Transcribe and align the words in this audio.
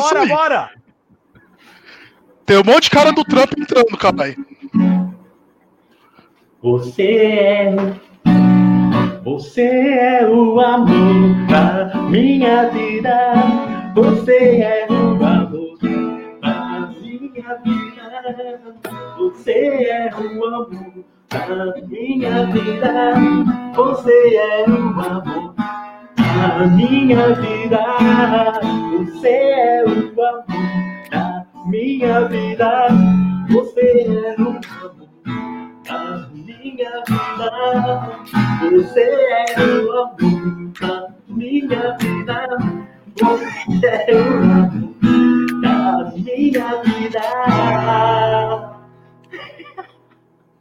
bora, 0.00 0.26
bora! 0.26 0.70
Tem 2.46 2.56
um 2.56 2.64
monte 2.64 2.84
de 2.84 2.90
cara 2.90 3.12
do 3.12 3.24
Trump 3.24 3.52
entrando, 3.58 3.96
caralho. 3.98 4.46
Você 6.62 7.02
é. 7.02 7.76
Você 9.22 9.62
é 9.62 10.26
o 10.26 10.58
amor 10.58 11.46
da 11.46 11.94
minha 12.08 12.70
vida. 12.70 13.34
Você 13.94 14.62
é 14.62 14.86
o 14.90 15.24
amor 15.24 15.78
da 16.40 16.90
minha 17.02 17.54
vida. 17.62 18.40
Você 19.18 19.52
é 19.52 20.10
o 20.14 20.44
amor 20.46 21.04
da 21.28 21.86
minha 21.86 22.46
vida. 22.46 23.14
Você 23.74 24.36
é 24.36 24.64
o 24.68 25.00
amor 25.00 25.54
da 26.18 26.66
minha 26.66 27.34
vida. 27.34 27.80
Você 28.98 29.28
é 29.28 29.84
o 29.84 29.88
amor 29.88 30.44
da 31.10 31.46
minha 31.66 32.28
vida. 32.28 32.88
Você 33.50 33.80
é 33.80 34.34
o 34.40 34.48
amor 34.48 34.60
da 35.84 36.28
minha 36.32 37.02
vida. 37.06 37.50
Você 38.70 39.00
é 39.00 39.60
o 39.60 39.92
amor 39.92 40.72
da 40.80 41.08
minha 41.28 41.96
vida. 41.98 42.38
Você 43.20 43.86
é 43.86 44.14
o 44.14 44.42
amor 44.42 45.60
da 45.62 46.12
minha 46.16 46.82
vida. 46.82 47.22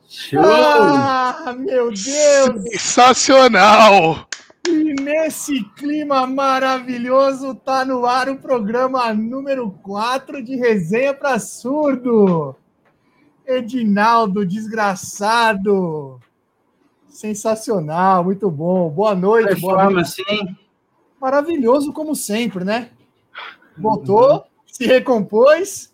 Show! 0.07 0.41
Ah, 0.43 1.55
meu 1.57 1.89
Deus! 1.89 2.63
Sensacional! 2.71 4.26
E 4.67 4.93
nesse 5.01 5.63
clima 5.77 6.27
maravilhoso, 6.27 7.55
tá 7.55 7.85
no 7.85 8.05
ar 8.05 8.27
o 8.27 8.37
programa 8.37 9.13
número 9.13 9.71
4 9.81 10.43
de 10.43 10.57
Resenha 10.57 11.13
para 11.13 11.39
Surdo. 11.39 12.53
Edinaldo, 13.45 14.45
desgraçado. 14.45 16.19
Sensacional, 17.07 18.25
muito 18.25 18.51
bom. 18.51 18.89
Boa 18.89 19.15
noite, 19.15 19.55
boa 19.55 19.89
noite. 19.89 20.15
Performance, 20.17 20.23
hein? 20.27 20.57
Maravilhoso 21.19 21.93
como 21.93 22.13
sempre, 22.13 22.65
né? 22.65 22.89
Voltou, 23.77 24.43
se 24.65 24.85
recompôs. 24.85 25.93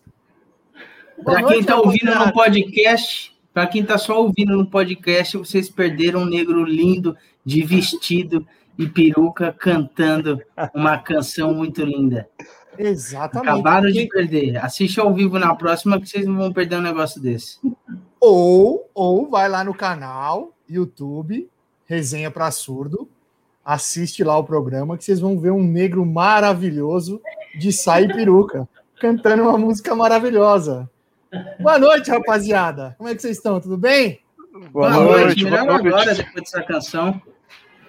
Para 1.24 1.44
quem 1.44 1.62
tá 1.62 1.76
ouvindo 1.76 2.12
no 2.12 2.32
podcast, 2.32 3.32
para 3.52 3.68
quem 3.68 3.84
tá 3.84 3.96
só 3.96 4.20
ouvindo 4.20 4.56
no 4.56 4.66
podcast, 4.66 5.36
vocês 5.36 5.68
perderam 5.68 6.22
um 6.22 6.26
negro 6.26 6.64
lindo 6.64 7.16
de 7.44 7.62
vestido 7.62 8.44
e 8.78 8.86
peruca 8.86 9.52
cantando 9.52 10.40
uma 10.74 10.98
canção 10.98 11.54
muito 11.54 11.84
linda. 11.84 12.28
Exatamente. 12.78 13.48
Acabaram 13.48 13.90
de 13.90 14.06
perder. 14.08 14.56
Assiste 14.56 14.98
ao 14.98 15.14
vivo 15.14 15.38
na 15.38 15.54
próxima 15.54 16.00
que 16.00 16.08
vocês 16.08 16.26
não 16.26 16.36
vão 16.36 16.52
perder 16.52 16.76
um 16.76 16.82
negócio 16.82 17.20
desse. 17.20 17.58
Ou, 18.20 18.90
ou 18.94 19.28
vai 19.28 19.48
lá 19.48 19.62
no 19.62 19.74
canal, 19.74 20.52
YouTube, 20.68 21.48
Resenha 21.86 22.30
para 22.30 22.50
Surdo, 22.50 23.08
assiste 23.64 24.24
lá 24.24 24.36
o 24.38 24.44
programa 24.44 24.96
que 24.96 25.04
vocês 25.04 25.20
vão 25.20 25.38
ver 25.38 25.50
um 25.50 25.62
negro 25.62 26.04
maravilhoso 26.04 27.20
de 27.58 27.72
saia 27.72 28.06
e 28.06 28.12
peruca, 28.12 28.68
cantando 29.00 29.42
uma 29.42 29.58
música 29.58 29.94
maravilhosa. 29.94 30.90
Boa 31.60 31.78
noite, 31.78 32.10
rapaziada. 32.10 32.94
Como 32.96 33.08
é 33.08 33.14
que 33.14 33.20
vocês 33.20 33.36
estão? 33.36 33.60
Tudo 33.60 33.76
bem? 33.76 34.20
Boa, 34.72 34.90
noite. 34.90 35.44
Melhor 35.44 35.68
agora, 35.68 36.14
depois 36.14 36.44
dessa 36.44 36.62
canção. 36.62 37.20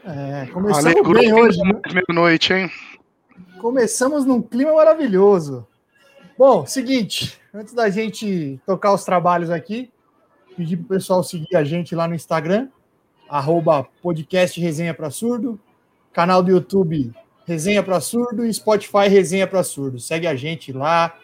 É, 0.07 0.45
começamos 0.53 0.85
Alegrou 0.85 1.13
bem 1.15 1.33
hoje, 1.33 1.57
né? 1.63 1.81
meia-noite, 1.91 2.53
hein? 2.53 2.71
Começamos 3.57 4.23
num 4.23 4.39
clima 4.39 4.71
maravilhoso. 4.71 5.65
Bom, 6.37 6.63
seguinte, 6.63 7.41
antes 7.51 7.73
da 7.73 7.89
gente 7.89 8.61
tocar 8.67 8.93
os 8.93 9.03
trabalhos 9.03 9.49
aqui, 9.49 9.91
pedir 10.55 10.77
pro 10.77 10.89
pessoal 10.89 11.23
seguir 11.23 11.55
a 11.55 11.63
gente 11.63 11.95
lá 11.95 12.07
no 12.07 12.13
Instagram, 12.13 12.67
arroba 13.27 13.87
podcast 14.03 14.61
Resenha 14.61 14.93
para 14.93 15.09
Surdo, 15.09 15.59
canal 16.13 16.43
do 16.43 16.51
YouTube 16.51 17.11
Resenha 17.47 17.81
para 17.81 17.99
Surdo 17.99 18.45
e 18.45 18.53
Spotify 18.53 19.07
Resenha 19.09 19.47
para 19.47 19.63
Surdo. 19.63 19.99
Segue 19.99 20.27
a 20.27 20.35
gente 20.35 20.71
lá, 20.71 21.15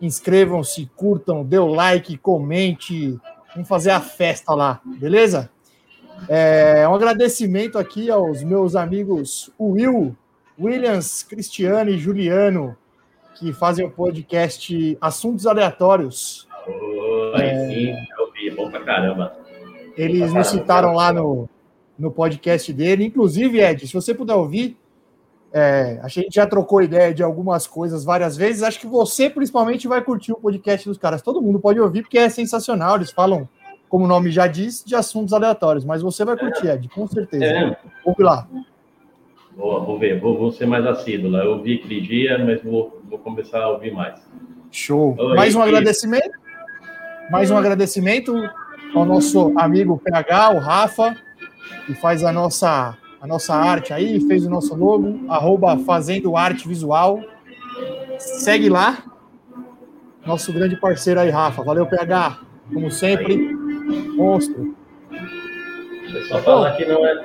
inscrevam-se, 0.00 0.88
curtam, 0.94 1.44
dê 1.44 1.58
o 1.58 1.66
like, 1.66 2.16
comente, 2.18 3.18
vamos 3.52 3.68
fazer 3.68 3.90
a 3.90 4.00
festa 4.00 4.54
lá, 4.54 4.80
beleza? 4.84 5.50
É, 6.28 6.86
um 6.88 6.94
agradecimento 6.94 7.78
aqui 7.78 8.10
aos 8.10 8.42
meus 8.42 8.76
amigos 8.76 9.50
Will, 9.58 10.16
Williams, 10.58 11.22
Cristiano 11.22 11.90
e 11.90 11.98
Juliano, 11.98 12.76
que 13.34 13.52
fazem 13.52 13.84
o 13.84 13.90
podcast 13.90 14.98
Assuntos 15.00 15.46
Aleatórios. 15.46 16.46
Oi, 16.66 17.48
sim, 17.68 17.94
eu 18.18 18.32
vi, 18.32 18.50
bom 18.50 18.70
pra 18.70 18.80
caramba. 18.84 19.36
Eles 19.96 20.32
nos 20.32 20.48
citaram 20.48 20.94
lá 20.94 21.12
no, 21.12 21.48
no 21.98 22.10
podcast 22.10 22.72
dele. 22.72 23.04
Inclusive, 23.04 23.60
Ed, 23.60 23.86
se 23.86 23.92
você 23.92 24.14
puder 24.14 24.34
ouvir, 24.34 24.76
é, 25.52 25.98
a 26.02 26.08
gente 26.08 26.34
já 26.34 26.46
trocou 26.46 26.82
ideia 26.82 27.12
de 27.12 27.22
algumas 27.22 27.66
coisas 27.66 28.04
várias 28.04 28.36
vezes. 28.36 28.62
Acho 28.62 28.80
que 28.80 28.86
você, 28.86 29.28
principalmente, 29.28 29.88
vai 29.88 30.00
curtir 30.02 30.32
o 30.32 30.36
podcast 30.36 30.88
dos 30.88 30.98
caras. 30.98 31.22
Todo 31.22 31.42
mundo 31.42 31.58
pode 31.58 31.80
ouvir, 31.80 32.02
porque 32.02 32.18
é 32.18 32.28
sensacional. 32.28 32.96
Eles 32.96 33.10
falam, 33.10 33.48
como 33.90 34.04
o 34.04 34.08
nome 34.08 34.30
já 34.30 34.46
diz, 34.46 34.84
de 34.86 34.94
assuntos 34.94 35.34
aleatórios. 35.34 35.84
Mas 35.84 36.00
você 36.00 36.24
vai 36.24 36.38
curtir, 36.38 36.68
Ed, 36.68 36.88
com 36.88 37.06
certeza. 37.08 37.44
É? 37.44 37.76
Ouve 38.04 38.22
lá. 38.22 38.46
Boa, 39.56 39.80
vou 39.80 39.98
ver, 39.98 40.20
vou, 40.20 40.38
vou 40.38 40.52
ser 40.52 40.64
mais 40.64 40.86
assíduo 40.86 41.28
lá. 41.28 41.44
Eu 41.44 41.54
ouvi 41.54 41.74
aquele 41.74 42.00
dia, 42.00 42.38
mas 42.38 42.62
vou, 42.62 43.02
vou 43.10 43.18
começar 43.18 43.60
a 43.60 43.68
ouvir 43.68 43.92
mais. 43.92 44.24
Show. 44.70 45.16
Oi, 45.18 45.34
Mais 45.34 45.56
um 45.56 45.60
agradecimento. 45.60 46.30
Mais 47.32 47.50
um 47.50 47.56
agradecimento 47.56 48.32
ao 48.94 49.04
nosso 49.04 49.52
amigo 49.58 50.00
PH, 50.04 50.50
o 50.50 50.58
Rafa, 50.58 51.16
que 51.86 51.94
faz 51.94 52.22
a 52.22 52.32
nossa, 52.32 52.96
a 53.20 53.26
nossa 53.26 53.54
arte 53.54 53.92
aí, 53.92 54.20
fez 54.20 54.46
o 54.46 54.50
nosso 54.50 54.74
logo, 54.74 55.20
arroba 55.28 55.76
Fazendo 55.78 56.36
Arte 56.36 56.66
Visual. 56.66 57.20
Segue 58.18 58.68
lá. 58.68 58.98
Nosso 60.24 60.52
grande 60.52 60.76
parceiro 60.76 61.18
aí, 61.18 61.30
Rafa. 61.30 61.62
Valeu, 61.64 61.86
PH. 61.86 62.38
Como 62.72 62.90
sempre, 62.90 63.49
monstro. 64.20 64.74
É 65.12 66.20
só 66.28 66.38
falar 66.42 66.72
que 66.76 66.84
não 66.84 67.06
é, 67.06 67.24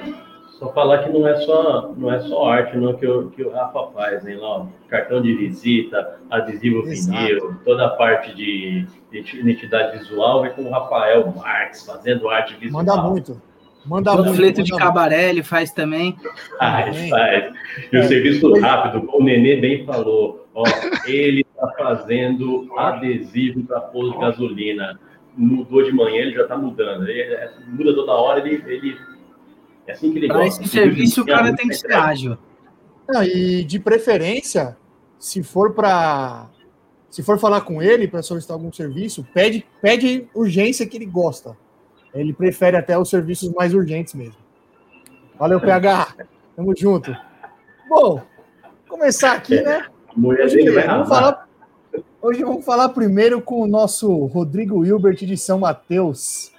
só 0.59 0.72
falar 0.72 1.00
que 1.00 1.09
não 1.09 1.28
é 1.28 1.35
só, 1.41 1.94
não 1.97 2.13
é 2.13 2.19
só 2.22 2.50
arte, 2.50 2.78
não 2.78 2.94
que 2.94 3.06
o 3.06 3.29
que 3.29 3.44
o 3.44 3.51
Rafa 3.51 3.88
faz, 3.94 4.25
hein, 4.25 4.38
lá, 4.38 4.67
cartão 4.88 5.22
de 5.22 5.33
visita, 5.33 6.19
adesivo 6.29 6.88
Exato. 6.88 7.17
vinil, 7.17 7.56
toda 7.66 7.85
a 7.85 7.89
parte 7.89 8.33
de 8.35 8.88
identidade 9.13 9.97
visual 9.97 10.44
vem 10.44 10.51
com 10.53 10.63
o 10.63 10.69
Rafael 10.69 11.33
Marques 11.35 11.85
fazendo 11.85 12.29
arte 12.29 12.56
visual. 12.56 12.83
Manda 12.83 13.01
muito. 13.01 13.41
Manda 13.85 14.13
muito. 14.13 14.29
Panfleto 14.29 14.63
de 14.63 14.72
manda 14.72 14.83
cabaré 14.83 15.29
ele 15.29 15.44
faz 15.44 15.72
também. 15.72 16.16
Faz, 16.57 17.09
faz. 17.09 17.53
E 17.91 17.97
o 17.97 18.03
serviço 18.03 18.59
rápido, 18.59 19.06
como 19.06 19.23
o 19.23 19.25
Nenê 19.25 19.57
bem 19.57 19.85
falou, 19.85 20.47
ó, 20.56 20.63
ele 21.06 21.41
está 21.41 21.67
fazendo 21.77 22.67
adesivo 22.77 23.63
para 23.63 23.81
de 23.81 24.17
gasolina. 24.17 25.00
Mudou 25.38 25.84
de 25.84 25.91
manhã, 25.91 26.22
ele 26.22 26.34
já 26.34 26.44
está 26.44 26.57
mudando. 26.57 27.07
Ele, 27.07 27.22
é- 27.22 27.51
muda 27.68 27.94
toda 27.94 28.12
hora, 28.13 28.40
ele, 28.40 28.63
ele. 28.72 28.97
É 29.88 29.91
assim 29.91 30.12
que 30.12 30.19
ele 30.19 30.28
Para 30.28 30.47
esse 30.47 30.68
serviço, 30.68 31.22
o 31.22 31.25
cara 31.25 31.56
tem 31.56 31.68
que 31.68 31.75
ser 31.75 31.94
ágil. 31.94 32.38
Não, 33.07 33.23
e 33.23 33.63
de 33.63 33.79
preferência, 33.79 34.75
se 35.19 35.44
for 35.44 35.74
para 35.74 36.50
se 37.09 37.24
for 37.24 37.40
falar 37.40 37.62
com 37.62 37.81
ele 37.81 38.07
para 38.07 38.22
solicitar 38.22 38.56
algum 38.56 38.74
serviço, 38.74 39.25
pede 39.34 39.66
pede 39.81 40.28
urgência 40.34 40.85
que 40.88 40.97
ele 40.97 41.06
gosta. 41.06 41.56
Ele 42.13 42.34
prefere 42.34 42.78
até 42.78 42.97
os 42.97 43.09
serviços 43.09 43.53
mais 43.53 43.74
urgentes 43.74 44.13
mesmo. 44.13 44.38
Valeu, 45.38 45.59
PH. 45.59 46.16
Tamo 46.56 46.74
junto. 46.75 47.16
Bom, 47.90 48.22
começar 48.88 49.34
aqui, 49.34 49.62
né? 49.62 49.85
A 50.07 50.19
mulher 50.19 50.47
dele 50.50 50.72
vai 50.72 50.88
vamos 50.88 51.09
falar, 51.09 51.44
hoje 52.25 52.44
vamos 52.44 52.66
falar 52.66 52.89
primeiro 52.89 53.39
com 53.39 53.62
o 53.62 53.68
nosso 53.68 54.25
Rodrigo 54.25 54.83
Hilbert 54.83 55.18
de 55.18 55.38
São 55.38 55.60
Mateus. 55.60 56.51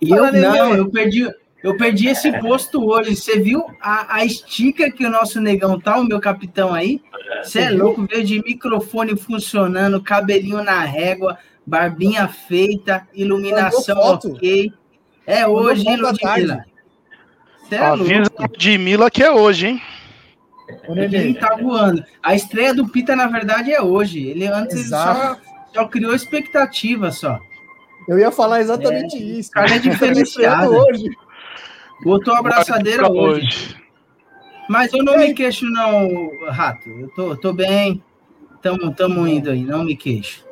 E 0.00 0.10
eu 0.10 0.16
Fala, 0.16 0.32
não, 0.32 0.74
eu 0.74 0.88
perdi, 0.88 1.28
eu 1.62 1.76
perdi 1.76 2.08
esse 2.08 2.30
posto 2.38 2.84
hoje. 2.86 3.16
Você 3.16 3.40
viu 3.40 3.64
a, 3.80 4.16
a 4.16 4.24
estica 4.24 4.90
que 4.90 5.04
o 5.04 5.10
nosso 5.10 5.40
negão 5.40 5.80
tá, 5.80 5.98
o 5.98 6.04
meu 6.04 6.20
capitão 6.20 6.72
aí? 6.72 7.02
Você 7.42 7.60
é 7.60 7.70
louco, 7.70 8.06
veio 8.06 8.24
de 8.24 8.40
microfone 8.40 9.16
funcionando, 9.16 10.00
cabelinho 10.00 10.62
na 10.62 10.80
régua, 10.82 11.36
barbinha 11.66 12.28
feita, 12.28 13.06
iluminação 13.12 13.98
ok. 13.98 14.72
É 15.26 15.46
hoje, 15.46 15.88
hein, 15.88 15.96
Ludmilla? 15.96 16.64
Você 17.58 17.74
é 17.74 17.90
louco. 17.90 18.04
Avisa 18.04 18.30
de 18.56 18.78
Mila 18.78 19.10
que 19.10 19.24
é 19.24 19.32
hoje, 19.32 19.66
hein? 19.66 19.82
Ele 20.88 21.34
tá 21.34 21.56
voando. 21.56 22.02
A 22.22 22.34
estreia 22.34 22.74
do 22.74 22.88
Pita, 22.88 23.14
na 23.14 23.26
verdade, 23.28 23.72
é 23.72 23.80
hoje. 23.80 24.26
Ele 24.26 24.46
antes 24.46 24.76
ele 24.76 24.88
só, 24.88 25.10
Exato. 25.10 25.40
só 25.74 25.84
criou 25.88 26.14
expectativa 26.14 27.10
só. 27.10 27.38
eu 28.08 28.18
ia 28.18 28.30
falar 28.30 28.60
exatamente 28.60 29.16
isso. 29.16 29.50
o 29.50 29.52
cara 29.52 29.66
é 29.68 29.74
tá 29.78 29.78
diferenciado. 29.78 30.70
hoje. 30.74 31.08
Botou 32.02 32.34
a 32.34 32.40
abraçadeira 32.40 33.04
Pra 33.04 33.12
hoje. 33.12 33.76
Mas 34.68 34.92
eu 34.92 35.02
não 35.04 35.16
me 35.18 35.32
queixo, 35.32 35.64
não, 35.66 36.30
Rato. 36.48 36.88
Eu 36.88 37.08
tô, 37.14 37.36
tô 37.36 37.52
bem. 37.52 38.02
tamo, 38.60 38.92
tamo 38.94 39.26
indo 39.26 39.50
aí, 39.50 39.62
não 39.62 39.84
me 39.84 39.96
queixo. 39.96 40.44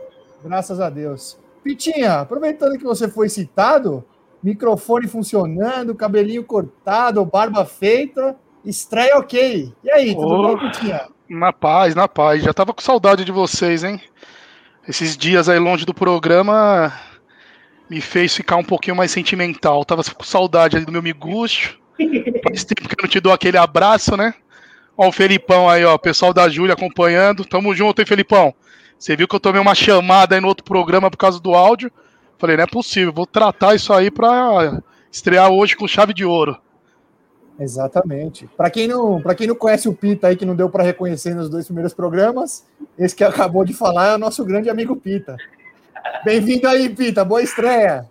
Graças 0.45 0.79
a 0.81 0.89
Deus. 0.89 1.37
Pitinha, 1.65 2.21
aproveitando 2.21 2.79
que 2.79 2.85
você 2.85 3.09
foi 3.09 3.29
citado, 3.29 4.05
microfone 4.43 5.09
funcionando, 5.09 5.95
cabelinho 5.95 6.45
cortado, 6.45 7.25
barba 7.25 7.65
feita, 7.65 8.37
estreia 8.65 9.17
ok. 9.17 9.73
E 9.83 9.91
aí, 9.91 10.15
tudo 10.15 10.35
Ô. 10.35 10.43
bom, 10.43 10.59
Pitinha? 10.59 11.09
Na 11.29 11.53
paz, 11.53 11.95
na 11.95 12.09
paz. 12.09 12.43
Já 12.43 12.53
tava 12.53 12.73
com 12.73 12.81
saudade 12.81 13.25
de 13.25 13.33
vocês, 13.33 13.85
hein? 13.85 14.01
Esses 14.87 15.17
dias 15.17 15.49
aí 15.49 15.59
longe 15.59 15.87
do 15.87 15.95
programa 15.95 16.93
me 17.89 18.01
fez 18.01 18.35
ficar 18.35 18.57
um 18.57 18.65
pouquinho 18.65 18.97
mais 18.97 19.11
sentimental. 19.11 19.85
Tava 19.85 20.03
com 20.03 20.25
saudade 20.25 20.77
ali 20.77 20.85
do 20.85 20.93
meu 20.93 21.03
miguxo. 21.03 21.79
Faz 22.47 22.65
tempo 22.65 22.89
que 22.89 22.95
eu 22.95 23.03
não 23.03 23.09
te 23.09 23.21
dou 23.21 23.33
aquele 23.33 23.57
abraço, 23.57 24.17
né? 24.17 24.35
Ó, 24.97 25.09
o 25.09 25.13
Felipão 25.13 25.69
aí, 25.69 25.85
ó. 25.85 25.97
Pessoal 25.97 26.33
da 26.33 26.49
Júlia 26.49 26.75
acompanhando. 26.75 27.45
Tamo 27.45 27.75
junto, 27.75 28.01
hein, 28.01 28.07
Felipão? 28.07 28.55
Você 28.99 29.17
viu 29.17 29.27
que 29.27 29.35
eu 29.35 29.41
tomei 29.41 29.61
uma 29.61 29.75
chamada 29.75 30.35
aí 30.35 30.41
no 30.41 30.49
outro 30.49 30.65
programa 30.65 31.11
por 31.11 31.17
causa 31.17 31.41
do 31.41 31.55
áudio. 31.55 31.91
Falei, 32.39 32.57
não 32.57 32.65
é 32.65 32.67
possível, 32.67 33.13
vou 33.13 33.27
tratar 33.27 33.75
isso 33.75 33.93
aí 33.93 34.11
pra 34.11 34.83
estrear 35.11 35.51
hoje 35.51 35.77
com 35.77 35.87
chave 35.87 36.13
de 36.13 36.25
ouro. 36.25 36.59
Exatamente. 37.59 38.49
Para 38.56 38.69
quem 38.71 38.89
não, 38.89 39.21
para 39.23 39.35
quem 39.35 39.47
não 39.47 39.55
conhece 39.55 39.89
o 39.89 39.95
Pita 39.95 40.27
aí 40.29 40.37
que 40.37 40.45
não 40.45 40.56
deu 40.56 40.69
para 40.69 40.83
reconhecer 40.83 41.35
nos 41.35 41.49
dois 41.49 41.67
primeiros 41.67 41.95
programas, 41.95 42.65
esse 42.99 43.15
que 43.15 43.23
acabou 43.23 43.65
de 43.65 43.73
falar 43.73 44.09
é 44.09 44.15
o 44.17 44.19
nosso 44.19 44.45
grande 44.45 44.69
amigo 44.69 44.97
Pita. 44.97 45.37
Bem-vindo 46.25 46.67
aí, 46.69 46.89
Pita. 46.89 47.25
Boa 47.25 47.43
estreia. 47.43 48.06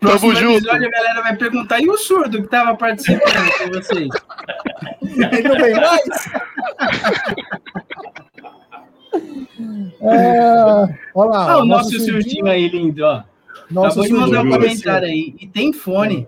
Próximo 0.00 0.32
Tamo 0.32 0.40
junto. 0.46 0.58
episódio 0.64 0.88
a 0.88 0.90
galera 0.90 1.20
vai 1.22 1.36
perguntar, 1.36 1.78
e 1.80 1.90
o 1.90 1.98
surdo 1.98 2.42
que 2.42 2.48
tava 2.48 2.74
participando 2.74 3.52
com 3.58 3.68
vocês? 3.68 4.08
Ele 5.30 5.48
não 5.48 5.56
vem 5.56 5.74
mais? 5.74 6.30
É, 10.00 10.40
olha 11.14 11.30
lá. 11.30 11.52
Ah, 11.52 11.58
o 11.58 11.64
nosso 11.66 11.90
surdinho- 11.90 12.12
surtinho 12.22 12.46
aí, 12.46 12.68
lindo, 12.68 13.04
ó. 13.04 13.22
Nosso 13.70 14.00
Acabou 14.00 14.04
de 14.06 14.12
mandar 14.12 14.24
um 14.24 14.50
surdinho 14.50 14.52
comentário 14.60 15.06
aí. 15.08 15.34
E 15.38 15.46
tem 15.46 15.72
fone. 15.72 16.26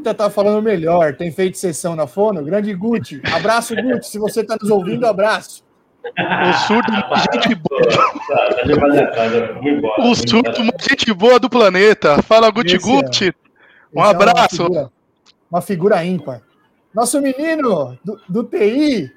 Pita 0.00 0.14
tá 0.14 0.30
falando 0.30 0.62
melhor. 0.62 1.14
Tem 1.14 1.30
feito 1.30 1.58
sessão 1.58 1.94
na 1.94 2.06
Fono. 2.06 2.42
Grande 2.42 2.72
Guti. 2.72 3.20
Abraço, 3.34 3.76
Guti. 3.76 4.06
Se 4.06 4.18
você 4.18 4.42
tá 4.42 4.56
nos 4.58 4.70
ouvindo, 4.70 5.06
abraço. 5.06 5.62
O 6.02 6.52
surdo, 6.66 6.90
gente 7.30 7.54
boa. 7.54 7.82
O 9.98 10.14
surdo, 10.14 10.50
gente 10.88 11.12
boa 11.12 11.38
do 11.38 11.50
planeta. 11.50 12.22
Fala, 12.22 12.50
Guti 12.50 12.76
Esse 12.76 12.88
é. 12.88 12.92
Guti. 12.92 13.34
Um 13.94 14.00
Esse 14.00 14.08
é 14.08 14.14
abraço. 14.14 14.62
Uma 14.62 14.68
figura, 14.68 14.90
uma 15.50 15.60
figura 15.60 16.04
ímpar. 16.04 16.40
Nosso 16.94 17.20
menino 17.20 17.98
do, 18.02 18.18
do 18.26 18.44
TI, 18.44 19.12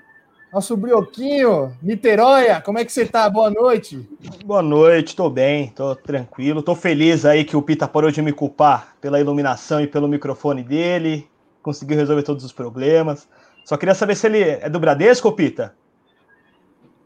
nosso 0.53 0.77
brioquinho, 0.77 1.75
Niteróia, 1.81 2.61
como 2.61 2.77
é 2.77 2.85
que 2.85 2.91
você 2.91 3.05
tá? 3.05 3.27
Boa 3.29 3.49
noite. 3.49 4.07
Boa 4.45 4.61
noite, 4.61 5.15
tô 5.15 5.29
bem, 5.29 5.69
tô 5.69 5.95
tranquilo, 5.95 6.61
tô 6.61 6.75
feliz 6.75 7.25
aí 7.25 7.43
que 7.43 7.57
o 7.57 7.61
Pita 7.61 7.87
parou 7.87 8.11
de 8.11 8.21
me 8.21 8.31
culpar 8.31 8.93
pela 9.01 9.19
iluminação 9.19 9.81
e 9.81 9.87
pelo 9.87 10.07
microfone 10.07 10.61
dele, 10.63 11.27
conseguiu 11.61 11.97
resolver 11.97 12.21
todos 12.23 12.43
os 12.43 12.51
problemas. 12.51 13.27
Só 13.65 13.77
queria 13.77 13.95
saber 13.95 14.15
se 14.15 14.27
ele 14.27 14.41
é 14.41 14.69
do 14.69 14.79
Bradesco, 14.79 15.31
Pita? 15.31 15.73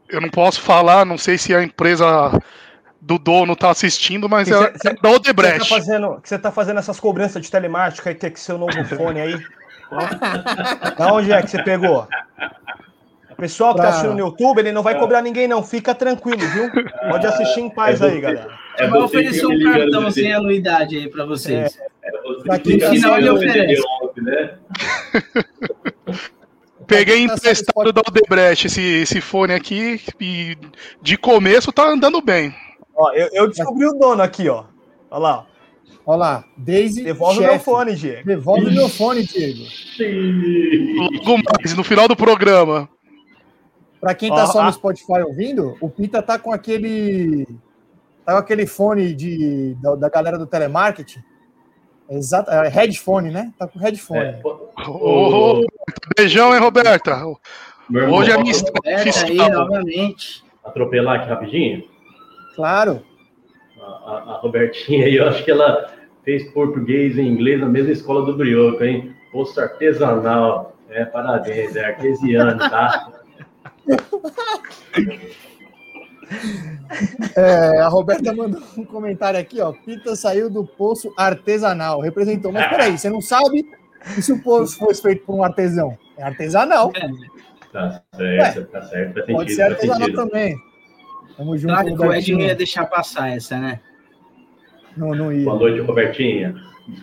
Eu 0.08 0.20
não 0.20 0.28
posso 0.30 0.60
falar, 0.60 1.06
não 1.06 1.16
sei 1.16 1.38
se 1.38 1.54
a 1.54 1.62
empresa 1.62 2.06
do 3.00 3.18
dono 3.18 3.54
tá 3.56 3.70
assistindo, 3.70 4.28
mas 4.28 4.48
Que 4.48 4.54
é, 4.54 4.58
cê- 4.78 4.88
é 4.88 4.92
da 4.94 4.94
Que 4.94 4.94
você 4.94 5.00
tá 5.00 5.10
Odebrecht. 5.10 5.68
fazendo, 5.68 6.20
que 6.20 6.28
você 6.28 6.38
tá 6.38 6.50
fazendo 6.52 6.78
essas 6.80 7.00
cobranças 7.00 7.40
de 7.42 7.50
telemática 7.50 8.10
aí, 8.10 8.14
que 8.14 8.26
é 8.26 8.30
que 8.30 8.40
seu 8.40 8.58
novo 8.58 8.84
fone 8.84 9.20
aí? 9.20 9.38
da 10.98 11.12
onde 11.14 11.32
é 11.32 11.40
que 11.40 11.50
você 11.50 11.62
pegou? 11.62 12.06
O 13.38 13.40
pessoal 13.40 13.70
que 13.70 13.76
tá 13.76 13.82
Pra- 13.84 13.90
assistindo 13.90 14.14
no 14.14 14.18
YouTube, 14.18 14.58
ele 14.58 14.72
não 14.72 14.82
vai 14.82 14.98
cobrar 14.98 15.22
ninguém 15.22 15.46
não, 15.46 15.62
fica 15.62 15.94
tranquilo, 15.94 16.40
viu? 16.40 16.68
Pode 17.08 17.24
assistir 17.24 17.60
em 17.60 17.70
paz 17.70 18.00
É 18.00 18.06
aí, 18.10 18.20
galera. 18.20 18.48
É 18.76 18.88
vai 18.88 18.98
você 19.00 19.16
oferecer 19.18 19.46
um 19.46 19.62
cartão 19.62 20.10
sem 20.10 20.32
anuidade 20.32 20.96
aí 20.96 21.08
pra 21.08 21.24
vocês. 21.24 21.78
É 22.02 22.10
tá 22.10 22.18
no 22.24 22.52
assistindo, 22.52 22.82
telefone 22.82 23.28
oferece. 23.30 23.66
de 23.76 23.82
11, 24.02 24.20
né? 24.22 24.58
Peguei 26.86 27.28
Tá 27.28 27.34
emprestado 27.34 27.92
da 27.92 28.00
Odebrecht 28.08 28.66
esse, 28.66 28.82
esse 28.82 29.20
fone 29.20 29.52
aqui 29.54 30.00
e 30.20 30.56
de 31.00 31.16
começo 31.16 31.70
tá 31.70 31.88
andando 31.88 32.20
bem. 32.20 32.52
Ó, 32.96 33.12
eu, 33.12 33.28
eu 33.32 33.46
descobri 33.48 33.86
o 33.86 33.92
dono 33.92 34.20
aqui, 34.20 34.48
ó. 34.48 34.64
Olha 35.10 35.20
lá. 35.20 35.46
Olha 36.04 36.16
lá, 36.18 36.44
Daisy. 36.56 37.04
devolve 37.04 37.38
o 37.40 37.42
meu 37.42 37.60
fone, 37.60 37.94
Diego. 37.94 38.26
Devolve 38.26 38.70
meu 38.74 38.88
fone, 38.88 39.22
Diego. 39.24 39.62
Logo 40.96 41.42
mais, 41.44 41.76
no 41.76 41.84
final 41.84 42.08
do 42.08 42.16
programa. 42.16 42.88
Pra 44.00 44.14
quem 44.14 44.30
tá 44.30 44.46
só 44.46 44.60
ah. 44.60 44.64
no 44.66 44.72
Spotify 44.72 45.20
ouvindo, 45.26 45.76
o 45.80 45.88
Pita 45.88 46.22
tá 46.22 46.38
com 46.38 46.52
aquele. 46.52 47.46
Tá 48.24 48.32
com 48.32 48.38
aquele 48.38 48.66
fone 48.66 49.14
de, 49.14 49.74
da, 49.82 49.94
da 49.94 50.08
galera 50.08 50.38
do 50.38 50.46
telemarketing. 50.46 51.20
Exato, 52.10 52.50
é 52.50 52.68
headphone, 52.68 53.30
né? 53.30 53.52
Tá 53.58 53.66
com 53.66 53.78
headphone. 53.78 54.20
É, 54.20 54.32
pô, 54.34 54.68
Ô, 54.88 55.64
beijão, 56.16 56.54
hein, 56.54 56.60
Roberta? 56.60 57.10
irmão, 57.10 57.38
Hoje 58.18 58.30
é 58.30 58.38
minha 58.38 58.52
posso 58.54 58.64
estreia 58.66 58.98
Roberta 58.98 59.26
aí, 59.26 59.50
novamente. 59.50 60.44
atropelar 60.64 61.20
aqui 61.20 61.28
rapidinho? 61.28 61.84
Claro. 62.54 63.02
A, 63.80 63.84
a- 63.84 64.24
a 64.34 64.38
Robertinha 64.40 65.04
aí, 65.06 65.16
eu 65.16 65.28
acho 65.28 65.44
que 65.44 65.50
ela 65.50 65.90
fez 66.24 66.50
português 66.52 67.16
e 67.16 67.22
inglês 67.22 67.60
na 67.60 67.68
mesma 67.68 67.92
escola 67.92 68.24
do 68.24 68.36
Brioco, 68.36 68.82
hein? 68.84 69.14
Posto 69.32 69.60
artesanal. 69.60 70.74
É, 70.90 71.04
parabéns, 71.04 71.76
é 71.76 71.84
artesiano, 71.84 72.58
tá? 72.58 73.12
É, 77.36 77.80
a 77.80 77.88
Roberta 77.88 78.32
mandou 78.34 78.60
um 78.76 78.84
comentário 78.84 79.38
aqui, 79.38 79.60
ó. 79.60 79.72
Pita 79.72 80.14
saiu 80.16 80.50
do 80.50 80.64
poço 80.64 81.12
artesanal. 81.16 82.00
Representou. 82.00 82.52
Mas 82.52 82.68
peraí, 82.68 82.98
você 82.98 83.08
não 83.10 83.20
sabe 83.20 83.64
e 84.16 84.22
se 84.22 84.32
o 84.32 84.42
poço 84.42 84.78
fosse 84.78 85.02
feito 85.02 85.24
por 85.24 85.34
um 85.34 85.42
artesão? 85.42 85.96
É 86.16 86.22
artesanal. 86.22 86.92
Tá 87.72 88.02
certo, 88.16 88.64
tá 88.66 88.82
certo, 88.82 89.14
Pode 89.26 89.26
sentido, 89.26 89.50
ser 89.50 89.56
faz 89.56 89.72
artesanal 89.72 90.00
sentido. 90.00 90.16
também. 90.28 90.56
Tamo 91.36 91.56
junto, 91.56 91.72
Claro 91.74 91.96
que 91.96 92.02
o 92.02 92.12
Ed 92.12 92.32
não 92.32 92.40
ia 92.40 92.54
deixar 92.54 92.86
passar 92.86 93.28
essa, 93.30 93.58
né? 93.58 93.80
Não, 94.96 95.14
não 95.14 95.32
ia. 95.32 95.44
Boa 95.44 95.58
noite, 95.58 95.80
Robertinha. 95.80 96.54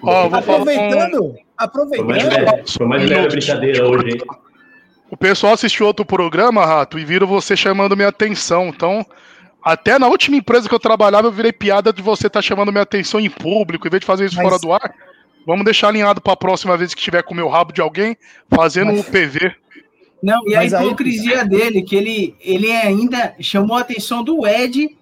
Vou 0.02 0.12
falar 0.12 0.38
Aproveitando, 0.40 1.18
foi 1.18 2.04
mais 2.04 2.26
aproveitando. 2.26 2.70
foi 2.70 2.86
mais 2.88 3.10
brincadeira 3.28 3.88
hoje, 3.88 4.10
hein? 4.10 4.22
O 5.10 5.16
pessoal 5.18 5.54
assistiu 5.54 5.86
outro 5.86 6.06
programa, 6.06 6.66
Rato, 6.66 6.98
e 6.98 7.06
viram 7.06 7.28
você 7.28 7.56
chamando 7.56 7.96
minha 7.96 8.08
atenção. 8.10 8.68
Então, 8.70 9.06
até 9.64 10.00
na 10.00 10.08
última 10.08 10.38
empresa 10.38 10.68
que 10.68 10.74
eu 10.76 10.80
trabalhava, 10.80 11.28
eu 11.28 11.32
virei 11.32 11.54
piada 11.54 11.94
de 11.94 12.02
você 12.02 12.28
estar 12.28 12.42
chamando 12.42 12.72
minha 12.72 12.82
atenção 12.84 13.20
em 13.20 13.30
público, 13.30 13.88
em 13.88 13.90
vez 13.92 14.02
de 14.02 14.06
fazer 14.08 14.26
isso 14.26 14.36
Mas- 14.36 14.48
fora 14.48 14.60
do 14.60 14.74
ar. 14.74 14.94
Vamos 15.46 15.64
deixar 15.64 15.90
alinhado 15.90 16.20
para 16.20 16.34
a 16.34 16.38
próxima 16.38 16.76
vez 16.76 16.96
que 16.96 17.02
tiver 17.04 17.22
com 17.22 17.34
o 17.34 17.38
meu 17.38 17.48
rabo 17.48 17.72
de 17.72 17.80
alguém, 17.80 18.18
fazendo 18.50 18.88
Mas- 18.88 19.00
um 19.00 19.04
PV. 19.04 19.54
Não, 20.24 20.42
e 20.48 20.56
a 20.56 20.60
Mas 20.62 20.74
aí- 20.74 20.86
hipocrisia 20.88 21.46
dele, 21.46 21.84
que 21.84 21.96
ele, 21.96 22.36
ele 22.40 22.72
ainda 22.72 23.36
chamou 23.40 23.78
a 23.78 23.82
atenção 23.82 24.24
do 24.24 24.48
Ed 24.48 24.98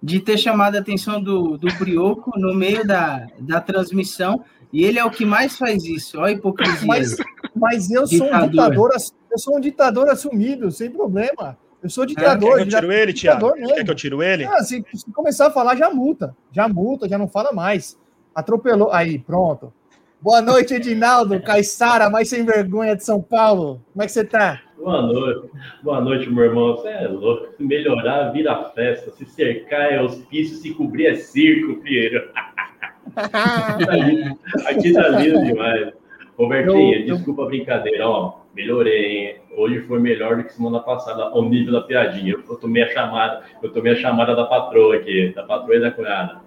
de 0.00 0.20
ter 0.20 0.38
chamado 0.38 0.76
a 0.76 0.78
atenção 0.78 1.20
do, 1.20 1.58
do 1.58 1.66
Brioco 1.74 2.38
no 2.38 2.54
meio 2.54 2.86
da, 2.86 3.26
da 3.40 3.60
transmissão, 3.60 4.44
e 4.72 4.84
ele 4.84 5.00
é 5.00 5.04
o 5.04 5.10
que 5.10 5.24
mais 5.24 5.58
faz 5.58 5.84
isso. 5.84 6.20
Olha 6.20 6.28
a 6.28 6.32
hipocrisia. 6.38 6.86
Mas, 6.86 7.16
mas 7.56 7.90
eu 7.90 8.06
sou 8.06 8.18
um 8.22 8.24
Ditador. 8.24 8.50
ditador, 8.50 8.90
ass- 8.94 9.14
eu 9.30 9.38
sou 9.38 9.56
um 9.56 9.60
ditador 9.60 10.08
assumido, 10.08 10.70
sem 10.70 10.90
problema. 10.90 11.56
Eu 11.82 11.90
sou 11.90 12.04
Quer 12.06 12.14
ditador. 12.14 12.56
que 12.56 12.62
eu 12.62 12.68
tiro 12.68 12.92
ele, 12.92 13.12
Thiago? 13.12 13.38
ditador 13.38 13.58
mesmo. 13.60 13.74
Quer 13.74 13.84
que 13.84 13.90
eu 13.90 13.94
tiro 13.94 14.22
ele? 14.22 14.44
Ah, 14.44 14.58
se, 14.62 14.84
se 14.94 15.10
começar 15.12 15.46
a 15.46 15.50
falar, 15.50 15.76
já 15.76 15.90
multa. 15.90 16.34
Já 16.52 16.68
multa, 16.68 17.08
já 17.08 17.16
não 17.18 17.28
fala 17.28 17.52
mais. 17.52 17.96
Atropelou. 18.34 18.90
Aí, 18.92 19.18
pronto. 19.18 19.72
Boa 20.20 20.40
noite, 20.40 20.74
Edinaldo, 20.74 21.40
Caissara, 21.40 22.08
mais 22.10 22.28
sem 22.28 22.44
vergonha 22.44 22.96
de 22.96 23.04
São 23.04 23.20
Paulo. 23.22 23.80
Como 23.92 24.02
é 24.02 24.06
que 24.06 24.12
você 24.12 24.24
tá? 24.24 24.60
Boa 24.76 25.02
noite. 25.02 25.50
Boa 25.82 26.00
noite, 26.00 26.30
meu 26.30 26.44
irmão. 26.44 26.76
Você 26.76 26.88
é 26.88 27.06
louco. 27.06 27.48
Se 27.56 27.62
melhorar, 27.62 28.30
vira 28.32 28.70
festa. 28.74 29.10
Se 29.10 29.24
cercar 29.26 29.92
é 29.92 30.02
hospício, 30.02 30.56
se 30.56 30.72
cobrir 30.74 31.06
é 31.06 31.14
circo, 31.16 31.80
filho. 31.82 32.22
Aqui 34.66 34.92
tá 34.92 35.08
lindo 35.08 35.44
demais. 35.44 35.92
Robertinha, 36.38 36.96
Eu- 36.96 37.00
eu- 37.06 37.14
desculpa 37.14 37.42
a 37.44 37.46
brincadeira, 37.46 38.08
ó. 38.08 38.34
Melhorei, 38.54 39.06
hein? 39.28 39.36
Hoje 39.56 39.80
foi 39.80 39.98
melhor 39.98 40.36
do 40.36 40.44
que 40.44 40.52
semana 40.52 40.80
passada, 40.80 41.24
ao 41.24 41.42
nível 41.42 41.72
da 41.72 41.80
piadinha. 41.82 42.32
Eu 42.48 42.56
tomei 42.56 42.82
a 42.82 42.88
chamada, 42.88 43.42
eu 43.62 43.70
tomei 43.72 43.92
a 43.92 43.96
chamada 43.96 44.34
da 44.34 44.44
patroa 44.44 44.96
aqui, 44.96 45.32
da 45.34 45.42
patroa 45.42 45.76
e 45.76 45.80
da 45.80 45.90
cunhada. 45.90 46.40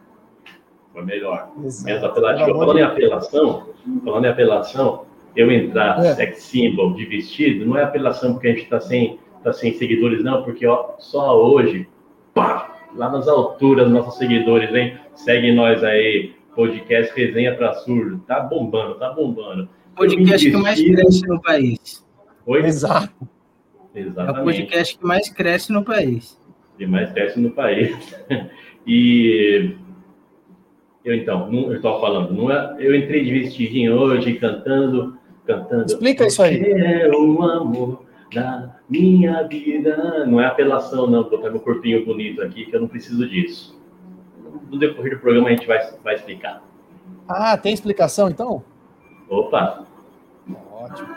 Foi 0.93 1.03
melhor. 1.03 1.49
Menos 1.55 2.03
apelativo. 2.03 2.57
Falando 2.57 2.79
em 2.79 2.83
apelação, 2.83 3.67
falando 4.03 4.25
em 4.25 4.29
apelação, 4.29 5.05
eu 5.35 5.51
entrar 5.51 5.99
É. 6.03 6.13
sex 6.15 6.43
symbol 6.43 6.93
de 6.93 7.05
vestido, 7.05 7.65
não 7.65 7.77
é 7.77 7.83
apelação 7.83 8.33
porque 8.33 8.47
a 8.47 8.51
gente 8.51 8.65
tá 8.67 8.79
sem, 8.79 9.19
tá 9.43 9.53
sem 9.53 9.71
seguidores, 9.73 10.23
não, 10.23 10.43
porque 10.43 10.65
ó, 10.65 10.91
só 10.97 11.39
hoje, 11.39 11.87
pá, 12.33 12.75
lá 12.95 13.09
nas 13.09 13.27
alturas, 13.27 13.89
nossos 13.89 14.17
seguidores, 14.17 14.73
hein? 14.73 14.97
Segue 15.13 15.51
nós 15.51 15.83
aí, 15.83 16.33
podcast 16.55 17.13
Resenha 17.15 17.53
pra 17.55 17.73
Surdo. 17.73 18.19
Tá 18.27 18.39
bombando, 18.39 18.95
tá 18.95 19.11
bombando. 19.11 19.69
Podcast 19.99 20.49
que 20.49 20.57
mais 20.57 20.81
cresce 20.81 21.27
no 21.27 21.41
país. 21.41 22.05
Oi? 22.45 22.65
Exato. 22.65 23.29
Exatamente. 23.93 24.37
É 24.37 24.41
o 24.41 24.43
podcast 24.45 24.97
que 24.97 25.05
mais 25.05 25.29
cresce 25.29 25.71
no 25.73 25.83
país. 25.83 26.39
Que 26.77 26.85
mais 26.85 27.11
cresce 27.11 27.39
no 27.39 27.51
país. 27.51 27.97
e 28.87 29.75
eu 31.03 31.13
então, 31.13 31.51
não, 31.51 31.69
eu 31.69 31.75
estava 31.75 31.99
falando, 31.99 32.33
não 32.33 32.49
é, 32.49 32.77
eu 32.79 32.95
entrei 32.95 33.25
de 33.25 33.31
vestidinho 33.31 33.93
hoje 33.99 34.35
cantando, 34.35 35.17
cantando. 35.45 35.85
Explica 35.85 36.25
isso 36.25 36.41
aí. 36.41 36.63
É 36.63 37.09
o 37.09 37.43
amor 37.43 38.05
da 38.33 38.79
minha 38.89 39.43
vida. 39.43 40.25
Não 40.25 40.39
é 40.39 40.45
apelação, 40.45 41.07
não, 41.07 41.23
botar 41.23 41.49
meu 41.49 41.59
corpinho 41.59 42.05
bonito 42.05 42.41
aqui, 42.41 42.65
que 42.65 42.75
eu 42.75 42.79
não 42.79 42.87
preciso 42.87 43.27
disso. 43.27 43.77
No 44.71 44.79
decorrer 44.79 45.15
do 45.15 45.19
programa 45.19 45.49
a 45.49 45.51
gente 45.51 45.67
vai, 45.67 45.79
vai 46.01 46.15
explicar. 46.15 46.63
Ah, 47.27 47.57
tem 47.57 47.73
explicação 47.73 48.29
então? 48.29 48.63
Opa! 49.27 49.88
Ótimo. 50.79 51.09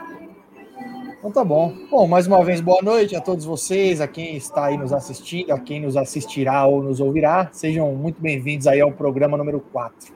Então 1.21 1.31
tá 1.31 1.45
bom. 1.45 1.73
Bom, 1.88 2.09
mais 2.09 2.26
uma 2.26 2.45
vez, 2.45 2.61
boa 2.61 2.83
noite 2.83 3.14
a 3.14 3.21
todos 3.21 3.45
vocês, 3.45 4.00
a 4.00 4.09
quem 4.09 4.37
está 4.37 4.64
aí 4.64 4.76
nos 4.76 4.92
assistindo, 4.92 5.52
a 5.52 5.59
quem 5.59 5.81
nos 5.81 5.97
assistirá 5.97 6.66
ou 6.66 6.83
nos 6.83 6.99
ouvirá. 6.99 7.49
Sejam 7.52 7.95
muito 7.95 8.21
bem-vindos 8.21 8.66
aí 8.66 8.81
ao 8.81 8.90
programa 8.90 9.37
número 9.37 9.61
4. 9.61 10.12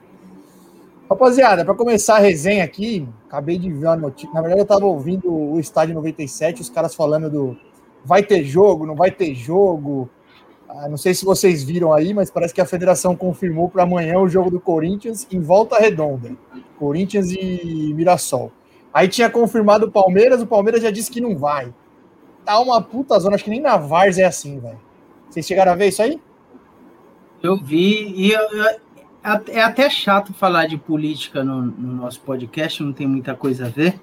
Rapaziada, 1.09 1.65
para 1.65 1.75
começar 1.75 2.17
a 2.17 2.19
resenha 2.19 2.65
aqui, 2.65 3.09
acabei 3.29 3.57
de 3.57 3.71
ver 3.71 3.87
a 3.87 3.95
notícia. 3.95 4.35
Na 4.35 4.41
verdade, 4.41 4.63
eu 4.63 4.65
estava 4.65 4.85
ouvindo 4.85 5.33
o 5.33 5.61
Estádio 5.61 5.95
97, 5.95 6.63
os 6.63 6.69
caras 6.69 6.93
falando 6.97 7.31
do 7.31 7.57
vai 8.05 8.25
ter 8.25 8.43
jogo, 8.43 8.85
não 8.85 8.97
vai 8.97 9.13
ter 9.13 9.33
jogo. 9.33 10.11
Ah, 10.69 10.89
não 10.89 10.97
sei 10.97 11.15
se 11.15 11.25
vocês 11.25 11.63
viram 11.63 11.93
aí, 11.93 12.13
mas 12.13 12.33
parece 12.33 12.53
que 12.53 12.61
a 12.61 12.67
federação 12.67 13.15
confirmou 13.15 13.69
para 13.69 13.85
amanhã 13.85 14.19
o 14.19 14.29
jogo 14.29 14.51
do 14.51 14.59
Corinthians 14.59 15.25
em 15.31 15.39
volta 15.39 15.79
redonda. 15.79 16.33
Corinthians 16.77 17.31
e 17.31 17.95
Mirassol. 17.95 18.51
Aí 18.97 19.09
tinha 19.09 19.29
confirmado 19.29 19.85
o 19.85 19.91
Palmeiras, 19.91 20.41
o 20.41 20.47
Palmeiras 20.47 20.83
já 20.83 20.91
disse 20.91 21.11
que 21.11 21.21
não 21.21 21.37
vai. 21.37 21.71
Tá 22.47 22.59
uma 22.59 22.81
puta 22.81 23.19
zona, 23.19 23.35
acho 23.35 23.45
que 23.45 23.51
nem 23.51 23.61
na 23.61 23.77
Vars 23.77 24.17
é 24.17 24.25
assim, 24.25 24.59
velho. 24.59 24.81
Vocês 25.29 25.47
chegaram 25.47 25.73
a 25.73 25.75
ver 25.75 25.89
isso 25.89 26.01
aí? 26.01 26.19
Eu 27.43 27.59
vi, 27.59 28.11
e 28.17 28.33
eu, 28.33 28.41
eu, 28.41 28.81
é 29.49 29.61
até 29.61 29.91
chato 29.91 30.33
falar 30.33 30.65
de 30.65 30.79
política 30.79 31.45
no, 31.45 31.61
no, 31.61 31.93
nosso 31.93 32.23
podcast, 32.23 32.83
não 32.83 32.95
tem 32.95 33.07
muita 33.07 33.35
coisa 33.35 33.67
a 33.67 33.69
ver, 33.69 34.01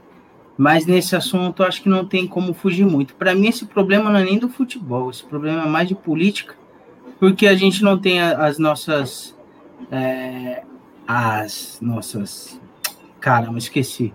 mas 0.56 0.86
nesse 0.86 1.16
assunto 1.16 1.64
acho 1.64 1.82
que 1.82 1.90
não 1.90 2.06
tem 2.06 2.28
como 2.28 2.54
fugir 2.54 2.86
muito. 2.86 3.16
Para 3.16 3.34
mim, 3.34 3.48
esse 3.48 3.66
problema 3.66 4.12
não 4.12 4.20
é 4.20 4.24
nem 4.24 4.38
do 4.38 4.48
futebol, 4.48 5.10
esse 5.10 5.24
problema 5.24 5.64
é 5.64 5.68
mais 5.68 5.88
de 5.88 5.96
política, 5.96 6.54
porque 7.20 7.48
a 7.48 7.56
gente 7.56 7.84
não 7.84 7.98
tem 7.98 8.22
as 8.22 8.60
nossas. 8.60 9.36
É, 9.92 10.62
as 11.08 11.80
nossas. 11.82 12.62
Caramba, 13.20 13.58
esqueci 13.58 14.14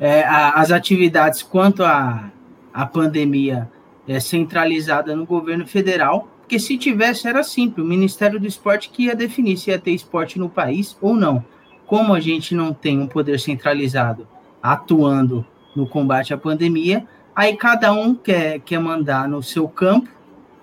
é, 0.00 0.22
a, 0.22 0.52
as 0.52 0.72
atividades 0.72 1.42
quanto 1.42 1.84
à 1.84 2.30
a, 2.72 2.82
a 2.82 2.86
pandemia 2.86 3.70
é, 4.08 4.18
centralizada 4.18 5.14
no 5.14 5.26
governo 5.26 5.66
federal, 5.66 6.28
porque 6.40 6.58
se 6.58 6.78
tivesse 6.78 7.28
era 7.28 7.44
simples, 7.44 7.84
o 7.84 7.88
Ministério 7.88 8.40
do 8.40 8.46
Esporte 8.46 8.88
que 8.88 9.04
ia 9.04 9.14
definir 9.14 9.58
se 9.58 9.70
ia 9.70 9.78
ter 9.78 9.92
esporte 9.92 10.38
no 10.38 10.48
país 10.48 10.96
ou 11.00 11.14
não. 11.14 11.44
Como 11.86 12.14
a 12.14 12.20
gente 12.20 12.54
não 12.54 12.72
tem 12.72 12.98
um 12.98 13.06
poder 13.06 13.38
centralizado 13.38 14.26
atuando 14.62 15.44
no 15.76 15.86
combate 15.86 16.32
à 16.32 16.38
pandemia, 16.38 17.06
aí 17.36 17.56
cada 17.56 17.92
um 17.92 18.14
quer, 18.14 18.60
quer 18.60 18.80
mandar 18.80 19.28
no 19.28 19.42
seu 19.42 19.68
campo, 19.68 20.08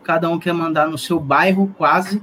cada 0.03 0.29
um 0.29 0.39
quer 0.39 0.53
mandar 0.53 0.87
no 0.87 0.97
seu 0.97 1.19
bairro, 1.19 1.73
quase, 1.77 2.21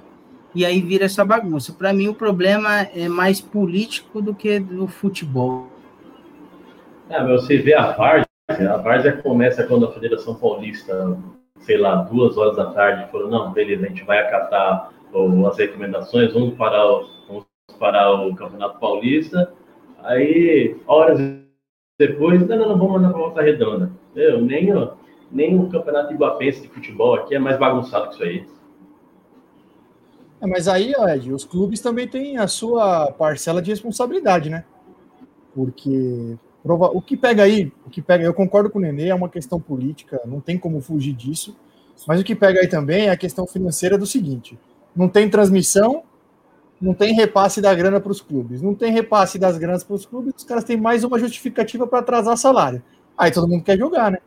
e 0.55 0.65
aí 0.65 0.81
vira 0.81 1.05
essa 1.07 1.25
bagunça. 1.25 1.73
Para 1.73 1.93
mim, 1.93 2.09
o 2.09 2.15
problema 2.15 2.83
é 2.95 3.09
mais 3.09 3.41
político 3.41 4.21
do 4.23 4.35
que 4.35 4.59
do 4.59 4.87
futebol. 4.87 5.74
É, 7.09 7.27
você 7.27 7.59
vê 7.59 7.75
a 7.75 7.93
Várzea, 7.93 8.27
a 8.73 8.77
Várzea 8.79 9.17
começa 9.19 9.65
quando 9.65 9.87
a 9.87 9.93
Federação 9.93 10.35
Paulista, 10.35 11.19
sei 11.61 11.77
lá, 11.77 11.97
duas 11.97 12.37
horas 12.37 12.57
da 12.57 12.67
tarde, 12.73 13.11
falou, 13.11 13.29
não, 13.29 13.53
beleza, 13.53 13.85
a 13.85 13.89
gente 13.89 14.05
vai 14.05 14.19
acatar 14.19 14.91
as 15.49 15.59
recomendações, 15.59 16.33
vamos 16.33 16.55
parar, 16.57 16.87
o, 16.87 17.07
vamos 17.29 17.47
parar 17.79 18.13
o 18.13 18.35
Campeonato 18.35 18.81
Paulista, 18.81 19.53
aí, 20.03 20.77
horas 20.87 21.21
depois, 21.99 22.47
não, 22.47 22.57
não, 22.57 22.69
não 22.71 22.79
vamos 22.79 22.93
mandar 22.95 23.11
para 23.11 23.19
volta 23.19 23.43
redonda. 23.43 23.93
Eu, 24.17 24.41
nem, 24.41 24.69
nem 25.31 25.59
o 25.59 25.69
Campeonato 25.69 26.13
Iguapense 26.13 26.63
de 26.63 26.69
futebol 26.69 27.15
aqui 27.15 27.35
é 27.35 27.39
mais 27.39 27.59
bagunçado 27.59 28.09
que 28.09 28.15
isso 28.15 28.23
aí. 28.25 28.47
É, 30.41 30.47
mas 30.47 30.67
aí, 30.67 30.93
Ed, 30.93 31.33
os 31.33 31.45
clubes 31.45 31.81
também 31.81 32.09
têm 32.09 32.37
a 32.37 32.49
sua 32.49 33.13
parcela 33.13 33.63
de 33.63 33.71
responsabilidade, 33.71 34.51
né? 34.51 34.65
Porque 35.55 36.37
o 36.65 37.03
que 37.03 37.17
pega 37.17 37.43
aí, 37.43 37.71
o 37.87 37.91
que 37.91 38.01
pega, 38.01 38.25
eu 38.25 38.33
concordo 38.33 38.71
com 38.71 38.79
o 38.79 38.83
Nenê, 38.83 39.09
é 39.09 39.15
uma 39.15 39.29
questão 39.29 39.61
política, 39.61 40.21
não 40.25 40.41
tem 40.41 40.57
como 40.57 40.81
fugir 40.81 41.13
disso. 41.13 41.57
Mas 42.09 42.21
o 42.21 42.25
que 42.25 42.35
pega 42.35 42.61
aí 42.61 42.69
também 42.69 43.07
é 43.07 43.11
a 43.11 43.17
questão 43.17 43.47
financeira 43.47 43.99
do 43.99 44.07
seguinte: 44.07 44.59
não 44.97 45.09
tem 45.09 45.29
transmissão, 45.29 46.03
não 46.81 46.95
tem 46.95 47.15
repasse 47.15 47.61
da 47.61 47.75
grana 47.75 48.01
para 48.01 48.13
os 48.13 48.21
clubes. 48.21 48.63
Não 48.63 48.75
tem 48.75 48.93
repasse 48.93 49.39
das 49.39 49.59
granas 49.59 49.85
para 49.85 49.95
os 49.95 50.07
clubes, 50.07 50.35
os 50.37 50.45
caras 50.45 50.65
têm 50.65 50.77
mais 50.77 51.05
uma 51.05 51.19
justificativa 51.19 51.87
para 51.87 52.01
atrasar 52.01 52.37
salário. 52.37 52.83
Aí 53.17 53.31
todo 53.31 53.49
mundo 53.49 53.63
quer 53.63 53.79
jogar, 53.79 54.11
né? 54.11 54.19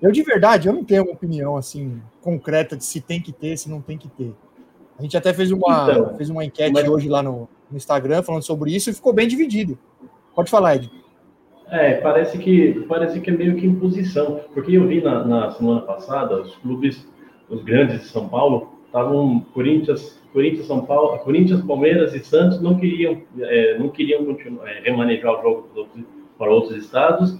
Eu, 0.00 0.12
de 0.12 0.22
verdade, 0.22 0.68
eu 0.68 0.74
não 0.74 0.84
tenho 0.84 1.04
uma 1.04 1.12
opinião 1.12 1.56
assim 1.56 2.00
concreta 2.20 2.76
de 2.76 2.84
se 2.84 3.00
tem 3.00 3.20
que 3.20 3.32
ter, 3.32 3.56
se 3.56 3.68
não 3.68 3.80
tem 3.80 3.96
que 3.96 4.08
ter. 4.08 4.34
A 4.98 5.02
gente 5.02 5.16
até 5.16 5.32
fez 5.32 5.50
uma, 5.50 5.88
então, 5.90 6.16
fez 6.16 6.30
uma 6.30 6.44
enquete 6.44 6.72
mas... 6.72 6.88
hoje 6.88 7.08
lá 7.08 7.22
no, 7.22 7.48
no 7.70 7.76
Instagram 7.76 8.22
falando 8.22 8.42
sobre 8.42 8.74
isso 8.74 8.90
e 8.90 8.94
ficou 8.94 9.12
bem 9.12 9.28
dividido. 9.28 9.78
Pode 10.34 10.50
falar, 10.50 10.76
Ed. 10.76 10.90
É, 11.70 11.94
parece 11.94 12.38
que, 12.38 12.84
parece 12.88 13.20
que 13.20 13.30
é 13.30 13.32
meio 13.32 13.56
que 13.56 13.66
imposição, 13.66 14.40
porque 14.54 14.76
eu 14.76 14.86
vi 14.86 15.00
na, 15.02 15.24
na 15.24 15.50
semana 15.50 15.80
passada 15.80 16.40
os 16.40 16.54
clubes, 16.56 17.08
os 17.48 17.62
grandes 17.64 18.02
de 18.02 18.06
São 18.06 18.28
Paulo, 18.28 18.72
estavam 18.86 19.40
Corinthians, 19.52 20.22
Corinthians, 20.32 20.66
São 20.66 20.86
Paulo, 20.86 21.18
Corinthians, 21.18 21.60
Palmeiras 21.62 22.14
e 22.14 22.20
Santos 22.20 22.60
não 22.60 22.76
queriam, 22.76 23.20
é, 23.40 23.78
não 23.78 23.88
queriam 23.88 24.24
continuar, 24.24 24.68
é, 24.68 24.80
remanejar 24.80 25.40
o 25.40 25.42
jogo 25.42 25.88
para 26.38 26.50
outros 26.50 26.76
estados, 26.76 27.36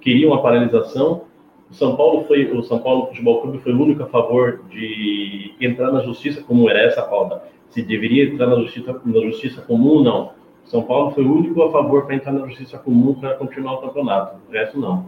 queriam 0.00 0.32
a 0.32 0.40
paralisação. 0.40 1.22
O 1.68 1.74
São 1.74 1.96
Paulo 1.96 2.24
foi, 2.24 2.44
o 2.52 2.62
São 2.62 2.78
Paulo 2.78 3.06
Futebol 3.06 3.40
Clube 3.40 3.58
foi 3.58 3.72
o 3.72 3.82
único 3.82 4.04
a 4.04 4.06
favor 4.06 4.62
de 4.70 5.52
entrar 5.60 5.90
na 5.90 6.00
justiça, 6.00 6.42
como 6.42 6.70
era 6.70 6.80
essa 6.82 7.02
pauta, 7.02 7.42
se 7.70 7.82
deveria 7.82 8.24
entrar 8.24 8.46
na 8.46 8.56
justiça, 8.56 9.00
na 9.04 9.20
justiça 9.20 9.62
comum 9.62 10.00
não 10.00 10.43
são 10.64 10.82
Paulo 10.82 11.10
foi 11.10 11.24
o 11.24 11.34
único 11.34 11.62
a 11.62 11.70
favor 11.70 12.06
para 12.06 12.16
entrar 12.16 12.32
na 12.32 12.46
justiça 12.46 12.78
comum 12.78 13.14
para 13.14 13.34
continuar 13.34 13.74
o 13.74 13.82
campeonato, 13.82 14.36
o 14.48 14.52
resto 14.52 14.78
não. 14.78 15.06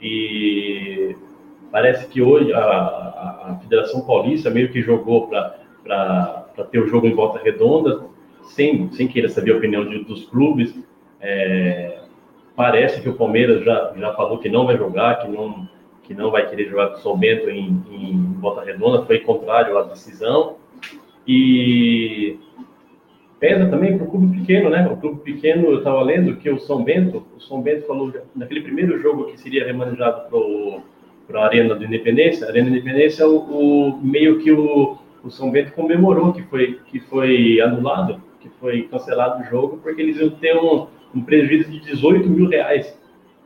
E 0.00 1.16
parece 1.70 2.06
que 2.08 2.20
hoje 2.20 2.52
a, 2.52 2.60
a, 2.60 3.50
a 3.50 3.58
Federação 3.62 4.02
Paulista 4.02 4.50
meio 4.50 4.70
que 4.70 4.82
jogou 4.82 5.28
para 5.28 6.46
ter 6.70 6.78
o 6.78 6.86
jogo 6.86 7.06
em 7.06 7.14
volta 7.14 7.38
redonda, 7.42 8.04
sem, 8.42 8.92
sem 8.92 9.08
querer 9.08 9.30
saber 9.30 9.54
a 9.54 9.56
opinião 9.56 9.88
de, 9.88 10.04
dos 10.04 10.26
clubes. 10.26 10.74
É, 11.20 12.02
parece 12.54 13.00
que 13.00 13.08
o 13.08 13.14
Palmeiras 13.14 13.64
já, 13.64 13.92
já 13.96 14.12
falou 14.12 14.38
que 14.38 14.48
não 14.48 14.66
vai 14.66 14.76
jogar, 14.76 15.20
que 15.20 15.28
não, 15.28 15.68
que 16.02 16.14
não 16.14 16.30
vai 16.30 16.48
querer 16.48 16.68
jogar 16.68 16.88
com 16.88 16.98
o 16.98 17.00
São 17.00 17.16
Bento 17.16 17.48
em, 17.48 17.82
em 17.90 18.34
volta 18.34 18.62
redonda, 18.62 19.04
foi 19.06 19.20
contrário 19.20 19.78
à 19.78 19.82
decisão. 19.82 20.56
E 21.26 22.38
pesa 23.44 23.66
também 23.66 23.98
para 23.98 24.06
o 24.06 24.10
clube 24.10 24.38
pequeno, 24.38 24.70
né? 24.70 24.88
O 24.90 24.96
clube 24.96 25.20
pequeno, 25.20 25.66
eu 25.66 25.78
estava 25.78 26.02
lendo 26.02 26.34
que 26.36 26.48
o 26.48 26.58
São 26.58 26.82
Bento, 26.82 27.22
o 27.36 27.40
São 27.42 27.60
Bento 27.60 27.86
falou 27.86 28.10
naquele 28.34 28.62
primeiro 28.62 28.98
jogo 29.02 29.26
que 29.26 29.38
seria 29.38 29.66
remanejado 29.66 30.30
para 31.28 31.40
a 31.40 31.44
Arena 31.44 31.74
do 31.74 31.84
Independência, 31.84 32.48
Arena 32.48 32.70
do 32.70 32.76
Independência, 32.76 33.28
o, 33.28 33.36
o 33.90 34.00
meio 34.02 34.38
que 34.38 34.50
o, 34.50 34.96
o, 35.22 35.30
São 35.30 35.50
Bento 35.50 35.72
comemorou 35.72 36.32
que 36.32 36.40
foi, 36.44 36.80
que 36.86 37.00
foi 37.00 37.60
anulado, 37.60 38.18
que 38.40 38.48
foi 38.58 38.84
cancelado 38.84 39.42
o 39.42 39.46
jogo, 39.50 39.78
porque 39.82 40.00
eles 40.00 40.18
iam 40.18 40.30
ter 40.30 40.56
um, 40.56 40.86
um 41.14 41.20
prejuízo 41.20 41.70
de 41.70 41.80
18 41.80 42.26
mil 42.26 42.48
reais. 42.48 42.98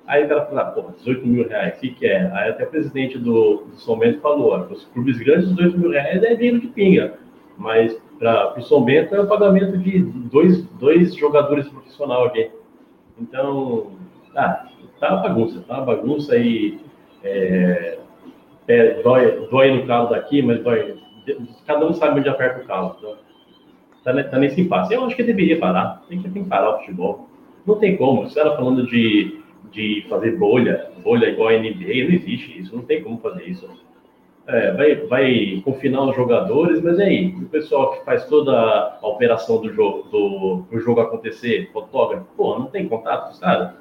Aí 0.07 0.29
cara 0.29 0.47
falou, 0.47 0.61
ah, 0.61 0.65
pô, 0.67 0.93
18 0.93 1.27
mil 1.27 1.49
reais, 1.49 1.77
o 1.77 1.81
que, 1.81 1.91
que 1.91 2.07
é? 2.07 2.31
Aí 2.35 2.51
até 2.51 2.63
o 2.63 2.69
presidente 2.69 3.19
do, 3.19 3.65
do 3.65 3.81
São 3.81 3.99
Bento 3.99 4.21
falou, 4.21 4.57
os 4.71 4.85
clubes 4.85 5.19
grandes, 5.19 5.49
18 5.49 5.77
mil 5.77 5.91
reais 5.91 6.23
é 6.23 6.37
dinheiro 6.37 6.61
de 6.61 6.69
pinga, 6.69 7.15
mas 7.59 8.01
para 8.19 8.59
o 8.59 8.63
São 8.63 8.85
é 8.89 9.21
o 9.21 9.27
pagamento 9.27 9.79
de 9.79 10.01
dois, 10.01 10.65
dois 10.79 11.15
jogadores 11.15 11.69
profissionais 11.69 12.27
aqui. 12.27 12.51
Então, 13.21 13.93
ah, 14.35 14.67
tá 14.99 15.15
uma 15.15 15.23
bagunça, 15.23 15.65
tá 15.67 15.75
uma 15.77 15.85
bagunça 15.85 16.37
e 16.37 16.79
é, 17.23 17.99
é, 18.67 19.03
dói, 19.03 19.47
dói 19.51 19.77
no 19.77 19.87
calo 19.87 20.11
daqui, 20.11 20.43
mas 20.43 20.63
dói. 20.63 20.97
Cada 21.67 21.87
um 21.87 21.93
sabe 21.95 22.21
onde 22.21 22.29
aperta 22.29 22.63
o 22.63 22.67
calo. 22.67 22.97
Então, 22.99 23.17
tá, 24.03 24.25
tá 24.25 24.39
nesse 24.39 24.61
impasse. 24.61 24.95
Eu 24.95 25.05
acho 25.05 25.17
que 25.17 25.23
deveria 25.23 25.59
parar, 25.59 26.03
tem 26.09 26.21
que, 26.21 26.29
tem 26.29 26.43
que 26.43 26.49
parar 26.49 26.77
o 26.77 26.79
futebol. 26.79 27.29
Não 27.67 27.77
tem 27.77 27.97
como. 27.97 28.23
Você 28.23 28.41
era 28.41 28.57
falando 28.57 28.87
de, 28.87 29.41
de 29.71 30.07
fazer 30.09 30.37
bolha, 30.37 30.91
bolha 31.03 31.29
igual 31.29 31.49
a 31.49 31.53
NBA, 31.53 32.05
não 32.05 32.15
existe 32.15 32.59
isso, 32.59 32.75
não 32.75 32.83
tem 32.83 33.03
como 33.03 33.19
fazer 33.19 33.45
isso 33.45 33.69
é, 34.49 34.73
vai, 34.73 34.95
vai 35.07 35.63
confinar 35.63 36.03
os 36.05 36.17
jogadores, 36.17 36.83
mas 36.83 36.99
aí, 36.99 37.35
o 37.37 37.47
pessoal 37.49 37.93
que 37.93 38.05
faz 38.05 38.25
toda 38.25 38.53
a 38.53 39.07
operação 39.07 39.61
do 39.61 39.71
jogo, 39.73 40.09
do, 40.09 40.65
do 40.71 40.81
jogo 40.81 41.03
acontecer, 41.03 41.71
fotógrafo, 41.71 42.25
pô, 42.35 42.59
não 42.59 42.67
tem 42.67 42.89
contato 42.89 43.27
com 43.27 43.33
os 43.33 43.39
caras? 43.39 43.73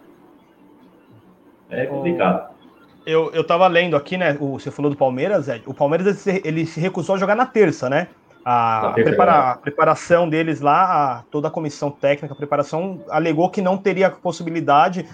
É 1.70 1.86
complicado. 1.86 2.54
eu, 3.06 3.32
eu 3.34 3.46
tava 3.46 3.66
lendo 3.68 3.96
aqui, 3.96 4.18
né? 4.18 4.36
O, 4.42 4.60
você 4.60 4.70
falou 4.70 4.92
do 4.92 4.98
Palmeiras, 4.98 5.48
Ed. 5.48 5.64
O 5.66 5.74
Palmeiras 5.74 6.06
ele 6.06 6.18
se, 6.18 6.42
ele 6.46 6.66
se 6.66 6.82
recusou 6.82 7.16
a 7.16 7.18
jogar 7.18 7.36
na 7.36 7.46
terça, 7.46 7.90
né? 7.90 8.10
A, 8.44 8.92
prepara, 8.94 9.52
a 9.52 9.58
preparação 9.58 10.28
deles 10.28 10.62
lá, 10.62 10.84
a, 10.84 11.24
toda 11.32 11.48
a 11.48 11.52
comissão 11.52 11.90
técnica, 11.90 12.34
a 12.34 12.38
preparação, 12.38 13.02
alegou 13.10 13.50
que 13.50 13.62
não 13.62 13.78
teria 13.78 14.10
possibilidade 14.10 15.06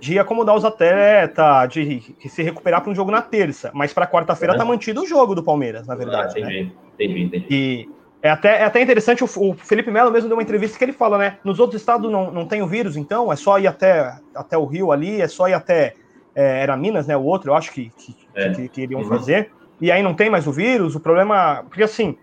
de 0.00 0.18
acomodar 0.18 0.54
os 0.54 0.64
atletas, 0.64 1.68
de, 1.70 2.02
se 2.28 2.42
recuperar 2.42 2.80
para 2.80 2.90
um 2.90 2.94
jogo 2.94 3.10
na 3.10 3.22
terça. 3.22 3.70
Mas 3.74 3.92
para 3.92 4.06
quarta-feira 4.06 4.54
está 4.54 4.64
mantido 4.64 5.02
o 5.02 5.06
jogo 5.06 5.34
do 5.34 5.42
Palmeiras, 5.42 5.86
na 5.86 5.94
verdade. 5.94 6.34
Ah, 6.36 6.40
entendi, 6.40 6.64
né? 6.64 6.72
entendi, 6.94 7.22
entendi. 7.22 7.46
E 7.50 7.88
é 8.22 8.30
até, 8.30 8.60
é 8.60 8.64
até 8.64 8.80
interessante, 8.82 9.22
o, 9.22 9.28
o, 9.36 9.54
Felipe 9.54 9.90
Melo 9.90 10.10
mesmo 10.10 10.28
deu 10.28 10.36
uma 10.36 10.42
entrevista 10.42 10.76
que 10.76 10.84
ele 10.84 10.92
fala, 10.92 11.18
né? 11.18 11.38
Nos 11.44 11.60
outros 11.60 11.80
estados 11.80 12.10
não, 12.10 12.30
não 12.32 12.46
tem 12.46 12.62
o 12.62 12.66
vírus, 12.66 12.96
então 12.96 13.32
é 13.32 13.36
só 13.36 13.58
ir 13.58 13.66
até, 13.66 14.16
até 14.34 14.58
o 14.58 14.64
Rio 14.64 14.90
ali, 14.90 15.20
é 15.20 15.28
só 15.28 15.48
ir 15.48 15.54
até. 15.54 15.94
É, 16.34 16.62
era 16.62 16.76
Minas, 16.76 17.06
né? 17.06 17.16
O 17.16 17.22
outro, 17.22 17.50
eu 17.50 17.54
acho 17.54 17.72
que, 17.72 17.90
que, 17.96 18.16
é. 18.34 18.50
que, 18.50 18.68
que 18.68 18.82
iriam 18.82 19.00
uhum. 19.00 19.08
fazer. 19.08 19.50
E 19.80 19.90
aí 19.92 20.02
não 20.02 20.14
tem 20.14 20.28
mais 20.28 20.46
o 20.46 20.52
vírus, 20.52 20.94
o 20.94 21.00
problema. 21.00 21.64
Porque 21.68 21.82
assim, 21.82 22.16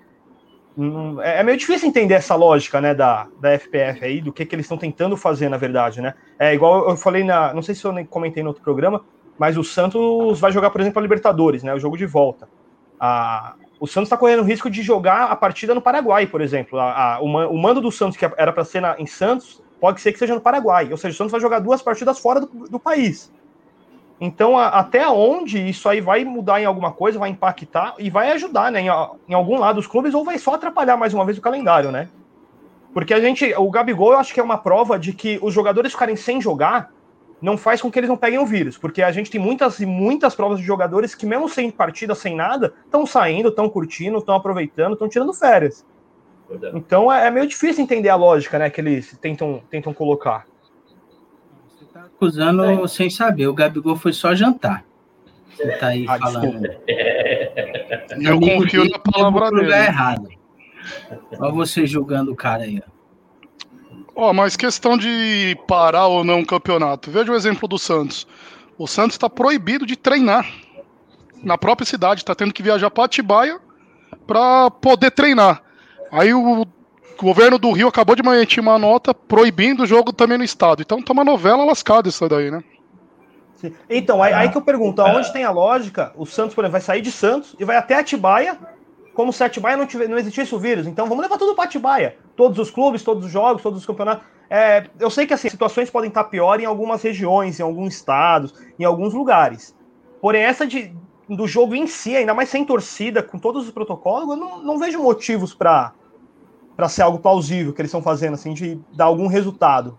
é, 1.21 1.39
é 1.39 1.43
meio 1.43 1.57
difícil 1.57 1.87
entender 1.87 2.15
essa 2.15 2.35
lógica, 2.35 2.81
né, 2.81 2.93
da, 2.93 3.27
da 3.39 3.51
FPF 3.57 4.03
aí, 4.03 4.21
do 4.21 4.33
que, 4.33 4.45
que 4.45 4.55
eles 4.55 4.65
estão 4.65 4.77
tentando 4.77 5.15
fazer, 5.15 5.47
na 5.49 5.57
verdade, 5.57 6.01
né? 6.01 6.13
É 6.37 6.53
igual 6.53 6.89
eu 6.89 6.97
falei 6.97 7.23
na. 7.23 7.53
Não 7.53 7.61
sei 7.61 7.73
se 7.73 7.85
eu 7.85 7.93
comentei 8.07 8.43
no 8.43 8.49
outro 8.49 8.63
programa, 8.63 9.03
mas 9.37 9.57
o 9.57 9.63
Santos 9.63 10.39
vai 10.39 10.51
jogar, 10.51 10.69
por 10.69 10.81
exemplo, 10.81 10.99
a 10.99 11.01
Libertadores, 11.01 11.63
né? 11.63 11.73
O 11.73 11.79
jogo 11.79 11.97
de 11.97 12.05
volta. 12.05 12.47
A, 12.99 13.55
o 13.79 13.87
Santos 13.87 14.07
está 14.07 14.17
correndo 14.17 14.41
o 14.41 14.45
risco 14.45 14.69
de 14.69 14.81
jogar 14.81 15.31
a 15.31 15.35
partida 15.35 15.73
no 15.73 15.81
Paraguai, 15.81 16.27
por 16.27 16.41
exemplo. 16.41 16.79
A, 16.79 17.15
a, 17.15 17.21
o, 17.21 17.25
o, 17.25 17.57
mando 17.57 17.79
do 17.79 17.91
Santos, 17.91 18.17
que 18.17 18.25
era 18.37 18.51
para 18.51 18.65
ser 18.65 18.81
na, 18.81 18.95
em 18.99 19.05
Santos, 19.05 19.63
pode 19.79 20.01
ser 20.01 20.11
que 20.11 20.19
seja 20.19 20.35
no 20.35 20.41
Paraguai. 20.41 20.89
Ou 20.91 20.97
seja, 20.97 21.13
o 21.13 21.17
Santos 21.17 21.31
vai 21.31 21.41
jogar 21.41 21.59
duas 21.59 21.81
partidas 21.81 22.19
fora 22.19 22.41
do, 22.41 22.47
do 22.47 22.79
país. 22.79 23.31
Então, 24.19 24.57
a, 24.57 24.67
até 24.67 25.07
onde 25.07 25.57
isso 25.69 25.89
aí 25.89 25.99
vai 25.99 26.23
mudar 26.23 26.61
em 26.61 26.65
alguma 26.65 26.91
coisa, 26.91 27.19
vai 27.19 27.29
impactar 27.29 27.95
e 27.99 28.09
vai 28.09 28.31
ajudar, 28.31 28.71
né, 28.71 28.81
em, 28.81 28.87
em, 29.27 29.33
algum 29.33 29.59
lado 29.59 29.79
os 29.79 29.87
clubes, 29.87 30.13
ou 30.13 30.23
vai 30.23 30.37
só 30.37 30.53
atrapalhar 30.53 30.95
mais 30.95 31.13
uma 31.13 31.25
vez 31.25 31.37
o 31.37 31.41
calendário, 31.41 31.91
né? 31.91 32.07
Porque 32.93 33.13
a 33.13 33.19
gente, 33.19 33.53
o 33.57 33.69
Gabigol, 33.69 34.13
eu 34.13 34.19
acho 34.19 34.33
que 34.33 34.39
é 34.39 34.43
uma 34.43 34.57
prova 34.57 34.97
de 34.97 35.11
que 35.11 35.37
os 35.41 35.53
jogadores 35.53 35.91
ficarem 35.91 36.15
sem 36.15 36.39
jogar 36.39 36.93
não 37.41 37.57
faz 37.57 37.81
com 37.81 37.91
que 37.91 37.99
eles 37.99 38.09
não 38.09 38.15
peguem 38.15 38.39
o 38.39 38.45
vírus, 38.45 38.77
porque 38.77 39.01
a 39.01 39.11
gente 39.11 39.29
tem 39.29 39.39
muitas 39.39 39.79
e 39.79 39.85
muitas 39.85 40.33
provas 40.33 40.59
de 40.59 40.65
jogadores 40.65 41.13
que, 41.13 41.25
mesmo 41.25 41.49
sem 41.49 41.69
partida, 41.69 42.15
sem 42.15 42.33
nada, 42.33 42.73
estão 42.85 43.05
saindo, 43.05 43.49
estão 43.49 43.69
curtindo, 43.69 44.17
estão 44.17 44.33
aproveitando, 44.33 44.93
estão 44.93 45.09
tirando 45.09 45.33
férias. 45.33 45.85
É. 46.49 46.71
Então 46.73 47.11
é, 47.11 47.27
é 47.27 47.31
meio 47.31 47.45
difícil 47.47 47.83
entender 47.83 48.09
a 48.09 48.15
lógica, 48.15 48.57
né, 48.57 48.69
que 48.69 48.79
eles 48.79 49.17
tentam, 49.19 49.61
tentam 49.69 49.93
colocar 49.93 50.45
acusando 52.25 52.63
é. 52.63 52.87
sem 52.87 53.09
saber. 53.09 53.47
O 53.47 53.53
Gabigol 53.53 53.95
foi 53.95 54.13
só 54.13 54.33
jantar. 54.33 54.83
Você 55.55 55.67
tá 55.77 55.87
aí 55.87 56.05
ah, 56.07 56.17
falando. 56.19 56.65
Eu 58.19 58.39
confio 58.39 58.89
na 58.89 58.99
palavra 58.99 59.49
dele. 59.49 59.63
lugar 59.63 59.87
errado. 59.87 60.29
Olha 61.39 61.51
você 61.51 61.85
julgando 61.85 62.31
o 62.31 62.35
cara 62.35 62.63
aí. 62.63 62.81
Ó, 64.15 64.29
oh, 64.29 64.33
mas 64.33 64.55
questão 64.55 64.97
de 64.97 65.57
parar 65.67 66.07
ou 66.07 66.23
não 66.23 66.41
o 66.41 66.45
campeonato. 66.45 67.11
Veja 67.11 67.31
o 67.31 67.35
exemplo 67.35 67.67
do 67.67 67.77
Santos. 67.77 68.27
O 68.77 68.87
Santos 68.87 69.15
está 69.15 69.29
proibido 69.29 69.85
de 69.85 69.95
treinar 69.95 70.49
na 71.43 71.57
própria 71.57 71.85
cidade, 71.85 72.21
está 72.21 72.33
tendo 72.33 72.53
que 72.53 72.63
viajar 72.63 72.89
para 72.89 73.05
Atibaia 73.05 73.59
para 74.25 74.71
poder 74.71 75.11
treinar. 75.11 75.61
Aí 76.11 76.33
o 76.33 76.65
o 77.23 77.25
governo 77.25 77.57
do 77.57 77.71
Rio 77.71 77.87
acabou 77.87 78.15
de 78.15 78.21
emitir 78.21 78.61
uma 78.61 78.77
nota 78.77 79.13
proibindo 79.13 79.83
o 79.83 79.85
jogo 79.85 80.11
também 80.11 80.37
no 80.37 80.43
estado. 80.43 80.81
Então 80.81 81.01
tá 81.01 81.13
uma 81.13 81.23
novela 81.23 81.63
lascada 81.63 82.09
isso 82.09 82.27
daí, 82.27 82.51
né? 82.51 82.63
Sim. 83.55 83.73
Então, 83.89 84.21
aí, 84.21 84.33
aí, 84.33 84.49
que 84.49 84.57
eu 84.57 84.61
pergunto, 84.61 85.01
aonde 85.01 85.31
tem 85.31 85.43
a 85.43 85.51
lógica? 85.51 86.11
O 86.15 86.25
Santos, 86.25 86.53
por 86.53 86.63
exemplo, 86.63 86.73
vai 86.73 86.81
sair 86.81 87.01
de 87.01 87.11
Santos 87.11 87.55
e 87.59 87.63
vai 87.63 87.77
até 87.77 87.95
Atibaia, 87.95 88.57
como 89.13 89.31
se 89.31 89.43
Atibaia 89.43 89.77
não, 89.77 89.85
tiver, 89.85 90.09
não 90.09 90.17
existisse 90.17 90.53
o 90.53 90.59
vírus. 90.59 90.85
Então 90.85 91.07
vamos 91.07 91.23
levar 91.23 91.37
tudo 91.37 91.55
para 91.55 91.63
Atibaia. 91.63 92.17
Todos 92.35 92.59
os 92.59 92.69
clubes, 92.69 93.01
todos 93.01 93.25
os 93.25 93.31
jogos, 93.31 93.63
todos 93.63 93.79
os 93.79 93.85
campeonatos. 93.85 94.25
É, 94.49 94.85
eu 94.99 95.09
sei 95.09 95.25
que 95.25 95.33
assim, 95.33 95.49
situações 95.49 95.89
podem 95.89 96.09
estar 96.09 96.25
pior 96.25 96.59
em 96.59 96.65
algumas 96.65 97.01
regiões, 97.01 97.59
em 97.59 97.63
alguns 97.63 97.95
estados, 97.95 98.53
em 98.77 98.83
alguns 98.83 99.13
lugares. 99.13 99.75
Porém, 100.21 100.43
essa 100.43 100.67
de, 100.67 100.93
do 101.29 101.47
jogo 101.47 101.75
em 101.75 101.87
si, 101.87 102.15
ainda 102.15 102.33
mais 102.33 102.49
sem 102.49 102.65
torcida, 102.65 103.23
com 103.23 103.39
todos 103.39 103.65
os 103.65 103.71
protocolos, 103.71 104.29
eu 104.29 104.35
não, 104.35 104.61
não 104.61 104.77
vejo 104.77 105.01
motivos 105.01 105.53
para 105.53 105.93
para 106.75 106.89
ser 106.89 107.01
algo 107.01 107.19
plausível 107.19 107.73
que 107.73 107.81
eles 107.81 107.89
estão 107.89 108.01
fazendo, 108.01 108.33
assim, 108.33 108.53
de 108.53 108.79
dar 108.93 109.05
algum 109.05 109.27
resultado. 109.27 109.97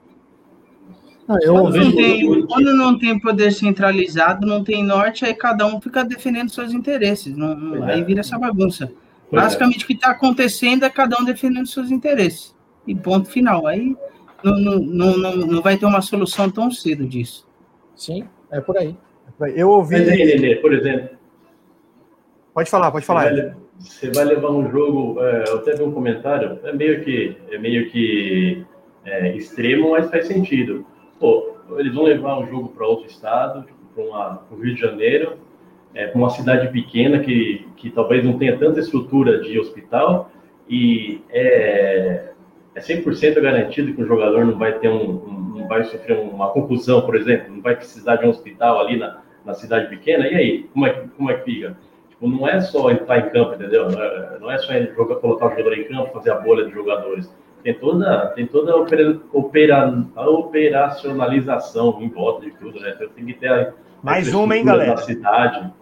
Ah, 1.29 1.39
eu 1.43 1.55
quando, 1.55 1.77
não 1.77 1.97
tem, 1.97 2.47
quando 2.47 2.77
não 2.77 2.99
tem 2.99 3.19
poder 3.19 3.53
centralizado, 3.53 4.47
não 4.47 4.63
tem 4.63 4.85
norte, 4.85 5.25
aí 5.25 5.35
cada 5.35 5.67
um 5.67 5.81
fica 5.81 6.05
defendendo 6.05 6.51
seus 6.51 6.73
interesses. 6.73 7.37
Não, 7.37 7.83
aí 7.85 8.05
vira 8.05 8.21
essa 8.21 8.39
bagunça. 8.39 8.93
Pois 9.29 9.43
Basicamente, 9.43 9.81
é. 9.81 9.85
o 9.85 9.87
que 9.89 9.93
está 9.95 10.11
acontecendo 10.11 10.85
é 10.85 10.91
cada 10.91 11.21
um 11.21 11.25
defendendo 11.25 11.67
seus 11.67 11.91
interesses. 11.91 12.55
E 12.87 12.95
ponto 12.95 13.29
final. 13.29 13.67
Aí 13.67 13.97
não, 14.45 14.57
não, 14.57 15.17
não, 15.17 15.37
não 15.37 15.63
vai 15.63 15.77
ter 15.77 15.87
uma 15.87 16.01
solução 16.01 16.49
tão 16.49 16.71
cedo 16.71 17.05
disso. 17.05 17.49
Sim, 17.97 18.25
é 18.51 18.61
por 18.61 18.77
aí. 18.77 18.97
Eu 19.55 19.71
ouvi. 19.71 19.97
Mas 19.97 20.09
aí, 20.09 20.57
por 20.57 20.73
exemplo. 20.73 21.17
Pode 22.55 22.71
falar, 22.71 22.91
pode 22.93 23.05
falar 23.05 23.57
você 23.79 24.11
vai 24.11 24.25
levar 24.25 24.51
um 24.51 24.71
jogo. 24.71 25.21
É, 25.21 25.45
eu 25.49 25.65
vi 25.65 25.83
um 25.83 25.93
comentário, 25.93 26.59
é 26.65 26.73
meio 26.73 27.05
que, 27.05 27.37
é 27.51 27.59
meio 27.59 27.91
que 27.91 28.65
é, 29.05 29.37
extremo, 29.37 29.91
mas 29.93 30.11
faz 30.11 30.27
sentido. 30.27 30.85
Pô, 31.19 31.57
eles 31.79 31.95
vão 31.95 32.05
levar 32.05 32.39
um 32.39 32.47
jogo 32.47 32.69
para 32.69 32.87
outro 32.87 33.07
estado, 33.07 33.63
tipo, 33.63 33.77
para 33.95 34.41
o 34.51 34.61
Rio 34.61 34.75
de 34.75 34.81
Janeiro, 34.81 35.39
é, 35.95 36.07
para 36.07 36.19
uma 36.19 36.31
cidade 36.31 36.69
pequena 36.69 37.21
que, 37.21 37.67
que 37.77 37.91
talvez 37.91 38.25
não 38.25 38.39
tenha 38.39 38.59
tanta 38.59 38.81
estrutura 38.81 39.41
de 39.41 39.59
hospital, 39.59 40.31
e 40.69 41.23
é, 41.31 42.31
é 42.75 42.81
100% 42.81 43.41
garantido 43.41 43.95
que 43.95 44.03
o 44.03 44.07
jogador 44.07 44.45
não 44.45 44.59
vai 44.59 44.79
ter 44.79 44.89
um, 44.89 45.11
um, 45.11 45.59
não 45.59 45.69
vai 45.69 45.85
sofrer 45.85 46.19
uma 46.19 46.51
confusão, 46.51 47.03
por 47.03 47.17
exemplo, 47.17 47.55
não 47.55 47.63
vai 47.63 47.77
precisar 47.77 48.17
de 48.17 48.27
um 48.27 48.31
hospital 48.31 48.81
ali 48.81 48.99
na, 48.99 49.23
na 49.45 49.55
cidade 49.55 49.89
pequena, 49.89 50.27
e 50.29 50.35
aí, 50.35 50.63
como 50.73 50.87
é, 50.87 51.05
como 51.17 51.31
é 51.31 51.35
que 51.35 51.45
fica? 51.45 51.77
Tipo, 52.17 52.29
não 52.29 52.49
é 52.49 52.61
só 52.61 52.91
entrar 52.91 53.19
em 53.19 53.31
campo, 53.31 53.55
entendeu? 53.55 53.89
Não 54.41 54.51
é, 54.51 54.59
só 54.59 54.73
jogar, 54.73 55.17
colocar 55.17 55.47
o 55.47 55.51
jogador 55.51 55.79
em 55.79 55.85
campo, 55.85 56.13
fazer 56.13 56.31
a 56.31 56.37
bolha 56.37 56.65
de 56.65 56.73
jogadores. 56.73 57.31
Tem 57.63 57.75
toda, 57.75 58.29
tem 58.29 58.47
toda 58.47 58.73
a, 58.73 58.77
opera, 58.77 59.21
opera, 59.33 60.05
a 60.15 60.31
operacionalização 60.31 61.99
em 62.01 62.09
volta 62.09 62.47
de 62.47 62.53
tudo, 62.53 62.81
né? 62.81 62.93
Então, 62.95 63.09
tem 63.09 63.27
que 63.27 63.35
ter 63.35 63.51
a, 63.51 63.73
mais 64.03 64.33
uma, 64.33 64.57
hein, 64.57 64.65
galera? 64.65 64.95
Da 64.95 65.03
cidade. 65.03 65.73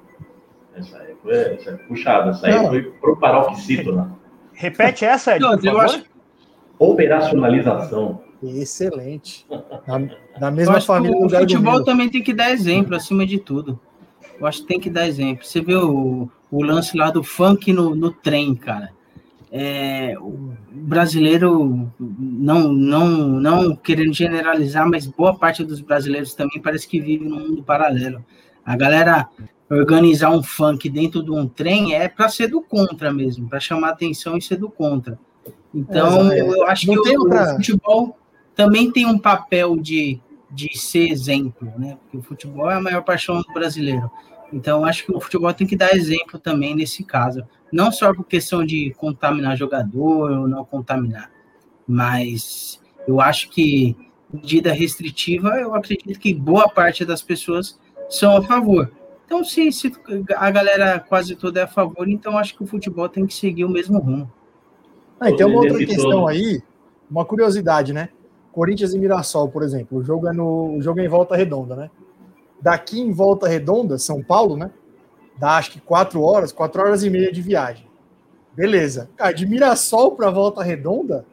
Essa 0.77 0.99
aí 0.99 1.15
foi, 1.23 1.35
essa 1.35 1.71
aí 1.71 1.77
puxada. 1.87 2.31
Essa 2.31 2.47
aí 2.47 2.55
não. 2.55 2.69
foi 2.69 2.83
pro 2.83 3.17
paroxítono. 3.17 3.97
Né? 3.99 4.11
Repete 4.55 5.05
essa, 5.05 5.37
Ed, 5.37 5.43
não, 5.43 5.59
eu 5.63 5.81
acho... 5.81 6.05
Operacionalização. 6.79 8.21
Excelente. 8.43 9.47
Na, 9.87 10.09
na 10.41 10.51
mesma 10.51 10.81
família. 10.81 11.17
O 11.17 11.31
futebol 11.31 11.85
também 11.85 12.09
tem 12.09 12.23
que 12.23 12.33
dar 12.33 12.51
exemplo 12.51 12.97
acima 12.97 13.25
de 13.25 13.39
tudo. 13.39 13.79
Eu 14.39 14.47
acho 14.47 14.63
que 14.63 14.69
tem 14.69 14.81
que 14.81 14.91
dar 14.91 15.07
exemplo. 15.07 15.45
Você 15.45 15.61
vê 15.61 15.75
o, 15.75 16.29
o 16.51 16.63
lance 16.63 16.97
lá 16.97 17.11
do 17.11 17.23
funk 17.23 17.73
no, 17.73 17.95
no 17.95 18.11
trem, 18.11 18.55
cara. 18.55 18.91
É, 19.51 20.17
o 20.19 20.53
brasileiro, 20.73 21.89
não, 21.99 22.73
não, 22.73 23.09
não 23.09 23.77
querendo 23.77 24.13
generalizar, 24.13 24.89
mas 24.89 25.07
boa 25.07 25.37
parte 25.37 25.63
dos 25.63 25.81
brasileiros 25.81 26.35
também 26.35 26.61
parece 26.61 26.89
que 26.89 27.01
vive 27.01 27.29
num 27.29 27.39
mundo 27.39 27.63
paralelo. 27.63 28.25
A 28.67 28.77
galera 28.77 29.29
organizar 29.71 30.31
um 30.31 30.43
funk 30.43 30.89
dentro 30.91 31.23
de 31.23 31.31
um 31.31 31.47
trem 31.47 31.95
é 31.95 32.09
para 32.09 32.29
ser 32.29 32.49
do 32.49 32.61
contra 32.61 33.13
mesmo, 33.13 33.49
para 33.49 33.61
chamar 33.61 33.91
atenção 33.91 34.37
e 34.37 34.43
ser 34.43 34.57
do 34.57 34.69
contra. 34.69 35.19
Então, 35.73 36.31
é, 36.31 36.41
eu 36.41 36.67
acho 36.67 36.87
que 36.87 36.99
o, 36.99 37.29
o 37.29 37.57
futebol 37.57 38.19
também 38.55 38.91
tem 38.91 39.07
um 39.07 39.19
papel 39.19 39.77
de 39.77 40.21
de 40.55 40.79
ser 40.79 41.11
exemplo, 41.11 41.73
né? 41.77 41.99
Porque 42.03 42.17
o 42.17 42.23
futebol 42.23 42.71
é 42.71 42.75
a 42.75 42.81
maior 42.81 43.03
paixão 43.03 43.41
do 43.41 43.53
brasileiro. 43.53 44.11
Então, 44.53 44.85
acho 44.85 45.05
que 45.05 45.13
o 45.13 45.21
futebol 45.21 45.53
tem 45.53 45.67
que 45.67 45.77
dar 45.77 45.95
exemplo 45.95 46.39
também 46.39 46.75
nesse 46.75 47.03
caso. 47.03 47.43
Não 47.73 47.91
só 47.91 48.15
por 48.15 48.25
questão 48.25 48.65
de 48.65 48.95
contaminar 48.97 49.57
jogador 49.57 50.31
ou 50.31 50.49
não 50.49 50.65
contaminar, 50.65 51.31
mas 51.87 52.81
eu 53.07 53.21
acho 53.21 53.51
que 53.51 53.97
medida 54.33 54.73
restritiva, 54.73 55.51
eu 55.61 55.75
acredito 55.75 56.19
que 56.19 56.33
boa 56.33 56.69
parte 56.69 57.05
das 57.05 57.23
pessoas 57.23 57.79
são 58.09 58.37
a 58.37 58.43
favor. 58.43 58.91
Então, 59.27 59.43
se, 59.43 59.73
se 59.73 59.93
a 60.37 60.51
galera 60.51 61.01
quase 61.01 61.35
toda 61.35 61.61
é 61.61 61.63
a 61.65 61.69
favor, 61.69 62.09
então 62.09 62.37
acho 62.39 62.57
que 62.57 62.63
o 62.63 62.67
futebol 62.67 63.09
tem 63.09 63.27
que 63.27 63.35
seguir 63.35 63.65
o 63.65 63.69
mesmo 63.69 63.99
rumo. 63.99 64.31
Ah, 65.19 65.31
e 65.31 65.37
tem 65.37 65.47
uma 65.47 65.61
outra 65.61 65.79
questão 65.79 66.27
aí, 66.27 66.63
uma 67.11 67.25
curiosidade, 67.25 67.93
né? 67.93 68.11
Corinthians 68.55 68.95
e 68.95 68.99
Mirassol, 68.99 69.49
por 69.49 69.63
exemplo. 69.63 69.99
O 69.99 70.03
jogo 70.05 70.29
é 70.29 70.33
no 70.33 70.77
o 70.77 70.83
jogo 70.83 71.01
é 71.01 71.05
em 71.05 71.09
volta 71.09 71.35
redonda, 71.35 71.75
né? 71.75 71.91
Daqui 72.61 73.01
em 73.01 73.13
volta 73.13 73.49
redonda, 73.49 73.99
São 73.99 74.23
Paulo, 74.23 74.57
né? 74.57 74.71
Dá 75.39 75.57
acho 75.57 75.73
que 75.73 75.81
quatro 75.81 76.23
horas, 76.23 76.53
quatro 76.53 76.81
horas 76.81 77.03
e 77.03 77.11
meia 77.11 77.33
de 77.33 77.43
viagem. 77.43 77.87
Beleza. 78.55 79.11
Cara, 79.17 79.33
de 79.33 79.45
Mirassol 79.45 80.13
para 80.13 80.31
volta 80.31 80.63
redonda, 80.63 81.27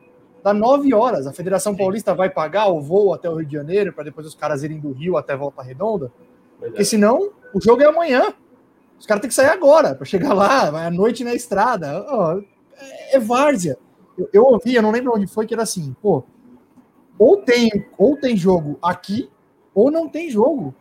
dá 0.44 0.54
nove 0.54 0.94
horas. 0.94 1.28
A 1.28 1.34
Federação 1.34 1.76
Paulista 1.76 2.16
vai 2.16 2.30
pagar 2.30 2.68
o 2.68 2.82
voo 2.82 3.14
até 3.14 3.30
o 3.30 3.36
Rio 3.36 3.46
de 3.46 3.54
Janeiro 3.54 3.94
para 3.94 4.06
depois 4.06 4.26
os 4.26 4.34
caras 4.34 4.64
irem 4.64 4.80
do 4.80 4.92
Rio 4.92 5.16
até 5.16 5.38
volta 5.38 5.62
redonda? 5.62 6.12
Porque 6.60 6.84
senão 6.84 7.32
O 7.54 7.62
jogo 7.62 7.82
é 7.84 7.86
amanhã. 7.86 8.34
Os 9.00 9.06
caras 9.06 9.22
têm 9.22 9.28
que 9.28 9.36
sair 9.36 9.50
agora 9.50 9.96
para 9.96 10.06
chegar 10.06 10.34
lá, 10.34 10.70
vai 10.72 10.86
à 10.86 10.92
noite 10.92 11.24
na 11.24 11.34
estrada. 11.34 12.06
Oh, 12.10 12.42
é, 12.78 13.16
é 13.16 13.20
várzea. 13.20 13.78
Eu, 14.18 14.30
eu 14.34 14.44
ouvi, 14.44 14.76
eu 14.76 14.82
não 14.82 14.92
lembro 14.92 15.14
onde 15.14 15.28
foi, 15.28 15.46
que 15.46 15.54
era 15.54 15.64
assim, 15.64 15.96
pô, 16.02 16.24
ou 17.22 17.38
tem, 17.38 17.70
ou 18.00 18.18
tem 18.18 18.36
jogo 18.36 18.80
aqui, 18.82 19.30
ou 19.76 19.92
não 19.92 20.10
tem 20.10 20.28
jogo. 20.28 20.74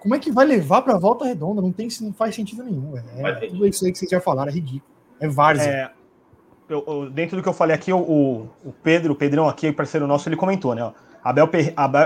Como 0.00 0.14
é 0.14 0.18
que 0.18 0.30
vai 0.30 0.44
levar 0.44 0.82
para 0.82 0.98
volta 0.98 1.24
redonda? 1.24 1.62
Não 1.62 1.72
tem, 1.72 1.88
não 2.02 2.12
faz 2.12 2.34
sentido 2.34 2.62
nenhum. 2.62 2.92
É, 3.16 3.46
tudo 3.46 3.66
isso 3.66 3.86
aí 3.86 3.90
que 3.90 3.96
vocês 3.96 4.10
já 4.10 4.20
falaram 4.20 4.50
é 4.50 4.54
ridículo. 4.54 4.82
É 5.18 5.26
várzea. 5.26 5.70
É, 5.70 5.90
eu, 6.68 6.84
eu, 6.86 7.10
dentro 7.10 7.38
do 7.38 7.42
que 7.42 7.48
eu 7.48 7.54
falei 7.54 7.74
aqui, 7.74 7.90
o, 7.90 7.98
o 7.98 8.72
Pedro, 8.82 9.14
o 9.14 9.16
Pedrão 9.16 9.48
aqui, 9.48 9.72
parceiro 9.72 10.06
nosso, 10.06 10.28
ele 10.28 10.36
comentou, 10.36 10.74
né? 10.74 10.82
Ó, 10.84 10.92
Abel, 11.24 11.48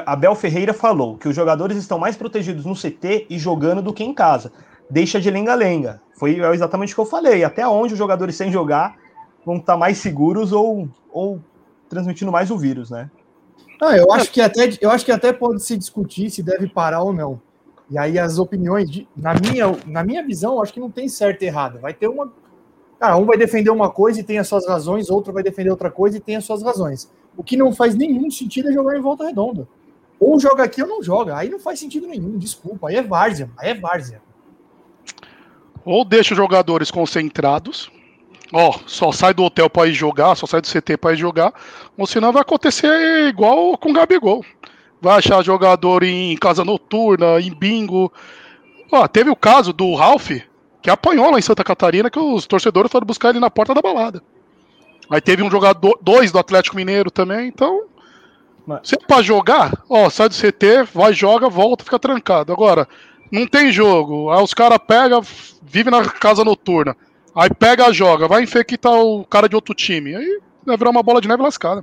Abel 0.06 0.34
Ferreira 0.36 0.72
falou 0.72 1.18
que 1.18 1.28
os 1.28 1.34
jogadores 1.34 1.76
estão 1.76 1.98
mais 1.98 2.16
protegidos 2.16 2.64
no 2.64 2.76
CT 2.76 3.26
e 3.28 3.36
jogando 3.36 3.82
do 3.82 3.92
que 3.92 4.04
em 4.04 4.14
casa. 4.14 4.52
Deixa 4.88 5.20
de 5.20 5.28
lenga-lenga. 5.28 6.00
Foi 6.14 6.38
exatamente 6.54 6.92
o 6.92 6.94
que 6.94 7.00
eu 7.00 7.06
falei. 7.06 7.42
Até 7.42 7.66
onde 7.66 7.94
os 7.94 7.98
jogadores 7.98 8.36
sem 8.36 8.52
jogar 8.52 8.94
vão 9.44 9.56
estar 9.56 9.76
mais 9.76 9.98
seguros 9.98 10.52
ou, 10.52 10.88
ou 11.10 11.40
transmitindo 11.88 12.30
mais 12.30 12.48
o 12.48 12.56
vírus, 12.56 12.88
né? 12.88 13.10
Ah, 13.84 13.96
eu 13.96 14.12
acho 14.12 14.30
que 14.30 14.40
até 14.40 14.70
eu 14.80 14.92
acho 14.92 15.04
que 15.04 15.10
até 15.10 15.32
pode 15.32 15.60
se 15.60 15.76
discutir 15.76 16.30
se 16.30 16.40
deve 16.40 16.68
parar 16.68 17.02
ou 17.02 17.12
não. 17.12 17.40
E 17.90 17.98
aí 17.98 18.16
as 18.16 18.38
opiniões, 18.38 18.88
de, 18.88 19.08
na 19.16 19.34
minha 19.34 19.76
na 19.84 20.04
minha 20.04 20.24
visão, 20.24 20.62
acho 20.62 20.72
que 20.72 20.78
não 20.78 20.88
tem 20.88 21.08
certo 21.08 21.42
e 21.42 21.46
errado. 21.46 21.80
Vai 21.80 21.92
ter 21.92 22.06
uma 22.06 22.32
Cara, 23.00 23.16
um 23.16 23.24
vai 23.24 23.36
defender 23.36 23.70
uma 23.70 23.90
coisa 23.90 24.20
e 24.20 24.22
tem 24.22 24.38
as 24.38 24.46
suas 24.46 24.64
razões, 24.68 25.10
outro 25.10 25.32
vai 25.32 25.42
defender 25.42 25.70
outra 25.70 25.90
coisa 25.90 26.16
e 26.16 26.20
tem 26.20 26.36
as 26.36 26.44
suas 26.44 26.62
razões. 26.62 27.10
O 27.36 27.42
que 27.42 27.56
não 27.56 27.72
faz 27.72 27.96
nenhum 27.96 28.30
sentido 28.30 28.68
é 28.68 28.72
jogar 28.72 28.96
em 28.96 29.00
volta 29.00 29.26
redonda. 29.26 29.66
Ou 30.20 30.38
joga 30.38 30.62
aqui 30.62 30.80
ou 30.80 30.86
não 30.86 31.02
joga. 31.02 31.36
Aí 31.36 31.48
não 31.48 31.58
faz 31.58 31.80
sentido 31.80 32.06
nenhum, 32.06 32.38
desculpa. 32.38 32.88
Aí 32.88 32.94
é 32.94 33.02
várzea, 33.02 33.50
aí 33.58 33.70
é 33.70 33.74
várzea. 33.74 34.22
Ou 35.84 36.04
deixa 36.04 36.32
os 36.32 36.38
jogadores 36.38 36.92
concentrados, 36.92 37.90
ó, 38.52 38.78
só 38.86 39.10
sai 39.10 39.32
do 39.32 39.42
hotel 39.42 39.70
para 39.70 39.88
ir 39.88 39.94
jogar, 39.94 40.34
só 40.34 40.46
sai 40.46 40.60
do 40.60 40.68
CT 40.68 40.96
para 40.96 41.14
ir 41.14 41.16
jogar, 41.16 41.52
ou 41.96 42.06
senão 42.06 42.32
vai 42.32 42.42
acontecer 42.42 43.28
igual 43.28 43.76
com 43.78 43.90
o 43.90 43.92
Gabigol. 43.92 44.44
Vai 45.00 45.18
achar 45.18 45.42
jogador 45.42 46.02
em 46.04 46.36
casa 46.36 46.64
noturna, 46.64 47.40
em 47.40 47.52
bingo. 47.52 48.12
Ó, 48.92 49.08
teve 49.08 49.30
o 49.30 49.36
caso 49.36 49.72
do 49.72 49.94
Ralph, 49.94 50.30
que 50.80 50.90
apanhou 50.90 51.30
lá 51.30 51.38
em 51.38 51.42
Santa 51.42 51.64
Catarina, 51.64 52.10
que 52.10 52.18
os 52.18 52.46
torcedores 52.46 52.90
foram 52.90 53.06
buscar 53.06 53.30
ele 53.30 53.40
na 53.40 53.50
porta 53.50 53.74
da 53.74 53.82
balada. 53.82 54.22
Aí 55.10 55.20
teve 55.20 55.42
um 55.42 55.50
jogador, 55.50 55.98
dois 56.00 56.30
do 56.30 56.38
Atlético 56.38 56.76
Mineiro 56.76 57.10
também, 57.10 57.48
então. 57.48 57.86
Mas... 58.66 58.88
Se 58.88 58.94
é 58.94 58.98
pra 58.98 59.22
jogar, 59.22 59.72
ó, 59.88 60.08
sai 60.08 60.28
do 60.28 60.34
CT, 60.34 60.84
vai, 60.94 61.12
joga, 61.12 61.48
volta, 61.48 61.84
fica 61.84 61.98
trancado. 61.98 62.52
Agora, 62.52 62.86
não 63.30 63.46
tem 63.46 63.72
jogo. 63.72 64.30
Aí 64.30 64.42
os 64.42 64.54
caras 64.54 64.78
pegam, 64.86 65.20
vive 65.62 65.90
na 65.90 66.04
casa 66.08 66.44
noturna. 66.44 66.96
Aí 67.34 67.48
pega, 67.52 67.92
joga, 67.92 68.28
vai 68.28 68.42
infectar 68.42 68.92
o 68.92 69.24
cara 69.24 69.48
de 69.48 69.54
outro 69.54 69.74
time. 69.74 70.14
Aí 70.14 70.40
vai 70.64 70.76
virar 70.76 70.90
uma 70.90 71.02
bola 71.02 71.20
de 71.20 71.28
neve 71.28 71.42
lascada. 71.42 71.82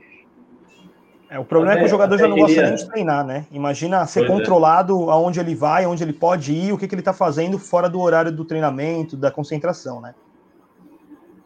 É, 1.30 1.38
o 1.38 1.46
problema 1.46 1.74
até, 1.74 1.82
é 1.82 1.84
que 1.84 1.88
o 1.88 1.92
jogador 1.92 2.18
já 2.18 2.28
não 2.28 2.36
gosta 2.36 2.62
nem 2.62 2.76
de 2.76 2.88
treinar, 2.88 3.24
né? 3.24 3.46
Imagina 3.52 4.06
ser 4.08 4.22
pois 4.22 4.32
é. 4.32 4.34
controlado 4.34 5.10
é. 5.10 5.12
aonde 5.12 5.40
ele 5.40 5.54
vai, 5.54 5.86
aonde 5.86 6.04
ele 6.04 6.14
pode 6.14 6.52
ir, 6.54 6.74
o 6.74 6.78
que, 6.78 6.88
que 6.88 6.96
ele 6.96 7.02
está 7.02 7.14
fazendo 7.14 7.60
fora 7.60 7.88
do 7.88 8.00
horário 8.02 8.32
do 8.32 8.44
treinamento, 8.44 9.16
da 9.16 9.30
concentração, 9.30 10.02
né? 10.02 10.16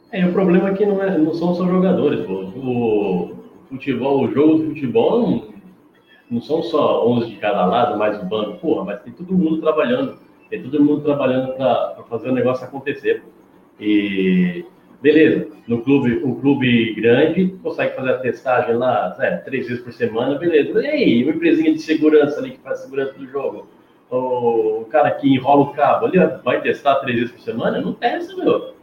É, 0.10 0.26
o 0.26 0.32
problema 0.32 0.70
é 0.70 0.74
que 0.74 0.86
não, 0.86 1.02
é, 1.04 1.18
não 1.18 1.34
são 1.34 1.54
só 1.54 1.66
jogadores, 1.66 2.26
pô. 2.26 2.44
O 2.56 3.36
futebol, 3.68 4.24
o 4.24 4.32
jogo 4.32 4.60
de 4.60 4.68
futebol 4.70 5.22
não, 5.22 5.48
não 6.32 6.42
são 6.42 6.64
só 6.64 7.06
11 7.08 7.32
de 7.32 7.36
cada 7.38 7.66
lado, 7.66 7.98
mais 7.98 8.22
o 8.22 8.26
banco, 8.26 8.60
porra, 8.60 8.86
mas 8.86 9.02
tem 9.02 9.12
todo 9.12 9.34
mundo 9.34 9.60
trabalhando. 9.60 10.18
Tem 10.50 10.64
todo 10.64 10.82
mundo 10.82 11.02
trabalhando 11.02 11.54
para 11.54 12.04
fazer 12.10 12.30
o 12.30 12.34
negócio 12.34 12.64
acontecer. 12.64 13.22
Pô. 13.22 13.43
E 13.80 14.66
beleza, 15.02 15.48
no 15.68 15.82
clube, 15.82 16.24
um 16.24 16.40
clube 16.40 16.94
grande 16.94 17.58
consegue 17.62 17.96
fazer 17.96 18.12
a 18.12 18.18
testagem 18.20 18.76
lá 18.76 19.16
é, 19.20 19.38
três 19.38 19.68
vezes 19.68 19.84
por 19.84 19.92
semana, 19.92 20.38
beleza. 20.38 20.82
E 20.82 20.88
aí, 20.88 21.24
uma 21.24 21.34
empresinha 21.34 21.74
de 21.74 21.80
segurança 21.80 22.40
ali 22.40 22.52
que 22.52 22.60
faz 22.60 22.80
segurança 22.80 23.14
do 23.14 23.28
jogo, 23.28 23.68
o 24.10 24.86
cara 24.90 25.12
que 25.12 25.28
enrola 25.28 25.64
o 25.64 25.74
cabo 25.74 26.06
ali, 26.06 26.18
vai 26.44 26.62
testar 26.62 26.96
três 26.96 27.18
vezes 27.18 27.32
por 27.34 27.42
semana? 27.42 27.82
Não 27.82 27.94
testa, 27.94 28.36
meu. 28.36 28.74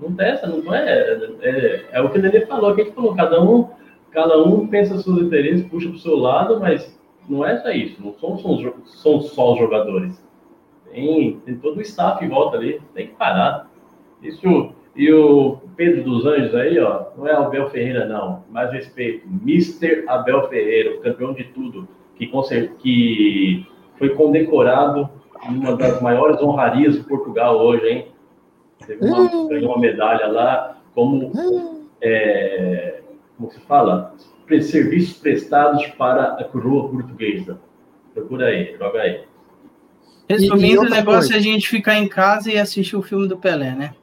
Não 0.00 0.12
testa, 0.14 0.46
não 0.46 0.74
é. 0.74 1.30
É, 1.42 1.84
é 1.92 2.00
o 2.00 2.10
que 2.10 2.18
o 2.18 2.22
Nenê 2.22 2.44
falou, 2.46 2.74
que 2.74 2.80
a 2.80 2.84
gente 2.84 2.94
falou, 2.94 3.14
cada 3.14 3.40
um, 3.42 3.68
cada 4.10 4.42
um 4.42 4.66
pensa 4.66 4.98
seus 4.98 5.18
interesses, 5.18 5.66
puxa 5.68 5.88
para 5.88 5.96
o 5.96 6.00
seu 6.00 6.16
lado, 6.16 6.58
mas 6.58 6.98
não 7.28 7.44
é 7.44 7.56
só 7.58 7.70
isso, 7.70 8.02
não 8.02 8.12
são, 8.14 8.38
são, 8.38 8.74
são 8.84 9.20
só 9.20 9.52
os 9.52 9.58
jogadores. 9.58 10.22
Tem, 10.90 11.38
tem 11.44 11.56
todo 11.56 11.78
o 11.78 11.82
staff 11.82 12.24
em 12.24 12.28
volta 12.28 12.56
ali, 12.56 12.80
tem 12.94 13.08
que 13.08 13.14
parar. 13.14 13.69
Isso 14.22 14.72
e 14.94 15.12
o 15.12 15.58
Pedro 15.76 16.02
dos 16.02 16.26
Anjos 16.26 16.54
aí, 16.54 16.78
ó, 16.78 17.06
não 17.16 17.26
é 17.26 17.32
Abel 17.32 17.70
Ferreira, 17.70 18.06
não. 18.06 18.44
Mais 18.50 18.72
respeito. 18.72 19.26
Mr. 19.42 20.04
Abel 20.08 20.48
Ferreira, 20.48 20.96
o 20.96 21.00
campeão 21.00 21.32
de 21.32 21.44
tudo, 21.44 21.88
que, 22.16 22.26
que 22.80 23.66
foi 23.96 24.10
condecorado 24.10 25.08
em 25.48 25.56
uma 25.56 25.76
das 25.76 26.02
maiores 26.02 26.42
honrarias 26.42 26.96
de 26.96 27.04
Portugal 27.04 27.58
hoje, 27.58 27.86
hein? 27.86 28.06
Uma, 29.00 29.20
hum. 29.20 29.48
ganhou 29.48 29.72
uma 29.72 29.80
medalha 29.80 30.26
lá 30.26 30.78
como, 30.94 31.30
hum. 31.34 31.86
é, 32.02 33.00
como 33.36 33.50
se 33.50 33.60
fala? 33.60 34.14
Serviços 34.62 35.16
prestados 35.16 35.86
para 35.96 36.34
a 36.34 36.44
coroa 36.44 36.88
portuguesa. 36.88 37.60
Procura 38.12 38.46
aí, 38.46 38.74
joga 38.76 39.00
aí. 39.00 39.20
Resumindo, 40.28 40.82
o 40.82 40.90
negócio 40.90 41.32
é 41.34 41.38
a 41.38 41.40
gente 41.40 41.68
ficar 41.68 41.94
em 41.94 42.08
casa 42.08 42.50
e 42.50 42.58
assistir 42.58 42.96
o 42.96 43.02
filme 43.02 43.28
do 43.28 43.38
Pelé, 43.38 43.70
né? 43.70 43.94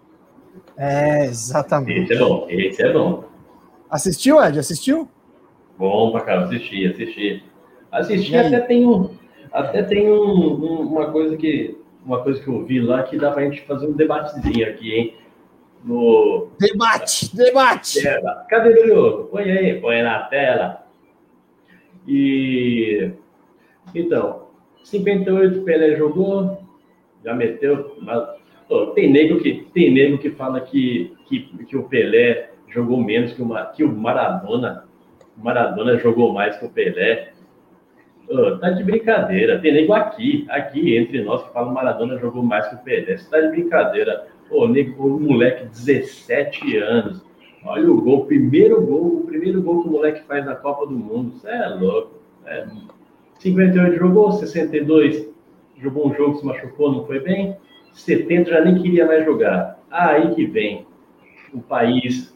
É, 0.77 1.25
exatamente. 1.25 2.03
Esse 2.03 2.13
é 2.13 2.19
bom, 2.19 2.45
esse 2.49 2.83
é 2.83 2.93
bom. 2.93 3.23
Assistiu, 3.89 4.43
Ed? 4.43 4.59
Assistiu? 4.59 5.09
Bom 5.77 6.11
pra 6.11 6.21
caramba, 6.21 6.47
assisti, 6.47 6.85
assisti. 6.85 7.43
Assisti 7.91 8.35
até 8.35 8.59
tem, 8.61 8.85
um, 8.85 9.09
até 9.51 9.81
tem 9.81 10.11
um, 10.11 10.21
um, 10.21 10.81
uma 10.81 11.11
coisa 11.11 11.35
que 11.37 11.77
uma 12.05 12.23
coisa 12.23 12.41
que 12.41 12.47
eu 12.47 12.63
vi 12.65 12.79
lá 12.79 13.03
que 13.03 13.17
dá 13.17 13.31
pra 13.31 13.43
gente 13.43 13.61
fazer 13.61 13.87
um 13.87 13.93
debatezinho 13.93 14.69
aqui, 14.69 14.93
hein? 14.93 15.15
No... 15.83 16.47
Debate, 16.59 17.35
debate! 17.35 18.01
Cadê 18.49 18.81
o 18.81 18.87
jogo? 18.87 19.23
Põe 19.25 19.51
aí, 19.51 19.79
põe 19.79 20.01
na 20.01 20.23
tela. 20.23 20.87
E 22.07 23.11
então, 23.93 24.47
58 24.83 25.61
Pelé 25.63 25.95
jogou, 25.97 26.63
já 27.23 27.33
meteu, 27.33 27.97
tem 28.93 29.11
nego 29.11 29.39
que 29.39 29.65
tem 29.73 29.91
nego 29.91 30.17
que 30.17 30.31
fala 30.31 30.59
que, 30.61 31.13
que, 31.25 31.39
que 31.65 31.77
o 31.77 31.83
Pelé 31.83 32.51
jogou 32.67 33.01
menos 33.01 33.33
que, 33.33 33.41
uma, 33.41 33.65
que 33.65 33.83
o 33.83 33.91
Maradona. 33.91 34.85
O 35.37 35.43
Maradona 35.43 35.97
jogou 35.97 36.33
mais 36.33 36.57
que 36.57 36.65
o 36.65 36.69
Pelé. 36.69 37.31
Tá 38.59 38.71
de 38.71 38.83
brincadeira. 38.83 39.59
Tem 39.59 39.73
nego 39.73 39.93
aqui, 39.93 40.45
aqui 40.49 40.97
entre 40.97 41.21
nós 41.23 41.43
que 41.43 41.53
fala 41.53 41.67
que 41.67 41.71
o 41.71 41.75
Maradona 41.75 42.19
jogou 42.19 42.43
mais 42.43 42.67
que 42.67 42.75
o 42.75 42.79
Pelé. 42.79 43.17
Você 43.17 43.29
tá 43.29 43.39
de 43.39 43.49
brincadeira. 43.49 44.27
Ô, 44.49 44.63
oh, 44.63 44.67
nego, 44.67 45.15
um 45.15 45.19
moleque 45.19 45.63
de 45.65 45.85
17 45.85 46.77
anos. 46.77 47.25
Olha 47.65 47.91
o 47.91 48.01
gol, 48.01 48.19
o 48.19 48.25
primeiro 48.25 48.81
gol, 48.81 49.19
o 49.19 49.25
primeiro 49.25 49.61
gol 49.61 49.83
que 49.83 49.89
o 49.89 49.91
moleque 49.91 50.23
faz 50.23 50.45
na 50.45 50.55
Copa 50.55 50.85
do 50.85 50.93
Mundo. 50.93 51.37
Você 51.37 51.49
é 51.49 51.67
louco. 51.67 52.17
É. 52.45 52.65
58 53.39 53.97
jogou, 53.97 54.31
62 54.31 55.29
jogou 55.79 56.09
um 56.09 56.13
jogo, 56.13 56.37
se 56.37 56.45
machucou, 56.45 56.91
não 56.91 57.05
foi 57.05 57.19
bem. 57.19 57.55
70 58.01 58.51
já 58.51 58.63
nem 58.63 58.81
queria 58.81 59.05
mais 59.05 59.25
jogar. 59.25 59.79
Aí 59.89 60.33
que 60.35 60.45
vem 60.45 60.85
o 61.53 61.59
país, 61.59 62.35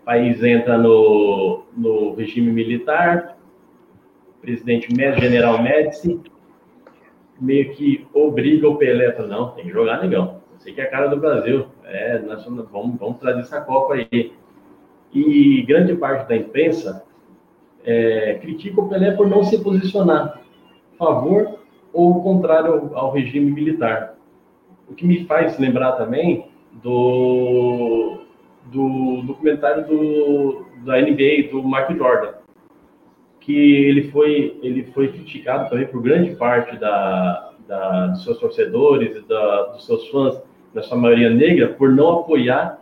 o 0.00 0.04
país 0.04 0.42
entra 0.42 0.76
no, 0.76 1.64
no 1.76 2.14
regime 2.14 2.50
militar, 2.50 3.36
presidente 4.40 4.88
general 5.18 5.62
Médici, 5.62 6.20
meio 7.40 7.72
que 7.74 8.06
obriga 8.12 8.68
o 8.68 8.76
Pelé, 8.76 9.14
a 9.16 9.22
não, 9.22 9.50
tem 9.50 9.64
que 9.64 9.70
jogar, 9.70 10.02
negão. 10.02 10.40
Sei 10.58 10.72
que 10.72 10.80
é 10.80 10.84
a 10.84 10.90
cara 10.90 11.06
do 11.06 11.18
Brasil. 11.18 11.66
É, 11.84 12.18
nós 12.20 12.44
vamos, 12.44 12.98
vamos 12.98 13.18
trazer 13.18 13.40
essa 13.40 13.60
Copa 13.60 13.94
aí. 13.94 14.32
E 15.12 15.62
grande 15.62 15.94
parte 15.94 16.28
da 16.28 16.36
imprensa 16.36 17.04
é, 17.84 18.38
critica 18.40 18.80
o 18.80 18.88
Pelé 18.88 19.12
por 19.12 19.28
não 19.28 19.44
se 19.44 19.62
posicionar 19.62 20.40
a 20.94 20.96
favor 20.96 21.58
ou 21.92 22.22
contrário 22.22 22.72
ao, 22.72 22.96
ao 22.96 23.12
regime 23.12 23.50
militar. 23.50 24.15
O 24.88 24.94
que 24.94 25.06
me 25.06 25.24
faz 25.24 25.58
lembrar 25.58 25.92
também 25.92 26.46
do, 26.82 28.18
do 28.66 29.22
documentário 29.22 29.86
do, 29.86 30.66
da 30.84 31.00
NBA, 31.00 31.50
do 31.50 31.62
Michael 31.62 31.96
Jordan, 31.96 32.32
que 33.40 33.56
ele 33.56 34.10
foi, 34.10 34.58
ele 34.62 34.84
foi 34.92 35.08
criticado 35.08 35.70
também 35.70 35.86
por 35.86 36.02
grande 36.02 36.34
parte 36.36 36.76
da, 36.78 37.52
da, 37.66 38.06
dos 38.08 38.24
seus 38.24 38.38
torcedores, 38.38 39.24
da, 39.26 39.62
dos 39.66 39.86
seus 39.86 40.08
fãs, 40.08 40.42
na 40.74 40.82
sua 40.82 40.98
maioria 40.98 41.30
negra, 41.30 41.68
por 41.68 41.90
não 41.90 42.20
apoiar 42.20 42.80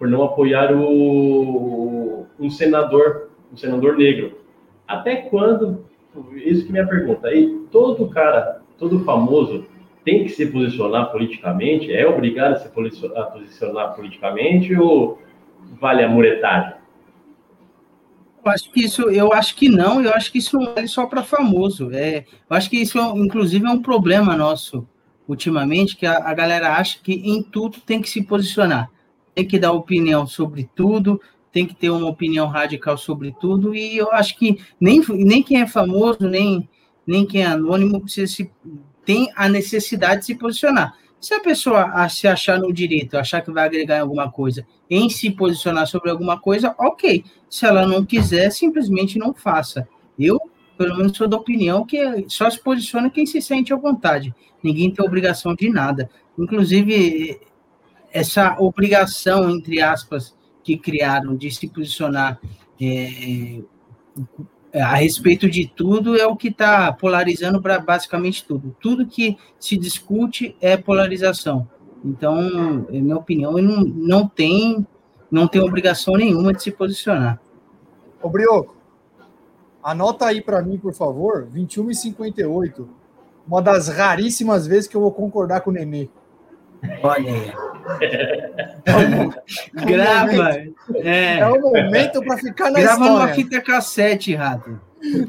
por 0.00 0.08
não 0.08 0.24
apoiar 0.24 0.72
o, 0.74 2.26
um 2.38 2.48
senador, 2.48 3.28
um 3.52 3.56
senador 3.56 3.98
negro. 3.98 4.32
Até 4.88 5.16
quando, 5.16 5.84
isso 6.36 6.62
que 6.62 6.70
é 6.70 6.72
minha 6.72 6.86
pergunta, 6.86 7.28
aí 7.28 7.66
todo 7.70 8.08
cara, 8.08 8.62
todo 8.78 9.04
famoso, 9.04 9.66
tem 10.04 10.24
que 10.24 10.30
se 10.30 10.46
posicionar 10.46 11.10
politicamente? 11.10 11.92
É 11.92 12.06
obrigado 12.06 12.54
a 12.54 12.56
se 12.56 12.68
posicionar 12.68 13.94
politicamente 13.94 14.74
ou 14.74 15.20
vale 15.80 16.02
a 16.02 16.08
muretagem? 16.08 16.80
Eu 18.44 18.50
acho 18.50 18.72
que 18.72 18.80
isso, 18.80 19.02
eu 19.10 19.32
acho 19.32 19.54
que 19.54 19.68
não, 19.68 20.02
eu 20.02 20.12
acho 20.14 20.32
que 20.32 20.38
isso 20.38 20.58
não 20.58 20.72
é 20.74 20.86
só 20.86 21.06
para 21.06 21.22
famoso. 21.22 21.90
É, 21.92 22.24
eu 22.48 22.56
acho 22.56 22.70
que 22.70 22.78
isso, 22.78 22.98
inclusive, 23.16 23.66
é 23.66 23.70
um 23.70 23.82
problema 23.82 24.34
nosso 24.34 24.86
ultimamente, 25.28 25.96
que 25.96 26.06
a, 26.06 26.16
a, 26.18 26.34
galera 26.34 26.74
acha 26.74 26.98
que 27.00 27.12
em 27.12 27.42
tudo 27.42 27.78
tem 27.80 28.00
que 28.00 28.10
se 28.10 28.22
posicionar, 28.22 28.90
tem 29.32 29.46
que 29.46 29.60
dar 29.60 29.70
opinião 29.70 30.26
sobre 30.26 30.68
tudo, 30.74 31.20
tem 31.52 31.66
que 31.66 31.74
ter 31.74 31.90
uma 31.90 32.08
opinião 32.08 32.48
radical 32.48 32.98
sobre 32.98 33.32
tudo, 33.40 33.74
e 33.74 33.96
eu 33.96 34.10
acho 34.12 34.36
que 34.36 34.58
nem, 34.80 35.00
nem 35.08 35.42
quem 35.42 35.60
é 35.60 35.66
famoso, 35.66 36.28
nem, 36.28 36.68
nem 37.06 37.24
quem 37.24 37.42
é 37.42 37.46
anônimo 37.46 38.00
precisa 38.00 38.26
se, 38.26 38.50
tem 39.10 39.28
a 39.34 39.48
necessidade 39.48 40.20
de 40.20 40.26
se 40.26 40.34
posicionar. 40.36 40.96
Se 41.20 41.34
a 41.34 41.40
pessoa 41.40 42.08
se 42.08 42.28
achar 42.28 42.60
no 42.60 42.72
direito, 42.72 43.18
achar 43.18 43.42
que 43.42 43.50
vai 43.50 43.66
agregar 43.66 43.96
em 43.96 44.02
alguma 44.02 44.30
coisa, 44.30 44.64
em 44.88 45.10
se 45.10 45.32
posicionar 45.32 45.88
sobre 45.88 46.12
alguma 46.12 46.38
coisa, 46.40 46.76
ok. 46.78 47.24
Se 47.48 47.66
ela 47.66 47.84
não 47.84 48.06
quiser, 48.06 48.52
simplesmente 48.52 49.18
não 49.18 49.34
faça. 49.34 49.88
Eu, 50.16 50.38
pelo 50.78 50.96
menos, 50.96 51.16
sou 51.16 51.26
da 51.26 51.36
opinião 51.36 51.84
que 51.84 52.24
só 52.28 52.48
se 52.48 52.62
posiciona 52.62 53.10
quem 53.10 53.26
se 53.26 53.42
sente 53.42 53.72
à 53.72 53.76
vontade. 53.76 54.32
Ninguém 54.62 54.92
tem 54.92 55.04
obrigação 55.04 55.56
de 55.56 55.68
nada. 55.68 56.08
Inclusive, 56.38 57.40
essa 58.12 58.56
obrigação, 58.60 59.50
entre 59.50 59.82
aspas, 59.82 60.36
que 60.62 60.76
criaram 60.78 61.34
de 61.34 61.50
se 61.50 61.66
posicionar 61.66 62.40
é, 62.80 63.60
a 64.74 64.94
respeito 64.94 65.50
de 65.50 65.66
tudo 65.66 66.16
é 66.16 66.26
o 66.26 66.36
que 66.36 66.48
está 66.48 66.92
polarizando 66.92 67.60
para 67.60 67.78
basicamente 67.78 68.44
tudo. 68.44 68.76
Tudo 68.80 69.06
que 69.06 69.36
se 69.58 69.76
discute 69.76 70.56
é 70.60 70.76
polarização. 70.76 71.68
Então, 72.04 72.86
em 72.90 73.02
minha 73.02 73.16
opinião, 73.16 73.52
não, 73.52 73.82
não 73.82 74.28
tem 74.28 74.86
não 75.30 75.46
tem 75.46 75.62
obrigação 75.62 76.14
nenhuma 76.14 76.52
de 76.52 76.62
se 76.62 76.72
posicionar. 76.72 77.40
Ô, 78.20 78.28
Brioco, 78.28 78.76
anota 79.82 80.26
aí 80.26 80.42
para 80.42 80.60
mim, 80.60 80.76
por 80.76 80.92
favor, 80.92 81.46
21 81.48 81.90
e 81.90 81.94
58. 81.94 82.88
Uma 83.46 83.62
das 83.62 83.88
raríssimas 83.88 84.66
vezes 84.66 84.88
que 84.88 84.96
eu 84.96 85.00
vou 85.00 85.12
concordar 85.12 85.60
com 85.60 85.70
o 85.70 85.72
Nenê. 85.72 86.08
Olha 87.02 87.32
aí. 87.32 87.52
É 88.86 88.96
um, 88.96 89.30
Grava. 89.84 90.32
Momento, 90.32 90.74
é. 90.96 91.38
é 91.38 91.48
um 91.48 91.60
momento 91.60 92.22
para 92.22 92.38
ficar 92.38 92.70
na 92.70 92.80
Grava 92.80 93.02
história. 93.02 93.12
numa 93.12 93.28
fita 93.28 93.60
cassete, 93.60 94.34
Rato. 94.34 94.80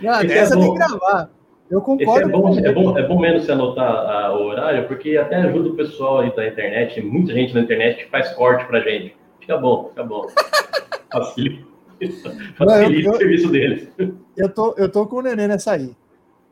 Ah, 0.07 0.23
essa 0.23 0.55
é 0.55 0.59
tem 0.59 0.71
que 0.71 0.77
gravar. 0.77 1.29
Eu 1.69 1.81
concordo. 1.81 2.29
É 2.29 2.31
bom, 2.31 2.59
é, 2.59 2.71
bom, 2.73 2.97
é 2.97 3.07
bom 3.07 3.19
menos 3.19 3.45
se 3.45 3.51
anotar 3.51 3.89
a, 3.89 4.33
o 4.37 4.43
horário, 4.47 4.87
porque 4.87 5.17
até 5.17 5.37
ajuda 5.37 5.69
o 5.69 5.75
pessoal 5.75 6.19
aí 6.19 6.35
da 6.35 6.45
internet, 6.45 7.01
muita 7.01 7.33
gente 7.33 7.53
na 7.53 7.61
internet 7.61 8.03
que 8.03 8.11
faz 8.11 8.29
corte 8.33 8.65
pra 8.65 8.81
gente. 8.81 9.15
Fica 9.39 9.57
bom, 9.57 9.87
fica 9.89 10.03
bom. 10.03 10.27
Facilita, 11.11 11.65
facilita 12.57 13.11
o 13.11 13.17
serviço 13.17 13.49
deles. 13.49 13.89
Eu 14.37 14.47
tô, 14.47 14.73
eu 14.77 14.89
tô 14.89 15.05
com 15.07 15.17
o 15.17 15.21
neném 15.21 15.47
nessa 15.47 15.73
aí. 15.73 15.93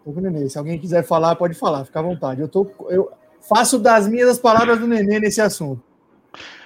Tô 0.04 0.12
com 0.12 0.20
o 0.20 0.22
neném. 0.22 0.50
Se 0.50 0.58
alguém 0.58 0.78
quiser 0.78 1.02
falar, 1.04 1.36
pode 1.36 1.54
falar, 1.54 1.86
fica 1.86 2.00
à 2.00 2.04
vontade. 2.04 2.42
Eu, 2.42 2.50
tô, 2.50 2.70
eu 2.90 3.10
faço 3.48 3.80
das 3.80 4.08
minhas 4.08 4.30
as 4.30 4.40
palavras 4.40 4.80
do 4.80 4.88
neném 4.88 5.20
nesse 5.20 5.42
assunto. 5.42 5.82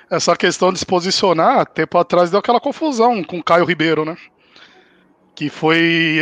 Essa 0.09 0.35
questão 0.35 0.71
de 0.71 0.79
se 0.79 0.85
posicionar, 0.85 1.65
tempo 1.65 1.97
atrás 1.97 2.29
deu 2.29 2.39
aquela 2.39 2.59
confusão 2.59 3.23
com 3.23 3.39
o 3.39 3.43
Caio 3.43 3.65
Ribeiro, 3.65 4.05
né? 4.05 4.15
Que 5.33 5.49
foi 5.49 6.19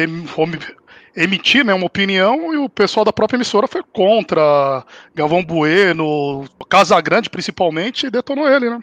emitir 1.16 1.66
né, 1.66 1.74
uma 1.74 1.86
opinião 1.86 2.54
e 2.54 2.58
o 2.58 2.70
pessoal 2.70 3.04
da 3.06 3.12
própria 3.12 3.38
emissora 3.38 3.68
foi 3.68 3.84
contra. 3.92 4.86
Galvão 5.14 5.44
Bueno, 5.44 6.46
Casa 6.70 7.00
Grande 7.02 7.30
principalmente, 7.30 8.08
e 8.08 8.12
detonou 8.12 8.48
ele, 8.48 8.70
né? 8.70 8.80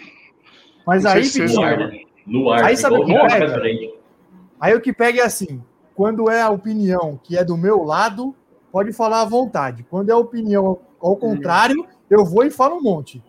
Mas 0.86 1.04
aí, 1.06 1.24
se 1.24 1.42
no 1.44 1.62
ar, 1.62 1.78
né? 1.78 2.00
no 2.26 2.50
ar, 2.50 2.64
aí 2.64 2.76
sabe 2.76 2.96
o 2.96 3.04
que 3.04 3.12
pega? 3.12 3.62
Aí 4.60 4.74
o 4.74 4.80
que 4.80 4.92
pega 4.92 5.20
é 5.20 5.24
assim: 5.24 5.62
quando 5.94 6.30
é 6.30 6.42
a 6.42 6.50
opinião 6.50 7.18
que 7.22 7.36
é 7.36 7.44
do 7.44 7.56
meu 7.56 7.82
lado, 7.82 8.34
pode 8.70 8.92
falar 8.92 9.22
à 9.22 9.24
vontade. 9.24 9.86
Quando 9.88 10.10
é 10.10 10.12
a 10.12 10.16
opinião 10.18 10.78
ao 11.00 11.16
contrário, 11.16 11.86
eu 12.10 12.24
vou 12.24 12.44
e 12.44 12.50
falo 12.50 12.76
um 12.76 12.82
monte. 12.82 13.22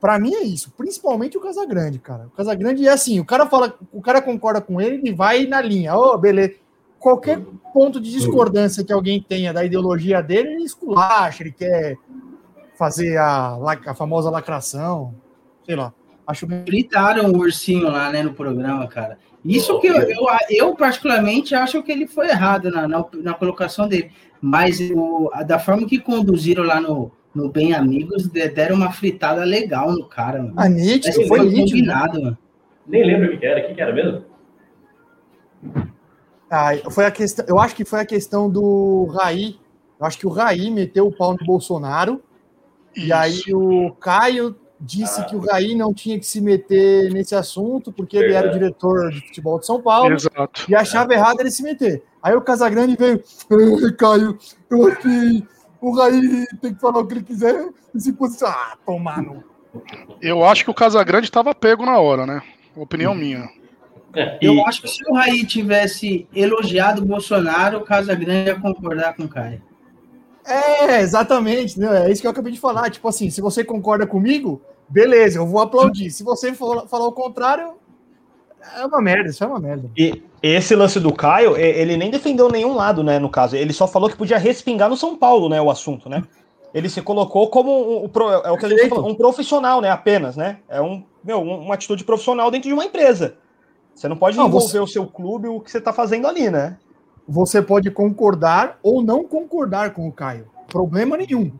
Para 0.00 0.18
mim 0.18 0.34
é 0.34 0.42
isso, 0.42 0.72
principalmente 0.76 1.36
o 1.36 1.40
Casagrande, 1.40 1.98
cara. 1.98 2.26
O 2.26 2.30
Casagrande 2.30 2.86
é 2.86 2.90
assim, 2.90 3.20
o 3.20 3.24
cara 3.24 3.46
fala, 3.46 3.74
o 3.92 4.00
cara 4.00 4.22
concorda 4.22 4.60
com 4.60 4.80
ele 4.80 5.00
e 5.04 5.12
vai 5.12 5.46
na 5.46 5.60
linha. 5.60 5.94
Ô, 5.94 6.14
oh, 6.14 6.18
beleza. 6.18 6.54
Qualquer 6.98 7.40
ponto 7.72 8.00
de 8.00 8.10
discordância 8.10 8.84
que 8.84 8.92
alguém 8.92 9.22
tenha 9.22 9.52
da 9.52 9.64
ideologia 9.64 10.22
dele, 10.22 10.50
ele 10.50 10.64
esculacha, 10.64 11.42
ele 11.42 11.52
quer 11.52 11.96
fazer 12.78 13.16
a, 13.18 13.58
a 13.86 13.94
famosa 13.94 14.30
lacração, 14.30 15.14
sei 15.64 15.76
lá. 15.76 15.92
Acho 16.26 16.46
Gritaram 16.46 17.32
o 17.32 17.38
ursinho 17.38 17.90
lá, 17.90 18.10
né, 18.10 18.22
no 18.22 18.34
programa, 18.34 18.86
cara. 18.86 19.18
Isso 19.44 19.80
que 19.80 19.86
eu, 19.86 19.96
eu, 19.96 20.26
eu, 20.50 20.74
particularmente 20.74 21.54
acho 21.54 21.82
que 21.82 21.90
ele 21.90 22.06
foi 22.06 22.28
errado 22.28 22.70
na, 22.70 22.86
na, 22.86 23.04
na 23.14 23.34
colocação 23.34 23.88
dele. 23.88 24.12
Mas 24.40 24.80
o, 24.80 25.30
da 25.46 25.58
forma 25.58 25.86
que 25.86 25.98
conduziram 25.98 26.64
lá 26.64 26.80
no, 26.80 27.10
no 27.34 27.48
Bem 27.48 27.74
Amigos, 27.74 28.28
deram 28.28 28.76
uma 28.76 28.92
fritada 28.92 29.44
legal 29.44 29.92
no 29.92 30.06
cara. 30.06 30.42
Mano. 30.42 30.54
A 30.56 30.64
ah, 30.64 30.68
nítido, 30.68 31.14
foi, 31.14 31.26
foi 31.26 31.40
nítido. 31.48 31.70
Combinado, 31.70 32.22
mano. 32.22 32.38
Nem 32.86 33.04
lembro 33.04 33.34
o 33.34 33.38
que 33.38 33.46
era, 33.46 33.70
o 33.70 33.74
que 33.74 33.80
era 33.80 33.94
mesmo? 33.94 34.24
Ah, 36.50 36.70
foi 36.90 37.04
a 37.04 37.10
questão, 37.10 37.44
eu 37.48 37.60
acho 37.60 37.76
que 37.76 37.84
foi 37.84 38.00
a 38.00 38.06
questão 38.06 38.50
do 38.50 39.06
Raí. 39.16 39.56
Eu 39.98 40.06
acho 40.06 40.18
que 40.18 40.26
o 40.26 40.30
Raí 40.30 40.70
meteu 40.70 41.06
o 41.06 41.12
pau 41.12 41.36
no 41.38 41.46
Bolsonaro. 41.46 42.20
Isso. 42.96 43.06
E 43.06 43.12
aí 43.12 43.42
o 43.52 43.92
Caio 44.00 44.56
disse 44.80 45.20
ah. 45.20 45.24
que 45.24 45.36
o 45.36 45.40
Raí 45.40 45.76
não 45.76 45.94
tinha 45.94 46.18
que 46.18 46.26
se 46.26 46.40
meter 46.40 47.12
nesse 47.12 47.34
assunto, 47.34 47.92
porque 47.92 48.16
ele 48.16 48.32
era 48.32 48.48
o 48.48 48.52
diretor 48.52 49.10
de 49.10 49.20
futebol 49.20 49.60
de 49.60 49.66
São 49.66 49.80
Paulo. 49.80 50.14
Exato. 50.14 50.64
E 50.68 50.74
achava 50.74 51.12
errado 51.12 51.40
ele 51.40 51.50
se 51.50 51.62
meter. 51.62 52.02
Aí 52.22 52.34
o 52.34 52.40
Casagrande 52.40 52.96
veio, 52.96 53.22
Caio, 53.96 54.38
eu 54.70 54.86
acho 54.88 54.96
que 55.00 55.46
o 55.80 55.90
Raí 55.92 56.46
tem 56.60 56.74
que 56.74 56.80
falar 56.80 57.00
o 57.00 57.06
que 57.06 57.14
ele 57.14 57.22
quiser 57.22 57.68
e 57.94 58.00
se 58.00 58.12
posicionar. 58.12 58.72
Ah, 58.72 58.78
tomar 58.84 59.22
no. 59.22 59.42
Eu 60.20 60.44
acho 60.44 60.64
que 60.64 60.70
o 60.70 60.74
Casagrande 60.74 61.26
estava 61.26 61.54
pego 61.54 61.86
na 61.86 61.98
hora, 61.98 62.26
né? 62.26 62.42
Opinião 62.76 63.14
minha. 63.14 63.48
É, 64.14 64.38
eu 64.42 64.66
acho 64.66 64.82
que 64.82 64.88
se 64.88 65.08
o 65.08 65.14
Raí 65.14 65.46
tivesse 65.46 66.28
elogiado 66.34 67.02
o 67.02 67.06
Bolsonaro, 67.06 67.78
o 67.78 67.84
Casagrande 67.84 68.50
ia 68.50 68.60
concordar 68.60 69.14
com 69.14 69.24
o 69.24 69.28
Caio. 69.28 69.62
É, 70.44 71.00
exatamente, 71.00 71.78
né? 71.78 72.06
É 72.06 72.10
isso 72.10 72.20
que 72.20 72.26
eu 72.26 72.30
acabei 72.30 72.52
de 72.52 72.60
falar. 72.60 72.90
Tipo 72.90 73.08
assim, 73.08 73.30
se 73.30 73.40
você 73.40 73.62
concorda 73.64 74.06
comigo, 74.06 74.60
beleza, 74.88 75.38
eu 75.38 75.46
vou 75.46 75.60
aplaudir. 75.60 76.10
Se 76.10 76.24
você 76.24 76.52
for 76.52 76.88
falar 76.88 77.06
o 77.06 77.12
contrário, 77.12 77.74
é 78.76 78.84
uma 78.84 79.00
merda, 79.00 79.30
isso 79.30 79.44
é 79.44 79.46
uma 79.46 79.60
merda. 79.60 79.88
E 79.96 80.22
esse 80.42 80.74
lance 80.74 80.98
do 80.98 81.12
Caio, 81.12 81.56
ele 81.56 81.96
nem 81.96 82.10
defendeu 82.10 82.48
nenhum 82.48 82.74
lado, 82.74 83.02
né, 83.02 83.18
no 83.18 83.28
caso. 83.28 83.56
Ele 83.56 83.72
só 83.72 83.86
falou 83.86 84.08
que 84.08 84.16
podia 84.16 84.38
respingar 84.38 84.88
no 84.88 84.96
São 84.96 85.16
Paulo, 85.16 85.48
né, 85.48 85.60
o 85.60 85.70
assunto, 85.70 86.08
né? 86.08 86.22
Ele 86.72 86.88
se 86.88 87.02
colocou 87.02 87.48
como 87.48 88.04
um, 88.04 88.10
é 88.44 88.50
o 88.50 88.56
que 88.56 88.66
a 88.66 88.68
gente 88.68 88.88
falou, 88.88 89.08
um 89.08 89.14
profissional, 89.14 89.80
né, 89.80 89.90
apenas, 89.90 90.36
né? 90.36 90.58
É 90.68 90.80
um, 90.80 91.04
meu, 91.22 91.42
uma 91.42 91.74
atitude 91.74 92.04
profissional 92.04 92.50
dentro 92.50 92.68
de 92.68 92.74
uma 92.74 92.84
empresa. 92.84 93.36
Você 93.94 94.08
não 94.08 94.16
pode 94.16 94.36
não, 94.36 94.46
envolver 94.46 94.66
você... 94.66 94.78
o 94.78 94.86
seu 94.86 95.06
clube 95.06 95.48
o 95.48 95.60
que 95.60 95.70
você 95.70 95.78
está 95.78 95.92
fazendo 95.92 96.26
ali, 96.26 96.48
né? 96.48 96.78
Você 97.28 97.60
pode 97.60 97.90
concordar 97.90 98.78
ou 98.82 99.02
não 99.02 99.24
concordar 99.24 99.92
com 99.92 100.08
o 100.08 100.12
Caio. 100.12 100.48
Problema 100.68 101.16
nenhum. 101.16 101.52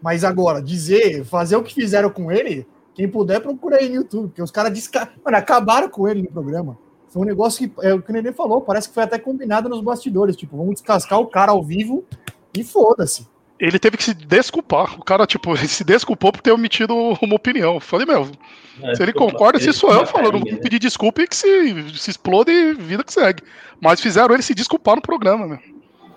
Mas 0.00 0.24
agora, 0.24 0.62
dizer, 0.62 1.24
fazer 1.24 1.56
o 1.56 1.62
que 1.62 1.74
fizeram 1.74 2.10
com 2.10 2.30
ele, 2.30 2.66
quem 2.94 3.08
puder, 3.08 3.40
procura 3.40 3.76
aí 3.76 3.88
no 3.88 3.96
YouTube, 3.96 4.28
porque 4.28 4.42
os 4.42 4.50
caras 4.50 4.72
desca... 4.72 5.10
Mano, 5.24 5.36
acabaram 5.36 5.88
com 5.88 6.08
ele 6.08 6.22
no 6.22 6.28
programa. 6.28 6.78
Foi 7.14 7.22
um 7.22 7.26
negócio 7.26 7.70
que, 7.70 7.86
é 7.86 7.94
o 7.94 8.02
que 8.02 8.10
o 8.10 8.12
Nenê 8.12 8.32
falou, 8.32 8.60
parece 8.60 8.88
que 8.88 8.94
foi 8.94 9.04
até 9.04 9.20
combinado 9.20 9.68
nos 9.68 9.80
bastidores. 9.80 10.34
Tipo, 10.34 10.56
vamos 10.56 10.74
descascar 10.74 11.20
o 11.20 11.28
cara 11.28 11.52
ao 11.52 11.62
vivo 11.62 12.04
e 12.52 12.64
foda-se. 12.64 13.28
Ele 13.60 13.78
teve 13.78 13.96
que 13.96 14.02
se 14.02 14.12
desculpar. 14.12 14.98
O 14.98 15.04
cara, 15.04 15.24
tipo, 15.24 15.54
ele 15.54 15.68
se 15.68 15.84
desculpou 15.84 16.32
por 16.32 16.40
ter 16.40 16.50
omitido 16.50 16.92
uma 17.22 17.36
opinião. 17.36 17.78
falei, 17.78 18.04
meu, 18.04 18.28
é, 18.82 18.96
se 18.96 19.02
ele 19.04 19.12
concorda, 19.12 19.60
se 19.60 19.72
sou 19.72 19.92
eu 19.92 20.04
falando, 20.04 20.40
não 20.40 20.56
pedir 20.58 20.80
desculpa 20.80 21.22
e 21.22 21.28
que 21.28 21.36
se, 21.36 21.96
se 21.96 22.10
explode 22.10 22.50
e 22.50 22.74
vida 22.74 23.04
que 23.04 23.12
segue. 23.12 23.44
Mas 23.80 24.00
fizeram 24.00 24.34
ele 24.34 24.42
se 24.42 24.52
desculpar 24.52 24.96
no 24.96 25.02
programa, 25.02 25.46
meu. 25.46 25.73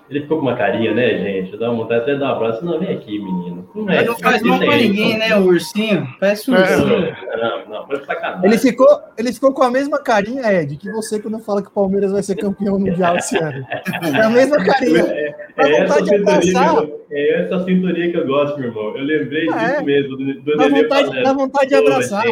Ele 0.10 0.22
ficou 0.22 0.40
com 0.40 0.46
uma 0.46 0.56
carinha, 0.56 0.94
né, 0.94 1.18
gente? 1.18 1.58
Dá 1.58 1.70
vontade 1.70 2.02
até 2.04 2.14
de 2.14 2.20
dar 2.20 2.28
um 2.28 2.36
abraço. 2.36 2.64
Não, 2.64 2.80
vem 2.80 2.96
aqui, 2.96 3.20
menino. 3.20 3.70
Não, 3.76 3.90
é, 3.90 4.06
não 4.06 4.18
faz 4.18 4.42
mal 4.42 4.58
pra 4.58 4.78
ninguém, 4.78 5.18
né, 5.18 5.36
o 5.36 5.48
ursinho? 5.48 6.08
Parece 6.20 6.50
um 6.50 6.56
é. 6.56 6.62
ursinho. 6.62 7.16
Não, 7.38 7.68
não, 7.68 8.06
sacanagem. 8.06 8.46
Ele 8.46 8.58
ficou, 8.58 8.88
ele 9.18 9.34
ficou 9.34 9.54
com 9.54 9.64
a 9.64 9.72
mesma 9.72 10.02
carinha, 10.02 10.54
Ed, 10.54 10.78
que 10.78 10.90
você 10.90 11.20
quando 11.20 11.40
fala 11.40 11.62
que 11.62 11.68
o 11.68 11.72
Palmeiras 11.72 12.14
vai 12.14 12.24
ser 12.24 12.36
campeão 12.38 12.80
mundial 12.80 13.18
esse 13.18 13.38
ano. 13.38 13.66
É 14.02 14.22
a 14.22 14.30
mesma 14.30 14.64
carinha. 14.64 15.02
É, 15.02 15.36
é, 15.58 15.82
essa 15.82 16.06
sintonia, 16.06 16.94
é 17.12 17.42
essa 17.42 17.66
sintonia 17.66 18.12
que 18.12 18.18
eu 18.18 18.28
gosto, 18.28 18.58
meu 18.60 18.70
irmão. 18.70 18.96
Eu 18.96 19.04
lembrei 19.04 19.50
ah, 19.50 19.58
disso 19.58 19.76
é. 19.76 19.84
mesmo. 19.84 20.16
Do, 20.16 20.42
do 20.42 20.58
dá, 20.58 20.70
vontade, 20.70 21.24
dá 21.24 21.34
vontade 21.34 21.68
de 21.68 21.76
abraçar. 21.76 22.24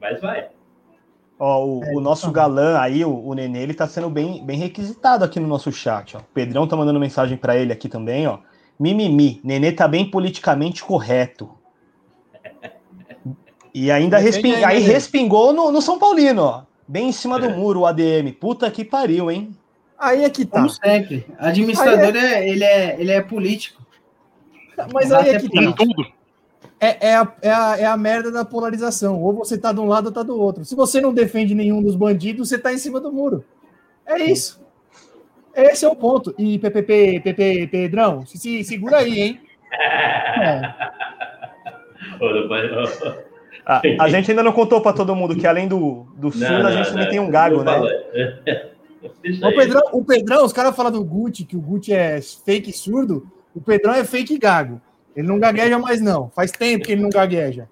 Mas 0.00 0.20
vai. 0.20 0.48
Ó, 1.38 1.64
o, 1.64 1.84
é, 1.84 1.94
o 1.94 2.00
nosso 2.00 2.26
tá. 2.26 2.32
galã 2.32 2.78
aí, 2.78 3.04
o, 3.04 3.26
o 3.26 3.34
Nenê, 3.34 3.62
ele 3.62 3.74
tá 3.74 3.86
sendo 3.86 4.08
bem, 4.08 4.44
bem 4.44 4.58
requisitado 4.58 5.24
aqui 5.24 5.40
no 5.40 5.48
nosso 5.48 5.72
chat. 5.72 6.16
Ó. 6.16 6.20
O 6.20 6.24
Pedrão 6.34 6.66
tá 6.66 6.76
mandando 6.76 7.00
mensagem 7.00 7.36
para 7.36 7.56
ele 7.56 7.72
aqui 7.72 7.88
também, 7.88 8.26
ó. 8.26 8.38
Mimimi, 8.78 9.40
Nenê 9.44 9.72
tá 9.72 9.86
bem 9.86 10.10
politicamente 10.10 10.82
correto. 10.84 11.50
E 13.74 13.90
ainda 13.90 14.18
resping... 14.18 14.64
aí, 14.64 14.80
respingou 14.80 15.52
no, 15.52 15.72
no, 15.72 15.80
São 15.80 15.98
Paulino, 15.98 16.42
ó. 16.42 16.62
Bem 16.86 17.08
em 17.08 17.12
cima 17.12 17.38
do 17.38 17.46
é. 17.46 17.48
muro, 17.48 17.80
o 17.80 17.86
ADM. 17.86 18.32
Puta 18.38 18.70
que 18.70 18.84
pariu, 18.84 19.30
hein? 19.30 19.56
Aí 19.98 20.24
é 20.24 20.30
que 20.30 20.44
tá. 20.44 20.58
Como 20.58 20.68
sempre. 20.68 21.24
Administrador, 21.38 22.14
é... 22.16 22.34
é... 22.34 22.48
ele, 22.48 22.64
é, 22.64 23.00
ele 23.00 23.10
é 23.12 23.22
político. 23.22 23.80
Mas 24.92 25.12
aí 25.12 25.30
é 25.30 25.40
que 25.40 25.48
tá. 25.48 25.72
Tudo. 25.72 26.21
É, 26.82 27.10
é, 27.10 27.14
a, 27.14 27.32
é, 27.40 27.50
a, 27.52 27.76
é 27.78 27.84
a 27.84 27.96
merda 27.96 28.32
da 28.32 28.44
polarização. 28.44 29.22
Ou 29.22 29.32
você 29.32 29.56
tá 29.56 29.72
de 29.72 29.78
um 29.78 29.86
lado 29.86 30.06
ou 30.06 30.12
tá 30.12 30.24
do 30.24 30.36
outro. 30.36 30.64
Se 30.64 30.74
você 30.74 31.00
não 31.00 31.14
defende 31.14 31.54
nenhum 31.54 31.80
dos 31.80 31.94
bandidos, 31.94 32.48
você 32.48 32.58
tá 32.58 32.72
em 32.72 32.78
cima 32.78 32.98
do 32.98 33.12
muro. 33.12 33.44
É 34.04 34.18
isso. 34.24 34.60
Esse 35.54 35.84
é 35.84 35.88
o 35.88 35.94
ponto. 35.94 36.34
E 36.36 36.58
PPP, 36.58 37.20
PP, 37.20 37.68
Pedrão, 37.70 38.26
se, 38.26 38.36
se 38.36 38.64
segura 38.64 38.96
aí, 38.98 39.20
hein? 39.20 39.40
É. 40.42 40.74
Ah, 43.64 43.80
a 44.00 44.08
gente 44.08 44.28
ainda 44.30 44.42
não 44.42 44.52
contou 44.52 44.80
para 44.80 44.92
todo 44.92 45.14
mundo 45.14 45.36
que 45.36 45.46
além 45.46 45.68
do, 45.68 46.06
do 46.16 46.32
surdo, 46.32 46.58
não, 46.58 46.66
a 46.66 46.72
gente 46.72 46.86
não, 46.86 46.92
também 46.94 47.10
tem 47.10 47.20
um 47.20 47.30
gago, 47.30 47.62
né? 47.62 47.80
O 49.40 49.56
Pedrão, 49.56 49.82
o 49.92 50.04
Pedrão, 50.04 50.44
os 50.44 50.52
caras 50.52 50.74
falam 50.74 50.90
do 50.90 51.04
Gucci, 51.04 51.44
que 51.44 51.56
o 51.56 51.60
Gucci 51.60 51.92
é 51.92 52.20
fake 52.20 52.72
surdo, 52.72 53.24
o 53.54 53.60
Pedrão 53.60 53.94
é 53.94 54.04
fake 54.04 54.36
gago. 54.36 54.80
Ele 55.16 55.26
não 55.26 55.38
gagueja 55.38 55.78
mais, 55.78 56.00
não. 56.00 56.30
Faz 56.30 56.50
tempo 56.50 56.84
que 56.84 56.92
ele 56.92 57.02
não 57.02 57.10
gagueja. 57.10 57.68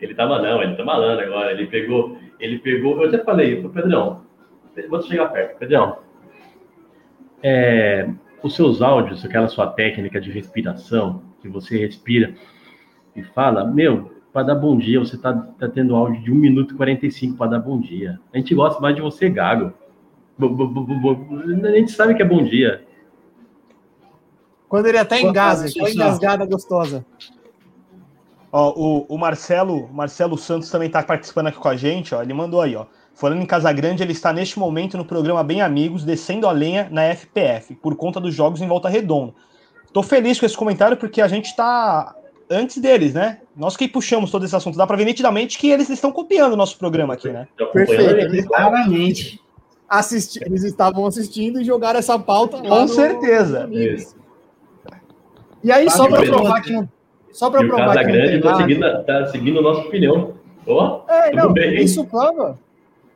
Ele 0.00 0.14
tá 0.14 0.26
malando, 0.26 0.62
ele 0.62 0.76
tá 0.76 0.84
malando 0.84 1.20
agora. 1.20 1.52
Ele 1.52 1.66
pegou, 1.66 2.18
ele 2.38 2.58
pegou. 2.58 3.00
Eu 3.00 3.08
até 3.08 3.18
falei 3.18 3.60
pro 3.60 3.70
Pedrão, 3.70 4.22
vou 4.88 5.02
chegar 5.02 5.28
perto, 5.28 5.58
Pedrão. 5.58 5.98
É, 7.42 8.08
os 8.42 8.54
seus 8.54 8.82
áudios, 8.82 9.24
aquela 9.24 9.48
sua 9.48 9.66
técnica 9.68 10.20
de 10.20 10.30
respiração, 10.30 11.22
que 11.40 11.48
você 11.48 11.78
respira 11.78 12.34
e 13.16 13.22
fala, 13.22 13.64
meu, 13.64 14.12
para 14.32 14.48
dar 14.48 14.54
bom 14.56 14.76
dia, 14.76 14.98
você 14.98 15.16
tá, 15.16 15.32
tá 15.32 15.68
tendo 15.68 15.94
áudio 15.94 16.22
de 16.22 16.32
1 16.32 16.34
minuto 16.34 16.74
e 16.74 16.76
45 16.76 17.36
para 17.36 17.52
dar 17.52 17.60
bom 17.60 17.80
dia. 17.80 18.18
A 18.32 18.36
gente 18.36 18.54
gosta 18.54 18.80
mais 18.80 18.96
de 18.96 19.00
você, 19.00 19.30
Gago. 19.30 19.72
A 20.40 21.70
gente 21.70 21.92
sabe 21.92 22.14
que 22.14 22.22
é 22.22 22.26
bom 22.26 22.42
dia. 22.42 22.84
Quando 24.74 24.86
ele 24.86 24.98
até 24.98 25.20
engasa, 25.20 25.68
só 25.68 25.86
engasgada 25.86 26.44
gostosa. 26.44 27.06
Ó, 28.50 28.72
o, 28.76 29.06
o 29.08 29.16
Marcelo, 29.16 29.88
Marcelo 29.92 30.36
Santos 30.36 30.68
também 30.68 30.88
está 30.88 31.00
participando 31.00 31.46
aqui 31.46 31.58
com 31.58 31.68
a 31.68 31.76
gente, 31.76 32.12
ó. 32.12 32.20
Ele 32.20 32.34
mandou 32.34 32.60
aí, 32.60 32.74
ó. 32.74 32.86
Falando 33.14 33.40
em 33.40 33.46
Casa 33.46 33.72
Grande, 33.72 34.02
ele 34.02 34.10
está 34.10 34.32
neste 34.32 34.58
momento 34.58 34.96
no 34.96 35.04
programa 35.04 35.44
Bem 35.44 35.62
Amigos, 35.62 36.02
descendo 36.02 36.48
a 36.48 36.50
lenha 36.50 36.88
na 36.90 37.02
FPF, 37.14 37.76
por 37.76 37.94
conta 37.94 38.18
dos 38.18 38.34
jogos 38.34 38.60
em 38.60 38.66
volta 38.66 38.88
redonda. 38.88 39.32
Tô 39.92 40.02
feliz 40.02 40.40
com 40.40 40.46
esse 40.46 40.56
comentário 40.56 40.96
porque 40.96 41.22
a 41.22 41.28
gente 41.28 41.44
está 41.44 42.12
antes 42.50 42.78
deles, 42.78 43.14
né? 43.14 43.42
Nós 43.54 43.76
que 43.76 43.86
puxamos 43.86 44.32
todo 44.32 44.44
esse 44.44 44.56
assunto. 44.56 44.76
Dá 44.76 44.88
para 44.88 44.96
ver 44.96 45.04
nitidamente 45.04 45.56
que 45.56 45.70
eles 45.70 45.88
estão 45.88 46.10
copiando 46.10 46.54
o 46.54 46.56
nosso 46.56 46.76
programa 46.78 47.14
aqui, 47.14 47.28
né? 47.28 47.46
Perfeito. 47.72 48.48
Claramente. 48.48 49.40
Assisti 49.88 50.42
eles 50.44 50.64
estavam 50.64 51.06
assistindo 51.06 51.60
e 51.60 51.64
jogaram 51.64 52.00
essa 52.00 52.18
pauta 52.18 52.56
Com 52.56 52.80
no... 52.80 52.88
certeza. 52.88 53.70
E 55.64 55.72
aí, 55.72 55.90
só 55.90 56.06
para 56.06 56.22
provar 56.22 56.60
que 56.60 56.72
não. 56.72 56.88
Só 57.32 57.50
para 57.50 57.66
provar 57.66 57.98
que 57.98 58.12
Grande 58.12 58.40
tá 58.40 58.56
seguindo, 58.56 59.04
tá 59.04 59.26
seguindo 59.26 59.58
a 59.58 59.62
nossa 59.62 59.80
opinião. 59.80 60.34
Oh, 60.66 61.00
é, 61.08 61.32
não, 61.32 61.52
bem. 61.52 61.82
isso 61.82 62.04
prova. 62.04 62.58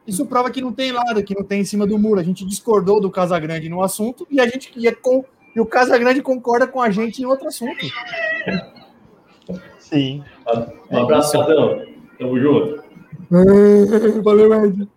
Isso 0.06 0.26
prova 0.26 0.50
que 0.50 0.60
não 0.60 0.72
tem 0.72 0.90
lado, 0.90 1.22
que 1.22 1.34
não 1.34 1.44
tem 1.44 1.60
em 1.60 1.64
cima 1.64 1.86
do 1.86 1.98
muro. 1.98 2.18
A 2.18 2.24
gente 2.24 2.44
discordou 2.44 3.00
do 3.00 3.10
Casagrande 3.10 3.68
no 3.68 3.82
assunto 3.82 4.26
e 4.30 4.40
a 4.40 4.46
gente 4.46 4.72
ia 4.76 4.94
com 4.94 5.24
e 5.54 5.60
o 5.60 5.66
Casagrande 5.66 6.22
concorda 6.22 6.66
com 6.66 6.80
a 6.80 6.90
gente 6.90 7.22
em 7.22 7.26
outro 7.26 7.48
assunto. 7.48 7.84
Sim. 9.78 10.22
Um 10.90 10.98
abraço, 10.98 11.32
Casão. 11.32 11.82
Tamo 12.18 12.40
junto. 12.40 12.82
Valeu, 14.22 14.64
Ed. 14.64 14.88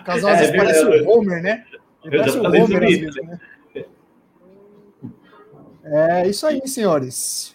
O 0.00 0.04
casal 0.04 0.30
às 0.32 0.38
vezes 0.38 0.54
é, 0.54 0.56
parece 0.56 0.84
o 0.84 1.10
Homer, 1.10 1.42
né? 1.42 1.64
Ele 2.04 2.18
parece 2.18 2.38
o 2.38 2.44
Homer, 2.44 2.62
às 2.62 2.98
vezes, 2.98 3.14
né? 3.16 3.40
É 5.84 6.26
isso 6.26 6.46
aí, 6.46 6.66
senhores. 6.66 7.54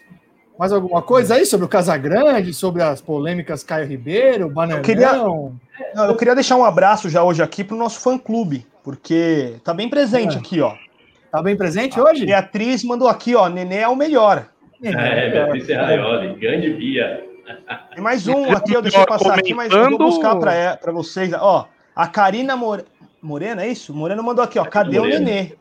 Mais 0.58 0.72
alguma 0.72 1.02
coisa 1.02 1.36
aí 1.36 1.46
sobre 1.46 1.66
o 1.66 1.70
Casagrande, 1.70 2.54
sobre 2.54 2.84
as 2.84 3.02
polêmicas 3.02 3.64
Caio 3.64 3.88
Ribeiro, 3.88 4.50
Bananão? 4.50 4.80
Eu 4.80 4.84
queria, 4.84 5.14
não, 5.14 6.06
eu 6.06 6.16
queria 6.16 6.36
deixar 6.36 6.58
um 6.58 6.66
abraço 6.66 7.10
já 7.10 7.24
hoje 7.24 7.42
aqui 7.42 7.64
para 7.64 7.76
o 7.76 7.80
nosso 7.80 8.02
fã-clube, 8.02 8.68
porque 8.84 9.56
tá 9.64 9.74
bem 9.74 9.90
presente 9.90 10.36
é. 10.36 10.40
aqui, 10.40 10.60
ó. 10.60 10.76
Tá 11.32 11.42
bem 11.42 11.56
presente 11.56 12.00
hoje? 12.00 12.26
Beatriz 12.26 12.84
mandou 12.84 13.08
aqui, 13.08 13.36
ó, 13.36 13.48
Nenê 13.48 13.78
é 13.78 13.88
o 13.88 13.96
melhor. 13.96 14.48
É, 14.84 15.30
Beatriz 15.30 15.66
Serraioli, 15.66 16.36
grande 16.40 16.74
Bia. 16.74 17.24
Tem 17.96 18.04
mais 18.04 18.28
um 18.28 18.52
aqui, 18.52 18.74
eu 18.74 18.82
deixei 18.82 19.06
passar 19.06 19.40
aqui, 19.40 19.54
mas 19.54 19.72
eu 19.72 19.90
vou 19.90 19.98
buscar 19.98 20.36
para 20.36 20.92
vocês. 20.92 21.32
Ó, 21.34 21.68
a 21.96 22.08
Karina 22.08 22.56
More... 22.56 22.84
Morena, 23.22 23.64
é 23.64 23.70
isso? 23.70 23.94
Morena 23.94 24.22
mandou 24.22 24.44
aqui, 24.44 24.60
ó. 24.60 24.66
Cadê 24.66 25.00
Morena. 25.00 25.18
o 25.18 25.24
Nenê? 25.24 25.54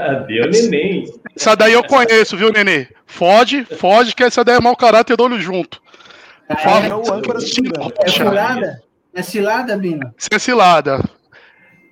Cadê 0.00 0.40
o 0.40 0.50
neném? 0.50 1.04
Essa 1.36 1.54
daí 1.54 1.74
eu 1.74 1.84
conheço, 1.84 2.36
viu, 2.36 2.50
Nenê? 2.50 2.88
Foge, 3.06 3.64
foge, 3.64 4.14
que 4.14 4.24
essa 4.24 4.42
daí 4.42 4.56
é 4.56 4.60
mau 4.60 4.74
caráter 4.74 5.14
do 5.14 5.24
olho 5.24 5.38
junto. 5.38 5.82
Ah, 6.48 6.56
Fala, 6.56 6.86
é, 6.86 6.94
o 6.94 7.12
âncora 7.12 7.38
é 7.38 8.08
cilada? 8.08 8.82
É 9.12 9.22
cilada, 9.22 9.76
Bina? 9.76 10.14
Isso 10.16 10.28
é 10.32 10.38
cilada. 10.38 11.04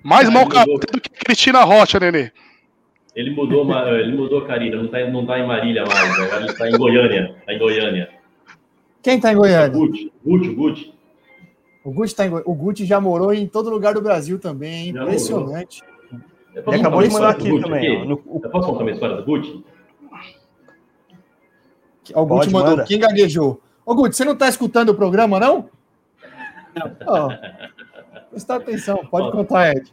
Mais 0.03 0.27
ah, 0.27 0.31
mau 0.31 0.47
caráter 0.47 0.91
do 0.91 0.99
que 0.99 1.09
Cristina 1.09 1.63
Rocha, 1.63 1.99
Nenê. 1.99 2.31
Ele 3.15 3.31
mudou, 3.31 3.69
ele 3.95 4.15
mudou, 4.15 4.45
Karina. 4.45 4.77
Não 4.77 4.87
tá, 4.87 5.07
não 5.07 5.25
tá 5.25 5.37
em 5.37 5.45
Marília 5.45 5.83
mais. 5.85 6.19
Agora 6.19 6.43
ele 6.43 6.53
tá 6.53 6.69
em 6.69 6.77
Goiânia. 6.77 7.35
Tá 7.45 7.53
em 7.53 7.59
Goiânia. 7.59 8.09
Quem 9.03 9.19
tá 9.19 9.31
em 9.31 9.35
Goiânia? 9.35 9.77
O 9.77 9.87
Gucci. 9.87 10.11
Gucci, 10.25 10.49
Gucci. 10.53 10.93
O 11.83 11.91
Gucci, 11.91 12.15
tá 12.15 12.25
em... 12.25 12.33
o 12.33 12.53
Gucci 12.53 12.85
já 12.85 12.99
morou 12.99 13.33
em 13.33 13.47
todo 13.47 13.69
lugar 13.69 13.93
do 13.93 14.01
Brasil 14.01 14.39
também. 14.39 14.89
Impressionante. 14.89 15.81
Ele 16.55 16.75
acabou 16.75 17.03
de 17.03 17.09
mandar 17.09 17.29
aqui 17.29 17.61
também. 17.61 18.07
No... 18.07 18.21
Eu 18.43 18.49
posso 18.49 18.67
contar 18.67 18.83
uma 18.83 18.91
história 18.91 19.15
do 19.17 19.23
Gucci? 19.23 19.63
O 22.13 22.25
Gucci 22.25 22.51
mandou. 22.51 22.71
Manda. 22.71 22.83
Quem 22.85 22.99
gaguejou? 22.99 23.61
Ô, 23.85 23.95
Gucci, 23.95 24.17
você 24.17 24.25
não 24.25 24.33
está 24.33 24.49
escutando 24.49 24.89
o 24.89 24.95
programa, 24.95 25.39
não? 25.39 25.69
Não. 26.75 27.27
Oh, 27.27 28.29
presta 28.29 28.55
atenção, 28.55 28.97
pode 29.09 29.31
contar, 29.31 29.75
Ed. 29.75 29.91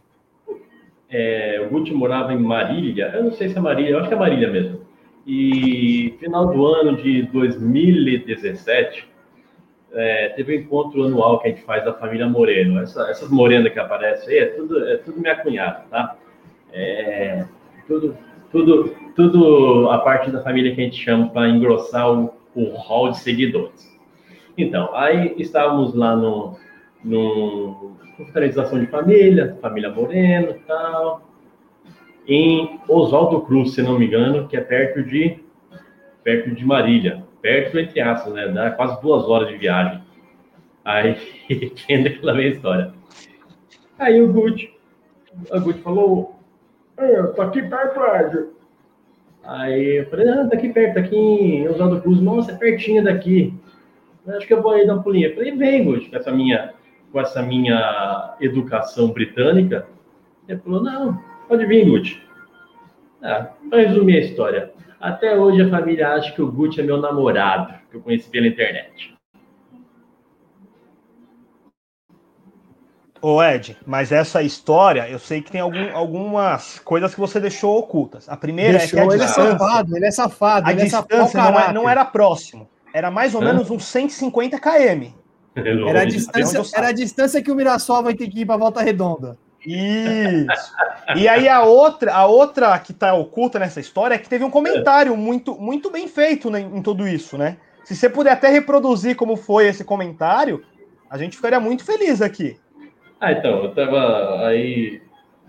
É, 1.11 1.65
o 1.67 1.71
Gucci 1.71 1.93
morava 1.93 2.33
em 2.33 2.39
Marília, 2.39 3.13
eu 3.15 3.25
não 3.25 3.33
sei 3.33 3.49
se 3.49 3.57
é 3.57 3.61
Marília, 3.61 3.91
eu 3.91 3.99
acho 3.99 4.09
que 4.09 4.15
é 4.15 4.19
Marília 4.19 4.51
mesmo. 4.51 4.81
E 5.27 6.17
final 6.21 6.49
do 6.53 6.67
ano 6.67 6.97
de 6.97 7.23
2017, 7.23 9.09
é, 9.93 10.29
teve 10.31 10.57
um 10.57 10.61
encontro 10.61 11.05
anual 11.05 11.41
que 11.41 11.49
a 11.49 11.51
gente 11.51 11.63
faz 11.63 11.85
da 11.85 11.95
família 11.95 12.29
Moreno. 12.29 12.81
Essa, 12.81 13.09
essas 13.11 13.31
morenas 13.31 13.73
que 13.73 13.79
aparecem 13.79 14.29
aí 14.29 14.39
é 14.41 14.47
tudo, 14.47 14.87
é 14.87 14.97
tudo 14.99 15.21
minha 15.21 15.37
cunhada, 15.37 15.85
tá? 15.91 16.16
É, 16.79 17.47
tudo, 17.89 18.15
tudo, 18.53 18.95
tudo 19.15 19.91
a 19.91 19.99
parte 19.99 20.31
da 20.31 20.43
família 20.43 20.75
que 20.75 20.81
a 20.83 20.85
gente 20.85 21.03
chama 21.03 21.29
para 21.31 21.49
engrossar 21.49 22.13
o, 22.13 22.31
o 22.55 22.77
hall 22.77 23.11
de 23.11 23.19
seguidores. 23.19 23.99
Então, 24.59 24.95
aí 24.95 25.35
estávamos 25.39 25.95
lá 25.95 26.15
no, 26.15 26.55
no 27.03 27.97
confraternização 28.19 28.79
de 28.79 28.87
família, 28.89 29.57
família 29.63 29.91
Moreno 29.91 30.51
e 30.51 30.59
tal, 30.67 31.27
em 32.29 32.79
Oswaldo 32.87 33.41
Cruz, 33.41 33.73
se 33.73 33.81
não 33.81 33.99
me 33.99 34.07
engano, 34.07 34.47
que 34.47 34.57
é 34.59 34.61
perto 34.61 35.03
de 35.03 35.39
perto 36.23 36.51
de 36.51 36.67
Marília, 36.67 37.25
perto 37.41 37.79
entre 37.79 38.01
aspas, 38.03 38.35
né? 38.35 38.49
Dá 38.49 38.71
quase 38.73 39.01
duas 39.01 39.25
horas 39.25 39.49
de 39.49 39.57
viagem. 39.57 40.03
Aí, 40.85 41.15
quem 41.87 42.07
aquela 42.07 42.35
minha 42.35 42.49
história. 42.49 42.93
Aí 43.99 44.21
o 44.21 44.31
Gucci, 44.31 44.71
o 45.51 45.61
Gucci 45.61 45.81
falou, 45.81 46.36
eu 46.99 47.33
tô 47.35 47.43
aqui 47.43 47.63
perto, 47.63 48.01
Ed. 48.01 48.47
Aí 49.45 49.99
eu 49.99 50.07
falei, 50.07 50.29
ah, 50.29 50.47
tá 50.49 50.57
aqui 50.57 50.73
perto, 50.73 50.95
tá 50.95 51.01
aqui 51.01 51.17
em 51.17 51.69
Oswaldo 51.69 52.01
Cruz. 52.01 52.21
Nossa, 52.21 52.53
é 52.53 52.57
pertinho 52.57 53.05
daqui. 53.05 53.55
Acho 54.29 54.47
que 54.47 54.55
eu 54.55 54.63
vou 54.63 54.73
aí 54.73 54.87
dar 54.87 54.95
uma 54.95 55.03
pulinha. 55.03 55.29
Eu 55.29 55.35
falei, 55.35 55.57
vem, 55.57 55.85
Gucci, 55.85 56.11
com 56.11 56.17
essa 56.17 56.33
minha, 56.33 56.75
com 57.13 57.21
essa 57.21 57.43
minha 57.43 58.35
educação 58.41 59.13
britânica. 59.13 59.87
Ele 60.49 60.59
falou, 60.59 60.83
não, 60.83 61.23
pode 61.49 61.65
vir, 61.67 61.89
Gucci. 61.89 62.21
Ah, 63.23 63.51
resumir 63.73 64.17
a 64.17 64.21
história. 64.21 64.73
Até 65.01 65.39
hoje 65.39 65.63
a 65.63 65.69
família 65.69 66.15
acha 66.15 66.33
que 66.33 66.43
o 66.43 66.51
Gucci 66.51 66.81
é 66.81 66.85
meu 66.85 67.01
namorado, 67.01 67.75
que 67.91 67.97
eu 67.97 68.01
conheci 68.01 68.29
pela 68.29 68.47
internet. 68.47 69.16
Ô 73.29 73.43
Ed, 73.43 73.77
mas 73.85 74.13
essa 74.13 74.41
história, 74.41 75.09
eu 75.09 75.19
sei 75.19 75.43
que 75.43 75.51
tem 75.51 75.61
algum, 75.61 75.93
algumas 75.97 76.79
coisas 76.79 77.13
que 77.13 77.19
você 77.19 77.41
deixou 77.41 77.77
ocultas. 77.77 78.29
A 78.29 78.37
primeira 78.37 78.79
deixou, 78.79 79.01
é 79.01 79.03
que 79.03 79.11
a 79.11 79.15
ele 79.15 79.25
é 79.25 79.27
safado, 79.27 79.97
ele 79.97 80.07
é 80.07 80.11
safado. 80.13 80.69
A 80.69 80.71
ele 80.71 80.83
é 80.83 80.85
distância 80.85 81.37
é 81.37 81.43
não, 81.43 81.59
é, 81.59 81.73
não, 81.73 81.89
era 81.89 82.05
próximo, 82.05 82.71
era 82.95 83.11
mais 83.11 83.35
ou 83.35 83.43
Hã? 83.43 83.47
menos 83.47 83.69
uns 83.69 83.85
150 83.87 84.61
km. 84.61 85.11
Era 85.57 86.03
a, 86.03 86.05
distância, 86.05 86.63
era 86.77 86.89
a 86.89 86.93
distância 86.93 87.43
que 87.43 87.51
o 87.51 87.55
Mirassol 87.55 88.03
vai 88.03 88.13
ter 88.13 88.29
que 88.29 88.43
ir 88.43 88.47
para 88.47 88.59
Volta 88.59 88.83
Redonda. 88.83 89.39
Isso. 89.65 90.75
E 91.17 91.27
aí 91.27 91.49
a 91.49 91.63
outra, 91.63 92.15
a 92.15 92.27
outra 92.27 92.79
que 92.79 92.93
tá 92.93 93.15
oculta 93.15 93.59
nessa 93.59 93.81
história 93.81 94.17
é 94.17 94.19
que 94.19 94.29
teve 94.29 94.45
um 94.45 94.51
comentário 94.51 95.17
muito, 95.17 95.59
muito 95.59 95.91
bem 95.91 96.07
feito 96.09 96.51
né, 96.51 96.61
em 96.61 96.83
tudo 96.83 97.09
isso, 97.09 97.39
né? 97.39 97.57
Se 97.85 97.97
você 97.97 98.11
puder 98.11 98.33
até 98.33 98.51
reproduzir 98.51 99.17
como 99.17 99.35
foi 99.35 99.67
esse 99.67 99.83
comentário, 99.83 100.63
a 101.09 101.17
gente 101.17 101.37
ficaria 101.37 101.59
muito 101.59 101.83
feliz 101.85 102.21
aqui. 102.21 102.59
Ah, 103.27 103.33
então, 103.33 103.65
eu 103.65 103.71
tava 103.73 104.47
aí, 104.47 105.03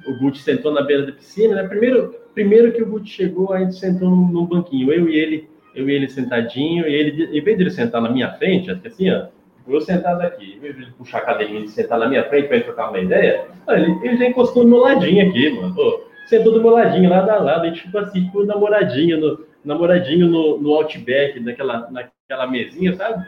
o 0.08 0.18
Guti 0.18 0.40
sentou 0.40 0.74
na 0.74 0.82
beira 0.82 1.06
da 1.06 1.12
piscina, 1.12 1.54
né? 1.54 1.68
Primeiro, 1.68 2.16
primeiro 2.34 2.72
que 2.72 2.82
o 2.82 2.88
Guti 2.88 3.12
chegou, 3.12 3.54
a 3.54 3.60
gente 3.60 3.76
sentou 3.76 4.10
num, 4.10 4.32
num 4.32 4.46
banquinho, 4.48 4.92
eu 4.92 5.08
e 5.08 5.16
ele, 5.16 5.48
eu 5.76 5.88
e 5.88 5.94
ele 5.94 6.10
sentadinho, 6.10 6.88
e 6.88 6.96
ele, 6.96 7.38
em 7.38 7.40
vez 7.40 7.56
de 7.56 7.64
ele 7.64 7.70
sentar 7.70 8.02
na 8.02 8.10
minha 8.10 8.34
frente, 8.34 8.72
acho 8.72 8.82
que 8.82 8.88
assim, 8.88 9.12
ó, 9.12 9.28
eu 9.68 9.80
sentado 9.80 10.22
aqui, 10.22 10.56
em 10.56 10.60
vez 10.60 10.76
de 10.76 10.82
ele 10.82 10.92
puxar 10.98 11.20
a 11.20 11.26
cadeirinha 11.26 11.66
e 11.66 11.68
sentar 11.68 12.00
na 12.00 12.10
minha 12.10 12.24
frente 12.24 12.48
para 12.48 12.62
trocar 12.62 12.90
uma 12.90 13.00
ideia, 13.00 13.46
ele, 13.70 13.96
ele 14.02 14.18
já 14.18 14.26
encostou 14.26 14.64
no 14.64 14.70
meu 14.70 14.80
ladinho 14.80 15.30
aqui, 15.30 15.52
mano. 15.52 15.76
Sentou 16.26 16.54
do 16.54 16.62
meu 16.62 16.72
ladinho, 16.72 17.08
lado 17.08 17.30
a 17.30 17.38
lado, 17.38 17.62
a 17.62 17.68
gente 17.68 17.84
ficou 17.84 18.02
assim, 18.02 18.26
ficou 18.26 18.44
namoradinho, 18.44 19.20
no, 19.22 19.46
namoradinho 19.64 20.26
no, 20.26 20.58
no 20.58 20.74
Outback, 20.74 21.40
naquela, 21.42 21.92
naquela 21.92 22.48
mesinha, 22.48 22.96
sabe? 22.96 23.24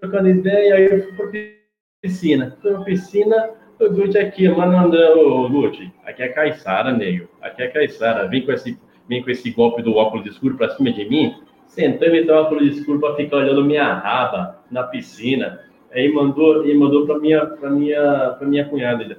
Trocando 0.00 0.28
ideia, 0.28 0.74
aí 0.74 0.86
eu 0.86 1.04
fui 1.04 1.57
piscina. 2.00 2.56
Fui 2.62 2.72
pra 2.72 2.82
piscina, 2.82 3.50
o 3.80 3.90
Gucci 3.90 4.18
aqui, 4.18 4.48
mandando, 4.48 4.96
ô 5.18 5.48
Gucci, 5.48 5.92
aqui 6.04 6.22
é 6.22 6.28
Caissara, 6.28 6.92
nego. 6.92 7.28
Aqui 7.42 7.62
é 7.62 7.68
Caissara, 7.68 8.28
vem 8.28 8.44
com 8.44 8.52
esse, 8.52 8.78
vem 9.08 9.22
com 9.22 9.30
esse 9.30 9.50
golpe 9.50 9.82
do 9.82 9.96
óculos 9.96 10.26
escuro 10.26 10.56
pra 10.56 10.70
cima 10.70 10.92
de 10.92 11.08
mim, 11.08 11.34
sentando 11.66 12.14
e 12.14 12.24
deu 12.24 12.36
óculos 12.36 12.76
escuro 12.76 13.00
pra 13.00 13.16
ficar 13.16 13.38
olhando 13.38 13.64
minha 13.64 13.94
raba 13.94 14.62
na 14.70 14.84
piscina. 14.84 15.60
Aí 15.90 16.12
mandou, 16.12 16.66
e 16.66 16.74
mandou 16.74 17.06
pra 17.06 17.18
minha, 17.18 17.46
pra 17.46 17.70
minha, 17.70 18.30
pra 18.38 18.46
minha 18.46 18.68
cunhada. 18.68 19.02
Ele, 19.02 19.16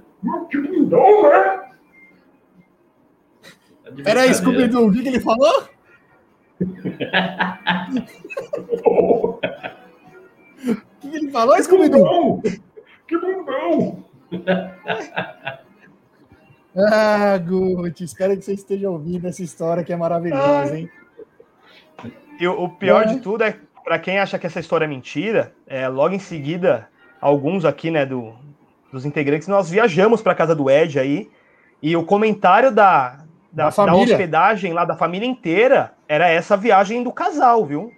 que 0.49 0.57
lindão, 0.57 1.23
né? 1.23 1.69
Tá 3.84 3.89
de 3.91 4.03
Peraí. 4.03 4.34
Scooby-Doo, 4.34 4.88
o 4.88 4.91
que, 4.91 5.07
ele 5.07 5.19
falou? 5.19 5.63
O 11.01 11.11
que 11.11 11.15
ele 11.15 11.32
falou, 11.32 11.55
Scooby-Doo? 11.63 12.41
Que 13.10 13.16
lindão! 13.18 14.05
Ah, 16.78 17.38
Gucci, 17.39 18.03
espero 18.03 18.38
que 18.38 18.43
você 18.45 18.53
esteja 18.53 18.89
ouvindo 18.89 19.28
essa 19.28 19.41
história 19.43 19.84
que 19.84 19.91
é 19.91 19.97
maravilhosa, 19.97 20.78
hein? 20.78 20.89
E 22.39 22.47
o, 22.47 22.64
o 22.64 22.70
pior 22.70 23.03
É. 23.03 23.07
de 23.07 23.20
tudo 23.20 23.43
é, 23.43 23.57
para 23.84 23.97
quem 23.99 24.20
acha 24.20 24.38
que 24.38 24.45
essa 24.45 24.60
história 24.60 24.86
é 24.86 24.88
mentira, 24.88 25.51
é, 25.68 25.88
logo 25.89 26.14
em 26.14 26.20
seguida, 26.20 26.88
alguns 27.20 27.66
aqui, 27.66 27.89
né, 27.91 28.05
do, 28.05 28.34
dos 28.93 29.03
integrantes, 29.03 29.47
nós 29.47 29.70
viajamos 29.70 30.22
para 30.22 30.36
casa 30.36 30.55
do 30.55 30.70
Ed 30.70 30.99
aí, 30.99 31.30
e 31.82 31.97
o 31.97 32.05
comentário 32.05 32.72
da, 32.72 33.18
da, 33.51 33.70
Da 33.70 33.86
da 33.86 33.95
hospedagem 33.95 34.72
lá 34.72 34.86
da 34.86 34.95
família 34.95 35.28
inteira 35.28 35.93
era 36.07 36.30
essa 36.30 36.55
viagem 36.55 37.03
do 37.03 37.12
casal, 37.12 37.66
viu? 37.66 37.91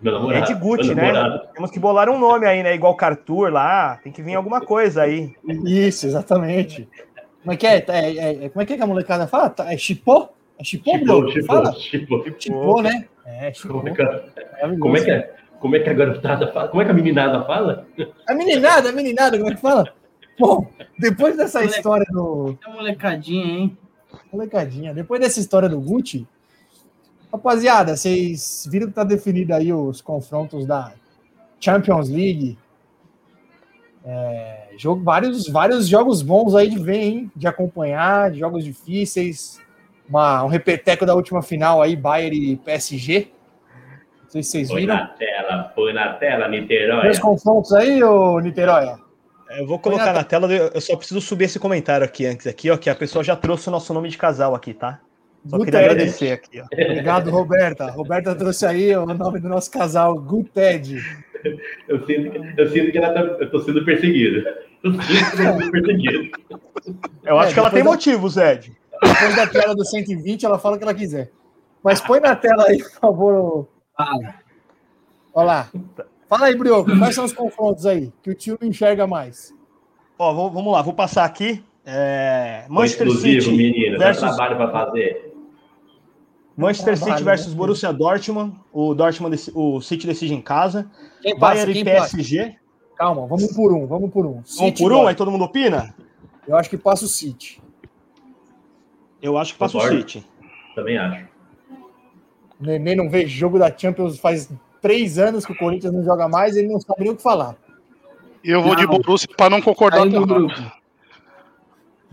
Meu 0.00 0.12
namorado. 0.12 0.50
Ed 0.52 0.60
Gucci, 0.60 0.94
meu 0.94 1.12
né? 1.12 1.40
Temos 1.54 1.70
que 1.70 1.78
bolar 1.78 2.08
um 2.08 2.18
nome 2.18 2.46
aí, 2.46 2.62
né? 2.62 2.74
Igual 2.74 2.94
Cartur 2.96 3.50
lá, 3.50 3.98
tem 4.02 4.12
que 4.12 4.22
vir 4.22 4.34
alguma 4.34 4.60
coisa 4.60 5.02
aí. 5.02 5.34
Isso, 5.64 6.06
exatamente. 6.06 6.86
Como 7.42 7.52
é 7.52 7.56
que 7.56 7.66
é? 7.66 7.84
É, 7.88 8.16
é- 8.16 8.44
é- 8.44 8.48
como 8.50 8.62
é 8.62 8.66
que, 8.66 8.72
é 8.74 8.76
que 8.76 8.82
a 8.82 8.86
molecada 8.86 9.26
fala? 9.26 9.54
É 9.68 9.76
chipô? 9.78 10.28
É 10.58 10.64
chipô, 10.64 10.98
Bruno? 10.98 11.44
Fala? 11.46 11.72
tipo, 11.72 12.18
tipo. 12.24 12.40
Chipô, 12.42 12.82
né? 12.82 13.06
É, 13.24 13.52
chipô. 13.52 13.74
Como 13.74 13.88
é, 13.88 13.94
que, 13.94 14.02
a- 14.02 14.04
Maravilhoso. 14.06 14.80
como 14.80 14.96
é 14.96 15.00
que 15.04 15.10
é? 15.10 15.34
Como 15.60 15.76
é 15.76 15.80
que 15.80 15.88
a 15.90 15.94
garotada 15.94 16.52
fala? 16.52 16.68
Como 16.68 16.82
é 16.82 16.84
que 16.84 16.90
a 16.90 16.94
meninada 16.94 17.42
fala? 17.44 17.86
A 18.28 18.34
meninada, 18.34 18.90
a 18.90 18.92
meninada, 18.92 19.38
como 19.38 19.50
é 19.50 19.54
que 19.54 19.60
fala? 19.60 19.84
Bom, 20.38 20.66
depois 20.98 21.36
dessa 21.36 21.64
história 21.64 22.04
do. 22.10 22.54
Tá 22.62 22.70
molecadinha, 22.70 23.44
hein? 23.60 23.78
Molecadinha, 24.32 24.92
depois 24.92 25.20
dessa 25.20 25.40
história 25.40 25.68
do 25.68 25.80
Gucci, 25.80 26.26
rapaziada, 27.36 27.96
vocês 27.96 28.66
viram 28.70 28.88
que 28.88 28.94
tá 28.94 29.04
definido 29.04 29.54
aí 29.54 29.72
os 29.72 30.00
confrontos 30.00 30.66
da 30.66 30.92
Champions 31.60 32.08
League. 32.08 32.58
É, 34.04 34.68
jogo, 34.78 35.02
vários, 35.02 35.48
vários 35.48 35.88
jogos 35.88 36.22
bons 36.22 36.54
aí 36.54 36.68
de 36.68 36.78
ver, 36.78 37.02
hein? 37.02 37.30
De 37.34 37.46
acompanhar, 37.46 38.30
de 38.30 38.38
jogos 38.38 38.64
difíceis. 38.64 39.60
Uma, 40.08 40.44
um 40.44 40.48
repeteco 40.48 41.04
da 41.04 41.14
última 41.14 41.42
final 41.42 41.82
aí, 41.82 41.96
Bayern 41.96 42.52
e 42.52 42.56
PSG. 42.56 43.28
Não 44.22 44.30
sei 44.30 44.42
se 44.42 44.50
vocês 44.50 44.68
Põe 44.68 44.80
viram. 44.82 44.94
na 44.94 45.06
tela, 45.06 45.62
põe 45.74 45.92
na 45.92 46.12
tela, 46.14 46.48
Niterói. 46.48 47.02
Dois 47.02 47.18
confrontos 47.18 47.72
aí, 47.72 48.02
ô 48.02 48.38
Niterói? 48.40 48.94
Eu 49.50 49.66
vou 49.66 49.78
colocar 49.78 50.12
na 50.12 50.24
tela, 50.24 50.52
eu 50.52 50.80
só 50.80 50.96
preciso 50.96 51.20
subir 51.20 51.44
esse 51.44 51.58
comentário 51.58 52.04
aqui 52.04 52.26
antes, 52.26 52.48
aqui, 52.48 52.68
ó, 52.68 52.76
que 52.76 52.90
a 52.90 52.94
pessoa 52.94 53.22
já 53.22 53.36
trouxe 53.36 53.68
o 53.68 53.70
nosso 53.70 53.94
nome 53.94 54.08
de 54.08 54.18
casal 54.18 54.54
aqui, 54.54 54.74
tá? 54.74 55.00
Só 55.48 55.58
queria 55.64 55.80
agradecer 55.80 56.32
aqui, 56.32 56.60
ó. 56.60 56.64
Obrigado, 56.64 57.30
Roberta. 57.30 57.90
Roberta 57.90 58.34
trouxe 58.34 58.66
aí 58.66 58.96
o 58.96 59.06
nome 59.06 59.40
do 59.40 59.48
nosso 59.48 59.70
casal, 59.70 60.14
Guted. 60.20 61.00
Eu 61.88 62.04
sinto 62.06 62.30
que, 62.30 62.60
eu 62.60 62.70
sinto 62.70 62.90
que 62.92 62.98
ela 62.98 63.12
tá, 63.14 63.20
eu 63.20 63.50
tô 63.50 63.60
sendo 63.60 63.84
perseguido. 63.84 64.44
Eu 64.82 64.92
sinto 64.92 65.06
que 65.36 65.42
eu 65.42 65.52
tô 65.54 65.60
sendo 65.60 65.70
perseguido. 65.70 66.30
Eu 67.24 67.38
acho 67.38 67.50
É, 67.50 67.54
que 67.54 67.58
ela 67.60 67.70
tem 67.70 67.78
depois 67.82 67.96
motivos, 67.96 68.36
Ed. 68.36 68.72
Depois 69.02 69.36
da 69.36 69.46
piada 69.46 69.74
do 69.74 69.84
120, 69.84 70.44
ela 70.46 70.58
fala 70.58 70.76
o 70.76 70.78
que 70.78 70.84
ela 70.84 70.94
quiser. 70.94 71.30
Mas 71.84 72.00
põe 72.00 72.18
na 72.18 72.34
tela 72.34 72.64
aí, 72.66 72.78
por 72.82 72.90
favor. 72.92 73.68
Fala. 73.96 74.34
Olha 75.34 75.46
lá. 75.46 75.68
Fala 76.28 76.46
aí, 76.46 76.56
Brioco, 76.56 76.98
quais 76.98 77.14
são 77.14 77.24
os 77.24 77.32
confrontos 77.32 77.86
aí? 77.86 78.12
Que 78.22 78.30
o 78.30 78.34
tio 78.34 78.58
não 78.60 78.68
enxerga 78.68 79.06
mais. 79.06 79.54
Ó, 80.18 80.32
vou- 80.34 80.50
vamos 80.50 80.72
lá, 80.72 80.82
vou 80.82 80.94
passar 80.94 81.24
aqui. 81.24 81.62
É, 81.84 82.64
Manchester 82.68 83.06
Exclusivo, 83.06 83.42
City 83.42 83.56
menino. 83.56 83.98
Versus 83.98 84.22
trabalho 84.34 84.56
pra 84.56 84.70
fazer. 84.72 85.25
Manchester 86.56 86.94
Trabalho, 86.94 87.18
City 87.18 87.24
versus 87.24 87.52
né? 87.52 87.56
Borussia 87.56 87.92
Dortmund. 87.92 88.54
O 88.72 88.94
Dortmund, 88.94 89.36
o 89.54 89.80
City 89.80 90.06
decide 90.06 90.34
em 90.34 90.40
casa. 90.40 90.90
Quem 91.20 91.38
passa? 91.38 91.66
Bayern 91.66 91.72
Quem 91.72 91.82
e 91.82 91.96
passa? 91.96 92.16
PSG. 92.16 92.56
Calma, 92.96 93.26
vamos 93.26 93.52
por 93.52 93.72
um, 93.74 93.86
vamos 93.86 94.10
por 94.10 94.24
um. 94.24 94.38
Um 94.38 94.44
City, 94.44 94.82
por 94.82 94.92
um, 94.92 95.06
aí 95.06 95.14
todo 95.14 95.30
mundo 95.30 95.44
opina? 95.44 95.94
Eu 96.48 96.56
acho 96.56 96.70
que 96.70 96.78
passa 96.78 97.04
o 97.04 97.08
City. 97.08 97.62
Eu 99.20 99.36
acho 99.36 99.52
que 99.52 99.58
passa 99.58 99.76
o. 99.76 99.80
City. 99.82 100.24
Também 100.74 100.96
acho. 100.96 101.26
O 102.58 102.64
Nenê 102.64 102.94
não 102.94 103.10
vê 103.10 103.26
jogo 103.26 103.58
da 103.58 103.76
Champions 103.76 104.18
faz 104.18 104.50
três 104.80 105.18
anos 105.18 105.44
que 105.44 105.52
o 105.52 105.56
Corinthians 105.56 105.92
não 105.92 106.02
joga 106.02 106.26
mais, 106.26 106.56
ele 106.56 106.68
não 106.68 106.80
sabe 106.80 107.02
nem 107.02 107.10
o 107.10 107.16
que 107.16 107.22
falar. 107.22 107.54
Eu 108.42 108.62
vou 108.62 108.76
de 108.76 108.86
Não. 108.86 108.92
Borussia 108.92 109.28
para 109.36 109.50
não 109.50 109.60
concordar 109.60 110.04
Aí 110.04 110.10
com 110.10 110.18
o 110.18 110.26
grupo. 110.26 110.54
Rato. 110.54 110.72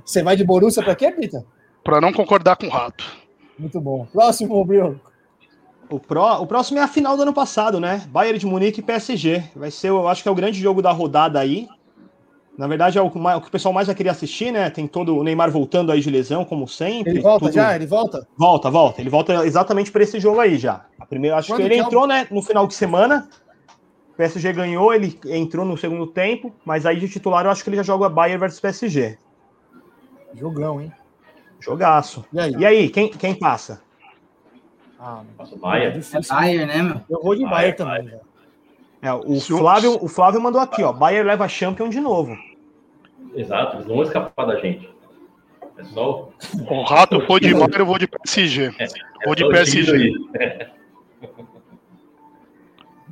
Você 0.03 0.23
vai 0.23 0.35
de 0.35 0.43
Borussia 0.43 0.83
pra 0.83 0.95
quê, 0.95 1.11
Pita? 1.11 1.45
Para 1.83 2.01
não 2.01 2.11
concordar 2.11 2.57
com 2.57 2.65
o 2.65 2.69
Rato. 2.69 3.05
Muito 3.57 3.79
bom. 3.79 4.05
Próximo, 4.11 4.63
Brioco. 4.65 4.99
O, 5.89 5.99
pró, 5.99 6.39
o 6.41 6.47
próximo 6.47 6.79
é 6.79 6.81
a 6.81 6.87
final 6.87 7.15
do 7.15 7.21
ano 7.23 7.33
passado, 7.33 7.79
né? 7.79 8.03
Bayern 8.07 8.39
de 8.39 8.45
Munique 8.45 8.79
e 8.79 8.83
PSG. 8.83 9.43
Vai 9.55 9.69
ser, 9.69 9.89
eu 9.89 10.07
acho 10.07 10.23
que 10.23 10.29
é 10.29 10.31
o 10.31 10.35
grande 10.35 10.59
jogo 10.59 10.81
da 10.81 10.91
rodada 10.91 11.39
aí. 11.39 11.67
Na 12.57 12.67
verdade, 12.67 12.97
é 12.97 13.01
o, 13.01 13.07
o 13.07 13.41
que 13.41 13.47
o 13.47 13.51
pessoal 13.51 13.73
mais 13.73 13.87
vai 13.87 13.95
querer 13.95 14.09
assistir, 14.09 14.51
né? 14.51 14.69
Tem 14.69 14.87
todo 14.87 15.15
o 15.17 15.23
Neymar 15.23 15.51
voltando 15.51 15.91
aí 15.91 15.99
de 15.99 16.09
lesão, 16.09 16.45
como 16.45 16.67
sempre. 16.67 17.11
Ele 17.13 17.21
volta 17.21 17.45
tudo- 17.45 17.53
já? 17.53 17.75
Ele 17.75 17.85
volta? 17.85 18.27
Volta, 18.37 18.69
volta. 18.69 19.01
Ele 19.01 19.09
volta 19.09 19.45
exatamente 19.45 19.91
para 19.91 20.03
esse 20.03 20.19
jogo 20.19 20.39
aí 20.39 20.57
já. 20.57 20.85
A 20.99 21.05
primeira, 21.05 21.37
acho 21.37 21.49
Quando 21.49 21.61
que 21.61 21.65
ele 21.67 21.75
que 21.75 21.79
é 21.79 21.83
o- 21.83 21.87
entrou, 21.87 22.07
né, 22.07 22.27
no 22.31 22.41
final 22.41 22.65
de 22.67 22.73
semana. 22.75 23.27
O 24.11 24.15
PSG 24.15 24.53
ganhou, 24.53 24.93
ele 24.93 25.19
entrou 25.25 25.65
no 25.65 25.75
segundo 25.75 26.05
tempo, 26.07 26.53
mas 26.63 26.85
aí 26.85 26.99
de 26.99 27.09
titular 27.09 27.45
eu 27.45 27.51
acho 27.51 27.63
que 27.63 27.69
ele 27.71 27.77
já 27.77 27.83
joga 27.83 28.07
Bayern 28.07 28.39
versus 28.39 28.59
PSG. 28.59 29.17
Jogão, 30.35 30.79
hein? 30.79 30.91
Jogaço. 31.64 32.26
E 32.34 32.39
aí? 32.39 32.53
E 32.57 32.66
aí, 32.66 32.89
quem, 32.89 33.09
quem 33.09 33.34
passa? 33.36 33.82
Ah, 34.99 35.22
é 35.39 35.55
Bayern. 35.57 35.88
É 35.95 35.99
difícil. 35.99 36.36
Bayern, 36.36 36.66
né, 36.66 36.82
meu? 36.82 37.01
Eu 37.09 37.22
vou 37.24 37.36
de 37.36 37.43
Bayern 37.43 37.76
vai. 37.78 37.97
também. 37.97 38.05
velho. 38.11 38.22
É, 39.01 39.11
o, 39.14 39.39
Flávio, 39.41 39.97
o 40.03 40.07
Flávio 40.07 40.41
mandou 40.41 40.61
aqui, 40.61 40.82
ó. 40.84 40.93
Bayern 40.93 41.28
leva 41.28 41.47
Champion 41.47 41.89
de 41.89 41.99
novo. 41.99 42.38
Exato, 43.36 43.78
eles 43.78 43.88
não 43.88 43.95
vão 43.95 44.03
escapar 44.03 44.45
da 44.45 44.59
gente. 44.59 44.89
É 45.78 45.84
só 45.86 46.30
o- 46.59 46.74
O 46.74 46.84
Rato 46.84 47.20
foi 47.26 47.39
de 47.39 47.53
Bayern, 47.53 47.80
eu 47.80 47.86
vou 47.86 47.97
de 47.97 48.07
PSG. 48.07 48.72
é 48.80 49.26
Vou 49.26 49.36
de 49.36 49.47
PSG. 49.49 49.84
time 49.84 50.20
aí. 50.39 50.68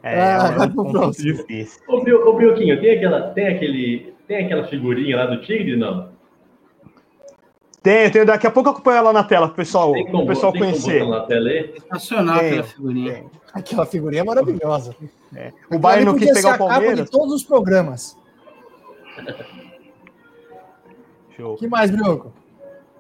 É, 0.04 0.20
Ah, 0.20 0.48
é 0.48 0.58
vai 0.58 0.68
um 0.68 0.72
pro 0.72 0.84
ponto 0.84 0.92
próximo. 0.94 1.34
difícil. 1.34 1.82
Ô, 1.88 2.02
Bio- 2.04 2.28
ô, 2.28 2.34
Bioquinho, 2.34 2.80
tem 2.82 2.98
aquela, 2.98 3.22
tem 3.32 3.48
aquele, 3.48 4.14
tem 4.28 4.46
aquela 4.46 4.64
figurinha 4.68 5.16
lá 5.18 5.26
do 5.28 5.42
Tigre, 5.42 5.76
não? 5.76 6.11
Tem, 7.84 8.12
tem, 8.12 8.26
daqui 8.26 8.46
a 8.46 8.52
pouco 8.52 8.70
eu 8.70 8.74
acompanho 8.74 8.98
ela 8.98 9.14
na 9.14 9.24
tela, 9.24 9.48
pro 9.48 9.56
pessoal, 9.56 9.92
Tem 9.94 10.04
pro 10.04 10.12
como, 10.12 10.28
pessoal 10.28 10.52
tem 10.52 10.62
como 10.62 10.72
conhecer. 10.74 11.04
botar 11.04 11.20
na 11.20 11.26
tela 11.26 11.50
aí? 11.50 11.74
Sensacional 11.82 12.40
Tem, 12.40 12.48
aquela 12.50 12.64
figurinha. 12.64 13.14
tem. 13.14 13.30
Aquela 13.54 13.86
figurinha 13.86 14.22
é 14.22 14.26
maravilhosa. 14.26 14.96
O 15.72 15.80
Bayern 15.80 16.06
não 16.06 16.16
quis 16.16 16.32
pegar 16.32 16.50
o 16.50 16.54
a 16.54 16.58
capa 16.58 16.70
Palmeiras. 16.70 17.06
de 17.06 17.12
todos 17.12 17.34
os 17.34 17.44
programas. 17.44 18.18
Show. 21.36 21.54
O 21.54 21.58
que 21.58 21.68
mais, 21.68 21.90
Brioco? 21.90 22.32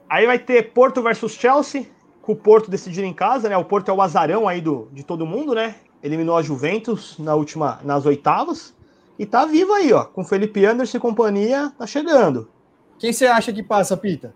Aí 0.09 0.25
vai 0.25 0.39
ter 0.39 0.71
Porto 0.73 1.01
versus 1.01 1.34
Chelsea, 1.34 1.86
com 2.21 2.34
o 2.34 2.36
Porto 2.36 2.69
decidindo 2.69 3.07
em 3.07 3.13
casa, 3.13 3.47
né? 3.49 3.57
O 3.57 3.65
Porto 3.65 3.89
é 3.89 3.93
o 3.93 4.01
azarão 4.01 4.47
aí 4.47 4.61
do, 4.61 4.88
de 4.91 5.03
todo 5.03 5.25
mundo, 5.25 5.53
né? 5.53 5.75
Eliminou 6.03 6.38
a 6.38 6.41
Juventus 6.41 7.17
na 7.19 7.36
última, 7.36 7.79
nas 7.84 8.05
oitavas. 8.05 8.73
E 9.19 9.25
tá 9.25 9.45
vivo 9.45 9.73
aí, 9.73 9.93
ó. 9.93 10.05
Com 10.05 10.23
Felipe 10.23 10.65
Anderson 10.65 10.97
e 10.97 11.01
companhia, 11.01 11.71
tá 11.77 11.86
chegando. 11.86 12.49
Quem 12.97 13.13
você 13.13 13.27
acha 13.27 13.53
que 13.53 13.61
passa, 13.61 13.95
Pita? 13.95 14.34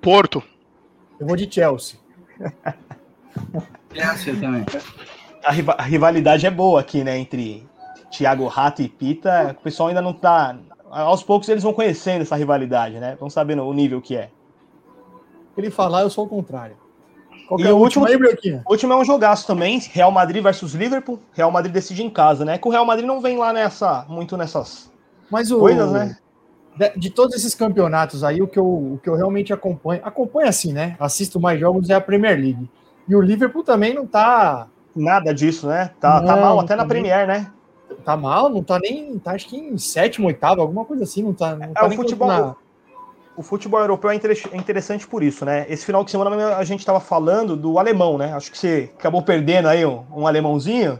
Porto. 0.00 0.42
Eu 1.18 1.26
vou 1.26 1.36
de 1.36 1.50
Chelsea. 1.52 1.98
Chelsea 3.94 4.34
também. 4.40 4.64
A, 5.44 5.50
riva- 5.52 5.76
a 5.78 5.82
rivalidade 5.82 6.46
é 6.46 6.50
boa 6.50 6.80
aqui, 6.80 7.02
né? 7.02 7.18
Entre 7.18 7.66
Thiago 8.10 8.46
Rato 8.46 8.82
e 8.82 8.88
Pita. 8.88 9.54
O 9.58 9.62
pessoal 9.62 9.88
ainda 9.88 10.02
não 10.02 10.12
tá. 10.12 10.56
Aos 10.90 11.22
poucos 11.22 11.48
eles 11.48 11.62
vão 11.62 11.72
conhecendo 11.72 12.22
essa 12.22 12.36
rivalidade, 12.36 12.98
né? 12.98 13.16
Vão 13.18 13.28
sabendo 13.30 13.64
o 13.64 13.72
nível 13.72 14.00
que 14.00 14.16
é. 14.16 14.30
Ele 15.56 15.70
falar, 15.70 16.02
eu 16.02 16.10
sou 16.10 16.26
o 16.26 16.28
contrário. 16.28 16.76
Qual 17.48 17.58
E 17.58 17.62
que 17.62 17.68
é 17.68 17.72
o 17.72 17.76
último 17.76 18.04
último- 18.04 18.06
aí, 18.06 18.16
Brioquinha? 18.18 18.62
O 18.66 18.72
último 18.72 18.92
é 18.92 18.96
um 18.96 19.04
jogaço 19.04 19.46
também, 19.46 19.78
Real 19.92 20.10
Madrid 20.10 20.42
versus 20.42 20.74
Liverpool. 20.74 21.18
Real 21.32 21.50
Madrid 21.50 21.72
decide 21.72 22.02
em 22.02 22.10
casa, 22.10 22.44
né? 22.44 22.58
Que 22.58 22.66
o 22.68 22.70
Real 22.70 22.84
Madrid 22.84 23.06
não 23.06 23.20
vem 23.20 23.38
lá 23.38 23.52
nessa, 23.52 24.04
muito 24.08 24.36
nessas 24.36 24.90
Mas 25.30 25.50
o, 25.50 25.58
coisas, 25.58 25.90
né? 25.92 26.18
De, 26.76 26.90
de 26.98 27.10
todos 27.10 27.34
esses 27.34 27.54
campeonatos 27.54 28.22
aí, 28.22 28.40
o 28.42 28.46
que, 28.48 28.58
eu, 28.58 28.66
o 28.66 29.00
que 29.02 29.08
eu 29.08 29.14
realmente 29.14 29.52
acompanho, 29.52 30.00
acompanho 30.04 30.48
assim, 30.48 30.72
né? 30.72 30.96
Assisto 31.00 31.40
mais 31.40 31.58
jogos 31.58 31.90
é 31.90 31.94
a 31.94 32.00
Premier 32.00 32.38
League. 32.38 32.68
E 33.08 33.14
o 33.14 33.20
Liverpool 33.20 33.62
também 33.62 33.94
não 33.94 34.06
tá, 34.06 34.68
Nada 34.96 35.34
disso, 35.34 35.66
né? 35.66 35.90
Tá, 36.00 36.22
tá 36.22 36.34
Não, 36.34 36.40
mal 36.40 36.60
até 36.60 36.74
na 36.74 36.82
também. 36.82 37.02
Premier, 37.02 37.26
né? 37.26 37.52
tá 38.04 38.16
mal, 38.16 38.48
não 38.48 38.62
tá 38.62 38.78
nem, 38.78 39.18
tá 39.18 39.32
acho 39.32 39.48
que 39.48 39.56
em 39.56 39.76
sétimo, 39.76 40.26
oitavo, 40.28 40.60
alguma 40.60 40.84
coisa 40.84 41.04
assim, 41.04 41.22
não 41.22 41.34
tá, 41.34 41.54
não 41.54 41.64
É, 41.64 41.68
tá 41.68 41.86
o 41.86 41.90
futebol, 41.90 42.28
na- 42.28 42.56
o 43.36 43.42
futebol 43.42 43.80
europeu 43.80 44.10
é 44.10 44.14
é 44.14 44.56
interessante 44.56 45.06
por 45.06 45.22
isso, 45.22 45.44
né? 45.44 45.66
Esse 45.68 45.84
final 45.84 46.02
de 46.02 46.10
semana 46.10 46.56
a 46.56 46.64
gente 46.64 46.80
estava 46.80 47.00
falando 47.00 47.54
do 47.56 47.78
alemão, 47.78 48.16
né? 48.16 48.32
Acho 48.32 48.50
que 48.50 48.56
você 48.56 48.90
acabou 48.98 49.22
perdendo 49.22 49.68
aí 49.68 49.84
um, 49.84 50.04
um 50.10 50.26
alemãozinho. 50.26 50.98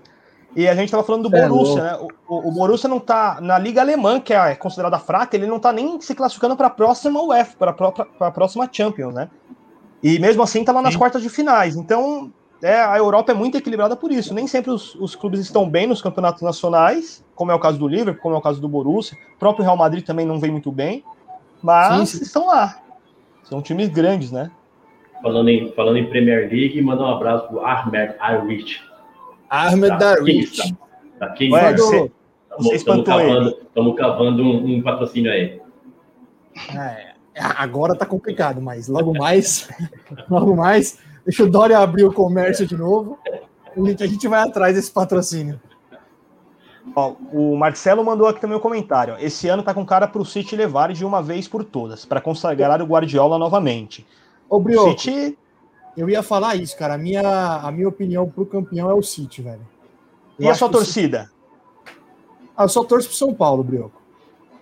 E 0.56 0.66
a 0.66 0.74
gente 0.74 0.86
estava 0.86 1.04
falando 1.04 1.28
do 1.28 1.36
É 1.36 1.46
Borussia, 1.46 1.82
né? 1.82 1.98
O, 2.26 2.48
o- 2.48 2.50
Borussia 2.50 2.88
não 2.88 2.98
tá 2.98 3.38
na 3.42 3.58
liga 3.58 3.82
alemã, 3.82 4.18
que 4.18 4.32
é 4.32 4.54
considerada 4.54 4.98
fraca, 4.98 5.36
ele 5.36 5.46
não 5.46 5.60
tá 5.60 5.70
nem 5.70 6.00
se 6.00 6.14
classificando 6.14 6.56
para 6.56 6.68
a 6.68 6.70
próxima 6.70 7.22
UEFA, 7.22 7.56
para 7.58 8.26
a 8.26 8.30
próxima 8.30 8.66
Champions, 8.72 9.12
né? 9.12 9.28
E 10.02 10.18
mesmo 10.18 10.42
assim 10.42 10.64
tá 10.64 10.72
lá 10.72 10.80
nas 10.80 10.94
Sim. 10.94 10.98
quartas 10.98 11.20
de 11.22 11.28
finais. 11.28 11.76
Então, 11.76 12.32
é, 12.62 12.80
a 12.80 12.96
Europa 12.96 13.32
é 13.32 13.34
muito 13.34 13.58
equilibrada 13.58 13.94
por 13.94 14.10
isso. 14.10 14.32
Nem 14.32 14.46
sempre 14.46 14.70
os, 14.70 14.94
os 14.94 15.14
clubes 15.14 15.40
estão 15.40 15.68
bem 15.68 15.86
nos 15.86 16.00
campeonatos 16.00 16.40
nacionais, 16.40 17.22
como 17.34 17.52
é 17.52 17.54
o 17.54 17.60
caso 17.60 17.78
do 17.78 17.86
Liverpool, 17.86 18.22
como 18.22 18.34
é 18.34 18.38
o 18.38 18.42
caso 18.42 18.58
do 18.58 18.68
Borussia. 18.68 19.16
O 19.36 19.38
próprio 19.38 19.62
Real 19.62 19.76
Madrid 19.76 20.06
também 20.06 20.24
não 20.24 20.40
vem 20.40 20.50
muito 20.50 20.72
bem, 20.72 21.04
mas 21.62 22.10
sim. 22.10 22.22
estão 22.22 22.46
lá. 22.46 22.78
São 23.44 23.60
times 23.60 23.88
grandes, 23.90 24.32
né? 24.32 24.50
Falando 25.22 25.50
em, 25.50 25.70
falando 25.72 25.98
em 25.98 26.08
Premier 26.08 26.48
League, 26.50 26.80
manda 26.80 27.02
um 27.02 27.10
abraço 27.10 27.46
pro 27.48 27.64
Ahmed 27.64 28.14
Arwich. 28.18 28.85
Ahmed 29.50 29.88
Tá, 29.90 29.96
Darwich. 29.96 30.74
Da 31.18 31.28
Kings. 31.30 31.52
Ué, 31.54 31.60
Fala 31.60 31.72
do- 31.74 31.82
você- 31.82 32.10
você 32.58 32.74
Estamos 32.76 33.04
cavando, 33.04 33.54
tamo 33.74 33.94
cavando 33.94 34.42
um, 34.42 34.76
um 34.76 34.82
patrocínio 34.82 35.30
aí. 35.30 35.60
É, 36.74 37.14
agora 37.38 37.94
tá 37.94 38.06
complicado, 38.06 38.60
mas 38.62 38.88
logo 38.88 39.12
mais, 39.16 39.68
logo 40.30 40.56
mais, 40.56 40.98
deixa 41.24 41.44
o 41.44 41.50
Dória 41.50 41.78
abrir 41.78 42.04
o 42.04 42.12
comércio 42.12 42.66
de 42.66 42.76
novo. 42.76 43.18
A 44.00 44.06
gente 44.06 44.26
vai 44.26 44.40
atrás 44.42 44.74
desse 44.74 44.90
patrocínio. 44.90 45.60
Ó, 46.94 47.14
o 47.32 47.56
Marcelo 47.56 48.02
mandou 48.02 48.26
aqui 48.26 48.40
também 48.40 48.56
um 48.56 48.60
comentário. 48.60 49.16
Esse 49.18 49.48
ano 49.48 49.62
tá 49.62 49.74
com 49.74 49.84
cara 49.84 50.06
pro 50.08 50.24
City 50.24 50.56
levar 50.56 50.92
de 50.94 51.04
uma 51.04 51.22
vez 51.22 51.46
por 51.46 51.62
todas, 51.62 52.06
para 52.06 52.20
consagrar 52.22 52.80
o 52.80 52.86
Guardiola 52.86 53.38
novamente. 53.38 54.06
Ô, 54.48 54.56
O 54.56 54.60
Brioco, 54.60 54.90
City 54.98 55.36
eu 55.96 56.08
ia 56.08 56.22
falar 56.22 56.56
isso, 56.56 56.76
cara. 56.76 56.94
A 56.94 56.98
minha, 56.98 57.22
a 57.62 57.70
minha 57.72 57.88
opinião 57.88 58.28
pro 58.28 58.44
campeão 58.46 58.90
é 58.90 58.94
o 58.94 59.02
City, 59.02 59.42
velho. 59.42 59.60
e 60.38 60.42
Eu 60.44 60.48
a 60.48 60.52
acho 60.52 60.58
sua 60.58 60.68
o 60.68 60.72
City- 60.72 60.84
torcida? 61.10 61.30
Ah, 62.56 62.64
eu 62.64 62.68
só 62.68 62.84
torço 62.84 63.08
pro 63.08 63.16
São 63.16 63.34
Paulo, 63.34 63.62
Brioco. 63.62 64.00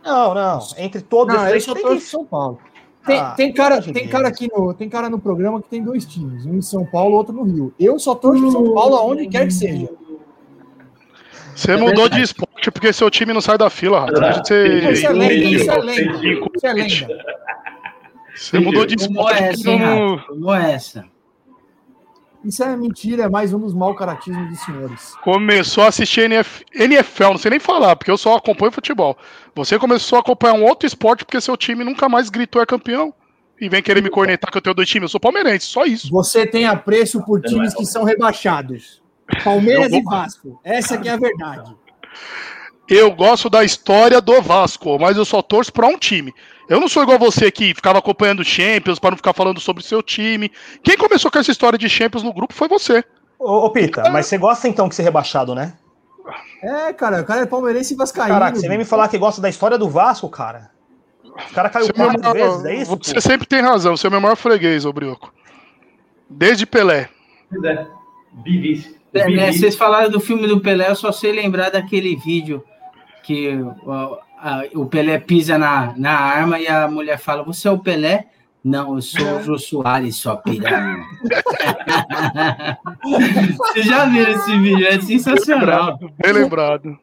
Não, 0.05 0.35
não. 0.35 0.59
Entre 0.77 1.01
todos 1.01 1.35
Não, 1.35 1.43
eu 1.45 1.49
três, 1.51 1.65
só 1.65 1.73
torço 1.75 1.89
pro 1.89 2.01
São 2.01 2.25
Paulo. 2.25 2.59
Tem, 3.07 3.19
Ah, 3.21 3.31
tem, 3.33 3.53
cara, 3.53 3.83
tem 3.83 4.09
cara 4.09 4.29
aqui 4.29 4.49
no, 4.51 4.73
tem 4.73 4.89
cara 4.89 5.11
no 5.11 5.19
programa 5.19 5.61
que 5.61 5.69
tem 5.69 5.83
dois 5.83 6.05
times, 6.07 6.47
um 6.47 6.55
em 6.57 6.63
São 6.63 6.87
Paulo, 6.87 7.17
outro 7.17 7.35
no 7.35 7.43
Rio. 7.43 7.75
Eu 7.79 7.99
só 7.99 8.15
torço 8.15 8.41
pro 8.41 8.51
São 8.51 8.73
Paulo 8.75 8.97
aonde 8.97 9.27
quer 9.29 9.47
que 9.47 9.53
seja. 9.53 9.89
Você 11.55 11.77
mudou 11.77 12.09
de 12.09 12.21
esporte 12.21 12.71
porque 12.71 12.93
seu 12.93 13.09
time 13.11 13.33
não 13.33 13.41
sai 13.41 13.57
da 13.57 13.71
fila, 13.71 14.01
Rato. 14.01 14.21
Deixa 14.21 14.41
de 14.41 14.49
ser 14.49 14.93
Isso 14.93 15.07
é 15.07 15.13
lenda, 15.13 15.35
isso 15.35 15.71
é 15.71 15.79
lenda. 15.79 16.17
Isso 16.57 16.67
é 16.67 16.73
lenda. 16.73 17.25
Você 18.35 18.59
mudou 18.59 18.85
de 18.87 18.97
esporte 18.97 19.43
essa, 19.43 19.55
porque 19.55 19.71
hein, 19.71 19.79
não. 19.79 20.17
Rato? 20.17 20.27
Tomou 20.29 20.55
essa. 20.55 21.05
Isso 22.45 22.63
é 22.63 22.77
mentira, 22.77 23.25
é 23.25 23.29
mais 23.29 23.55
um 23.55 23.59
dos 23.59 23.73
mau 23.73 23.95
caratismos 23.95 24.49
dos 24.51 24.61
senhores. 24.61 25.15
Começou 25.23 25.85
a 25.85 25.89
assistir 25.89 26.23
NF... 26.23 26.65
NFL, 26.75 27.31
não 27.31 27.39
sei 27.39 27.53
nem 27.53 27.61
falar, 27.61 27.97
porque 27.97 28.11
eu 28.11 28.19
só 28.19 28.37
acompanho 28.37 28.71
futebol. 28.73 29.17
Você 29.55 29.79
começou 29.79 30.19
a 30.19 30.21
acompanhar 30.21 30.55
um 30.55 30.65
outro 30.65 30.87
esporte 30.87 31.25
porque 31.25 31.41
seu 31.41 31.57
time 31.57 31.85
nunca 31.85 32.09
mais 32.09 32.29
gritou 32.29 32.61
é 32.61 32.67
campeão. 32.67 33.15
E 33.61 33.69
vem 33.69 33.83
querer 33.83 34.03
me 34.03 34.11
cornetar 34.11 34.51
que 34.51 34.59
eu 34.59 34.63
tenho 34.63 34.75
dois 34.75 34.89
times. 34.89 35.05
Eu 35.05 35.13
sou 35.13 35.21
palmeirense, 35.21 35.67
só 35.67 35.85
isso. 35.85 36.11
Você 36.11 36.45
tem 36.47 36.67
apreço 36.67 37.25
por 37.25 37.41
times 37.41 37.73
que 37.73 37.87
são 37.87 38.05
rebaixados. 38.05 39.01
Palmeiras 39.43 39.91
Eu 39.93 39.99
e 39.99 40.03
vou- 40.03 40.13
Vasco. 40.13 40.61
Essa 40.65 40.99
que 40.99 41.09
é 41.09 41.13
a 41.13 41.17
verdade. 41.17 41.75
Eu 42.89 43.11
gosto 43.13 43.49
da 43.49 43.65
história 43.65 44.21
do 44.21 44.43
Vasco, 44.43 44.99
mas 44.99 45.17
eu 45.17 45.25
só 45.25 45.41
torço 45.41 45.73
pra 45.73 45.87
um 45.87 45.97
time. 45.99 46.35
Eu 46.69 46.81
não 46.81 46.89
sou 46.89 47.03
igual 47.03 47.19
você 47.19 47.51
que 47.51 47.75
ficava 47.75 47.99
acompanhando 47.99 48.45
Champions 48.45 48.99
para 48.99 49.11
não 49.11 49.17
ficar 49.17 49.33
falando 49.33 49.61
sobre 49.61 49.83
o 49.83 49.87
seu 49.87 50.03
time. 50.03 50.51
Quem 50.83 50.97
começou 50.97 51.31
com 51.31 51.39
essa 51.39 51.51
história 51.51 51.79
de 51.79 51.89
Champions 51.89 52.23
no 52.23 52.33
grupo 52.33 52.53
foi 52.55 52.69
você. 52.69 53.03
Ô, 53.39 53.67
ô, 53.67 53.71
Pita, 53.71 54.11
mas 54.11 54.27
você 54.27 54.39
gosta 54.39 54.69
então 54.69 54.89
de 54.89 54.95
ser 54.95 55.03
rebaixado, 55.03 55.55
né? 55.55 55.75
É, 56.63 56.93
cara, 56.93 57.21
o 57.21 57.25
cara 57.25 57.43
é 57.43 57.47
palmeirense 57.47 57.93
e 57.95 57.97
vascaíno. 57.97 58.33
Caraca, 58.35 58.59
você 58.59 58.69
vem 58.69 58.79
me 58.79 58.85
falar 58.85 59.09
que 59.09 59.19
gosta 59.19 59.41
da 59.43 59.49
história 59.49 59.77
do 59.77 59.89
Vasco, 59.89 60.29
cara? 60.29 60.71
O 61.25 61.55
cara 61.55 61.69
caiu 61.69 61.87
Você 61.87 61.93
é 61.93 61.95
quatro 61.95 62.23
maior- 62.23 62.35
vezes, 62.35 62.65
é 62.65 62.75
isso? 62.77 62.97
Você 63.03 63.15
pô? 63.15 63.21
sempre 63.21 63.47
tem 63.47 63.61
razão, 63.61 63.97
você 63.97 64.07
é 64.07 64.09
o 64.09 64.11
meu 64.11 64.21
maior 64.21 64.37
freguês, 64.37 64.87
ô 64.87 64.93
Brioco. 64.93 65.33
Desde 66.31 66.65
Pelé. 66.65 67.09
Pois 67.51 67.65
é. 67.65 67.87
Bivice. 68.33 68.97
É, 69.13 69.29
né, 69.29 69.53
vocês 69.53 69.77
falaram 69.77 70.11
do 70.11 70.19
filme 70.19 70.47
do 70.47 70.61
Pelé, 70.61 70.91
eu 70.91 70.97
só 70.97 71.13
sei 71.13 71.31
lembrar 71.33 71.71
daquele 71.71 72.17
vídeo 72.17 72.65
que 73.25 73.59
o 74.75 74.87
Pelé 74.87 75.19
pisa 75.19 75.59
na, 75.59 75.95
na 75.97 76.13
arma 76.13 76.61
e 76.61 76.69
a 76.69 76.87
mulher 76.87 77.19
fala: 77.19 77.43
Você 77.43 77.67
é 77.67 77.71
o 77.71 77.79
Pelé? 77.79 78.27
Não, 78.63 78.95
eu 78.95 79.03
sou 79.03 79.37
o 79.37 79.43
Jô 79.43 79.59
Soares, 79.59 80.17
sua 80.17 80.37
piranha. 80.39 81.05
Vocês 83.59 83.85
já 83.85 84.07
viram 84.07 84.33
esse 84.33 84.59
vídeo? 84.59 84.87
É 84.87 84.99
sensacional. 85.01 85.99
Bem 86.23 86.33
lembrado. 86.33 86.99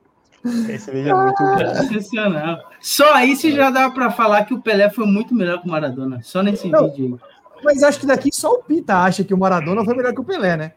Esse 0.67 0.91
vídeo 0.91 1.11
é 1.11 1.23
muito 1.23 1.37
bom. 1.37 1.75
Sensacional. 1.75 2.57
Só 2.79 3.13
aí 3.13 3.35
você 3.35 3.51
já 3.51 3.69
dá 3.69 3.91
pra 3.91 4.09
falar 4.09 4.45
que 4.45 4.55
o 4.55 4.61
Pelé 4.61 4.89
foi 4.89 5.05
muito 5.05 5.35
melhor 5.35 5.61
que 5.61 5.67
o 5.67 5.71
Maradona. 5.71 6.19
Só 6.23 6.41
nesse 6.41 6.67
Não. 6.67 6.89
vídeo 6.89 7.19
Mas 7.63 7.83
acho 7.83 7.99
que 7.99 8.07
daqui 8.07 8.31
só 8.33 8.53
o 8.53 8.63
Pita 8.63 8.97
acha 8.97 9.23
que 9.23 9.33
o 9.33 9.37
Maradona 9.37 9.85
foi 9.85 9.95
melhor 9.95 10.13
que 10.13 10.21
o 10.21 10.23
Pelé, 10.23 10.57
né? 10.57 10.71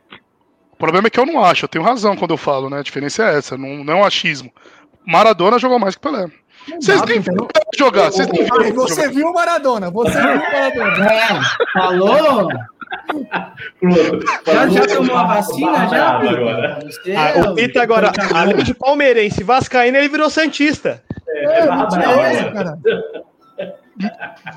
O 0.71 0.77
problema 0.77 1.07
é 1.07 1.11
que 1.11 1.19
eu 1.19 1.25
não 1.25 1.43
acho, 1.43 1.65
eu 1.65 1.69
tenho 1.69 1.85
razão 1.85 2.15
quando 2.15 2.33
eu 2.33 2.37
falo, 2.37 2.69
né? 2.69 2.81
A 2.81 2.83
diferença 2.83 3.25
é 3.25 3.39
essa, 3.39 3.57
não, 3.57 3.83
não 3.83 3.95
é 3.95 3.97
um 3.97 4.05
achismo. 4.05 4.53
Maradona 5.07 5.59
jogou 5.59 5.79
mais 5.79 5.95
que 5.95 6.01
Pelé. 6.03 6.27
Vocês 6.81 7.03
nem 7.03 7.21
viram 7.21 7.37
não. 7.37 7.45
o 7.45 7.49
Pelé 7.49 7.67
jogar, 7.77 8.11
vocês 8.11 8.29
nem 8.29 8.45
viram. 8.45 8.73
você 8.75 9.09
viu 9.11 9.29
o 9.29 9.35
Maradona, 9.35 9.91
você 9.91 10.13
viu 10.21 10.31
o 10.31 10.39
Maradona. 10.53 11.11
aí. 11.11 11.19
É, 11.19 11.73
falou? 11.73 12.49
Já, 14.47 14.69
já 14.69 14.87
tomou 14.87 15.17
a 15.17 15.25
vacina? 15.25 15.89
Já? 15.89 16.21
Ah, 17.17 17.31
é 17.31 17.43
o 17.43 17.55
Pita 17.55 17.83
agora, 17.83 18.13
além 18.33 18.65
de 18.65 18.73
palmeirense 18.75 19.43
vascaíno, 19.43 19.99
ele 19.99 20.09
virou 20.09 20.31
santista. 20.31 21.03
É, 21.29 21.61
é 21.61 21.67
é? 23.59 23.73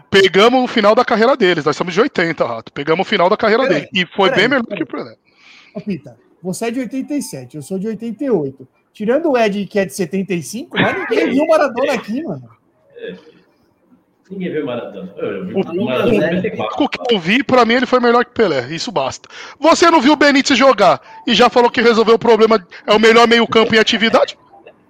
Pegamos 0.09 0.63
o 0.63 0.67
final 0.67 0.95
da 0.95 1.05
carreira 1.05 1.35
deles, 1.35 1.65
nós 1.65 1.75
somos 1.75 1.93
de 1.93 2.01
80, 2.01 2.45
Rato. 2.45 2.71
Pegamos 2.71 3.05
o 3.05 3.09
final 3.09 3.29
da 3.29 3.37
carreira 3.37 3.63
Peraí, 3.63 3.81
dele. 3.81 3.89
E 3.93 4.05
foi 4.15 4.31
bem 4.31 4.47
melhor 4.47 4.63
peraí. 4.63 4.77
que 4.77 4.83
o 4.83 4.87
Pelé. 4.87 5.15
Ô, 5.75 5.81
Pita, 5.81 6.17
você 6.41 6.65
é 6.67 6.71
de 6.71 6.79
87, 6.79 7.57
eu 7.57 7.61
sou 7.61 7.77
de 7.77 7.87
88. 7.87 8.67
Tirando 8.97 9.29
o 9.29 9.37
Ed, 9.37 9.67
que 9.67 9.77
é 9.77 9.85
de 9.85 9.93
75, 9.93 10.75
mas 10.75 10.97
ninguém 10.97 11.29
viu 11.29 11.43
o 11.43 11.47
Maradona 11.47 11.93
aqui, 11.93 12.23
mano. 12.23 12.49
Ninguém 14.31 14.51
viu 14.51 14.65
Maradona. 14.65 15.13
Eu 15.17 15.45
vi 15.45 15.53
O- 15.53 15.85
Maradona 15.85 16.07
o- 16.07 16.13
em 16.13 16.17
O 16.17 16.21
94. 16.35 16.77
único 16.79 16.89
que 17.05 17.13
eu 17.13 17.19
vi, 17.19 17.43
pra 17.43 17.63
mim, 17.63 17.75
ele 17.75 17.85
foi 17.85 17.99
melhor 17.99 18.25
que 18.25 18.31
Pelé. 18.31 18.67
Isso 18.73 18.91
basta. 18.91 19.29
Você 19.59 19.91
não 19.91 20.01
viu 20.01 20.13
o 20.13 20.15
Benítez 20.15 20.57
jogar 20.57 20.99
e 21.27 21.35
já 21.35 21.47
falou 21.47 21.69
que 21.69 21.79
resolveu 21.79 22.15
o 22.15 22.19
problema, 22.19 22.57
é 22.87 22.91
o 22.93 22.97
melhor 22.99 23.27
meio-campo 23.27 23.75
em 23.75 23.77
atividade? 23.77 24.35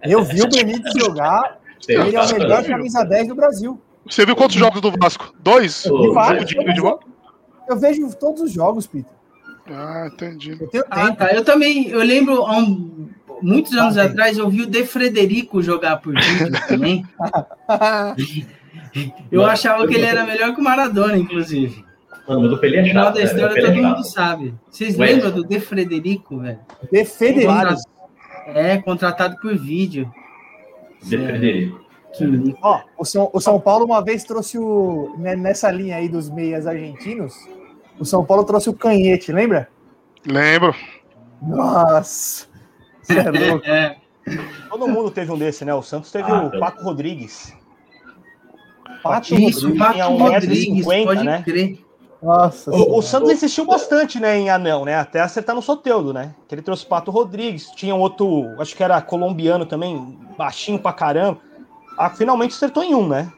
Eu 0.04 0.24
vi 0.24 0.42
o 0.42 0.48
Benítez 0.50 0.94
jogar, 0.98 1.60
ele 1.86 2.16
é 2.16 2.22
o 2.22 2.32
melhor 2.40 2.64
camisa 2.64 3.04
10 3.04 3.28
do 3.28 3.36
Brasil. 3.36 3.78
Você 4.10 4.26
viu 4.26 4.38
quantos 4.38 4.56
jogos 4.56 4.80
do 4.80 4.90
Vasco? 4.98 5.34
Dois? 5.38 5.86
Um 5.86 6.14
vários, 6.14 6.46
de 6.46 6.56
futebol? 6.56 7.02
Eu 7.70 7.78
vejo 7.78 8.10
todos 8.16 8.42
os 8.42 8.54
jogos, 8.54 8.88
Pita. 8.88 9.12
Ah, 9.70 10.10
entendi. 10.14 10.56
Eu 10.62 10.68
tenho 10.70 10.86
Ah, 10.90 11.12
tá. 11.14 11.34
Eu 11.34 11.44
também, 11.44 11.90
eu 11.90 12.00
lembro, 12.00 12.44
há 12.46 12.58
um- 12.58 13.10
muitos 13.42 13.74
anos 13.74 13.98
Ah, 13.98 14.04
atrás, 14.04 14.38
eu 14.38 14.50
vi 14.50 14.62
o 14.64 14.68
De 14.68 14.86
Frederico 14.86 15.62
jogar 15.62 15.98
por 15.98 16.14
vídeo 16.14 16.52
também. 16.68 17.06
Eu 19.32 19.46
achava 19.46 19.88
que 19.88 19.96
ele 19.96 20.06
era 20.06 20.26
melhor 20.26 20.54
que 20.54 20.62
o 20.62 20.64
Maradona, 20.64 21.18
inclusive. 21.18 21.86
Mano, 22.28 22.42
mas 22.42 22.52
o 22.54 22.58
Pelé 22.58 22.80
é 22.80 22.86
chato. 22.86 23.14
da 23.14 23.20
né? 23.20 23.26
História 23.26 23.60
é 23.60 23.66
todo 23.66 23.76
mundo 23.82 24.04
sabe. 24.04 24.54
Vocês 24.70 24.98
Ué. 24.98 25.06
lembram 25.08 25.32
do 25.32 25.44
De 25.46 25.60
Frederico, 25.60 26.40
velho? 26.40 26.60
De 26.92 27.06
Federico. 27.06 27.54
Contra- 27.54 27.76
É, 28.48 28.78
contratado 28.78 29.38
por 29.42 29.56
vídeo. 29.58 30.12
De 31.04 31.18
Frederico. 31.18 31.86
Ó, 32.62 32.82
o 32.98 33.06
São, 33.06 33.30
o 33.32 33.40
São 33.40 33.60
Paulo 33.60 33.86
uma 33.86 34.04
vez 34.04 34.24
trouxe 34.24 34.58
o. 34.58 35.16
né, 35.20 35.36
Nessa 35.36 35.70
linha 35.72 35.98
aí 35.98 36.10
dos 36.10 36.30
meias 36.30 36.66
argentinos, 36.66 37.36
o 38.00 38.04
São 38.06 38.26
Paulo 38.26 38.44
trouxe 38.44 38.70
o 38.70 38.74
canhete, 38.74 39.32
lembra? 39.32 39.70
Lembro. 40.26 40.74
Nossa! 41.42 42.48
Você 43.08 43.20
é 43.20 43.32
louco. 43.50 43.66
É, 43.66 43.98
Todo 44.70 44.88
mundo 44.88 45.10
teve 45.10 45.32
um 45.32 45.38
desse, 45.38 45.64
né? 45.64 45.74
O 45.74 45.82
Santos 45.82 46.12
teve 46.12 46.32
o 46.32 46.60
Paco 46.60 46.84
Rodrigues. 46.84 47.56
Pato 49.02 49.36
isso, 49.36 49.68
Rodrigues. 49.68 49.80
Pato 49.80 49.94
tinha 49.94 50.10
um 50.10 50.18
Rodrigues, 50.18 50.86
1,50m, 50.86 51.04
pode 51.06 51.24
né? 51.24 51.42
crer. 51.44 51.80
Nossa. 52.22 52.72
O, 52.72 52.98
o. 52.98 53.02
Santos 53.02 53.32
insistiu 53.32 53.66
bastante, 53.66 54.20
né, 54.20 54.38
em 54.38 54.50
anão, 54.50 54.84
né? 54.84 54.96
Até 54.96 55.22
acertar 55.22 55.56
no 55.56 55.62
Soteudo, 55.62 56.12
né? 56.12 56.34
Que 56.48 56.56
ele 56.56 56.62
trouxe 56.62 56.84
o 56.84 56.88
Pato 56.88 57.12
Rodrigues, 57.12 57.70
tinha 57.76 57.94
um 57.94 58.00
outro, 58.00 58.60
acho 58.60 58.76
que 58.76 58.84
era 58.84 59.00
colombiano 59.02 59.66
também, 59.66 60.18
baixinho 60.38 60.80
pra 60.80 60.92
caramba. 60.92 61.40
Ah, 61.98 62.10
finalmente 62.10 62.56
acertou 62.56 62.84
em 62.84 62.94
um, 62.96 63.08
né? 63.08 63.32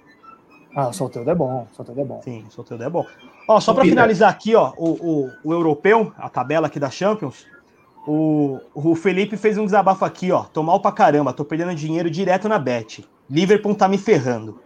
Ah, 0.75 0.87
o 0.87 0.93
Solteudo 0.93 1.29
é 1.29 1.35
bom, 1.35 1.67
o 1.71 1.75
Solteudo 1.75 2.01
é 2.01 2.05
bom. 2.05 2.21
Sim, 2.23 2.45
o 2.47 2.51
Soteudo 2.51 2.83
é 2.83 2.89
bom. 2.89 3.05
Ó, 3.47 3.59
só 3.59 3.73
pra 3.73 3.81
Peter. 3.83 3.95
finalizar 3.97 4.29
aqui, 4.29 4.55
ó, 4.55 4.71
o, 4.77 4.89
o, 4.91 5.31
o 5.43 5.53
europeu, 5.53 6.13
a 6.17 6.29
tabela 6.29 6.67
aqui 6.67 6.79
da 6.79 6.89
Champions, 6.89 7.45
o, 8.07 8.59
o 8.73 8.95
Felipe 8.95 9.37
fez 9.37 9.57
um 9.57 9.65
desabafo 9.65 10.05
aqui, 10.05 10.31
ó. 10.31 10.43
Tô 10.43 10.63
mal 10.63 10.79
pra 10.81 10.91
caramba, 10.91 11.33
tô 11.33 11.45
perdendo 11.45 11.75
dinheiro 11.75 12.09
direto 12.09 12.47
na 12.49 12.57
bet. 12.57 13.07
Liverpool 13.29 13.75
tá 13.75 13.87
me 13.87 13.97
ferrando. 13.97 14.59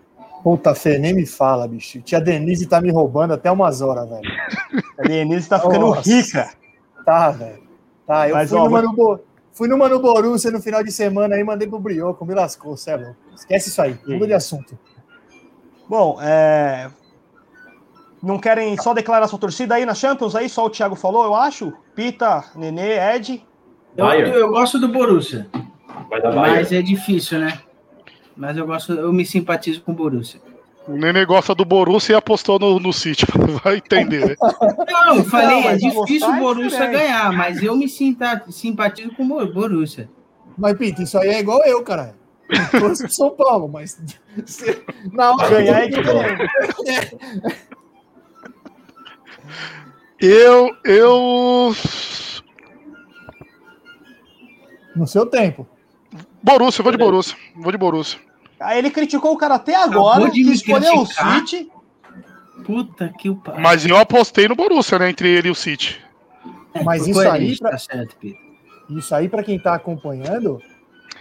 Puta, 0.43 0.75
Fê, 0.75 0.97
nem 0.97 1.13
me 1.13 1.25
fala, 1.25 1.67
bicho. 1.67 2.01
Tia 2.01 2.19
Denise 2.19 2.65
tá 2.67 2.81
me 2.81 2.91
roubando 2.91 3.33
até 3.33 3.49
umas 3.49 3.81
horas, 3.81 4.09
velho. 4.09 4.29
A 4.99 5.03
Denise 5.03 5.47
tá 5.47 5.57
ficando 5.59 5.87
Nossa. 5.87 6.01
rica. 6.09 6.51
Tá, 7.05 7.31
velho. 7.31 7.63
Tá, 8.05 8.27
eu 8.27 8.35
Mas, 8.35 8.49
fui, 8.49 8.57
ó, 8.57 8.65
numa 8.65 8.81
no 8.81 8.93
Bo- 8.93 9.19
fui 9.53 9.67
numa 9.69 9.87
no 9.87 9.99
Borussia 9.99 10.51
no 10.51 10.61
final 10.61 10.83
de 10.83 10.91
semana 10.91 11.35
aí, 11.35 11.43
mandei 11.43 11.67
pro 11.67 11.79
Brioco, 11.79 12.25
me 12.25 12.33
lascou, 12.33 12.75
louco. 12.75 13.15
Esquece 13.33 13.69
isso 13.69 13.81
aí, 13.81 13.97
muda 14.05 14.27
de 14.27 14.33
assunto. 14.33 14.77
Bom, 15.87 16.17
é... 16.21 16.89
Não 18.23 18.39
querem 18.39 18.77
só 18.77 18.93
declarar 18.93 19.27
sua 19.27 19.37
torcida 19.37 19.75
aí 19.75 19.85
na 19.85 19.93
Champions? 19.93 20.33
Aí 20.33 20.47
só 20.47 20.65
o 20.65 20.69
Thiago 20.69 20.95
falou, 20.95 21.25
eu 21.25 21.35
acho. 21.35 21.73
Pita, 21.93 22.43
Nenê, 22.55 22.97
Ed. 23.15 23.45
Eu, 23.97 24.05
eu 24.07 24.49
gosto 24.49 24.79
do 24.79 24.87
Borussia, 24.87 25.45
mas 26.33 26.71
é 26.71 26.81
difícil, 26.81 27.39
né? 27.39 27.59
Mas 28.35 28.57
eu 28.57 28.65
gosto, 28.65 28.93
eu 28.93 29.11
me 29.13 29.25
simpatizo 29.25 29.81
com 29.81 29.91
o 29.91 29.95
Borussia. 29.95 30.39
O 30.87 30.93
Nenê 30.93 31.25
gosta 31.25 31.53
do 31.53 31.63
Borussia 31.65 32.13
e 32.13 32.15
apostou 32.15 32.57
no, 32.57 32.79
no 32.79 32.91
City. 32.93 33.25
Vai 33.63 33.77
entender, 33.77 34.25
né? 34.29 34.35
Não, 34.89 35.17
eu 35.17 35.23
falei, 35.25 35.61
Não, 35.61 35.69
é 35.69 35.75
difícil 35.75 35.99
gostar 36.21 36.25
é 36.25 36.29
o 36.29 36.39
Borussia 36.39 36.69
diferente. 36.69 36.91
ganhar, 36.97 37.31
mas 37.33 37.61
eu 37.61 37.75
me 37.75 37.87
sinta, 37.89 38.41
simpatizo 38.49 39.11
com 39.15 39.23
o 39.23 39.45
Borussia. 39.47 40.09
Mas, 40.57 40.77
Pita, 40.77 41.03
isso 41.03 41.17
aí 41.17 41.29
é 41.29 41.39
igual 41.39 41.61
eu, 41.65 41.83
cara. 41.83 42.15
Eu 42.49 42.79
torço 42.81 43.03
pro 43.03 43.11
São 43.13 43.29
Paulo, 43.31 43.67
mas 43.67 44.01
se- 44.45 44.81
na 45.11 45.31
hora 45.31 45.49
Ganhar 45.49 45.83
é 45.83 45.87
que- 45.89 45.95
Eu, 50.19 50.75
eu. 50.85 51.75
No 54.95 55.07
seu 55.07 55.25
tempo. 55.25 55.67
Borussia, 56.41 56.81
eu 56.81 56.83
vou 56.83 56.91
de 56.91 56.97
Borussia. 56.97 57.35
Vou 57.55 57.71
de 57.71 57.77
Borussia. 57.77 58.19
Aí 58.59 58.77
ele 58.77 58.89
criticou 58.91 59.33
o 59.33 59.37
cara 59.37 59.55
até 59.55 59.75
agora, 59.75 60.29
que 60.29 60.41
escolheu 60.41 60.99
o. 60.99 61.05
City. 61.05 61.69
Puta 62.65 63.13
que 63.17 63.29
o 63.29 63.35
pariu. 63.35 63.61
Mas 63.61 63.85
eu 63.85 63.97
apostei 63.97 64.47
no 64.47 64.55
Borussia, 64.55 64.99
né? 64.99 65.09
Entre 65.09 65.27
ele 65.29 65.47
e 65.49 65.51
o 65.51 65.55
City. 65.55 65.99
Mas 66.83 67.05
isso 67.07 67.19
aí, 67.19 67.27
coerente, 67.27 67.59
pra- 67.59 67.71
tá 67.71 67.77
certo, 67.77 68.15
Pedro. 68.19 68.37
Isso 68.89 69.13
aí, 69.15 69.27
para 69.27 69.43
quem 69.43 69.59
tá 69.59 69.73
acompanhando, 69.75 70.61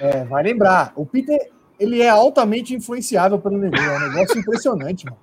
é, 0.01 0.25
vai 0.25 0.43
lembrar. 0.43 0.93
O 0.95 1.05
Peter, 1.07 1.51
ele 1.79 2.01
é 2.03 2.09
altamente 2.09 2.75
influenciável 2.75 3.39
pelo 3.39 3.59
negócio. 3.59 3.85
É 3.91 3.97
um 3.97 4.09
negócio 4.13 4.39
impressionante, 4.39 5.05
mano. 5.05 5.19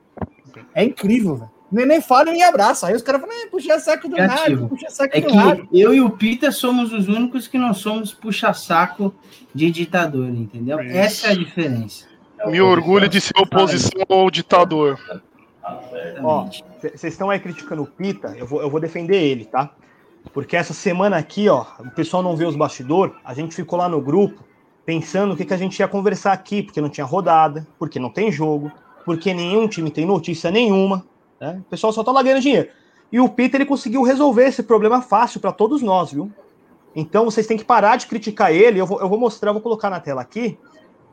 É 0.73 0.83
incrível, 0.83 1.35
velho. 1.35 1.51
O 1.71 1.75
Neném 1.75 2.01
fala 2.01 2.29
e 2.29 2.33
me 2.33 2.41
abraça. 2.41 2.87
Aí 2.87 2.95
os 2.95 3.01
caras 3.01 3.21
falam, 3.21 3.35
"É, 3.35 3.45
puxa 3.47 3.79
saco 3.79 4.09
do 4.09 4.15
nada, 4.17 4.67
puxa 4.67 4.89
saco 4.89 5.15
É 5.15 5.21
do 5.21 5.33
nada. 5.33 5.65
que 5.67 5.79
eu 5.79 5.93
e 5.93 6.01
o 6.01 6.09
Peter 6.09 6.51
somos 6.51 6.91
os 6.91 7.07
únicos 7.07 7.47
que 7.47 7.57
não 7.57 7.73
somos 7.73 8.11
puxa-saco 8.13 9.13
de 9.53 9.69
ditador, 9.69 10.29
entendeu? 10.29 10.81
Isso. 10.81 10.97
Essa 10.97 11.27
é 11.27 11.31
a 11.31 11.35
diferença. 11.35 12.05
Me 12.47 12.59
orgulho 12.61 13.07
de 13.07 13.21
ser 13.21 13.33
oposição 13.37 14.01
ao 14.09 14.31
ditador. 14.31 14.97
Ó, 16.23 16.45
vocês 16.81 17.03
estão 17.13 17.29
aí 17.29 17.39
criticando 17.39 17.83
o 17.83 17.85
Pita, 17.85 18.33
eu 18.37 18.47
vou, 18.47 18.61
eu 18.61 18.69
vou 18.69 18.79
defender 18.79 19.21
ele, 19.21 19.45
tá? 19.45 19.69
Porque 20.33 20.55
essa 20.55 20.73
semana 20.73 21.17
aqui, 21.17 21.47
ó, 21.49 21.65
o 21.79 21.91
pessoal 21.91 22.23
não 22.23 22.35
vê 22.35 22.45
os 22.45 22.55
bastidores, 22.55 23.13
a 23.23 23.33
gente 23.33 23.55
ficou 23.55 23.77
lá 23.77 23.87
no 23.87 24.01
grupo 24.01 24.43
pensando 24.85 25.33
o 25.33 25.37
que, 25.37 25.45
que 25.45 25.53
a 25.53 25.57
gente 25.57 25.77
ia 25.79 25.87
conversar 25.87 26.31
aqui, 26.33 26.63
porque 26.63 26.81
não 26.81 26.89
tinha 26.89 27.05
rodada, 27.05 27.67
porque 27.77 27.99
não 27.99 28.09
tem 28.09 28.31
jogo, 28.31 28.71
porque 29.05 29.33
nenhum 29.33 29.67
time 29.67 29.91
tem 29.91 30.05
notícia 30.05 30.49
nenhuma, 30.49 31.05
né? 31.39 31.61
O 31.65 31.69
pessoal 31.69 31.93
só 31.93 32.03
tá 32.03 32.11
lá 32.11 32.21
ganhando 32.21 32.41
dinheiro. 32.41 32.69
E 33.11 33.19
o 33.19 33.27
Peter, 33.27 33.59
ele 33.59 33.67
conseguiu 33.67 34.03
resolver 34.03 34.45
esse 34.45 34.61
problema 34.61 35.01
fácil 35.01 35.39
para 35.39 35.51
todos 35.51 35.81
nós, 35.81 36.11
viu? 36.11 36.31
Então 36.95 37.25
vocês 37.25 37.47
têm 37.47 37.57
que 37.57 37.65
parar 37.65 37.95
de 37.95 38.07
criticar 38.07 38.53
ele, 38.53 38.79
eu 38.79 38.85
vou, 38.85 38.99
eu 38.99 39.09
vou 39.09 39.19
mostrar, 39.19 39.49
eu 39.49 39.53
vou 39.53 39.61
colocar 39.61 39.89
na 39.89 39.99
tela 39.99 40.21
aqui, 40.21 40.57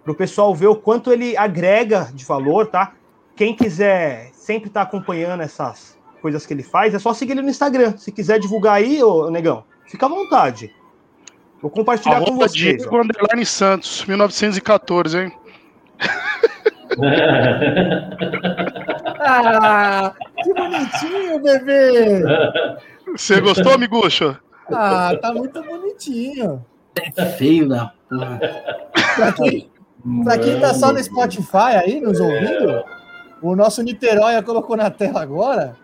para 0.03 0.13
o 0.13 0.15
pessoal 0.15 0.55
ver 0.55 0.67
o 0.67 0.77
quanto 0.77 1.13
ele 1.13 1.37
agrega 1.37 2.11
de 2.13 2.25
valor, 2.25 2.67
tá? 2.67 2.93
Quem 3.35 3.55
quiser 3.55 4.31
sempre 4.33 4.69
estar 4.69 4.83
acompanhando 4.83 5.43
essas 5.43 5.99
coisas 6.23 6.47
que 6.47 6.55
ele 6.55 6.63
faz, 6.63 6.95
é 6.95 6.99
só 6.99 7.13
seguir 7.13 7.33
ele 7.33 7.43
no 7.43 7.51
Instagram. 7.51 7.97
Se 7.97 8.11
quiser 8.11 8.39
divulgar 8.39 8.75
aí, 8.75 9.03
ô 9.03 9.31
negão, 9.31 9.65
fica 9.87 10.07
à 10.07 10.09
vontade. 10.09 10.75
Vou 11.61 11.71
compartilhar 11.71 12.25
com 12.25 12.37
vocês. 12.37 12.79
Diego. 12.79 12.97
Underline 12.97 13.45
Santos, 13.45 14.05
1914, 14.05 15.19
hein? 15.19 15.33
Ah, 19.21 20.15
que 20.43 20.55
bonitinho, 20.55 21.43
bebê. 21.43 22.23
Você 23.17 23.41
gostou, 23.41 23.73
amigucho? 23.73 24.37
Ah, 24.73 25.17
tá 25.21 25.33
muito 25.33 25.63
bonitinho. 25.63 26.65
Feio 27.39 27.69
da 27.69 27.93
porra. 28.09 28.41
Pra 29.15 29.33
quem, 29.33 29.71
pra 30.25 30.39
quem 30.39 30.61
tá 30.61 30.75
só 30.75 30.93
no 30.93 31.03
Spotify 31.03 31.77
aí, 31.85 32.01
nos 32.01 32.19
ouvindo, 32.21 32.85
o 33.43 33.55
nosso 33.55 33.83
Niterói 33.83 34.41
colocou 34.43 34.77
na 34.77 34.91
tela 34.91 35.23
agora 35.23 35.77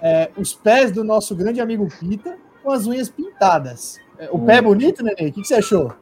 é, 0.00 0.30
os 0.36 0.52
pés 0.52 0.92
do 0.92 1.02
nosso 1.04 1.34
grande 1.34 1.60
amigo 1.60 1.88
Pita 2.00 2.36
com 2.62 2.70
as 2.70 2.86
unhas 2.86 3.08
pintadas. 3.08 3.98
É, 4.18 4.28
O 4.30 4.38
pé 4.38 4.56
é 4.56 4.62
bonito, 4.62 5.02
Nenê? 5.02 5.28
O 5.28 5.32
que, 5.32 5.42
que 5.42 5.44
você 5.44 5.54
achou? 5.56 5.92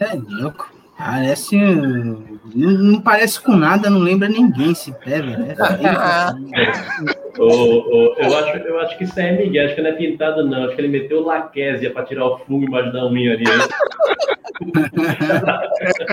É 0.00 0.14
louco. 0.14 0.72
Parece. 0.96 1.56
Não, 1.56 2.22
não 2.54 3.00
parece 3.00 3.40
com 3.40 3.56
nada, 3.56 3.90
não 3.90 3.98
lembra 3.98 4.28
ninguém 4.28 4.72
esse 4.72 4.92
pé, 4.92 5.20
velho. 5.20 5.44
É 5.44 5.54
feio. 5.54 7.24
Ô, 7.36 7.46
ô, 7.46 8.14
eu, 8.16 8.38
acho, 8.38 8.56
eu 8.58 8.78
acho 8.78 8.96
que 8.96 9.02
isso 9.02 9.18
é 9.18 9.32
Miguel, 9.32 9.66
acho 9.66 9.74
que 9.74 9.82
não 9.82 9.90
é 9.90 9.94
pintado, 9.94 10.46
não. 10.46 10.66
Acho 10.66 10.76
que 10.76 10.80
ele 10.80 10.86
meteu 10.88 11.20
laquésia 11.20 11.90
pra 11.90 12.04
tirar 12.04 12.26
o 12.26 12.38
fungo 12.38 12.64
embaixo 12.64 12.92
da 12.92 13.06
unha 13.06 13.32
ali. 13.32 13.42
né? 13.42 13.68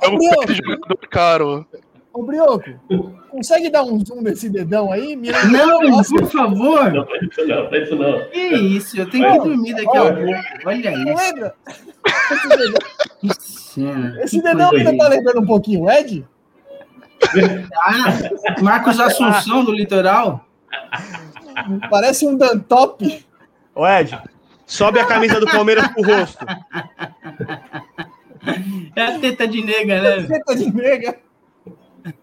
É 0.02 0.10
um 0.10 0.20
jogador 0.56 0.98
caro. 1.12 1.68
Ô, 2.12 2.24
Brioco, 2.24 2.72
consegue 3.30 3.70
dar 3.70 3.84
um 3.84 4.04
zoom 4.04 4.22
nesse 4.22 4.50
dedão 4.50 4.92
aí? 4.92 5.16
Minha... 5.16 5.46
Não, 5.46 5.82
Nossa, 5.82 6.16
por 6.16 6.26
favor. 6.26 6.92
Não, 6.92 7.06
faz 7.06 7.22
isso 7.22 7.48
não, 7.48 7.70
faz 7.70 7.84
isso 7.84 7.96
não. 7.96 8.26
Que 8.30 8.40
isso? 8.40 9.00
Eu 9.00 9.10
tenho 9.10 9.32
que 9.32 9.48
dormir 9.48 9.74
daqui 9.76 9.98
a 9.98 10.14
pouco. 10.14 10.22
Olha 10.66 10.92
isso. 10.92 11.06
lembra? 11.06 11.54
Esse 13.72 13.82
dedão, 13.82 14.12
Que 14.12 14.18
cena. 14.18 14.24
esse 14.24 14.42
dedão 14.42 14.72
ainda 14.72 14.98
tá 14.98 15.08
lembrando 15.08 15.42
um 15.42 15.46
pouquinho 15.46 15.90
Ed? 15.90 16.26
Ah, 17.84 18.62
Marcos 18.62 19.00
Assunção 19.00 19.64
do 19.64 19.72
Litoral? 19.72 20.46
Parece 21.90 22.26
um 22.26 22.36
Dantop. 22.38 23.26
Ô, 23.76 23.88
Ed, 23.88 24.20
sobe 24.66 25.00
a 25.00 25.06
camisa 25.06 25.40
do 25.40 25.46
Palmeiras 25.48 25.88
pro 25.90 26.04
rosto. 26.04 26.46
É 28.96 29.04
a 29.04 29.20
teta 29.20 29.48
de 29.48 29.64
nega, 29.64 30.02
né? 30.02 30.24
Teta 30.28 30.56
de 30.56 30.74
nega. 30.74 31.20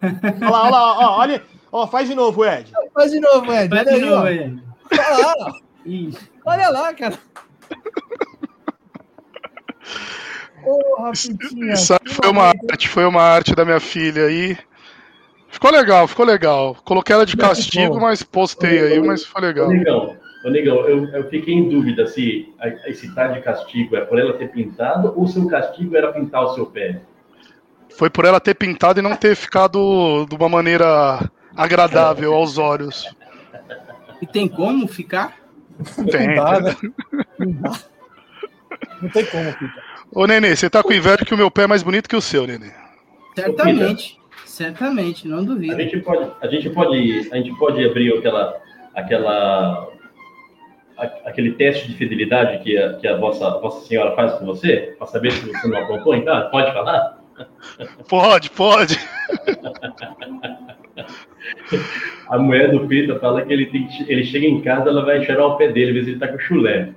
Olha 0.03 0.51
lá, 0.51 0.63
olha 0.63 0.71
lá, 0.71 0.99
ó, 0.99 1.19
olha. 1.21 1.43
Ó, 1.71 1.87
faz 1.87 2.09
de 2.09 2.15
novo, 2.15 2.45
Ed. 2.45 2.73
Faz 2.93 3.13
de 3.13 3.21
novo, 3.21 3.53
Ed. 3.53 3.69
Vai 3.69 3.79
Olha 3.81 3.85
de 3.85 3.95
aí, 3.95 4.01
novo 4.01 4.23
ó. 4.23 4.27
aí. 4.27 4.59
Olha 4.91 5.27
lá, 5.27 5.53
olha 6.47 6.69
lá, 6.71 6.95
cara. 6.95 7.19
Porra, 10.63 11.13
Pitinha. 11.13 11.77
Foi 11.77 12.29
uma 12.31 12.45
arte, 12.45 12.89
foi 12.89 13.05
uma 13.07 13.23
arte 13.23 13.55
da 13.55 13.65
minha 13.65 13.81
filha 13.81 14.25
aí. 14.27 14.57
Ficou 15.51 15.71
legal, 15.71 16.07
ficou 16.07 16.27
legal. 16.27 16.77
Coloquei 16.85 17.15
ela 17.15 17.25
de 17.25 17.37
castigo, 17.37 17.99
mas 18.01 18.23
postei 18.23 18.81
aí, 18.93 19.01
mas 19.03 19.25
foi 19.25 19.41
legal. 19.41 19.69
Negão, 19.69 20.17
ô, 20.45 20.51
Negão 20.51 20.77
eu, 20.87 21.05
eu 21.09 21.29
fiquei 21.31 21.55
em 21.55 21.69
dúvida 21.69 22.07
se 22.07 22.53
a- 22.61 22.69
esse 22.91 23.15
tá 23.15 23.29
de 23.29 23.41
castigo 23.41 23.97
é 23.97 24.03
por 24.03 24.19
ela 24.19 24.35
ter 24.35 24.49
pintado 24.51 25.13
ou 25.17 25.27
se 25.27 25.39
o 25.39 25.47
castigo 25.49 25.97
era 25.97 26.13
pintar 26.13 26.45
o 26.45 26.55
seu 26.55 26.67
pé. 26.67 27.01
Foi 27.97 28.11
por 28.11 28.25
ela 28.27 28.39
ter 28.39 28.55
pintado 28.55 29.01
e 29.01 29.03
não 29.03 29.17
ter 29.17 29.35
ficado 29.35 30.27
de 30.29 30.35
uma 30.37 30.49
maneira 30.49 31.19
agradável 31.57 32.35
aos 32.35 32.59
olhos. 32.59 33.09
E 34.21 34.27
tem 34.27 34.47
como 34.49 34.87
ficar? 34.87 35.35
Tem. 36.11 36.29
Não 36.29 36.35
dá, 36.35 36.61
né? 36.61 36.77
Não 37.39 37.53
dá. 37.53 37.79
Não 39.01 39.09
tem 39.09 39.25
como, 39.25 39.53
Pita. 39.55 39.88
Ô, 40.13 40.27
Nenê, 40.27 40.57
você 40.57 40.69
tá 40.71 40.83
com 40.83 40.93
inveja 40.93 41.19
que 41.25 41.35
o 41.35 41.37
meu 41.37 41.51
pé 41.51 41.63
é 41.63 41.67
mais 41.67 41.83
bonito 41.83 42.09
que 42.09 42.17
o 42.17 42.21
seu, 42.21 42.47
Nenê. 42.47 42.71
Certamente. 43.35 44.19
Certamente, 44.45 45.29
não 45.29 45.39
A 45.39 45.43
duvido. 45.43 45.77
gente 45.77 45.99
pode, 46.01 46.31
a 46.41 46.47
gente 46.49 46.71
pode, 46.71 47.29
a 47.31 47.37
gente 47.37 47.55
pode 47.59 47.85
abrir 47.85 48.13
aquela, 48.19 48.57
aquela, 48.95 49.89
a- 50.97 51.11
aquele 51.27 51.53
teste 51.53 51.87
de 51.87 51.95
fidelidade 51.97 52.63
que 52.65 52.77
a, 52.77 52.95
que 52.95 53.07
a 53.07 53.17
vossa, 53.17 53.47
a 53.47 53.59
vossa 53.59 53.87
senhora 53.87 54.17
faz 54.17 54.33
com 54.33 54.47
você, 54.47 54.95
para 54.99 55.07
saber 55.07 55.31
se 55.33 55.47
você 55.47 55.69
não 55.69 55.79
aprontou 55.79 56.15
em 56.15 56.25
casa? 56.25 56.49
Pode 56.49 56.73
falar? 56.73 57.19
Pode, 58.09 58.51
pode. 58.51 58.99
A 62.29 62.37
mulher 62.39 62.73
do 62.73 62.87
Pita 62.89 63.17
fala 63.21 63.43
que 63.43 63.53
ele, 63.53 63.67
tem 63.67 63.87
que- 63.87 64.11
ele 64.11 64.25
chega 64.25 64.47
em 64.47 64.61
casa, 64.61 64.89
ela 64.89 65.05
vai 65.05 65.25
cheirar 65.25 65.47
o 65.47 65.57
pé 65.57 65.69
dele, 65.69 65.93
ver 65.93 66.05
se 66.05 66.11
ele 66.11 66.19
tá 66.19 66.27
com 66.27 66.39
chulé. 66.39 66.89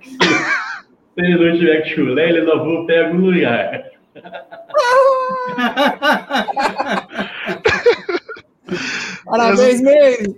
Se 1.22 1.28
ele 1.28 1.52
não 1.52 1.58
tiver 1.58 1.86
chulé, 1.86 2.30
ele 2.30 2.42
não 2.42 2.64
vou 2.64 2.78
algum 2.80 3.30
lugar. 3.30 3.92
Parabéns, 9.26 9.82
Meire! 9.82 10.36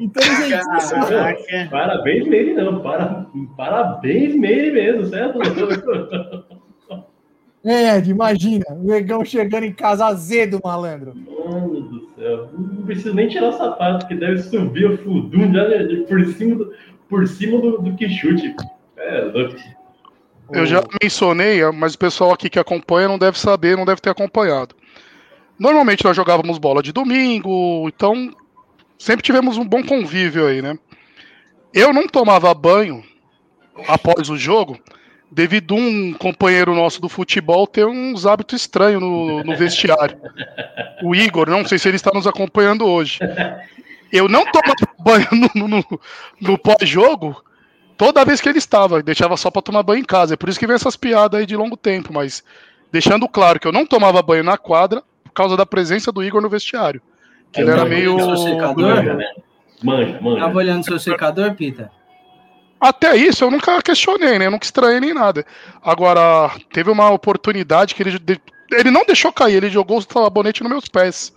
Inteligentíssimo. 0.00 1.04
Parabéns, 1.70 2.26
Meire, 2.26 2.54
não. 2.54 2.80
Para, 2.80 3.26
parabéns, 3.58 4.34
Meire 4.34 4.72
mesmo, 4.72 5.04
certo? 5.04 5.38
É, 7.64 7.98
Ed, 7.98 8.10
imagina, 8.10 8.64
o 8.70 8.84
negão 8.84 9.22
chegando 9.24 9.64
em 9.64 9.72
casa 9.72 10.06
azedo, 10.06 10.60
malandro. 10.64 11.12
Mano 11.14 11.82
do 11.82 12.08
céu. 12.14 12.48
Não 12.56 12.86
preciso 12.86 13.14
nem 13.14 13.28
tirar 13.28 13.50
o 13.50 13.52
sapato, 13.52 14.06
que 14.06 14.14
deve 14.14 14.38
subir 14.38 14.90
o 14.90 14.96
fudum 14.96 15.52
já 15.52 15.66
por 16.08 16.24
cima 16.24 16.54
do, 16.54 16.72
por 17.08 17.28
cima 17.28 17.60
do, 17.60 17.82
do 17.82 17.94
que 17.94 18.08
chute. 18.08 18.56
É, 18.96 19.20
louco. 19.24 19.56
Eu 20.54 20.66
já 20.66 20.82
mencionei, 21.02 21.62
mas 21.72 21.94
o 21.94 21.98
pessoal 21.98 22.32
aqui 22.32 22.48
que 22.50 22.58
acompanha 22.58 23.08
não 23.08 23.18
deve 23.18 23.38
saber, 23.38 23.76
não 23.76 23.84
deve 23.84 24.00
ter 24.00 24.10
acompanhado. 24.10 24.74
Normalmente 25.58 26.04
nós 26.04 26.16
jogávamos 26.16 26.58
bola 26.58 26.82
de 26.82 26.92
domingo, 26.92 27.88
então 27.88 28.34
sempre 28.98 29.22
tivemos 29.22 29.56
um 29.56 29.64
bom 29.64 29.82
convívio 29.82 30.46
aí, 30.46 30.60
né? 30.62 30.78
Eu 31.72 31.92
não 31.92 32.06
tomava 32.06 32.52
banho 32.52 33.02
após 33.88 34.28
o 34.28 34.36
jogo, 34.36 34.78
devido 35.30 35.74
a 35.74 35.78
um 35.78 36.12
companheiro 36.12 36.74
nosso 36.74 37.00
do 37.00 37.08
futebol 37.08 37.66
ter 37.66 37.86
uns 37.86 38.26
hábitos 38.26 38.60
estranhos 38.60 39.00
no, 39.00 39.42
no 39.42 39.56
vestiário. 39.56 40.18
O 41.02 41.14
Igor, 41.14 41.48
não 41.48 41.64
sei 41.66 41.78
se 41.78 41.88
ele 41.88 41.96
está 41.96 42.10
nos 42.12 42.26
acompanhando 42.26 42.84
hoje. 42.84 43.18
Eu 44.12 44.28
não 44.28 44.44
tomava 44.44 44.74
banho 44.98 45.28
no, 45.54 45.68
no- 45.68 46.00
no 46.40 46.58
pós-jogo 46.58 47.42
toda 48.02 48.24
vez 48.24 48.40
que 48.40 48.48
ele 48.48 48.58
estava, 48.58 49.00
deixava 49.00 49.36
só 49.36 49.48
para 49.48 49.62
tomar 49.62 49.84
banho 49.84 50.00
em 50.00 50.04
casa. 50.04 50.34
É 50.34 50.36
por 50.36 50.48
isso 50.48 50.58
que 50.58 50.66
vem 50.66 50.74
essas 50.74 50.96
piadas 50.96 51.38
aí 51.38 51.46
de 51.46 51.56
longo 51.56 51.76
tempo, 51.76 52.12
mas 52.12 52.42
deixando 52.90 53.28
claro 53.28 53.60
que 53.60 53.68
eu 53.68 53.70
não 53.70 53.86
tomava 53.86 54.20
banho 54.20 54.42
na 54.42 54.58
quadra 54.58 55.04
por 55.22 55.30
causa 55.30 55.56
da 55.56 55.64
presença 55.64 56.10
do 56.10 56.24
Igor 56.24 56.42
no 56.42 56.48
vestiário. 56.48 57.00
Que 57.52 57.60
ele 57.60 57.70
era 57.70 57.84
meio. 57.84 58.18
Seu 58.18 58.36
secador? 58.38 58.96
Manja, 58.96 59.14
né? 59.14 59.32
Manja, 59.84 60.18
manja. 60.20 60.40
Tava 60.40 60.58
olhando 60.58 60.84
seu 60.84 60.98
secador, 60.98 61.54
Pita? 61.54 61.92
Até 62.80 63.14
isso 63.14 63.44
eu 63.44 63.52
nunca 63.52 63.80
questionei, 63.80 64.36
né? 64.36 64.46
Eu 64.46 64.50
nunca 64.50 64.64
estranhei 64.64 64.98
nem 64.98 65.14
nada. 65.14 65.46
Agora, 65.80 66.50
teve 66.72 66.90
uma 66.90 67.08
oportunidade 67.10 67.94
que 67.94 68.02
ele. 68.02 68.18
Ele 68.72 68.90
não 68.90 69.04
deixou 69.04 69.32
cair, 69.32 69.56
ele 69.56 69.70
jogou 69.70 69.98
o 69.98 70.02
sabonete 70.02 70.64
nos 70.64 70.72
meus 70.72 70.88
pés. 70.88 71.32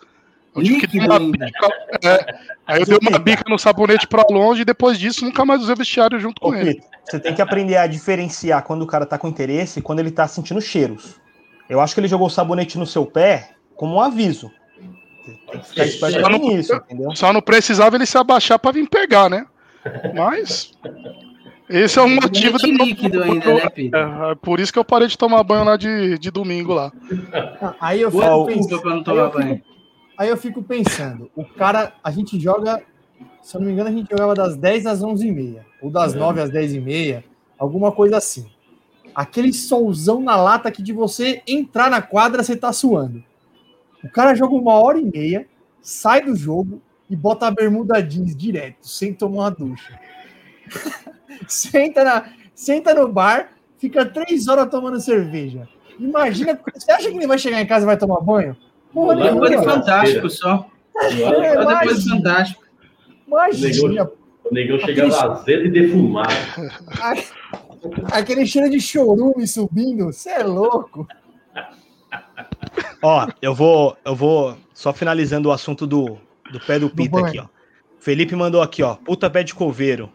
Eu 0.56 0.64
tive 0.64 0.76
que 0.80 0.86
Líquido 0.88 1.08
dar 1.08 1.20
uma 1.22 1.26
ainda. 1.26 1.46
bica. 1.46 1.68
é. 2.04 2.36
aí 2.66 2.82
eu 2.82 2.86
dei 2.86 2.98
uma 3.10 3.20
bica 3.20 3.44
no 3.50 3.60
sabonete 3.60 4.08
pra 4.08 4.24
longe 4.30 4.62
e 4.62 4.66
depois 4.66 4.98
disso 4.98 5.26
nunca 5.26 5.44
mais 5.46 5.62
usei 5.62 5.76
vestiário 5.76 6.20
junto 6.20 6.40
Ô, 6.42 6.50
com 6.50 6.56
ele. 6.56 6.76
Pito, 6.76 6.88
você 7.04 7.20
tem 7.20 7.34
que 7.36 7.42
aprender 7.42 7.78
a 7.78 7.86
diferenciar 7.88 8.64
quando 8.64 8.82
o 8.84 8.88
cara 8.88 9.06
tá 9.06 9.18
com 9.18 9.28
interesse 9.28 9.80
e 9.80 9.82
quando 9.82 10.00
ele 10.00 10.12
tá 10.12 10.28
sentindo 10.28 10.62
cheiros. 10.62 11.16
Eu 11.70 11.82
acho 11.82 11.94
que 11.94 12.00
ele 12.00 12.08
jogou 12.08 12.28
o 12.28 12.30
sabonete 12.30 12.78
no 12.78 12.86
seu 12.86 13.06
pé 13.06 13.50
como 13.76 13.96
um 13.96 14.00
aviso. 14.02 14.50
Tem 15.52 15.60
que 15.60 15.68
ficar 15.68 15.86
esperto 15.86 16.22
Só 16.22 16.30
não- 16.30 16.38
entendeu? 16.78 17.16
Só 17.16 17.34
não 17.34 17.42
precisava 17.42 17.96
ele 17.96 18.06
se 18.06 18.18
abaixar 18.18 18.58
pra 18.60 18.72
vir 18.72 18.88
pegar, 18.88 19.30
né? 19.30 19.46
Mas. 20.16 20.72
Esse 21.68 21.98
é 21.98 22.02
um 22.04 22.10
motivo 22.16 22.60
Sabonete 22.60 22.84
líquido 22.86 23.24
ainda, 23.24 23.54
né? 23.56 23.62
É, 23.76 24.32
é 24.32 24.36
por 24.36 24.60
isso 24.60 24.72
que 24.72 24.78
eu 24.78 24.86
parei 24.86 25.08
de 25.08 25.18
tomar 25.18 25.42
banho 25.44 25.64
lá 25.64 25.76
de, 25.76 26.18
de 26.20 26.30
domingo 26.30 26.74
lá. 26.76 26.92
Aí 27.82 28.02
eu 28.02 28.12
fico 28.12 28.22
desculpa 28.24 28.54
pensando. 28.54 28.82
pra 28.82 28.90
não 28.92 28.98
Aí 29.00 29.04
tomar 29.04 29.22
eu, 29.24 29.32
aí 30.18 30.30
eu 30.30 30.38
fico 30.38 30.64
pensando, 30.64 31.30
o 31.36 31.44
cara, 31.44 31.94
a 32.04 32.12
gente 32.12 32.40
joga, 32.40 32.82
se 33.42 33.56
eu 33.56 33.62
não 33.62 33.68
me 33.68 33.74
engano, 33.74 33.90
a 33.90 33.94
gente 33.94 34.10
jogava 34.10 34.34
das 34.34 34.56
10 34.56 34.86
às 34.86 35.02
11h30, 35.02 35.62
ou 35.82 35.90
das 35.90 36.14
9 36.14 36.42
às 36.42 36.50
10h30, 36.50 37.24
alguma 37.58 37.92
coisa 37.92 38.18
assim. 38.18 38.50
Aquele 39.14 39.54
solzão 39.54 40.20
na 40.22 40.36
lata 40.36 40.72
que 40.72 40.84
de 40.84 40.92
você 40.92 41.42
entrar 41.48 41.90
na 41.90 42.02
quadra, 42.02 42.44
você 42.44 42.56
tá 42.56 42.74
suando. 42.74 43.24
O 44.04 44.10
cara 44.10 44.36
joga 44.36 44.56
uma 44.56 44.74
hora 44.74 45.00
e 45.00 45.06
meia, 45.06 45.48
sai 45.82 46.22
do 46.22 46.36
jogo 46.36 46.82
e 47.10 47.16
bota 47.16 47.48
a 47.48 47.52
bermuda 47.52 48.02
jeans 48.02 48.36
direto, 48.36 48.88
sem 48.88 49.14
tomar 49.14 49.44
uma 49.44 49.52
ducha. 49.52 50.00
senta, 51.48 52.04
na, 52.04 52.30
senta 52.54 52.94
no 52.94 53.08
bar, 53.08 53.52
fica 53.78 54.06
três 54.06 54.48
horas 54.48 54.70
tomando 54.70 55.00
cerveja. 55.00 55.68
Imagina, 56.00 56.60
você 56.74 56.92
acha 56.92 57.10
que 57.10 57.16
ele 57.16 57.28
vai 57.28 57.38
chegar 57.38 57.62
em 57.62 57.66
casa 57.66 57.86
e 57.86 57.88
vai 57.88 57.98
tomar 57.98 58.20
banho? 58.20 58.56
Porra, 58.96 59.16
Lá 59.16 59.32
Boa. 59.34 59.64
Fantástico 59.64 60.30
só. 60.30 60.68
É, 60.98 61.10
Só 61.12 61.30
depois 61.30 62.06
imagina. 62.06 62.16
Fantástico. 62.16 62.64
Imagina, 63.28 64.12
O 64.50 64.54
negão 64.54 64.80
chegava 64.80 65.34
azedo 65.34 65.66
e 65.66 65.70
defumado. 65.70 66.34
aquele 68.12 68.46
cheiro 68.46 68.70
de 68.70 68.80
chorume 68.80 69.46
subindo, 69.48 70.06
você 70.06 70.30
é 70.30 70.44
louco. 70.44 71.06
Ó, 73.02 73.28
eu 73.42 73.54
vou, 73.54 73.98
eu 74.06 74.16
vou 74.16 74.58
só 74.74 74.94
finalizando 74.94 75.50
o 75.50 75.52
assunto 75.52 75.86
do, 75.86 76.18
do 76.52 76.60
pé 76.66 76.80
do 76.80 76.90
Pita 76.90 77.20
aqui, 77.20 77.40
ó. 77.40 77.46
Felipe 78.00 78.36
mandou 78.36 78.62
aqui, 78.62 78.82
ó, 78.82 78.96
puta 78.96 79.30
pé 79.30 79.44
de 79.44 79.54
coveiro. 79.54 80.10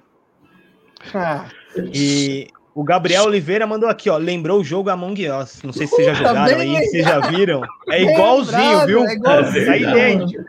Ah, 1.15 1.47
E 1.93 2.49
o 2.81 2.85
Gabriel 2.85 3.25
Oliveira 3.25 3.67
mandou 3.67 3.89
aqui, 3.89 4.09
ó, 4.09 4.17
lembrou 4.17 4.61
o 4.61 4.65
jogo 4.65 4.89
Among 4.91 5.29
Us. 5.31 5.63
Não 5.63 5.73
sei 5.73 5.87
se 5.87 5.95
vocês 5.95 6.07
já 6.09 6.15
jogaram 6.15 6.59
aí, 6.61 6.75
vocês 6.87 7.05
já 7.05 7.21
viram. 7.21 7.63
É 7.89 8.03
igualzinho, 8.03 8.87
viu? 8.87 9.05
É 9.07 9.13
igualzinho, 9.15 9.71
É 9.73 9.79
idêntico. 9.79 10.45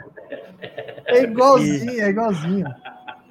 é 1.08 1.24
igualzinho, 1.24 2.02
é 2.02 2.10
igualzinho. 2.10 2.66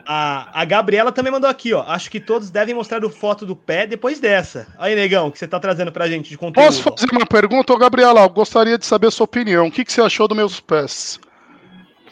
A, 0.07 0.61
a 0.61 0.65
Gabriela 0.65 1.13
também 1.13 1.31
mandou 1.33 1.49
aqui, 1.49 1.73
ó. 1.73 1.85
Acho 1.87 2.11
que 2.11 2.19
todos 2.19 2.51
devem 2.51 2.75
mostrar 2.75 3.05
o 3.05 3.11
foto 3.11 3.47
do 3.47 3.55
pé 3.55 3.87
depois 3.87 4.19
dessa. 4.19 4.67
Aí, 4.79 4.95
negão, 4.97 5.29
o 5.29 5.33
que 5.33 5.39
você 5.39 5.47
tá 5.47 5.61
trazendo 5.61 5.93
pra 5.93 6.09
gente 6.09 6.29
de 6.31 6.37
conteúdo? 6.37 6.67
Posso 6.67 6.83
fazer 6.83 7.07
uma 7.13 7.25
pergunta, 7.27 7.73
ô 7.73 7.77
Gabriela? 7.79 8.23
Eu 8.23 8.29
gostaria 8.31 8.77
de 8.77 8.85
saber 8.85 9.07
a 9.07 9.11
sua 9.11 9.25
opinião. 9.25 9.69
O 9.69 9.71
que, 9.71 9.85
que 9.85 9.93
você 9.93 10.01
achou 10.01 10.27
dos 10.27 10.37
meus 10.37 10.59
pés? 10.59 11.21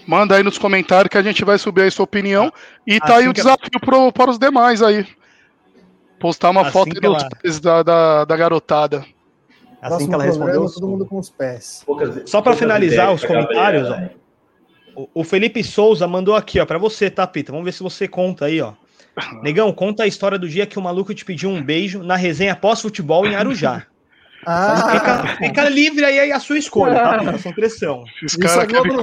Manda 0.07 0.37
aí 0.37 0.43
nos 0.45 0.59
comentários 0.59 1.11
que 1.11 1.19
a 1.19 1.23
gente 1.23 1.45
vai 1.45 1.59
subir 1.59 1.83
aí 1.83 1.91
sua 1.91 2.05
opinião. 2.05 2.53
E 2.87 3.01
tá 3.01 3.07
Assim 3.07 3.15
aí 3.15 3.29
o 3.29 3.33
que- 3.35 3.41
desafio 3.41 3.81
pro, 3.81 4.13
para 4.13 4.31
os 4.31 4.39
demais 4.39 4.81
aí. 4.81 5.05
Postar 6.19 6.51
uma 6.51 6.63
Assim 6.63 6.71
foto 6.73 6.91
ela- 7.03 7.29
pés 7.43 7.61
da, 7.61 7.83
da, 7.83 8.25
da 8.25 8.37
garotada. 8.37 8.99
Assim 9.81 10.07
Próximo 10.07 10.09
que 10.09 10.15
ela 10.15 10.25
programa, 10.25 10.47
respondeu. 10.47 10.75
todo 10.75 10.89
mundo 10.89 11.07
com 11.07 11.19
os 11.19 11.31
pés. 11.31 11.83
Poucas- 11.87 12.09
Só 12.29 12.41
pra 12.43 12.51
poucas 12.53 12.59
finalizar 12.59 13.13
os 13.13 13.25
comentários, 13.25 13.89
né? 13.89 14.11
O, 14.97 15.09
o 15.15 15.25
Felipe 15.25 15.63
Souza 15.63 16.09
mandou 16.09 16.35
aqui, 16.35 16.59
ó, 16.59 16.67
pra 16.67 16.79
você, 16.79 17.09
tá, 17.09 17.27
Pita? 17.27 17.53
Vamos 17.53 17.65
ver 17.65 17.73
se 17.73 17.83
você 17.83 18.09
conta 18.09 18.47
aí, 18.47 18.61
ó. 18.61 18.73
Negão, 19.43 19.73
conta 19.73 20.03
a 20.03 20.07
história 20.07 20.39
do 20.39 20.49
dia 20.49 20.67
que 20.67 20.79
o 20.79 20.83
maluco 20.83 21.15
te 21.15 21.25
pediu 21.25 21.51
um 21.51 21.63
beijo 21.63 22.03
na 22.03 22.17
resenha 22.17 22.55
pós-futebol 22.57 23.27
em 23.27 23.35
Arujá. 23.37 23.85
Ah, 24.47 24.93
Fica, 24.93 25.27
fica 25.37 25.69
livre 25.69 26.05
aí, 26.05 26.19
aí 26.21 26.33
a 26.33 26.39
sua 26.39 26.57
escolha, 26.57 26.95
tá? 26.95 27.19
Pita? 27.19 27.39
Sem 27.39 27.53
pressão. 27.53 28.05
Esse 28.23 28.39
isso 28.39 28.39
cara 28.39 28.63
é 28.63 28.67
quer 28.67 28.83
me, 28.83 28.95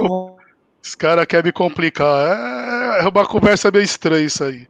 cara 0.98 1.26
quer 1.26 1.44
me 1.44 1.52
complicar. 1.52 2.96
É, 2.98 3.04
é 3.04 3.08
uma 3.08 3.24
conversa 3.26 3.70
meio 3.70 3.84
estranha 3.84 4.24
isso 4.24 4.42
aí. 4.42 4.66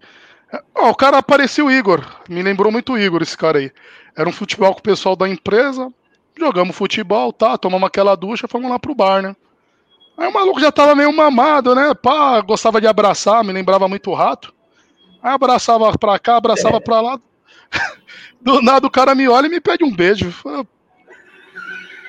É, 0.53 0.62
ó, 0.74 0.90
o 0.90 0.94
cara 0.94 1.22
parecia 1.22 1.64
o 1.64 1.70
Igor. 1.70 2.05
Me 2.28 2.42
lembrou 2.42 2.70
muito 2.70 2.92
o 2.92 2.99
Igor, 2.99 3.22
esse 3.22 3.36
cara 3.36 3.59
aí. 3.59 3.72
Era 4.16 4.28
um 4.28 4.32
futebol 4.32 4.72
com 4.72 4.80
o 4.80 4.82
pessoal 4.82 5.16
da 5.16 5.28
empresa. 5.28 5.92
Jogamos 6.38 6.76
futebol, 6.76 7.32
tá? 7.32 7.57
Tomamos 7.57 7.86
aquela 7.86 8.14
ducha, 8.14 8.49
fomos 8.49 8.70
lá 8.70 8.78
pro 8.78 8.94
bar, 8.94 9.22
né? 9.22 9.34
Aí 10.16 10.26
o 10.26 10.32
maluco 10.32 10.61
já 10.61 10.72
tava 10.72 10.94
meio 10.94 11.12
mamado, 11.12 11.74
né? 11.74 11.92
Pá, 11.94 12.40
gostava 12.40 12.80
de 12.80 12.86
abraçar, 12.86 13.44
me 13.44 13.53
lembrava 13.53 13.86
muito 13.88 14.11
o 14.11 14.14
rato. 14.14 14.55
Aí 15.22 15.32
abraçava 15.32 15.90
pra 15.99 16.18
cá, 16.18 16.36
abraçava 16.36 16.80
pra 16.80 17.01
lá. 17.01 17.20
Do 18.40 18.62
nada 18.62 18.86
o 18.86 18.90
cara 18.90 19.14
me 19.14 19.28
olha 19.28 19.47
e 19.47 19.51
me 19.51 19.61
pede 19.61 19.84
um 19.84 19.94
beijo. 19.94 20.32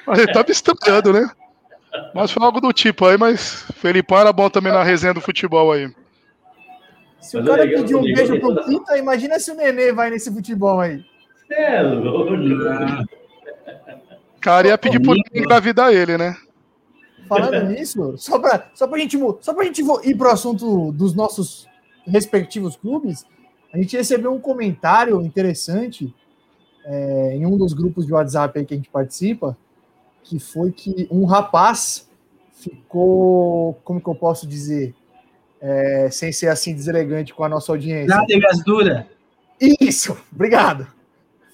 Aí 0.07 0.21
ele 0.21 0.31
me 0.31 0.51
estranhando, 0.51 1.11
né? 1.11 1.29
Mas 2.13 2.31
foi 2.31 2.43
algo 2.43 2.61
do 2.61 2.71
tipo 2.71 3.05
aí, 3.05 3.17
mas 3.17 3.65
Felipão 3.75 4.19
era 4.19 4.31
bom 4.31 4.49
também 4.49 4.71
na 4.71 4.83
resenha 4.83 5.13
do 5.13 5.21
futebol 5.21 5.71
aí. 5.71 5.91
Se 7.28 7.36
o 7.36 7.43
Mas 7.43 7.49
é 7.49 7.57
cara 7.57 7.69
pedir 7.69 7.95
um 7.95 8.01
beijo 8.01 8.39
pro 8.39 8.55
Pita, 8.63 8.97
imagina 8.97 9.38
se 9.38 9.51
o 9.51 9.55
Nenê 9.55 9.91
vai 9.91 10.09
nesse 10.09 10.32
futebol 10.32 10.80
aí. 10.80 11.03
É 11.51 11.82
louco. 11.82 12.32
O 14.36 14.39
cara 14.39 14.69
ia 14.69 14.78
pedir 14.78 15.01
por 15.01 15.17
engravidar 15.36 15.93
ele, 15.93 16.17
né? 16.17 16.38
Falando 17.28 17.67
nisso, 17.67 18.17
só 18.17 18.39
pra, 18.39 18.71
só 18.73 18.88
pra 18.88 18.97
gente, 18.99 19.19
só 19.41 19.53
pra 19.53 19.65
gente 19.65 19.84
ir 20.05 20.15
pro 20.15 20.30
assunto 20.30 20.93
dos 20.93 21.13
nossos 21.13 21.67
respectivos 22.05 22.78
clubes, 22.78 23.25
a 23.73 23.78
gente 23.78 23.97
recebeu 23.97 24.34
um 24.34 24.39
comentário 24.39 25.21
interessante 25.21 26.15
é, 26.86 27.36
em 27.36 27.45
um 27.45 27.57
dos 27.57 27.73
grupos 27.73 28.05
de 28.05 28.13
WhatsApp 28.13 28.57
aí 28.57 28.65
que 28.65 28.73
a 28.73 28.78
gente 28.78 28.89
participa, 28.89 29.57
que 30.23 30.39
foi 30.39 30.71
que 30.71 31.09
um 31.11 31.25
rapaz 31.25 32.09
ficou, 32.53 33.73
como 33.84 33.99
que 33.99 34.07
eu 34.07 34.15
posso 34.15 34.47
dizer, 34.47 34.95
é, 35.62 36.10
sem 36.12 36.32
ser 36.32 36.47
assim 36.47 36.74
deselegante 36.74 37.34
com 37.34 37.43
a 37.43 37.49
nossa 37.49 37.72
audiência. 37.72 38.16
Nádegas 38.16 38.64
dura. 38.64 39.08
Isso, 39.60 40.18
obrigado. 40.34 40.88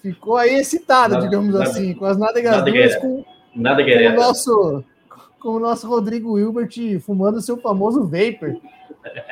Ficou 0.02 0.36
aí 0.36 0.56
excitada, 0.56 1.14
Nada- 1.14 1.26
digamos 1.26 1.54
nada- 1.54 1.64
assim, 1.70 1.94
com 1.94 2.04
as 2.04 2.18
nádegas 2.18 2.52
nada 2.58 2.70
duras 2.70 2.96
com, 2.96 3.24
Nada 3.54 3.82
com 3.84 3.90
o 3.90 4.12
nosso 4.14 4.84
com 5.40 5.48
o 5.50 5.60
nosso 5.60 5.86
Rodrigo 5.88 6.38
Hilbert 6.38 7.00
fumando 7.00 7.40
seu 7.40 7.56
famoso 7.58 8.02
vapor. 8.04 8.56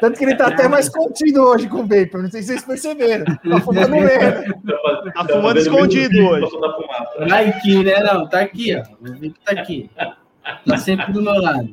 Tanto 0.00 0.18
que 0.18 0.24
ele 0.24 0.36
tá 0.36 0.48
até 0.48 0.68
mais 0.68 0.88
contido 0.90 1.42
hoje 1.42 1.66
com 1.68 1.78
o 1.78 1.86
vapor, 1.86 2.22
não 2.22 2.30
sei 2.30 2.42
se 2.42 2.48
vocês 2.48 2.64
perceberam. 2.64 3.24
Tá 3.24 3.60
fumando 3.60 3.90
menos. 3.96 5.14
Tá 5.14 5.26
fumando 5.28 5.58
escondido 5.58 6.18
hoje. 6.26 6.50
Vai 7.28 7.48
aqui, 7.48 7.82
né? 7.82 8.00
Não, 8.02 8.28
tá 8.28 8.40
aqui, 8.40 8.74
ó. 8.76 8.80
O 8.80 9.30
tá 9.44 9.52
aqui. 9.52 9.90
Tá 10.66 10.76
sempre 10.76 11.12
do 11.12 11.22
meu 11.22 11.34
lado. 11.34 11.68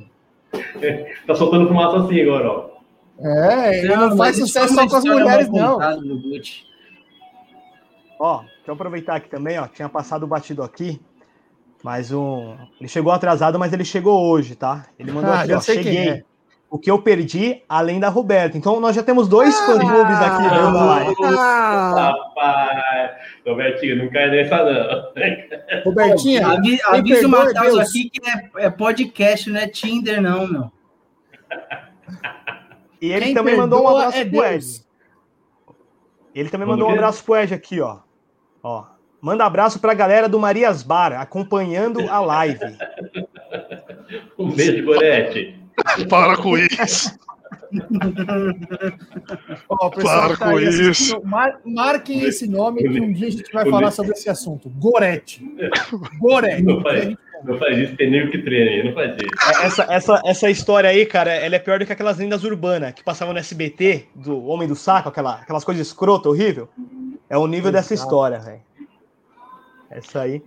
Tá 1.27 1.35
soltando 1.35 1.67
fumaça 1.67 1.97
assim 1.99 2.21
agora, 2.21 2.49
ó. 2.49 2.69
É, 3.21 3.79
ele 3.79 3.95
não, 3.95 4.07
mas 4.09 4.17
faz 4.17 4.37
sucesso 4.37 4.73
foi 4.73 4.83
só 4.83 4.89
com 4.89 4.95
as 4.95 5.03
mulheres, 5.03 5.49
não. 5.49 5.77
Ó, 8.19 8.39
deixa 8.41 8.55
eu 8.67 8.73
aproveitar 8.73 9.15
aqui 9.15 9.29
também, 9.29 9.57
ó. 9.59 9.67
Tinha 9.67 9.89
passado 9.89 10.23
o 10.23 10.27
batido 10.27 10.63
aqui. 10.63 11.01
Mas 11.83 12.11
um. 12.11 12.55
Ele 12.79 12.89
chegou 12.89 13.11
atrasado, 13.11 13.57
mas 13.57 13.71
ele 13.71 13.85
chegou 13.85 14.29
hoje, 14.29 14.55
tá? 14.55 14.85
Ele 14.97 15.11
mandou 15.11 15.31
Ah, 15.33 15.41
aqui, 15.41 15.53
ó. 15.53 15.59
sei 15.59 15.75
quem 15.83 15.93
Cheguei. 15.93 16.09
é. 16.09 16.23
O 16.69 16.77
que 16.77 16.91
eu 16.91 17.01
perdi, 17.01 17.63
além 17.67 17.99
da 17.99 18.09
Roberta. 18.09 18.55
Então 18.55 18.79
nós 18.79 18.95
já 18.95 19.01
temos 19.01 19.27
dois 19.27 19.55
Ah, 19.59 19.65
fã-clubes 19.65 20.17
aqui 20.21 20.43
vendo 20.43 20.77
a 20.77 20.85
live. 20.85 21.15
Ah, 21.35 22.13
Rapaz, 22.13 23.11
Robertinho, 23.47 23.95
não 24.03 24.11
cai 24.11 24.29
nessa 24.29 24.57
não. 24.57 25.11
Avi, 26.45 26.77
quem 26.77 26.81
avisa 26.83 27.21
o 27.21 27.25
é 27.25 27.27
Matheus 27.27 27.79
aqui 27.79 28.09
que 28.11 28.21
é, 28.29 28.65
é 28.65 28.69
podcast, 28.69 29.49
não 29.49 29.59
é 29.59 29.67
Tinder, 29.67 30.21
não, 30.21 30.45
meu. 30.47 30.71
E 33.01 33.11
ele 33.11 33.25
Quem 33.25 33.33
também 33.33 33.55
mandou 33.55 33.83
um 33.83 33.87
abraço 33.87 34.17
é 34.17 34.25
pro 34.25 34.43
Ed. 34.45 34.81
Ele 36.35 36.49
também 36.49 36.67
Mandou 36.67 36.87
um 36.87 36.91
quê? 36.91 36.97
abraço 36.97 37.23
pro 37.23 37.35
Ed 37.37 37.53
aqui, 37.53 37.79
ó. 37.81 37.99
Ó. 38.61 38.85
Manda 39.21 39.43
abraço 39.45 39.79
pra 39.79 39.93
galera 39.93 40.29
do 40.29 40.39
Marias 40.39 40.83
Bar, 40.83 41.13
acompanhando 41.13 42.01
a 42.09 42.19
live. 42.19 42.59
Um 44.39 44.51
beijo, 44.51 44.83
Gorete. 44.85 45.59
Para 46.09 46.35
com 46.37 46.57
isso. 46.57 47.15
Ó, 49.69 49.87
o 49.87 49.91
pessoal 49.91 50.29
Para 50.29 50.37
tá 50.37 50.51
com 50.51 50.59
isso. 50.59 51.21
mar- 51.23 51.59
marquem 51.63 52.21
esse 52.23 52.47
nome 52.47 52.81
que 52.81 52.99
um 52.99 53.11
dia 53.11 53.27
a 53.27 53.31
gente 53.31 53.51
vai 53.51 53.69
falar 53.69 53.91
sobre 53.91 54.13
esse 54.13 54.29
assunto. 54.29 54.69
Gorete. 54.69 55.43
Gorete. 56.19 57.17
Não 57.43 57.57
faz, 57.57 57.77
isso, 57.77 57.95
tem 57.95 58.09
nego 58.11 58.31
que 58.31 58.39
treina 58.39 58.71
aí, 58.71 58.83
não 58.83 58.93
faz 58.93 59.15
isso. 59.15 59.61
É, 59.61 59.65
Essa, 59.65 59.87
essa, 59.89 60.21
essa 60.25 60.49
história 60.49 60.89
aí, 60.89 61.05
cara, 61.05 61.31
ela 61.31 61.55
é 61.55 61.59
pior 61.59 61.79
do 61.79 61.85
que 61.85 61.93
aquelas 61.93 62.17
lendas 62.17 62.43
urbanas 62.43 62.93
que 62.93 63.03
passavam 63.03 63.33
no 63.33 63.39
SBT, 63.39 64.07
do 64.13 64.45
Homem 64.45 64.67
do 64.67 64.75
Saco, 64.75 65.09
aquela, 65.09 65.35
aquelas 65.35 65.63
coisas 65.63 65.87
escrotas, 65.87 66.25
horrível. 66.31 66.67
É 67.29 67.37
o 67.37 67.47
nível 67.47 67.71
dessa 67.71 67.93
história, 67.93 68.39
velho. 68.39 68.61
Essa 69.89 70.21
aí. 70.21 70.43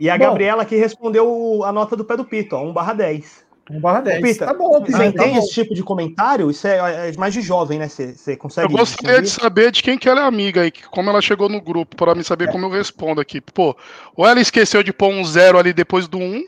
E 0.00 0.10
a 0.10 0.18
Bom. 0.18 0.24
Gabriela 0.24 0.64
que 0.64 0.76
respondeu 0.76 1.64
a 1.64 1.72
nota 1.72 1.96
do 1.96 2.04
pé 2.04 2.16
do 2.16 2.24
Pito, 2.24 2.56
ó, 2.56 2.62
1 2.62 2.72
barra 2.72 2.92
10. 2.92 3.45
1 3.70 3.80
barra 3.80 4.00
10. 4.00 4.22
Pita, 4.22 4.46
tá 4.46 4.54
bom, 4.54 4.72
Você 4.80 4.86
Pita, 4.86 4.98
tá 4.98 5.06
entende 5.06 5.30
bom. 5.32 5.38
esse 5.38 5.52
tipo 5.52 5.74
de 5.74 5.82
comentário? 5.82 6.50
Isso 6.50 6.66
é, 6.68 7.08
é 7.10 7.12
mais 7.16 7.34
de 7.34 7.40
jovem, 7.40 7.78
né? 7.78 7.88
Você, 7.88 8.12
você 8.14 8.32
Eu 8.34 8.38
consegue. 8.38 8.72
gostaria 8.72 9.16
de 9.16 9.22
distinguir? 9.22 9.42
saber 9.42 9.70
de 9.72 9.82
quem 9.82 9.98
que 9.98 10.08
ela 10.08 10.20
é 10.20 10.24
amiga 10.24 10.62
aí, 10.62 10.70
que- 10.70 10.84
como 10.88 11.10
ela 11.10 11.20
chegou 11.20 11.48
no 11.48 11.60
grupo, 11.60 11.96
para 11.96 12.14
me 12.14 12.22
saber 12.22 12.50
como 12.50 12.64
eu 12.66 12.70
respondo 12.70 13.20
aqui. 13.20 13.40
Pô, 13.40 13.76
ou 14.14 14.26
ela 14.26 14.40
esqueceu 14.40 14.82
de 14.82 14.92
pôr 14.92 15.08
um 15.08 15.24
zero 15.24 15.58
ali 15.58 15.72
depois 15.72 16.06
do 16.06 16.18
um, 16.18 16.44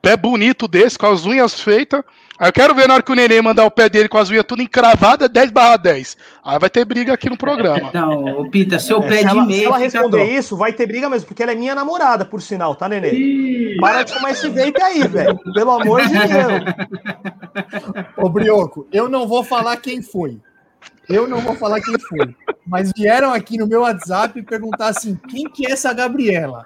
pé 0.00 0.16
bonito 0.16 0.66
desse, 0.66 0.98
com 0.98 1.06
as 1.06 1.26
unhas 1.26 1.60
feitas. 1.60 2.02
Aí 2.40 2.48
eu 2.48 2.52
quero 2.54 2.74
ver 2.74 2.88
na 2.88 2.94
hora 2.94 3.02
que 3.02 3.12
o 3.12 3.14
neném 3.14 3.42
mandar 3.42 3.66
o 3.66 3.70
pé 3.70 3.86
dele 3.86 4.08
com 4.08 4.16
as 4.16 4.30
unhas 4.30 4.46
tudo 4.48 4.62
encravadas, 4.62 5.28
10 5.28 5.50
barra 5.50 5.76
10. 5.76 6.16
Aí 6.42 6.58
vai 6.58 6.70
ter 6.70 6.86
briga 6.86 7.12
aqui 7.12 7.28
no 7.28 7.36
programa. 7.36 7.90
Não, 7.92 8.48
Pita, 8.48 8.78
seu 8.78 9.02
É, 9.02 9.08
pé 9.08 9.16
se, 9.18 9.24
de 9.24 9.28
ela, 9.28 9.42
se 9.42 9.46
meia 9.46 9.66
ela 9.66 9.78
fica 9.78 9.84
responder 9.84 10.24
isso, 10.24 10.56
vai 10.56 10.72
ter 10.72 10.86
briga 10.86 11.10
mesmo, 11.10 11.26
porque 11.26 11.42
ela 11.42 11.52
é 11.52 11.54
minha 11.54 11.74
namorada, 11.74 12.24
por 12.24 12.40
sinal, 12.40 12.74
tá, 12.74 12.88
Nenê? 12.88 13.10
Ih, 13.12 13.76
Para 13.78 14.04
de 14.04 14.14
fumar 14.14 14.30
esse 14.30 14.48
vape 14.48 14.82
aí, 14.82 15.06
velho. 15.06 15.38
Pelo 15.52 15.70
amor 15.70 16.00
de 16.00 16.14
Deus. 16.14 16.64
Ô, 18.16 18.30
Brioco, 18.30 18.86
eu 18.90 19.06
não 19.06 19.28
vou 19.28 19.44
falar 19.44 19.76
quem 19.76 20.00
foi. 20.00 20.38
Eu 21.10 21.26
não 21.26 21.40
vou 21.40 21.56
falar 21.56 21.80
quem 21.80 21.98
foi. 21.98 22.34
Mas 22.66 22.92
vieram 22.96 23.32
aqui 23.32 23.58
no 23.58 23.66
meu 23.66 23.80
WhatsApp 23.80 24.38
e 24.38 24.42
perguntar 24.42 24.88
assim: 24.88 25.18
quem 25.28 25.44
que 25.44 25.66
é 25.66 25.72
essa 25.72 25.92
Gabriela? 25.92 26.64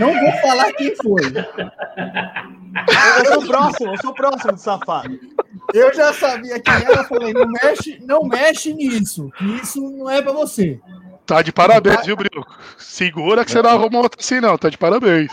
Não 0.00 0.12
vou 0.12 0.32
falar 0.40 0.72
quem 0.72 0.96
foi. 0.96 1.20
Eu 3.18 3.26
sou 3.26 3.42
o 3.42 3.46
próximo, 3.46 3.92
eu 3.92 3.98
sou 3.98 4.10
o 4.10 4.14
próximo 4.14 4.52
de 4.54 4.60
safado. 4.62 5.20
Eu 5.74 5.94
já 5.94 6.12
sabia 6.12 6.58
quem 6.58 6.74
era, 6.74 7.04
falei: 7.04 7.32
não 7.32 7.46
mexe, 7.46 8.02
não 8.06 8.24
mexe 8.24 8.72
nisso, 8.72 9.30
que 9.36 9.44
isso 9.62 9.80
não 9.80 10.10
é 10.10 10.22
pra 10.22 10.32
você. 10.32 10.80
Tá 11.26 11.42
de 11.42 11.52
parabéns, 11.52 12.04
viu, 12.04 12.16
Brioco? 12.16 12.58
Segura 12.76 13.44
que 13.44 13.50
você 13.50 13.62
não 13.62 13.70
arruma 13.70 13.98
outra 13.98 14.20
assim, 14.20 14.40
não. 14.40 14.56
Tá 14.58 14.68
de 14.68 14.78
parabéns. 14.78 15.32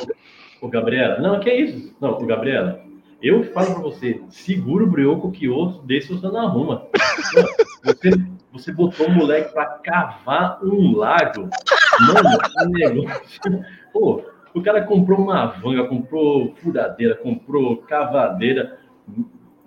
Ô, 0.62 0.68
Gabriela, 0.68 1.20
não, 1.20 1.39
que 1.39 1.49
é 1.49 1.62
isso? 1.62 1.93
Não, 1.99 2.12
ô, 2.12 2.26
Gabriela, 2.26 2.82
eu 3.22 3.43
falo 3.53 3.74
pra 3.74 3.84
você, 3.84 4.22
segura 4.30 4.84
o 4.84 4.89
brioco 4.89 5.32
que 5.32 5.47
outro 5.47 5.82
desse 5.84 6.13
você 6.13 6.28
não 6.28 6.47
arruma. 6.47 6.88
Você, 7.84 8.09
você 8.51 8.72
botou 8.72 9.07
o 9.07 9.11
moleque 9.11 9.53
pra 9.53 9.65
cavar 9.65 10.59
um 10.63 10.95
lago. 10.95 11.49
Mano, 11.99 12.39
que 12.39 12.65
negócio. 12.69 13.65
Pô, 13.93 14.24
o 14.53 14.61
cara 14.61 14.84
comprou 14.84 15.19
uma 15.19 15.45
vanga, 15.45 15.88
comprou 15.88 16.53
furadeira, 16.55 17.15
comprou 17.15 17.78
cavadeira. 17.78 18.80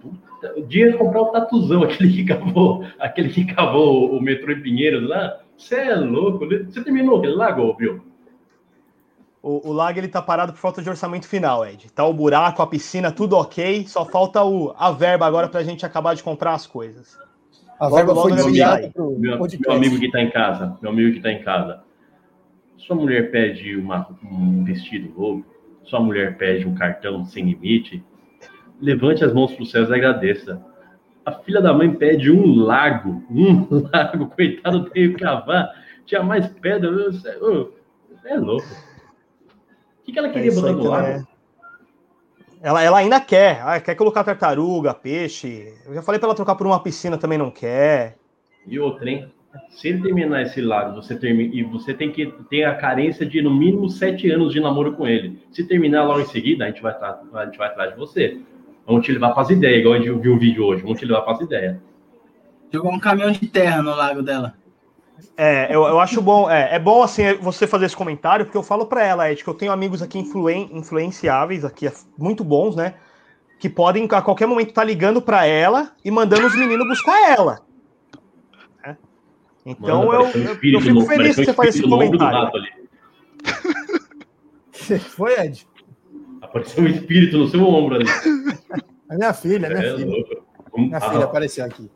Puta, 0.01 0.55
O 0.57 0.67
dinheiro 0.67 0.99
comprar 0.99 1.23
o 1.23 1.33
tatuzão, 1.33 1.83
aquele 1.83 2.13
que 2.13 2.25
cavou, 2.25 2.85
aquele 2.99 3.31
que 3.31 3.45
cavou 3.45 4.17
o 4.17 4.21
metrô 4.21 4.53
em 4.53 4.61
Pinheiros 4.61 5.09
lá. 5.09 5.41
Você 5.57 5.77
é 5.77 5.95
louco. 5.95 6.47
Você 6.47 6.83
terminou 6.83 7.19
aquele 7.19 7.35
lago, 7.35 7.73
Bill? 7.75 8.14
O, 9.47 9.69
o 9.69 9.73
lago 9.75 9.99
ele 9.99 10.09
tá 10.09 10.23
parado 10.23 10.55
por 10.55 10.59
falta 10.59 10.81
de 10.81 10.89
orçamento 10.89 11.29
final, 11.29 11.67
Ed. 11.67 11.93
Tá 11.93 12.03
o 12.07 12.15
buraco, 12.15 12.63
a 12.63 12.67
piscina, 12.67 13.13
tudo 13.13 13.37
ok. 13.37 13.87
Só 13.87 14.07
falta 14.07 14.43
o, 14.43 14.75
a 14.75 14.91
verba 14.91 15.27
agora 15.27 15.49
pra 15.49 15.63
gente 15.63 15.85
acabar 15.85 16.15
de 16.15 16.23
comprar 16.23 16.55
as 16.55 16.67
coisas. 16.67 17.19
A 17.79 17.85
Logo, 17.85 17.97
verba 17.97 18.13
logo 18.15 18.29
foi 18.29 18.37
desviada 18.39 18.89
pro 18.89 19.11
Meu, 19.19 19.39
meu 19.39 19.73
amigo 19.73 19.99
que 19.99 20.07
está 20.07 20.23
em 20.23 20.31
casa, 20.31 20.79
meu 20.81 20.91
amigo 20.91 21.11
que 21.11 21.19
está 21.19 21.31
em 21.31 21.43
casa. 21.43 21.83
Sua 22.79 22.97
mulher 22.97 23.31
pede 23.31 23.77
uma- 23.77 24.09
um 24.25 24.65
vestido 24.65 25.13
novo, 25.15 25.45
sua 25.83 26.01
mulher 26.01 26.39
pede 26.39 26.67
um 26.67 26.75
cartão 26.75 27.27
sem 27.27 27.45
limite, 27.45 28.03
levante 28.81 29.23
as 29.27 29.35
mãos 29.35 29.53
para 29.53 29.63
os 29.63 29.71
céus 29.71 29.91
e 29.91 29.95
agradeça. 29.95 30.65
A 31.23 31.33
filha 31.33 31.61
da 31.61 31.75
mãe 31.75 31.93
pede 31.93 32.31
um 32.31 32.55
lago, 32.55 33.23
um 33.31 33.67
lago, 33.93 34.27
coitado, 34.29 34.89
tem 34.89 35.13
que 35.13 35.19
cavar, 35.23 35.71
tinha 36.07 36.23
mais 36.23 36.49
pedra, 36.49 36.91
você 36.91 37.37
ô, 37.37 37.73
você 38.09 38.29
é 38.31 38.39
louco. 38.39 38.94
O 40.05 40.07
que, 40.07 40.13
que 40.13 40.19
ela 40.19 40.29
É 40.29 40.33
queria 40.33 40.49
isso 40.51 40.61
botar 40.61 40.73
ela 40.73 40.89
lago? 40.91 41.07
é. 41.07 41.25
Ela, 42.63 42.83
ela 42.83 42.99
ainda 42.99 43.21
quer. 43.21 43.61
Ah, 43.63 43.81
quer 43.81 43.95
colocar 43.95 44.23
tartaruga, 44.25 44.95
peixe. 44.95 45.75
Eu 45.87 45.95
já 45.95 46.03
falei 46.03 46.19
pra 46.19 46.29
ela 46.29 46.35
trocar 46.35 46.55
por 46.55 46.67
uma 46.67 46.81
piscina, 46.81 47.19
também 47.19 47.37
não 47.39 47.51
quer. 47.51 48.17
E 48.67 48.79
outra, 48.79 49.09
hein? 49.11 49.29
Se 49.71 49.89
ele 49.89 50.03
terminar 50.03 50.43
esse 50.43 50.61
lago, 50.61 50.97
você 50.97 51.15
termina, 51.17 51.55
e 51.55 51.63
você 51.63 51.95
tem 51.95 52.11
que 52.11 52.27
ter 52.51 52.65
a 52.65 52.75
carência 52.75 53.25
de 53.25 53.41
no 53.41 53.55
mínimo 53.55 53.89
sete 53.89 54.31
anos 54.31 54.53
de 54.53 54.61
namoro 54.61 54.95
com 54.95 55.07
ele. 55.07 55.39
Se 55.53 55.65
terminar 55.65 56.05
logo 56.05 56.21
em 56.21 56.27
seguida, 56.27 56.65
a 56.65 56.69
gente 56.69 56.83
vai, 56.83 56.97
tra- 56.97 57.21
a 57.35 57.45
gente 57.47 57.57
vai 57.59 57.69
atrás 57.69 57.93
de 57.93 57.99
você. 57.99 58.41
Vamos 58.87 59.05
te 59.07 59.13
levar 59.13 59.31
para 59.33 59.43
as 59.43 59.51
ideias, 59.51 59.81
igual 59.81 59.95
a 59.95 59.99
gente 59.99 60.11
viu 60.21 60.35
o 60.35 60.39
vídeo 60.39 60.65
hoje. 60.65 60.83
Vamos 60.83 60.99
te 60.99 61.07
levar 61.07 61.23
para 61.23 61.33
as 61.35 61.41
ideias. 61.41 61.77
Jogou 62.73 62.93
um 62.93 62.99
caminhão 62.99 63.31
de 63.31 63.47
terra 63.47 63.81
no 63.83 63.95
lago 63.95 64.23
dela. 64.23 64.55
É, 65.37 65.67
eu, 65.75 65.83
eu 65.85 66.01
acho 66.01 66.21
bom. 66.21 66.51
É, 66.51 66.75
é 66.77 66.79
bom 66.79 67.03
assim 67.03 67.35
você 67.35 67.67
fazer 67.67 67.87
esse 67.87 67.97
comentário, 67.97 68.45
porque 68.45 68.59
eu 68.59 68.63
falo 68.63 68.87
pra 68.87 69.05
ela, 69.05 69.31
Ed, 69.31 69.43
que 69.43 69.49
eu 69.49 69.55
tenho 69.55 69.73
amigos 69.73 70.03
aqui 70.03 70.19
influen, 70.19 70.69
influenciáveis, 70.73 71.65
aqui 71.65 71.91
muito 72.19 72.45
bons, 72.45 72.77
né? 72.77 72.95
Que 73.59 73.69
podem 73.69 74.09
a 74.11 74.23
qualquer 74.23 74.47
momento 74.47 74.71
estar 74.71 74.85
ligando 74.85 75.23
pra 75.23 75.47
ela 75.47 75.93
e 76.05 76.11
mandando 76.11 76.47
os 76.47 76.57
meninos 76.57 76.87
buscar 76.87 77.31
ela. 77.31 77.61
né? 78.85 78.97
Então 79.65 80.07
Mano, 80.07 80.13
eu, 80.13 80.21
um 80.21 80.47
eu, 80.47 80.73
eu 80.73 80.81
fico 80.81 81.01
feliz 81.03 81.37
que 81.37 81.43
pareceu 81.43 81.43
um 81.43 81.45
você 81.45 81.55
faz 81.55 81.69
esse 81.75 81.83
comentário. 81.83 82.51
Foi, 85.01 85.41
Ed? 85.41 85.67
Apareceu 86.43 86.85
um 86.85 86.89
espírito 86.89 87.39
no 87.39 87.49
seu 87.49 87.65
ombro 87.65 87.97
ali. 87.97 88.05
A 89.09 89.15
minha 89.15 89.33
filha, 89.33 89.69
minha 89.69 89.81
É 89.81 89.97
filha. 89.97 90.07
louco. 90.07 90.45
Minha 90.77 90.99
ah, 90.99 91.01
filha 91.01 91.25
apareceu 91.25 91.65
aqui. 91.65 91.91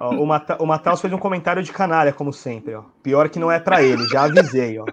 Ó, 0.00 0.14
o, 0.14 0.26
Mata, 0.26 0.56
o 0.58 0.66
Matheus 0.66 0.98
fez 0.98 1.12
um 1.12 1.18
comentário 1.18 1.62
de 1.62 1.70
canalha, 1.70 2.10
como 2.10 2.32
sempre, 2.32 2.74
ó. 2.74 2.84
Pior 3.02 3.28
que 3.28 3.38
não 3.38 3.52
é 3.52 3.60
pra 3.60 3.82
ele, 3.82 4.08
já 4.08 4.22
avisei, 4.24 4.78
ó. 4.78 4.86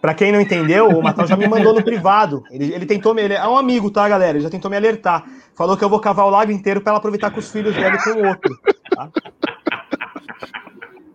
Pra 0.00 0.14
quem 0.14 0.30
não 0.30 0.40
entendeu, 0.40 0.88
o 0.88 1.02
Matheus 1.02 1.28
já 1.28 1.36
me 1.36 1.48
mandou 1.48 1.74
no 1.74 1.82
privado. 1.82 2.44
Ele, 2.50 2.72
ele 2.72 2.86
tentou 2.86 3.12
me. 3.12 3.22
Ele 3.22 3.34
é 3.34 3.48
um 3.48 3.56
amigo, 3.56 3.90
tá, 3.90 4.08
galera? 4.08 4.36
Ele 4.36 4.44
já 4.44 4.50
tentou 4.50 4.70
me 4.70 4.76
alertar. 4.76 5.24
Falou 5.56 5.76
que 5.76 5.82
eu 5.82 5.88
vou 5.88 5.98
cavar 5.98 6.26
o 6.26 6.30
lago 6.30 6.52
inteiro 6.52 6.80
pra 6.80 6.90
ela 6.90 6.98
aproveitar 6.98 7.30
com 7.30 7.40
os 7.40 7.50
filhos 7.50 7.74
dele 7.74 7.98
com 7.98 8.10
o 8.10 8.28
outro. 8.28 8.56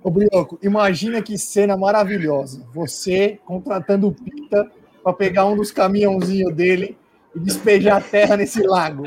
Ô, 0.04 0.10
Brioco, 0.10 0.60
imagina 0.62 1.22
que 1.22 1.38
cena 1.38 1.78
maravilhosa. 1.78 2.66
Você 2.74 3.40
contratando 3.46 4.08
o 4.08 4.12
Pita 4.12 4.72
para 5.04 5.14
pegar 5.14 5.46
um 5.46 5.56
dos 5.56 5.72
caminhãozinhos 5.72 6.54
dele 6.54 6.98
e 7.36 7.40
despejar 7.40 7.98
a 7.98 8.02
terra 8.02 8.36
nesse 8.36 8.62
lago. 8.64 9.04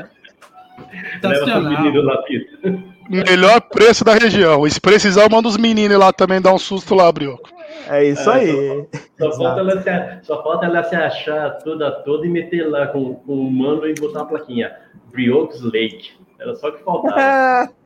Leva 1.21 1.45
seus 1.45 1.69
meninos 1.69 2.05
lá, 2.05 2.17
Pita. 2.23 2.92
Melhor 3.09 3.61
preço 3.61 4.03
da 4.03 4.13
região. 4.13 4.65
E 4.65 4.71
se 4.71 4.79
precisar, 4.79 5.29
manda 5.29 5.47
os 5.47 5.57
meninos 5.57 5.97
lá 5.97 6.11
também 6.13 6.41
dar 6.41 6.53
um 6.53 6.57
susto 6.57 6.95
lá, 6.95 7.11
Brioco. 7.11 7.49
É 7.87 8.05
isso 8.05 8.29
É, 8.29 8.33
aí. 8.33 8.87
Só 9.19 9.31
falta, 9.31 9.59
ela 9.59 9.81
se, 9.81 10.25
só 10.25 10.43
falta 10.43 10.65
ela 10.65 10.83
se 10.83 10.95
achar 10.95 11.49
toda 11.63 11.91
toda 12.03 12.25
e 12.25 12.29
meter 12.29 12.67
lá 12.69 12.87
com, 12.87 13.15
com 13.15 13.33
o 13.33 13.51
mano 13.51 13.85
e 13.87 13.93
botar 13.95 14.19
uma 14.19 14.27
plaquinha. 14.27 14.71
Briox 15.11 15.61
Lake. 15.61 16.11
Era 16.39 16.55
só 16.55 16.71
que 16.71 16.83
faltava. 16.83 17.69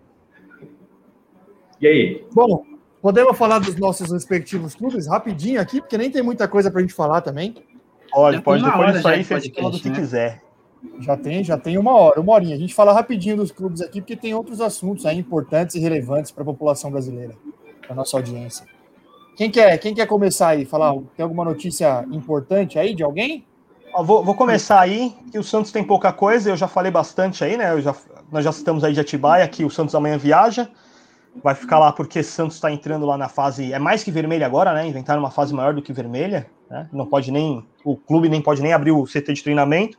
E 1.79 1.87
aí? 1.87 2.25
Bom, 2.33 2.63
podemos 2.99 3.37
falar 3.37 3.59
dos 3.59 3.75
nossos 3.75 4.11
respectivos 4.11 4.73
clubes 4.73 5.07
rapidinho 5.07 5.61
aqui, 5.61 5.79
porque 5.79 5.95
nem 5.95 6.09
tem 6.09 6.23
muita 6.23 6.47
coisa 6.47 6.71
pra 6.71 6.81
gente 6.81 6.91
falar 6.91 7.21
também. 7.21 7.53
Pode, 8.11 8.41
pode. 8.41 8.63
Depois 8.63 8.93
disso 8.93 9.07
aí, 9.07 9.23
você 9.23 9.51
fala 9.51 9.69
do 9.69 9.79
que 9.79 9.89
né? 9.89 9.95
quiser. 9.95 10.41
Já 10.99 11.15
tem, 11.15 11.43
já 11.43 11.57
tem 11.57 11.77
uma 11.77 11.95
hora, 11.95 12.19
uma 12.19 12.33
horinha. 12.33 12.55
A 12.55 12.59
gente 12.59 12.73
fala 12.73 12.93
rapidinho 12.93 13.37
dos 13.37 13.51
clubes 13.51 13.81
aqui, 13.81 14.01
porque 14.01 14.15
tem 14.15 14.33
outros 14.33 14.61
assuntos 14.61 15.05
aí 15.05 15.17
importantes 15.17 15.75
e 15.75 15.79
relevantes 15.79 16.31
para 16.31 16.43
a 16.43 16.45
população 16.45 16.91
brasileira, 16.91 17.35
para 17.85 17.95
nossa 17.95 18.17
audiência. 18.17 18.65
Quem 19.35 19.51
quer, 19.51 19.77
quem 19.77 19.93
quer 19.93 20.07
começar 20.07 20.49
aí? 20.49 20.65
Falar, 20.65 20.93
tem 21.15 21.23
alguma 21.23 21.45
notícia 21.45 22.03
importante 22.11 22.79
aí 22.79 22.95
de 22.95 23.03
alguém? 23.03 23.45
Vou, 24.03 24.23
vou 24.23 24.35
começar 24.35 24.79
aí, 24.79 25.15
que 25.31 25.39
o 25.39 25.43
Santos 25.43 25.71
tem 25.71 25.83
pouca 25.83 26.11
coisa, 26.11 26.49
eu 26.49 26.57
já 26.57 26.67
falei 26.67 26.91
bastante 26.91 27.43
aí, 27.43 27.55
né? 27.57 27.79
Já, 27.81 27.95
nós 28.31 28.43
já 28.43 28.51
citamos 28.51 28.83
aí 28.83 28.93
de 28.93 28.99
Atibaia, 28.99 29.47
que 29.47 29.63
o 29.63 29.69
Santos 29.69 29.95
amanhã 29.95 30.17
viaja. 30.17 30.69
Vai 31.43 31.53
ficar 31.53 31.77
lá 31.77 31.91
porque 31.91 32.23
Santos 32.23 32.55
está 32.55 32.71
entrando 32.71 33.05
lá 33.05 33.17
na 33.17 33.29
fase. 33.29 33.71
É 33.71 33.79
mais 33.79 34.03
que 34.03 34.11
vermelha 34.11 34.45
agora, 34.45 34.73
né? 34.73 34.87
Inventaram 34.87 35.19
uma 35.19 35.31
fase 35.31 35.53
maior 35.53 35.73
do 35.73 35.81
que 35.81 35.93
vermelha. 35.93 36.47
Né? 36.69 36.89
Não 36.91 37.05
pode 37.05 37.31
nem. 37.31 37.63
O 37.83 37.95
clube 37.95 38.27
nem 38.27 38.41
pode 38.41 38.61
nem 38.61 38.73
abrir 38.73 38.91
o 38.91 39.03
CT 39.03 39.33
de 39.33 39.43
treinamento. 39.43 39.97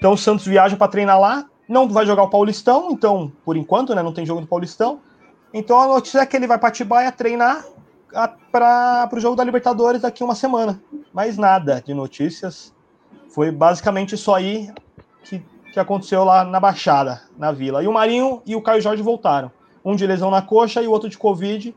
Então 0.00 0.14
o 0.14 0.16
Santos 0.16 0.46
viaja 0.46 0.78
para 0.78 0.90
treinar 0.90 1.20
lá. 1.20 1.44
Não 1.68 1.86
vai 1.86 2.06
jogar 2.06 2.22
o 2.22 2.30
Paulistão, 2.30 2.88
então, 2.90 3.30
por 3.44 3.54
enquanto, 3.54 3.94
né? 3.94 4.02
Não 4.02 4.14
tem 4.14 4.24
jogo 4.24 4.40
do 4.40 4.46
Paulistão. 4.46 4.98
Então 5.52 5.78
a 5.78 5.86
notícia 5.86 6.20
é 6.20 6.26
que 6.26 6.34
ele 6.34 6.46
vai 6.46 6.58
para 6.58 6.70
Atibaia 6.70 7.12
treinar 7.12 7.62
para 8.50 9.08
o 9.12 9.20
jogo 9.20 9.36
da 9.36 9.44
Libertadores 9.44 10.00
daqui 10.00 10.24
uma 10.24 10.34
semana. 10.34 10.82
Mais 11.12 11.36
nada 11.36 11.82
de 11.84 11.92
notícias. 11.92 12.72
Foi 13.28 13.50
basicamente 13.50 14.14
isso 14.14 14.34
aí 14.34 14.72
que, 15.22 15.44
que 15.70 15.78
aconteceu 15.78 16.24
lá 16.24 16.44
na 16.44 16.58
Baixada, 16.58 17.20
na 17.36 17.52
Vila. 17.52 17.82
E 17.82 17.86
o 17.86 17.92
Marinho 17.92 18.42
e 18.46 18.56
o 18.56 18.62
Caio 18.62 18.80
Jorge 18.80 19.02
voltaram. 19.02 19.52
Um 19.84 19.94
de 19.94 20.06
lesão 20.06 20.30
na 20.30 20.40
coxa 20.40 20.82
e 20.82 20.86
o 20.86 20.90
outro 20.90 21.10
de 21.10 21.18
Covid. 21.18 21.76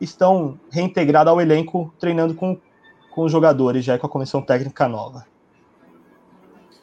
Estão 0.00 0.56
reintegrados 0.70 1.32
ao 1.32 1.40
elenco, 1.40 1.92
treinando 1.98 2.32
com, 2.32 2.56
com 3.10 3.22
os 3.22 3.32
jogadores, 3.32 3.84
já 3.84 3.98
com 3.98 4.06
a 4.06 4.10
comissão 4.10 4.40
técnica 4.40 4.86
nova. 4.86 5.26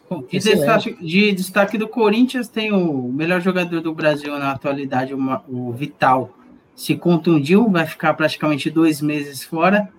Bom, 0.10 0.24
Excelente. 0.32 0.60
destaque, 0.60 1.06
de 1.06 1.32
destaque 1.32 1.78
do 1.78 1.88
Corinthians 1.88 2.47
tem 2.47 2.72
o 2.72 3.04
melhor 3.12 3.41
jogador 3.41 3.82
do 3.82 3.93
Brasil 3.93 4.38
na 4.38 4.51
atualidade, 4.51 5.14
o 5.14 5.72
Vital. 5.72 6.32
Se 6.76 6.95
contundiu, 6.95 7.70
vai 7.70 7.86
ficar 7.86 8.14
praticamente 8.14 8.70
dois 8.70 9.01
meses 9.01 9.43
fora. 9.43 9.89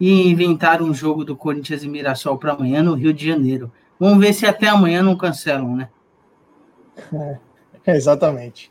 E 0.00 0.30
inventaram 0.30 0.86
um 0.86 0.94
jogo 0.94 1.24
do 1.24 1.36
Corinthians 1.36 1.82
e 1.82 1.88
Mirassol 1.88 2.38
para 2.38 2.52
amanhã 2.52 2.82
no 2.84 2.94
Rio 2.94 3.12
de 3.12 3.26
Janeiro. 3.26 3.72
Vamos 3.98 4.20
ver 4.24 4.32
se 4.32 4.46
até 4.46 4.68
amanhã 4.68 5.02
não 5.02 5.16
cancelam, 5.16 5.74
né? 5.74 5.88
É, 7.84 7.96
exatamente. 7.96 8.70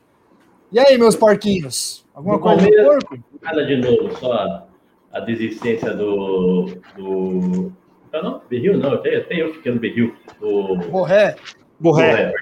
E 0.72 0.80
aí, 0.80 0.98
meus 0.98 1.16
porquinhos? 1.16 2.06
Alguma 2.14 2.38
Do 2.38 2.42
coisa 2.42 2.62
Palmeiras. 2.62 3.04
Nada 3.42 3.66
de 3.66 3.78
novo, 3.78 4.18
só 4.18 4.34
a, 4.34 4.68
a 5.14 5.20
desistência 5.22 5.94
do. 5.94 6.78
do... 6.98 7.72
Não, 8.12 8.24
não, 8.24 8.42
Berril 8.50 8.78
não, 8.78 8.94
até, 8.94 9.18
até 9.18 9.42
eu 9.42 9.54
fiquei 9.54 9.72
no 9.72 9.80
Berril. 9.80 10.14
Do, 10.40 10.76
Borré. 10.90 11.36
Borré. 11.80 12.34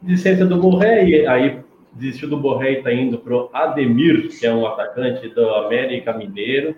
Desistência 0.00 0.46
do 0.46 0.56
Borré, 0.56 1.04
e 1.04 1.26
aí 1.26 1.60
desistiu 1.92 2.28
do 2.28 2.36
Borré 2.36 2.72
e 2.72 2.78
está 2.78 2.92
indo 2.92 3.18
pro 3.18 3.50
Ademir, 3.52 4.28
que 4.38 4.46
é 4.46 4.52
um 4.52 4.66
atacante 4.66 5.28
do 5.28 5.48
América 5.50 6.12
Mineiro. 6.12 6.76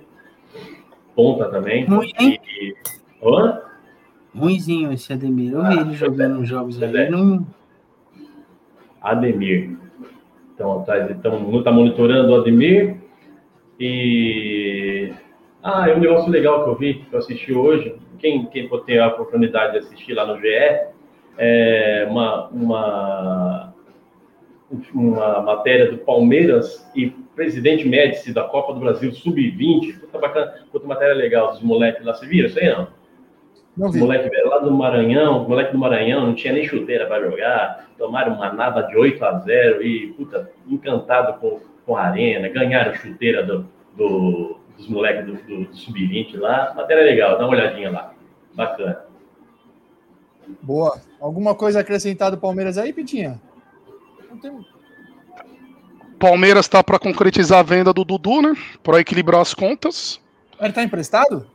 Ponta 1.14 1.48
também. 1.48 1.84
Ruim, 1.84 2.12
hein? 2.18 2.38
E, 2.60 2.74
Hã? 3.22 3.60
Ruizinho 4.34 4.92
esse 4.92 5.12
Ademir. 5.12 5.52
Eu 5.52 5.64
vi 5.64 5.78
ele 5.78 5.94
jogando 5.94 6.40
uns 6.40 6.48
jogos 6.48 6.82
aí. 6.82 6.94
é. 6.96 7.10
Não... 7.10 7.46
Ademir. 9.00 9.78
Então, 10.54 10.80
atrás, 10.80 11.10
então, 11.10 11.58
está 11.58 11.70
monitorando 11.70 12.32
o 12.32 12.40
Ademir. 12.40 12.96
E. 13.78 15.12
Ah, 15.62 15.88
é 15.88 15.96
um 15.96 16.00
negócio 16.00 16.30
legal 16.30 16.64
que 16.64 16.70
eu 16.70 16.76
vi, 16.76 16.94
que 16.94 17.14
eu 17.14 17.18
assisti 17.18 17.52
hoje. 17.52 17.96
Quem, 18.18 18.46
quem 18.46 18.68
for 18.68 18.84
ter 18.84 18.98
a 18.98 19.08
oportunidade 19.08 19.72
de 19.72 19.78
assistir 19.78 20.14
lá 20.14 20.26
no 20.26 20.40
GE, 20.40 20.48
é 21.36 22.06
uma, 22.08 22.48
uma, 22.48 23.74
uma 24.94 25.40
matéria 25.42 25.90
do 25.90 25.98
Palmeiras 25.98 26.90
e 26.94 27.10
presidente 27.34 27.86
Médici 27.88 28.32
da 28.32 28.44
Copa 28.44 28.72
do 28.74 28.80
Brasil 28.80 29.12
Sub-20. 29.12 30.00
Puta 30.00 30.18
bacana, 30.18 30.54
puta 30.70 30.86
matéria 30.86 31.14
legal 31.14 31.50
dos 31.50 31.60
moleques 31.60 32.04
lá. 32.04 32.14
Você 32.14 32.26
viram 32.26 32.48
isso 32.48 32.58
aí, 32.58 32.68
não? 32.68 32.88
Não 33.76 33.88
Os 33.88 33.94
vi. 33.94 34.00
moleques 34.00 34.30
velho, 34.30 34.48
lá 34.48 34.58
do 34.60 34.70
Maranhão, 34.70 35.42
os 35.42 35.48
moleques 35.48 35.72
do 35.72 35.78
Maranhão 35.78 36.24
não 36.26 36.34
tinha 36.34 36.52
nem 36.52 36.64
chuteira 36.64 37.06
para 37.06 37.28
jogar, 37.28 37.88
tomaram 37.98 38.34
uma 38.34 38.52
nada 38.52 38.82
de 38.82 38.96
8 38.96 39.24
a 39.24 39.38
0 39.40 39.82
e, 39.82 40.12
puta, 40.12 40.48
encantado 40.68 41.40
com, 41.40 41.58
com 41.84 41.96
a 41.96 42.02
arena, 42.02 42.48
ganharam 42.48 42.94
chuteira 42.94 43.42
do, 43.42 43.66
do- 43.96 44.56
dos 44.76 44.88
moleques 44.88 45.26
do, 45.26 45.34
do, 45.34 45.64
do 45.64 45.76
Sub-20 45.76 46.38
lá. 46.38 46.72
Matéria 46.74 47.04
legal, 47.04 47.38
dá 47.38 47.44
uma 47.44 47.54
olhadinha 47.54 47.90
lá. 47.90 48.14
Bacana. 48.54 49.04
Boa. 50.62 51.00
Alguma 51.20 51.54
coisa 51.54 51.80
acrescentada 51.80 52.36
do 52.36 52.40
Palmeiras 52.40 52.78
aí, 52.78 52.92
Pitinha? 52.92 53.40
Não 54.30 54.38
tem... 54.38 54.66
Palmeiras 56.18 56.68
tá 56.68 56.82
para 56.82 56.98
concretizar 56.98 57.60
a 57.60 57.62
venda 57.62 57.92
do 57.92 58.04
Dudu, 58.04 58.40
né? 58.40 58.54
Para 58.82 59.00
equilibrar 59.00 59.40
as 59.40 59.52
contas. 59.52 60.20
Ele 60.60 60.72
tá 60.72 60.82
emprestado? 60.82 61.46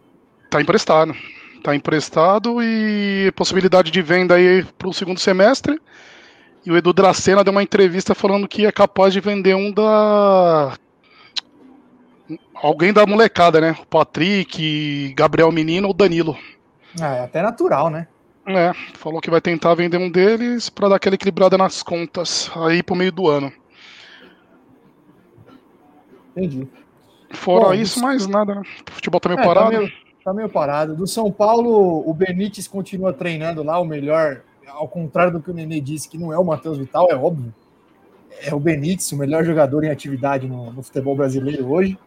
Tá 0.49 0.61
emprestado. 0.61 1.15
Tá 1.63 1.75
emprestado 1.75 2.61
e 2.61 3.31
possibilidade 3.35 3.91
de 3.91 4.01
venda 4.01 4.35
aí 4.35 4.63
para 4.77 4.87
o 4.87 4.93
segundo 4.93 5.19
semestre. 5.19 5.79
E 6.65 6.71
o 6.71 6.77
Edu 6.77 6.93
Dracena 6.93 7.43
deu 7.43 7.51
uma 7.51 7.63
entrevista 7.63 8.13
falando 8.13 8.47
que 8.47 8.65
é 8.65 8.71
capaz 8.71 9.13
de 9.13 9.19
vender 9.19 9.55
um 9.55 9.71
da. 9.71 10.77
Alguém 12.53 12.91
da 12.93 13.05
molecada, 13.05 13.59
né? 13.61 13.75
O 13.81 13.85
Patrick, 13.85 15.13
Gabriel 15.15 15.51
Menino 15.51 15.87
ou 15.87 15.93
Danilo. 15.93 16.37
Ah, 16.99 17.15
é 17.15 17.23
até 17.23 17.41
natural, 17.41 17.89
né? 17.89 18.07
É, 18.45 18.73
falou 18.95 19.21
que 19.21 19.29
vai 19.29 19.39
tentar 19.41 19.75
vender 19.75 19.97
um 19.97 20.09
deles 20.09 20.69
para 20.69 20.89
dar 20.89 20.95
aquela 20.95 21.15
equilibrada 21.15 21.57
nas 21.57 21.83
contas 21.83 22.49
aí 22.55 22.81
pro 22.81 22.95
meio 22.95 23.11
do 23.11 23.27
ano. 23.27 23.51
Entendi. 26.35 26.67
Fora 27.31 27.65
Bom, 27.65 27.73
isso, 27.73 28.01
mais 28.01 28.25
nada, 28.25 28.55
né? 28.55 28.61
O 28.89 28.91
futebol 28.91 29.19
tá 29.19 29.29
meio 29.29 29.39
É, 29.39 29.43
tá, 29.43 29.47
parado. 29.47 29.69
meio, 29.77 29.91
tá 30.23 30.33
meio 30.33 30.49
parado. 30.49 30.95
Do 30.95 31.05
São 31.05 31.31
Paulo, 31.31 32.03
o 32.09 32.13
Benítez 32.13 32.67
continua 32.67 33.13
treinando 33.13 33.61
lá, 33.61 33.79
o 33.79 33.85
melhor, 33.85 34.41
ao 34.67 34.87
contrário 34.87 35.33
do 35.33 35.41
que 35.41 35.51
o 35.51 35.53
Nenê 35.53 35.79
disse, 35.79 36.09
que 36.09 36.17
não 36.17 36.33
é 36.33 36.39
o 36.39 36.43
Matheus 36.43 36.77
Vital, 36.77 37.07
é 37.11 37.15
óbvio. 37.15 37.53
É 38.41 38.53
o 38.55 38.59
Benítez, 38.59 39.11
o 39.11 39.17
melhor 39.17 39.43
jogador 39.43 39.83
em 39.83 39.89
atividade 39.91 40.47
no, 40.47 40.71
no 40.71 40.81
futebol 40.81 41.15
brasileiro 41.15 41.69
hoje. 41.69 41.97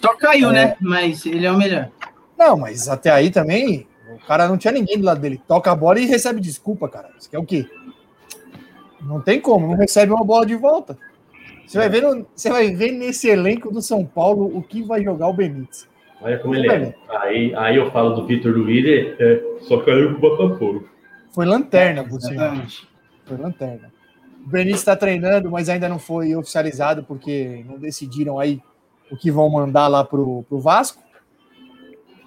Só 0.00 0.14
caiu, 0.14 0.50
É. 0.50 0.52
né? 0.52 0.76
Mas 0.80 1.24
ele 1.26 1.46
é 1.46 1.50
o 1.52 1.56
melhor. 1.58 1.90
Não, 2.38 2.56
mas 2.56 2.88
até 2.88 3.10
aí 3.10 3.30
também, 3.30 3.86
o 4.14 4.26
cara 4.26 4.46
não 4.48 4.56
tinha 4.58 4.72
ninguém 4.72 4.98
do 4.98 5.04
lado 5.04 5.20
dele. 5.20 5.40
Toca 5.48 5.70
a 5.70 5.74
bola 5.74 5.98
e 5.98 6.06
recebe 6.06 6.40
desculpa, 6.40 6.88
cara. 6.88 7.10
Isso 7.18 7.30
quer 7.30 7.38
o 7.38 7.44
quê? 7.44 7.66
Não 9.00 9.20
tem 9.20 9.40
como, 9.40 9.66
não 9.68 9.74
recebe 9.76 10.12
uma 10.12 10.24
bola 10.24 10.44
de 10.46 10.54
volta. 10.54 10.98
Você 11.66 11.78
vai 11.78 11.88
ver, 11.88 12.02
no- 12.02 12.26
você 12.34 12.48
vai 12.50 12.70
ver 12.74 12.92
nesse 12.92 13.28
elenco 13.28 13.72
do 13.72 13.82
São 13.82 14.04
Paulo 14.04 14.56
o 14.56 14.62
que 14.62 14.82
vai 14.82 15.02
jogar 15.02 15.28
o 15.28 15.32
Benítez. 15.32 15.88
Olha 16.20 16.38
como 16.38 16.54
ele 16.54 16.70
é. 16.70 16.94
Aí, 17.08 17.54
aí 17.54 17.76
eu 17.76 17.90
falo 17.90 18.10
do 18.14 18.26
Vitor 18.26 18.52
Luiz, 18.56 18.84
é, 18.86 19.16
é, 19.22 19.42
só 19.62 19.80
caiu 19.82 20.10
com 20.12 20.16
o 20.16 20.20
Botafogo. 20.20 20.88
Foi 21.32 21.44
lanterna, 21.44 22.04
por 22.04 22.20
sinal. 22.20 22.46
Exatamente. 22.46 22.88
Foi 23.26 23.36
lanterna. 23.36 23.92
O 24.44 24.48
Benítez 24.48 24.78
está 24.78 24.96
treinando, 24.96 25.50
mas 25.50 25.68
ainda 25.68 25.88
não 25.88 25.98
foi 25.98 26.34
oficializado 26.34 27.02
porque 27.04 27.64
não 27.68 27.78
decidiram 27.78 28.38
aí 28.38 28.60
o 29.10 29.16
que 29.16 29.30
vão 29.30 29.48
mandar 29.48 29.88
lá 29.88 30.04
pro, 30.04 30.44
pro 30.48 30.58
Vasco. 30.58 31.02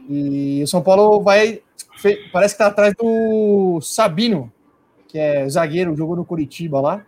E 0.10 0.62
o 0.64 0.68
São 0.68 0.82
Paulo 0.82 1.22
vai. 1.22 1.62
Parece 2.32 2.56
que 2.56 2.60
tá 2.60 2.68
atrás 2.68 2.94
do 2.96 3.80
Sabino, 3.82 4.52
que 5.08 5.18
é 5.20 5.48
zagueiro, 5.50 5.96
jogou 5.96 6.16
no 6.16 6.26
Curitiba 6.26 6.80
lá. 6.80 7.06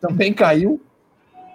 Também 0.00 0.32
caiu. 0.32 0.80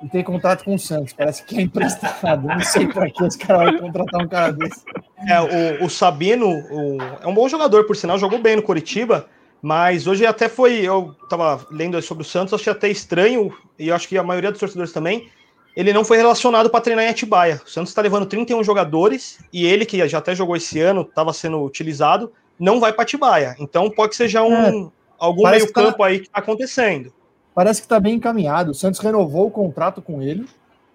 E 0.03 0.09
tem 0.09 0.24
contato 0.24 0.63
com 0.66 0.76
o 0.76 0.80
Santos. 0.80 1.13
Parece 1.13 1.43
que 1.45 1.57
é 1.57 1.61
emprestado. 1.61 2.45
Não 2.45 2.59
sei 2.59 2.88
para 2.88 3.09
que 3.09 3.24
os 3.24 3.36
caras 3.36 3.80
vão 3.80 3.91
contratar 3.91 4.22
um 4.22 4.28
cara 4.28 4.51
desse. 4.51 4.84
É, 5.28 5.80
o, 5.82 5.86
o 5.86 5.89
Sabino 5.89 6.47
o- 6.47 6.97
é 7.24 7.28
um 7.28 7.34
bom 7.34 7.47
jogador, 7.47 7.86
por 7.86 7.95
sinal, 7.95 8.20
jogou 8.20 8.38
bem 8.38 8.57
no 8.57 8.61
Coritiba, 8.61 9.28
mas 9.61 10.05
hoje 10.05 10.26
até 10.26 10.47
foi. 10.49 10.74
Eu 10.82 11.16
tava 11.30 11.66
lendo 11.72 11.99
sobre 12.01 12.22
o 12.24 12.26
Santos, 12.26 12.53
achei 12.53 12.72
até 12.72 12.89
estranho, 12.89 13.51
e 13.80 13.89
acho 13.89 14.07
que 14.07 14.18
a 14.18 14.24
maioria 14.24 14.51
dos 14.51 14.59
torcedores 14.59 14.91
também. 14.91 15.30
Ele 15.76 15.91
não 15.91 16.05
foi 16.05 16.17
relacionado 16.17 16.69
para 16.69 16.80
treinar 16.82 17.05
em 17.05 17.09
Atibaia. 17.09 17.61
O 17.65 17.69
Santos 17.69 17.91
está 17.91 18.01
levando 18.01 18.26
31 18.26 18.63
jogadores 18.63 19.39
e 19.51 19.65
ele, 19.65 19.86
que 19.86 20.07
já 20.07 20.19
até 20.19 20.34
jogou 20.34 20.55
esse 20.55 20.80
ano, 20.80 21.01
estava 21.01 21.34
sendo 21.34 21.61
utilizado, 21.63 22.32
não 22.57 22.80
vai 22.80 22.93
para 22.93 23.03
Atibaia. 23.03 23.55
Então 23.59 23.89
pode 23.89 24.15
ser 24.15 24.30
já 24.30 24.41
um, 24.41 24.89
algum 25.17 25.43
parece 25.43 25.67
que 25.67 25.73
tá 25.73 25.82
meio-campo 25.82 26.03
aí 26.03 26.19
que 26.19 26.28
está 26.28 26.39
acontecendo. 26.39 27.13
parece 27.53 27.82
que 27.82 27.86
está 27.86 27.99
bem 27.99 28.15
encaminhado. 28.15 28.71
O 28.71 28.76
Santos 28.76 28.99
renovou 28.99 29.47
o 29.47 29.51
contrato 29.51 30.01
com 30.01 30.21
ele. 30.21 30.45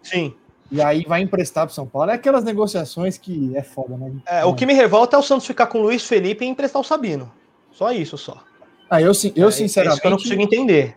Sim. 0.03 0.35
E 0.73 0.81
aí 0.81 1.05
vai 1.07 1.21
emprestar 1.21 1.67
para 1.67 1.75
São 1.75 1.87
Paulo. 1.87 2.11
É 2.11 2.15
aquelas 2.15 2.45
negociações 2.45 3.19
que 3.19 3.55
é 3.57 3.63
foda, 3.63 3.97
né? 3.97 4.13
É, 4.25 4.45
o 4.45 4.55
que 4.55 4.65
me 4.65 4.73
revolta 4.73 5.17
é 5.17 5.19
o 5.19 5.23
Santos 5.23 5.47
ficar 5.47 5.67
com 5.67 5.79
o 5.79 5.83
Luiz 5.83 6.05
Felipe 6.07 6.45
e 6.45 6.49
emprestar 6.49 6.81
o 6.81 6.85
Sabino. 6.85 7.31
Só 7.73 7.93
isso, 7.93 8.17
só. 8.17 8.43
Ah, 8.89 9.03
eu, 9.03 9.13
eu 9.37 9.49
é, 9.49 9.51
sinceramente. 9.51 9.95
Isso 9.95 10.01
que 10.01 10.07
eu 10.07 10.11
não 10.11 10.19
consigo 10.19 10.43
entender. 10.43 10.97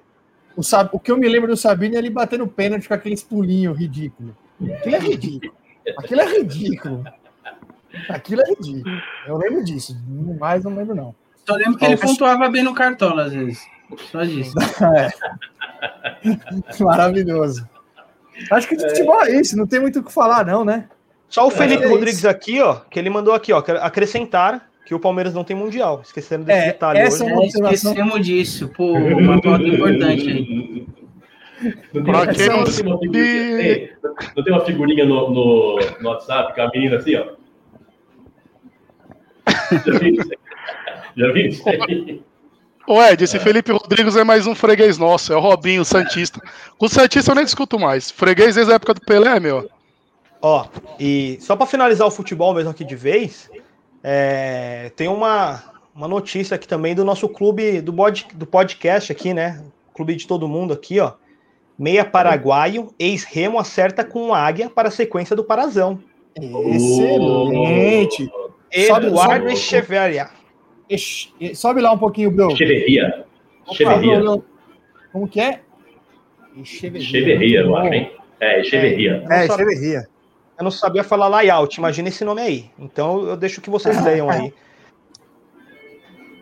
O, 0.56 0.62
o 0.92 1.00
que 1.00 1.12
eu 1.12 1.18
me 1.18 1.28
lembro 1.28 1.50
do 1.50 1.58
Sabino 1.58 1.96
é 1.96 1.98
ele 1.98 2.10
batendo 2.10 2.48
pênalti 2.48 2.88
com 2.88 2.94
aqueles 2.94 3.24
pulinhos 3.24 3.78
ridículos. 3.78 4.34
Aquilo 4.62 4.96
é 4.96 5.00
ridículo. 5.00 5.54
Aquilo 5.98 6.22
é 6.22 6.38
ridículo. 6.38 7.04
Aquilo 8.10 8.42
é 8.42 8.50
ridículo. 8.50 9.02
Eu 9.28 9.38
lembro 9.38 9.64
disso. 9.64 9.98
Mais 10.40 10.64
não 10.64 10.76
lembro, 10.76 10.96
não. 10.96 11.16
Só 11.48 11.56
lembro 11.56 11.78
que 11.78 11.86
ele 11.86 11.98
pontuava 11.98 12.50
bem 12.50 12.64
no 12.64 12.74
cartola, 12.74 13.26
às 13.26 13.34
vezes. 13.34 13.66
Só 14.12 14.24
disso. 14.24 14.54
É. 14.96 15.10
Maravilhoso. 16.84 17.68
Acho 18.52 18.68
que 18.68 18.76
de 18.76 18.88
futebol 18.88 19.22
é 19.24 19.40
isso, 19.40 19.58
não 19.58 19.68
tem 19.68 19.80
muito 19.80 20.00
o 20.00 20.04
que 20.04 20.12
falar, 20.12 20.46
não, 20.46 20.66
né? 20.66 20.90
Só 21.30 21.48
o 21.48 21.52
Felipe 21.52 21.84
é 21.84 21.88
Rodrigues 21.88 22.26
aqui, 22.26 22.62
ó, 22.62 22.76
que 22.76 23.00
ele 23.00 23.10
mandou 23.10 23.34
aqui, 23.34 23.52
ó, 23.52 23.58
acrescentar 23.82 24.70
que 24.86 24.94
o 24.94 25.00
Palmeiras 25.00 25.34
não 25.34 25.44
tem 25.44 25.56
mundial. 25.56 26.02
Esquecendo 26.04 26.46
desse 26.46 26.60
é, 26.60 26.66
detalhe 26.68 27.00
essa 27.00 27.24
hoje. 27.24 27.34
É 27.34 27.60
uma 27.60 27.74
Esquecemos 27.74 28.26
disso, 28.26 28.68
pô, 28.70 28.94
uma 28.94 29.42
pauta 29.42 29.64
importante 29.64 30.30
aí. 30.30 30.88
Não 31.94 32.04
tem, 32.04 32.14
Pra 32.14 32.28
quem 32.28 32.50
não, 32.50 32.64
tem 32.66 32.86
uma 32.86 33.00
figurinha, 33.00 33.90
não 34.36 34.44
tem 34.44 34.54
uma 34.54 34.66
figurinha 34.66 35.06
no, 35.06 35.30
no, 35.30 35.80
no 36.02 36.10
WhatsApp 36.10 36.54
com 36.54 36.62
a 36.62 36.70
menina 36.72 36.98
assim, 36.98 37.16
ó. 37.16 37.26
Já 39.86 40.00
vi 40.00 40.12
isso 40.12 40.30
aí? 40.30 40.38
Já 41.16 41.32
vi 41.32 41.48
isso 41.48 41.70
aí? 41.70 42.22
Ô 42.86 43.02
Ed, 43.02 43.24
esse 43.24 43.40
Felipe 43.40 43.72
Rodrigues 43.72 44.18
é 44.18 44.26
mais 44.26 44.46
um 44.46 44.54
freguês 44.54 44.98
nosso, 44.98 45.32
é 45.32 45.38
o 45.38 45.40
Robinho, 45.40 45.84
o 45.84 45.86
Santista. 45.86 46.42
Com 46.78 46.86
o 46.86 46.90
Santista 46.90 47.32
eu 47.32 47.36
nem 47.36 47.46
discuto 47.46 47.80
mais. 47.80 48.12
Freguês 48.12 48.56
desde 48.56 48.74
a 48.74 48.76
época 48.76 48.96
do 48.96 49.02
Pelé, 49.02 49.40
meu. 49.40 49.70
Ó, 50.42 50.68
e 51.00 51.38
só 51.40 51.56
para 51.56 51.66
finalizar 51.66 52.06
o 52.06 52.12
futebol 52.12 52.54
mesmo 52.54 52.72
aqui 52.72 52.84
de 52.84 52.98
vez, 52.98 53.50
é, 54.04 54.92
tem 54.96 55.08
uma, 55.08 55.64
uma 55.96 56.08
notícia 56.08 56.56
aqui 56.56 56.68
também 56.68 56.94
do 56.94 57.06
nosso 57.06 57.30
clube 57.30 57.80
do, 57.80 57.94
bod, 57.94 58.28
do 58.34 58.46
podcast 58.46 59.12
aqui, 59.12 59.34
né? 59.34 59.64
Clube 59.94 60.16
de 60.16 60.28
todo 60.28 60.48
mundo 60.48 60.74
aqui, 60.74 61.00
ó. 61.00 61.14
Meia 61.80 62.04
paraguaio, 62.04 62.94
ex-remo 63.00 63.58
acerta 63.58 64.04
com 64.04 64.34
Águia 64.34 64.70
para 64.70 64.90
a 64.90 64.92
sequência 64.92 65.36
do 65.36 65.44
Parazão. 65.44 66.00
Excelente! 66.36 68.30
Eduardo 68.72 69.50
Echeverria. 69.50 70.30
Sobe 71.56 71.82
lá 71.82 71.92
um 71.92 71.98
pouquinho, 71.98 72.30
Bruno. 72.30 72.52
Echeverria. 72.52 73.26
Echeverria. 73.72 74.22
Como 75.12 75.28
que 75.28 75.40
é? 75.40 75.62
Echeverria. 76.60 77.08
Echeverria, 77.08 77.60
eu 77.62 77.76
acho, 77.76 77.94
hein? 77.94 78.12
É, 78.40 78.60
Echeverria. 78.62 79.24
É, 79.30 79.46
Echeverria. 79.46 80.08
Eu 80.58 80.64
não 80.64 80.72
sabia 80.72 81.04
falar 81.04 81.28
layout, 81.28 81.78
imagina 81.78 82.10
esse 82.10 82.24
nome 82.24 82.42
aí. 82.42 82.72
Então 82.78 83.28
eu 83.28 83.36
deixo 83.38 83.62
que 83.62 83.70
vocês 83.70 84.02
leiam 84.04 84.30
aí. 84.30 84.54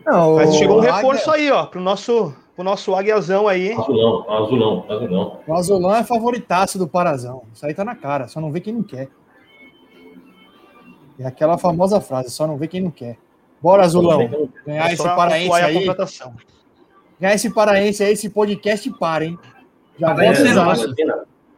Não, 0.04 0.36
Mas 0.36 0.54
chegou 0.56 0.78
um 0.78 0.80
reforço 0.80 1.30
Águia... 1.30 1.44
aí, 1.44 1.50
ó, 1.50 1.66
pro 1.66 1.80
nosso, 1.80 2.34
pro 2.56 2.64
nosso 2.64 2.94
Águiazão 2.94 3.46
aí. 3.46 3.72
Azulão, 3.72 4.30
azulão, 4.30 4.84
azulão. 4.88 5.40
O 5.46 5.54
azulão 5.54 5.94
é 5.94 6.02
favoritaço 6.02 6.78
do 6.78 6.88
Parazão. 6.88 7.44
Isso 7.54 7.64
aí 7.64 7.72
tá 7.72 7.84
na 7.84 7.94
cara, 7.94 8.26
só 8.26 8.40
não 8.40 8.50
vê 8.50 8.60
quem 8.60 8.74
não 8.74 8.82
quer. 8.82 9.08
É 11.18 11.26
aquela 11.26 11.56
famosa 11.56 12.00
frase, 12.00 12.30
só 12.30 12.46
não 12.46 12.56
vê 12.56 12.66
quem 12.66 12.80
não 12.80 12.90
quer. 12.90 13.16
Bora, 13.60 13.84
Azulão. 13.84 14.28
Ganhar 14.66 14.90
é 14.90 14.92
esse 14.92 15.04
paraense 15.04 15.52
aí. 15.54 15.86
Ganhar 17.20 17.34
esse 17.34 17.54
paraense 17.54 18.02
aí, 18.02 18.12
esse 18.12 18.28
podcast 18.28 18.90
para, 18.98 19.24
hein? 19.24 19.38
Já 19.98 20.14
vou 20.14 20.28
avisar. 20.28 20.76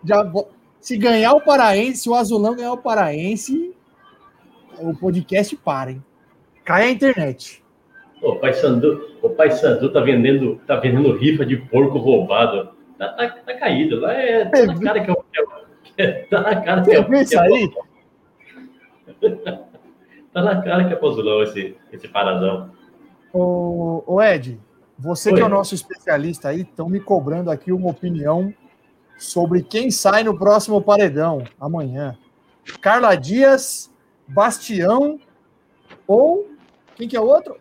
Já 0.04 0.22
vou... 0.22 0.50
Se 0.84 0.98
ganhar 0.98 1.32
o 1.32 1.40
paraense, 1.40 2.02
se 2.02 2.10
o 2.10 2.14
Azulão 2.14 2.54
ganhar 2.54 2.74
o 2.74 2.76
paraense, 2.76 3.74
o 4.78 4.94
podcast 4.94 5.56
para, 5.56 5.92
hein? 5.92 6.04
Cai 6.62 6.82
a 6.82 6.90
internet. 6.90 7.64
O 8.20 8.36
Pai 8.36 8.52
Sandu, 8.52 9.16
o 9.22 9.30
Pai 9.30 9.50
Sandu 9.50 9.90
tá 9.90 10.00
vendendo, 10.00 10.60
tá 10.66 10.76
vendendo 10.76 11.16
rifa 11.16 11.46
de 11.46 11.56
porco 11.56 11.96
roubado. 11.96 12.68
Tá, 12.98 13.08
tá, 13.14 13.30
tá 13.30 13.54
caído. 13.54 13.98
Lá 13.98 14.12
é, 14.12 14.44
tá 14.44 14.66
na 14.66 14.78
cara 14.78 15.00
que 15.00 15.10
é 15.96 16.12
Tá 16.28 16.42
na 16.42 16.60
cara 16.60 16.82
que 16.82 16.92
é 16.92 17.00
o. 17.00 17.14
isso 17.14 17.40
aí? 17.40 17.72
tá 20.34 20.42
na 20.42 20.60
cara 20.60 20.86
que 20.86 20.92
é 20.92 20.96
pozulão 20.96 21.42
esse, 21.44 21.74
esse 21.94 22.08
paradão. 22.08 22.70
Ô, 23.32 24.04
ô 24.06 24.20
Ed, 24.20 24.60
você 24.98 25.30
Oi. 25.30 25.36
que 25.36 25.40
é 25.40 25.46
o 25.46 25.48
nosso 25.48 25.74
especialista 25.74 26.50
aí, 26.50 26.60
estão 26.60 26.90
me 26.90 27.00
cobrando 27.00 27.50
aqui 27.50 27.72
uma 27.72 27.88
opinião 27.88 28.52
sobre 29.18 29.62
quem 29.62 29.90
sai 29.90 30.24
no 30.24 30.36
próximo 30.36 30.82
paredão 30.82 31.44
amanhã. 31.60 32.18
Carla 32.80 33.14
Dias, 33.14 33.90
Bastião 34.26 35.20
ou 36.06 36.48
quem 36.96 37.08
que 37.08 37.16
é 37.16 37.20
o 37.20 37.26
outro? 37.26 37.56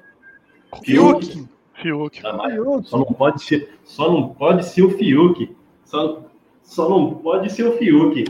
Fiuk. 0.84 1.48
Fiuk. 1.82 2.22
Fiuk. 2.22 2.88
Só 2.88 2.98
não 2.98 3.06
pode 3.06 3.44
ser, 3.44 3.78
só 3.84 4.12
não 4.12 4.30
pode 4.30 4.66
ser 4.66 4.84
o 4.84 4.98
Fiuk. 4.98 5.56
Só, 5.86 6.24
só 6.64 6.90
não 6.90 7.16
pode 7.16 7.52
ser 7.52 7.64
o 7.64 7.78
Fiuk. 7.78 8.26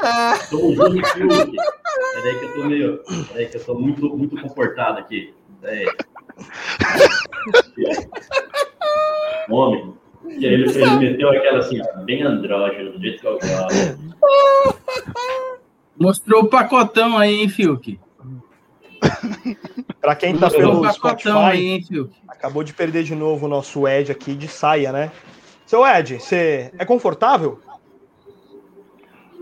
Ah. 0.00 0.38
Tamo 0.50 0.74
junto, 0.74 1.06
Fiuk. 1.06 1.56
Peraí 2.14 2.38
que 2.38 2.44
eu 2.44 2.54
tô 2.54 2.64
meio. 2.64 3.02
Peraí 3.28 3.46
que 3.46 3.56
eu 3.56 3.64
tô 3.64 3.74
muito, 3.74 4.16
muito 4.16 4.40
confortado 4.40 4.98
aqui. 4.98 5.34
Homem. 9.50 9.94
E 10.38 10.46
aí 10.46 10.54
ele, 10.54 10.70
ele 10.70 10.96
meteu 10.96 11.30
aquela 11.30 11.58
assim, 11.58 11.80
bem 12.04 12.22
andrógeno, 12.22 12.92
do 12.92 13.00
jeito 13.00 13.20
que 13.20 13.26
eu 13.26 13.38
gosto. 13.38 13.98
Mostrou 15.98 16.42
o 16.42 16.48
pacotão 16.48 17.18
aí, 17.18 17.40
hein, 17.40 17.48
Fiuk? 17.48 17.98
Pra 20.00 20.14
quem 20.14 20.36
tá 20.36 20.48
pelo 20.48 20.90
Spotify, 20.92 21.30
aí, 21.30 21.66
hein, 21.66 21.84
acabou 22.26 22.62
de 22.62 22.72
perder 22.72 23.02
de 23.02 23.14
novo 23.14 23.46
o 23.46 23.48
nosso 23.48 23.86
Ed 23.86 24.10
aqui 24.10 24.34
de 24.34 24.48
saia, 24.48 24.92
né? 24.92 25.12
Seu 25.66 25.86
Ed, 25.86 26.18
você 26.18 26.72
é 26.78 26.84
confortável? 26.84 27.60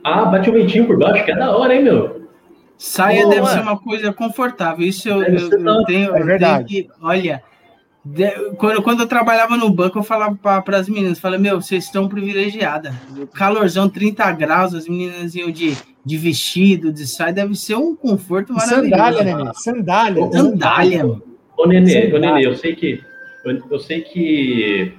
Ah, 0.02 0.24
bate 0.24 0.50
o 0.50 0.52
ventinho 0.52 0.86
por 0.86 0.98
baixo, 0.98 1.24
que 1.24 1.30
é 1.30 1.36
da 1.36 1.56
hora, 1.56 1.74
hein, 1.74 1.84
meu? 1.84 2.28
Saia 2.76 3.22
Pô, 3.22 3.28
deve 3.28 3.42
mano. 3.42 3.54
ser 3.54 3.60
uma 3.60 3.78
coisa 3.78 4.12
confortável. 4.12 4.86
Isso 4.86 5.08
eu, 5.08 5.22
eu, 5.22 5.50
eu 5.50 5.84
tenho, 5.84 6.16
é 6.16 6.22
verdade. 6.22 6.66
Tenho 6.66 6.86
que, 6.86 6.90
olha, 7.02 7.42
de, 8.10 8.30
quando, 8.56 8.82
quando 8.82 9.00
eu 9.00 9.06
trabalhava 9.06 9.56
no 9.56 9.68
banco, 9.68 9.98
eu 9.98 10.02
falava 10.02 10.34
para 10.36 10.78
as 10.78 10.88
meninas, 10.88 11.18
falei, 11.18 11.38
meu, 11.38 11.60
vocês 11.60 11.84
estão 11.84 12.08
privilegiadas. 12.08 12.94
Calorzão, 13.34 13.88
30 13.88 14.32
graus, 14.32 14.74
as 14.74 14.88
meninas 14.88 15.34
iam 15.34 15.50
de, 15.50 15.76
de 16.04 16.16
vestido, 16.16 16.90
de 16.90 17.06
saia, 17.06 17.32
deve 17.32 17.54
ser 17.54 17.74
um 17.74 17.94
conforto 17.94 18.52
maravilhoso. 18.54 18.90
Sandália, 18.90 19.24
Nenê, 19.24 19.54
sandália. 19.54 20.32
Sandália, 20.32 21.04
mano. 21.04 21.22
Ô, 21.56 21.66
Nenê, 21.66 22.14
ô, 22.14 22.18
Nenê, 22.18 22.46
eu 22.46 22.56
sei 22.56 22.74
que 22.74 23.02
eu, 23.44 23.62
eu 23.70 23.78
sei 23.78 24.00
que 24.00 24.94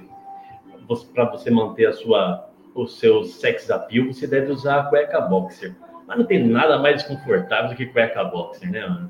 para 1.12 1.24
você 1.24 1.50
manter 1.50 1.86
a 1.86 1.92
sua 1.92 2.48
o 2.74 2.86
seu 2.86 3.24
sex 3.24 3.70
appeal, 3.70 4.06
você 4.06 4.26
deve 4.26 4.52
usar 4.52 4.80
a 4.80 4.82
cueca 4.84 5.20
boxer. 5.20 5.74
Mas 6.06 6.18
não 6.18 6.24
tem 6.24 6.46
nada 6.46 6.78
mais 6.78 6.96
desconfortável 6.96 7.70
do 7.70 7.76
que 7.76 7.86
cueca 7.86 8.22
boxer, 8.24 8.70
né, 8.70 8.86
mano? 8.86 9.08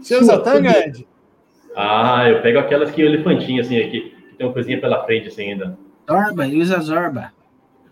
você 0.00 0.16
usa 0.16 0.38
tanga, 0.38 0.70
Ed? 0.86 1.04
Ah, 1.76 2.28
eu 2.28 2.40
pego 2.40 2.58
aquelas 2.58 2.90
que 2.90 3.02
elefantinho, 3.02 3.60
assim, 3.60 3.78
aqui, 3.78 4.14
que 4.30 4.36
tem 4.36 4.46
uma 4.46 4.52
coisinha 4.52 4.80
pela 4.80 5.04
frente, 5.04 5.28
assim, 5.28 5.52
ainda. 5.52 5.76
Zorba, 6.08 6.46
usa 6.46 6.80
Zorba. 6.80 7.32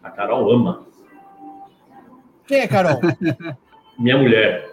A 0.02 0.10
Carol 0.10 0.50
ama. 0.50 0.86
Quem 2.46 2.60
é 2.60 2.68
Carol? 2.68 3.00
minha 3.98 4.18
mulher. 4.18 4.70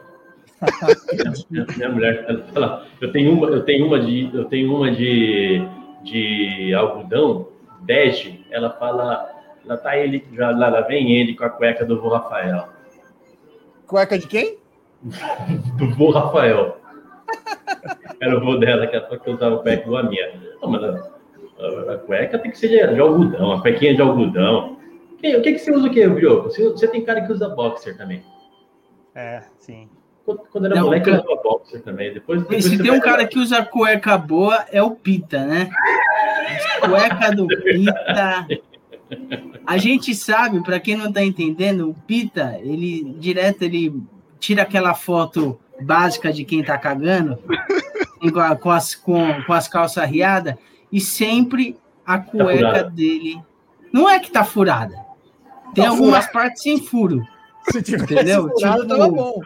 minha, 1.50 1.66
minha, 1.78 1.90
mulher, 1.90 2.26
ela 2.28 2.44
fala, 2.54 2.88
eu 3.00 3.12
tenho 3.12 3.34
uma, 3.34 3.48
eu 3.48 3.64
tenho 3.64 3.88
uma 3.88 4.00
de, 4.00 4.30
eu 4.34 4.46
tenho 4.46 4.76
uma 4.76 4.92
de, 4.92 5.66
de 6.04 6.74
algodão, 6.74 7.48
bege, 7.82 8.46
ela 8.52 8.72
fala, 8.72 9.30
lá 9.66 9.78
tá 9.78 9.98
ele, 9.98 10.26
já, 10.34 10.50
lá, 10.52 10.70
lá 10.70 10.82
vem 10.82 11.14
ele 11.14 11.36
com 11.36 11.46
a 11.46 11.50
cueca 11.50 11.86
do 11.86 12.02
vô 12.02 12.10
Rafael. 12.10 12.68
Cueca 13.88 14.18
de 14.18 14.28
quem? 14.28 14.58
do 15.78 15.90
vô 15.92 16.10
Rafael. 16.10 16.79
Era 18.22 18.38
o 18.38 18.42
vô 18.42 18.58
dela 18.58 18.88
que, 18.88 19.00
que 19.00 19.30
usava 19.30 19.60
cueca 19.60 19.84
igual 19.84 20.06
a 20.06 20.10
minha. 20.10 20.34
Não, 20.62 20.70
mas 20.70 20.84
a, 20.84 21.12
a, 21.60 21.94
a, 21.94 21.98
cueca 21.98 22.38
tem 22.38 22.52
que 22.52 22.58
ser 22.58 22.68
de, 22.68 22.94
de 22.94 23.00
algodão, 23.00 23.54
a 23.54 23.62
cuequinha 23.62 23.96
de 23.96 24.02
algodão. 24.02 24.78
Que, 25.20 25.36
o 25.36 25.42
que, 25.42 25.54
que 25.54 25.60
você 25.60 25.72
usa 25.72 25.88
o 25.88 25.92
quê, 25.92 26.08
Brioco? 26.08 26.50
Você, 26.50 26.64
você 26.70 26.88
tem 26.88 27.04
cara 27.04 27.22
que 27.22 27.32
usa 27.32 27.50
boxer 27.50 27.98
também. 27.98 28.24
É, 29.16 29.42
sim. 29.58 29.90
Quando, 30.26 30.40
quando 30.52 30.66
era 30.66 30.76
não, 30.76 30.86
moleque, 30.86 31.10
eu 31.10 31.16
usava 31.16 31.36
boxer 31.42 31.82
também. 31.82 32.14
Depois, 32.14 32.42
depois 32.42 32.66
se 32.66 32.78
tem 32.78 32.92
um 32.92 33.00
cara 33.00 33.26
que 33.26 33.40
usa 33.40 33.64
cueca 33.64 34.18
boa, 34.18 34.66
é 34.72 34.82
o 34.84 34.92
Pita, 34.92 35.46
né? 35.46 35.70
cueca 36.82 37.36
do 37.36 37.48
Pita. 37.64 38.48
A 39.66 39.78
gente 39.78 40.14
sabe, 40.14 40.62
para 40.62 40.80
quem 40.80 40.96
não 40.96 41.12
tá 41.12 41.24
entendendo, 41.24 41.90
o 41.90 41.94
Pita, 41.94 42.60
ele 42.62 43.16
direto 43.18 43.64
ele 43.64 44.02
tira 44.40 44.62
aquela 44.62 44.94
foto 44.94 45.60
básica 45.82 46.32
de 46.32 46.44
quem 46.44 46.64
tá 46.64 46.78
cagando, 46.78 47.38
com, 48.60 48.70
as, 48.72 48.96
com, 48.96 49.42
com 49.44 49.54
as 49.54 49.68
calças 49.68 50.10
riadas, 50.10 50.56
e 50.92 51.00
sempre 51.00 51.78
a 52.06 52.18
cueca 52.20 52.58
furada. 52.58 52.90
dele. 52.90 53.42
Não 53.94 54.10
é 54.10 54.20
que 54.20 54.32
tá 54.32 54.44
furada. 54.44 54.96
Tem 55.74 55.84
Tá 55.84 55.90
algumas 55.92 56.26
furada. 56.26 56.32
partes 56.34 56.64
sem 56.64 56.80
furo. 56.80 57.22
Se 57.72 57.82
tivesse 57.82 58.14
Entendeu? 58.14 58.50
furado, 58.50 58.82
Tipo- 58.82 58.88
tava 58.98 59.10
bom. 59.10 59.42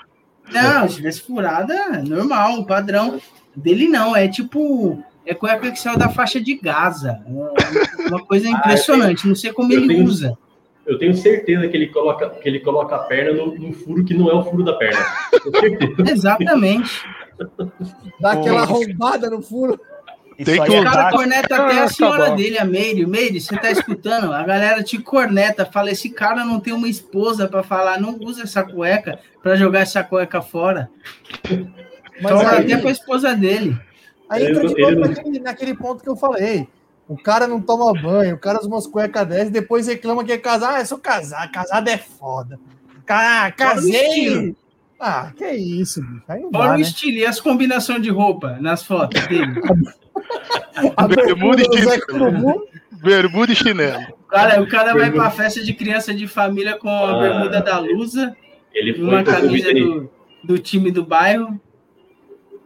Não, 0.51 0.89
se 0.89 0.95
tivesse 0.97 1.21
furada, 1.21 2.01
normal, 2.03 2.65
padrão. 2.65 3.19
Dele 3.55 3.87
não, 3.87 4.15
é 4.15 4.27
tipo. 4.27 5.01
É 5.25 5.33
cueca 5.33 5.71
que 5.71 5.79
saiu 5.79 5.97
da 5.97 6.09
faixa 6.09 6.39
de 6.41 6.55
Gaza. 6.55 7.21
É 7.99 8.07
uma 8.09 8.25
coisa 8.25 8.47
impressionante. 8.49 9.27
Não 9.27 9.35
sei 9.35 9.53
como 9.53 9.71
ele 9.71 9.87
tenho- 9.87 10.05
usa. 10.05 10.37
Eu 10.85 10.97
tenho 10.99 11.15
certeza 11.15 11.65
que 11.69 11.77
ele 11.77 11.87
coloca, 11.87 12.29
que 12.29 12.47
ele 12.49 12.59
coloca 12.59 12.93
a 12.95 12.99
perna 12.99 13.31
no, 13.31 13.57
no 13.57 13.71
furo 13.71 14.03
que 14.03 14.13
não 14.13 14.29
é 14.29 14.33
o 14.33 14.43
furo 14.43 14.63
da 14.65 14.73
perna. 14.73 14.99
Tenho. 15.61 16.09
Exatamente. 16.09 17.05
Dá 18.19 18.31
aquela 18.33 18.61
Ô. 18.61 18.63
arrombada 18.63 19.29
no 19.29 19.41
furo. 19.41 19.79
Tem 20.37 20.45
que 20.63 20.73
é 20.75 20.81
O 20.81 20.83
cara 20.83 21.11
corneta 21.11 21.55
até 21.55 21.79
a 21.79 21.83
Ah, 21.83 21.87
senhora 21.87 22.25
tá 22.29 22.35
dele, 22.35 22.57
a 22.57 22.65
Meire. 22.65 23.05
Meire, 23.05 23.39
você 23.39 23.55
tá 23.55 23.69
escutando? 23.71 24.33
A 24.33 24.43
galera 24.43 24.81
te 24.83 24.97
corneta, 24.97 25.63
fala: 25.65 25.91
esse 25.91 26.09
cara 26.09 26.43
não 26.43 26.59
tem 26.59 26.73
uma 26.73 26.87
esposa 26.87 27.47
pra 27.47 27.61
falar, 27.61 27.99
não 28.01 28.17
usa 28.19 28.43
essa 28.43 28.63
cueca 28.63 29.19
pra 29.43 29.55
jogar 29.55 29.81
essa 29.81 30.03
cueca 30.03 30.41
fora. 30.41 30.89
Mas 32.21 32.31
Toma 32.31 32.49
aí, 32.51 32.65
até 32.73 32.77
pra 32.81 32.91
esposa 32.91 33.35
dele. 33.35 33.77
aí 34.29 34.47
entra 34.47 34.67
de 34.67 34.81
novo 34.81 34.99
naquele, 35.01 35.39
naquele 35.39 35.75
ponto 35.75 36.01
que 36.03 36.09
eu 36.09 36.15
falei. 36.15 36.67
O 37.07 37.15
cara 37.21 37.45
não 37.45 37.61
toma 37.61 37.93
banho, 38.01 38.35
o 38.35 38.39
cara 38.39 38.57
usa 38.59 38.67
umas 38.67 38.87
cuecas 38.87 39.27
dessas, 39.27 39.51
depois 39.51 39.85
reclama 39.87 40.23
que 40.23 40.31
é 40.31 40.37
casar. 40.37 40.75
Ah, 40.75 40.79
eu 40.79 40.85
sou 40.85 40.97
casado, 40.97 41.51
casado 41.51 41.87
é 41.89 41.97
foda. 41.97 42.59
Cara, 43.05 43.51
casei. 43.51 44.55
Ah, 45.05 45.33
que 45.35 45.45
isso, 45.51 46.01
bicho. 46.01 46.23
Aí 46.29 46.45
dá, 46.49 46.59
o 46.59 46.73
né? 46.75 46.81
estilo 46.81 47.17
e 47.17 47.25
as 47.25 47.41
combinações 47.41 48.01
de 48.01 48.09
roupa 48.09 48.57
nas 48.61 48.83
fotos 48.85 49.19
dele. 49.27 49.53
A 50.95 51.07
Bermuda 51.07 51.61
e 51.61 51.65
chinelo. 51.77 52.67
Bermuda 53.03 53.51
e 53.51 53.55
chinelo. 53.55 54.01
O 54.21 54.27
cara, 54.27 54.61
o 54.61 54.67
cara 54.67 54.93
vai 54.93 55.03
Bermuda. 55.09 55.23
pra 55.23 55.31
festa 55.31 55.61
de 55.61 55.73
criança 55.73 56.13
de 56.13 56.25
família 56.25 56.77
com 56.77 56.87
a 56.89 57.11
Ah, 57.17 57.19
bermuda 57.19 57.61
da 57.61 57.79
Lusa, 57.79 58.35
Ele 58.73 58.93
foi 58.93 59.03
uma 59.03 59.19
eu 59.19 59.25
camisa 59.25 59.67
convidei. 59.67 59.83
do, 59.83 60.09
do 60.43 60.57
time 60.57 60.89
do 60.89 61.03
bairro 61.03 61.59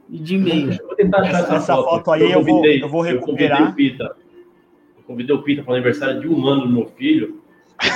e 0.10 0.20
de 0.20 0.38
meia. 0.38 0.80
Vou 0.84 0.96
achar 1.20 1.40
essa, 1.40 1.56
Essa 1.56 1.76
foto. 1.76 2.12
aí 2.12 2.22
eu 2.32 2.44
vou- 2.44 2.56
convidei- 2.58 2.84
eu 2.84 2.88
vou 2.90 3.02
convidei 3.02 3.20
recuperar. 3.20 3.72
o 3.72 3.74
Pita. 3.74 4.04
Eu 4.98 5.04
convidei 5.08 5.36
o 5.36 5.42
Pita 5.42 5.64
para 5.64 5.72
o 5.72 5.76
aniversário 5.76 6.22
de 6.22 6.28
um 6.30 6.48
ano 6.48 6.68
do 6.68 6.70
meu 6.70 6.86
filho. 6.98 7.37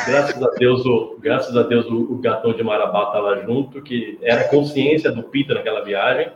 Graças 0.06 0.42
a 0.42 0.50
Deus, 0.52 0.86
o, 0.86 1.18
graças 1.20 1.56
a 1.56 1.64
Deus, 1.64 1.86
o, 1.88 2.14
o 2.14 2.18
gatão 2.18 2.54
de 2.54 2.64
Marabá 2.64 3.06
estava 3.06 3.42
junto, 3.46 3.82
que 3.82 4.18
era 4.22 4.48
consciência 4.48 5.12
do 5.12 5.24
Pita 5.24 5.54
naquela 5.54 5.84
viagem. 5.84 6.32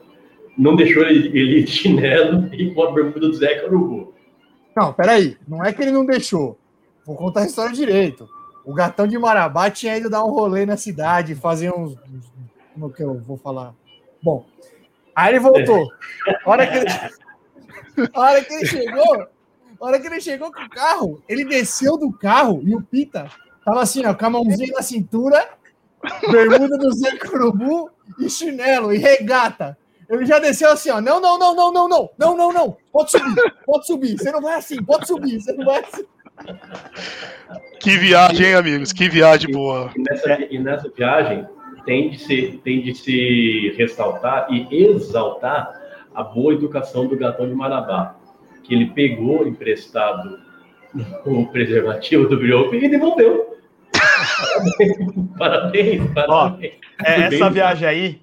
Não 0.58 0.76
deixou 0.76 1.04
ele, 1.04 1.28
ele 1.38 1.64
de 1.64 1.72
chinelo 1.72 2.54
e 2.54 2.74
com 2.74 2.84
a 2.84 2.92
bermuda 2.92 3.20
do 3.20 3.34
Zé 3.34 3.64
Urubu. 3.66 4.14
Não, 4.76 4.94
peraí. 4.94 5.38
Não 5.48 5.64
é 5.64 5.72
que 5.74 5.82
ele 5.82 5.92
não 5.92 6.06
deixou. 6.06 6.58
Vou 7.06 7.16
contar 7.16 7.42
a 7.42 7.46
história 7.46 7.74
direito. 7.74 8.28
O 8.66 8.74
gatão 8.74 9.06
de 9.08 9.18
Marabá 9.18 9.70
tinha 9.70 9.96
ido 9.98 10.10
dar 10.10 10.24
um 10.24 10.32
rolê 10.32 10.66
na 10.66 10.76
cidade, 10.78 11.36
fazer 11.36 11.72
uns- 11.72 11.96
Como 12.74 12.90
que 12.92 13.04
eu 13.04 13.20
vou 13.20 13.38
falar? 13.38 13.74
Bom. 14.24 14.46
Aí 15.16 15.34
ele 15.34 15.40
voltou. 15.40 15.88
A 16.46 16.50
hora 16.50 16.66
que 16.68 16.78
ele, 16.78 16.88
a 18.14 18.20
hora 18.20 18.44
que 18.44 18.54
ele 18.54 18.66
chegou, 18.66 19.28
a 19.80 19.86
hora 19.86 20.00
que 20.00 20.08
ele 20.08 20.22
chegou 20.22 20.52
com 20.52 20.62
o 20.62 20.70
carro, 20.70 21.24
ele 21.28 21.46
desceu 21.46 21.98
do 21.98 22.12
carro 22.12 22.62
e 22.64 22.76
o 22.76 22.82
Pita 22.82 23.30
tava 23.64 23.82
assim, 23.82 24.06
ó, 24.06 24.14
com 24.14 24.26
a 24.26 24.30
mãozinha 24.30 24.74
na 24.74 24.82
cintura, 24.82 25.48
bermuda 26.30 26.78
do 26.78 26.92
Zé 26.94 27.18
Curubu 27.18 27.90
e 28.20 28.30
chinelo 28.30 28.94
e 28.94 28.98
regata. 28.98 29.78
Ele 30.10 30.26
já 30.26 30.38
desceu 30.38 30.72
assim, 30.72 30.92
ó. 30.92 31.02
Não, 31.02 31.20
não, 31.20 31.40
não, 31.40 31.56
não, 31.56 31.74
não, 31.74 31.88
não, 31.88 32.10
não, 32.18 32.38
não, 32.38 32.54
não. 32.54 32.78
Pode 32.92 33.12
subir, 33.12 33.54
pode 33.66 33.88
subir. 33.88 34.18
Você 34.18 34.32
não 34.32 34.42
vai 34.42 34.56
assim, 34.56 34.84
pode 34.84 35.08
subir, 35.08 35.42
você 35.42 35.52
não 35.54 35.66
vai 35.66 35.84
assim. 35.84 36.06
Que 37.80 37.98
viagem, 37.98 38.48
hein, 38.48 38.56
amigos? 38.56 38.94
Que 38.94 39.10
viagem 39.10 39.52
boa. 39.52 39.92
E 39.96 40.02
nessa, 40.02 40.54
e 40.54 40.60
nessa 40.60 40.90
viagem 40.90 41.48
tem 41.86 42.10
de, 42.10 42.20
se, 42.20 42.62
tem 42.64 42.82
de 42.82 42.94
se 42.94 43.74
ressaltar 43.78 44.48
e 44.52 44.68
exaltar 44.72 45.82
a 46.14 46.24
boa 46.24 46.54
educação 46.54 47.08
do 47.08 47.18
gatão 47.18 47.48
de 47.48 47.54
Marabá, 47.54 48.15
que 48.66 48.74
ele 48.74 48.88
pegou 48.88 49.48
emprestado 49.48 50.40
o 51.26 51.46
preservativo 51.48 52.28
do 52.28 52.38
Brioco 52.38 52.74
e 52.76 52.88
devolveu. 52.90 53.56
Parabéns, 55.38 56.02
parabéns. 56.14 56.74
É, 57.04 57.18
Muito 57.18 57.30
bem. 57.30 57.40
essa 57.40 57.50
viagem 57.50 57.88
aí, 57.88 58.22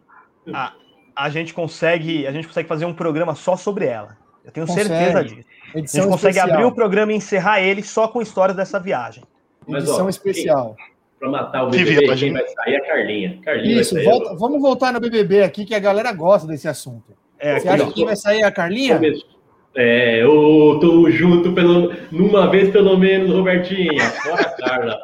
a, 0.52 0.72
a 1.14 1.28
gente 1.30 1.52
consegue, 1.54 2.26
a 2.26 2.32
gente 2.32 2.46
consegue 2.46 2.68
fazer 2.68 2.84
um 2.84 2.94
programa 2.94 3.34
só 3.34 3.56
sobre 3.56 3.86
ela. 3.86 4.16
Eu 4.44 4.50
tenho 4.50 4.66
Consegue. 4.66 4.88
certeza 4.88 5.24
disso. 5.24 5.48
A 5.74 5.78
Edição 5.78 6.02
gente 6.02 6.10
consegue 6.12 6.36
especial. 6.36 6.56
abrir 6.56 6.64
o 6.66 6.74
programa 6.74 7.12
e 7.12 7.16
encerrar 7.16 7.60
ele 7.60 7.82
só 7.82 8.08
com 8.08 8.20
histórias 8.20 8.56
dessa 8.56 8.80
viagem. 8.80 9.22
Mas, 9.68 9.84
Edição 9.84 10.06
ó, 10.06 10.08
especial. 10.08 10.76
Para 11.20 11.28
matar 11.30 11.62
o 11.64 11.70
Que 11.70 11.78
BBB, 11.78 12.00
viagem. 12.06 12.32
quem 12.32 12.42
vai 12.42 12.48
sair 12.52 12.74
é 12.74 12.76
a 12.78 12.86
Carlinha. 12.86 13.38
Carlinha 13.44 13.80
Isso, 13.80 14.02
volta- 14.02 14.34
vamos 14.34 14.60
voltar 14.60 14.92
no 14.92 14.98
BBB 14.98 15.42
aqui, 15.44 15.64
que 15.64 15.74
a 15.74 15.78
galera 15.78 16.12
gosta 16.12 16.48
desse 16.48 16.66
assunto. 16.66 17.12
É, 17.38 17.60
Você 17.60 17.68
acha 17.68 17.84
ó. 17.84 17.90
que 17.92 18.04
vai 18.04 18.16
sair 18.16 18.42
a 18.42 18.50
Carlinha? 18.50 18.96
Começo. 18.96 19.24
É, 19.74 20.22
eu 20.22 20.78
tô 20.80 21.10
junto 21.10 21.52
pelo, 21.52 21.92
numa 22.10 22.50
vez 22.50 22.70
pelo 22.70 22.96
menos, 22.98 23.30
Robertinha. 23.30 24.00
Fora 24.10 24.42
a 24.42 24.50
Carla. 24.50 24.98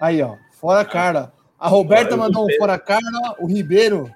Aí, 0.00 0.22
ó. 0.22 0.36
Fora 0.52 0.84
Carla. 0.84 1.32
A 1.58 1.68
Roberta 1.68 2.16
mandou 2.16 2.44
um 2.46 2.52
fora 2.58 2.78
Carla. 2.78 3.36
O 3.38 3.46
Ribeiro 3.46 4.10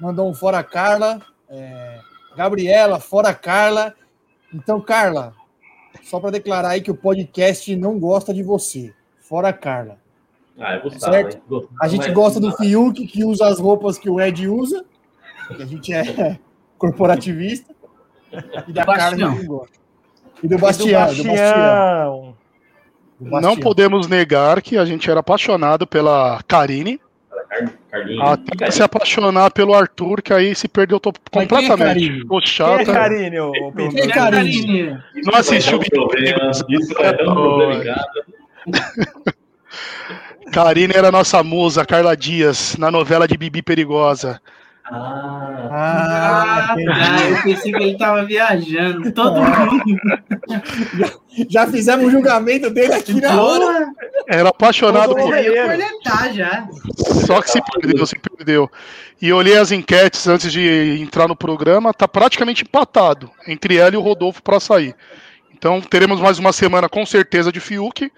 mandou 0.00 0.28
um 0.28 0.34
fora 0.34 0.62
Carla. 0.62 1.20
é, 1.48 1.98
Gabriela, 2.36 2.98
fora 2.98 3.34
Carla. 3.34 3.94
Então, 4.54 4.80
Carla, 4.80 5.34
só 6.02 6.18
para 6.18 6.30
declarar 6.30 6.70
aí 6.70 6.80
que 6.80 6.90
o 6.90 6.96
podcast 6.96 7.74
não 7.76 7.98
gosta 7.98 8.32
de 8.32 8.42
você. 8.42 8.94
Fora 9.20 9.52
Carla. 9.52 9.98
Ah, 10.58 10.74
eu 10.76 10.82
gostava, 10.82 11.12
Certo. 11.12 11.36
hein? 11.36 11.42
Gostava, 11.48 11.74
A 11.80 11.88
gente 11.88 12.10
gosta 12.12 12.40
do 12.40 12.52
Fiuk, 12.56 13.06
que 13.06 13.24
usa 13.24 13.46
as 13.46 13.58
roupas 13.58 13.98
que 13.98 14.08
o 14.10 14.20
Ed 14.20 14.48
usa. 14.48 14.84
Que 15.56 15.62
a 15.62 15.66
gente 15.66 15.92
é 15.92 16.38
corporativista. 16.78 17.71
E 18.68 18.72
da 18.72 18.84
a 18.86 19.10
gente 19.10 19.20
não 19.20 19.44
gosta. 19.44 19.78
E 20.42 20.48
do 20.48 20.58
Bastião. 20.58 20.88
Do 20.88 21.24
Bastião. 21.24 21.34
Bastião. 21.34 22.36
do 23.20 23.24
Não 23.24 23.30
Bastião. 23.30 23.56
podemos 23.56 24.08
negar 24.08 24.60
que 24.62 24.76
a 24.76 24.84
gente 24.84 25.10
era 25.10 25.20
apaixonado 25.20 25.86
pela 25.86 26.42
Karine, 26.48 27.00
até 28.22 28.70
se 28.70 28.82
apaixonar 28.82 29.50
pelo 29.50 29.74
Arthur, 29.74 30.22
que 30.22 30.32
aí 30.32 30.54
se 30.54 30.66
perdeu 30.66 30.98
quem 30.98 31.12
é 31.12 31.46
completamente. 31.46 32.10
Ficou 32.20 32.40
Quem 32.40 32.48
é 32.48 32.50
chata. 32.50 32.92
Karine, 32.92 33.38
ô, 33.40 33.50
ô, 33.50 33.72
Pedro? 33.72 33.92
Quem 33.92 34.04
é 34.04 34.08
Karine? 34.08 34.98
Isso 35.14 35.30
não 35.30 35.38
assistiu 35.38 35.78
Brother. 35.78 36.36
Isso 36.68 36.94
vai 36.94 37.16
dar 37.16 37.22
um 37.30 37.34
problema 37.34 37.74
em 37.74 37.84
casa. 37.84 38.24
Karine 40.52 40.92
era 40.94 41.10
nossa 41.12 41.42
musa, 41.42 41.84
Carla 41.84 42.16
Dias, 42.16 42.76
na 42.76 42.90
novela 42.90 43.26
de 43.28 43.36
Bibi 43.36 43.62
Perigosa. 43.62 44.40
Ah, 44.94 45.68
Ah, 45.74 46.66
Ah, 46.70 46.74
tá, 46.74 47.28
eu 47.30 47.42
pensei 47.42 47.72
que 47.72 47.82
ele 47.82 47.96
tava 47.96 48.24
viajando. 48.24 49.10
Todo 49.12 49.40
mundo. 49.40 49.82
Já 51.48 51.66
fizemos 51.66 52.06
o 52.06 52.10
julgamento 52.10 52.68
dele 52.70 52.92
aqui 52.94 53.20
na 53.20 53.40
hora. 53.40 53.88
Era 54.28 54.50
apaixonado 54.50 55.14
por 55.14 55.30
cornetar 55.30 56.32
já. 56.34 56.68
Só 57.26 57.40
que 57.40 57.50
se 57.50 57.60
perdeu, 57.62 58.06
se 58.06 58.18
perdeu. 58.18 58.70
E 59.20 59.28
eu 59.28 59.36
olhei 59.36 59.56
as 59.56 59.72
enquetes 59.72 60.26
antes 60.28 60.52
de 60.52 60.98
entrar 61.00 61.26
no 61.26 61.36
programa, 61.36 61.94
tá 61.94 62.06
praticamente 62.06 62.64
empatado 62.64 63.30
entre 63.46 63.76
ela 63.78 63.94
e 63.94 63.96
o 63.96 64.02
Rodolfo 64.02 64.42
para 64.42 64.60
sair. 64.60 64.94
Então 65.54 65.80
teremos 65.80 66.20
mais 66.20 66.38
uma 66.38 66.52
semana 66.52 66.88
com 66.88 67.06
certeza 67.06 67.50
de 67.52 67.60
Fiuk, 67.60 68.10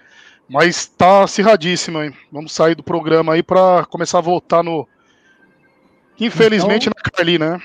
mas 0.49 0.87
tá 0.87 1.23
acirradíssimo, 1.23 2.01
hein? 2.03 2.11
Vamos 2.31 2.51
sair 2.53 2.75
do 2.75 2.83
programa 2.83 3.33
aí 3.33 3.43
para 3.43 3.85
começar 3.85 4.17
a 4.17 4.21
votar 4.21 4.63
no. 4.63 4.87
Infelizmente 6.19 6.87
na 6.89 6.95
Carly, 7.11 7.37
né? 7.39 7.59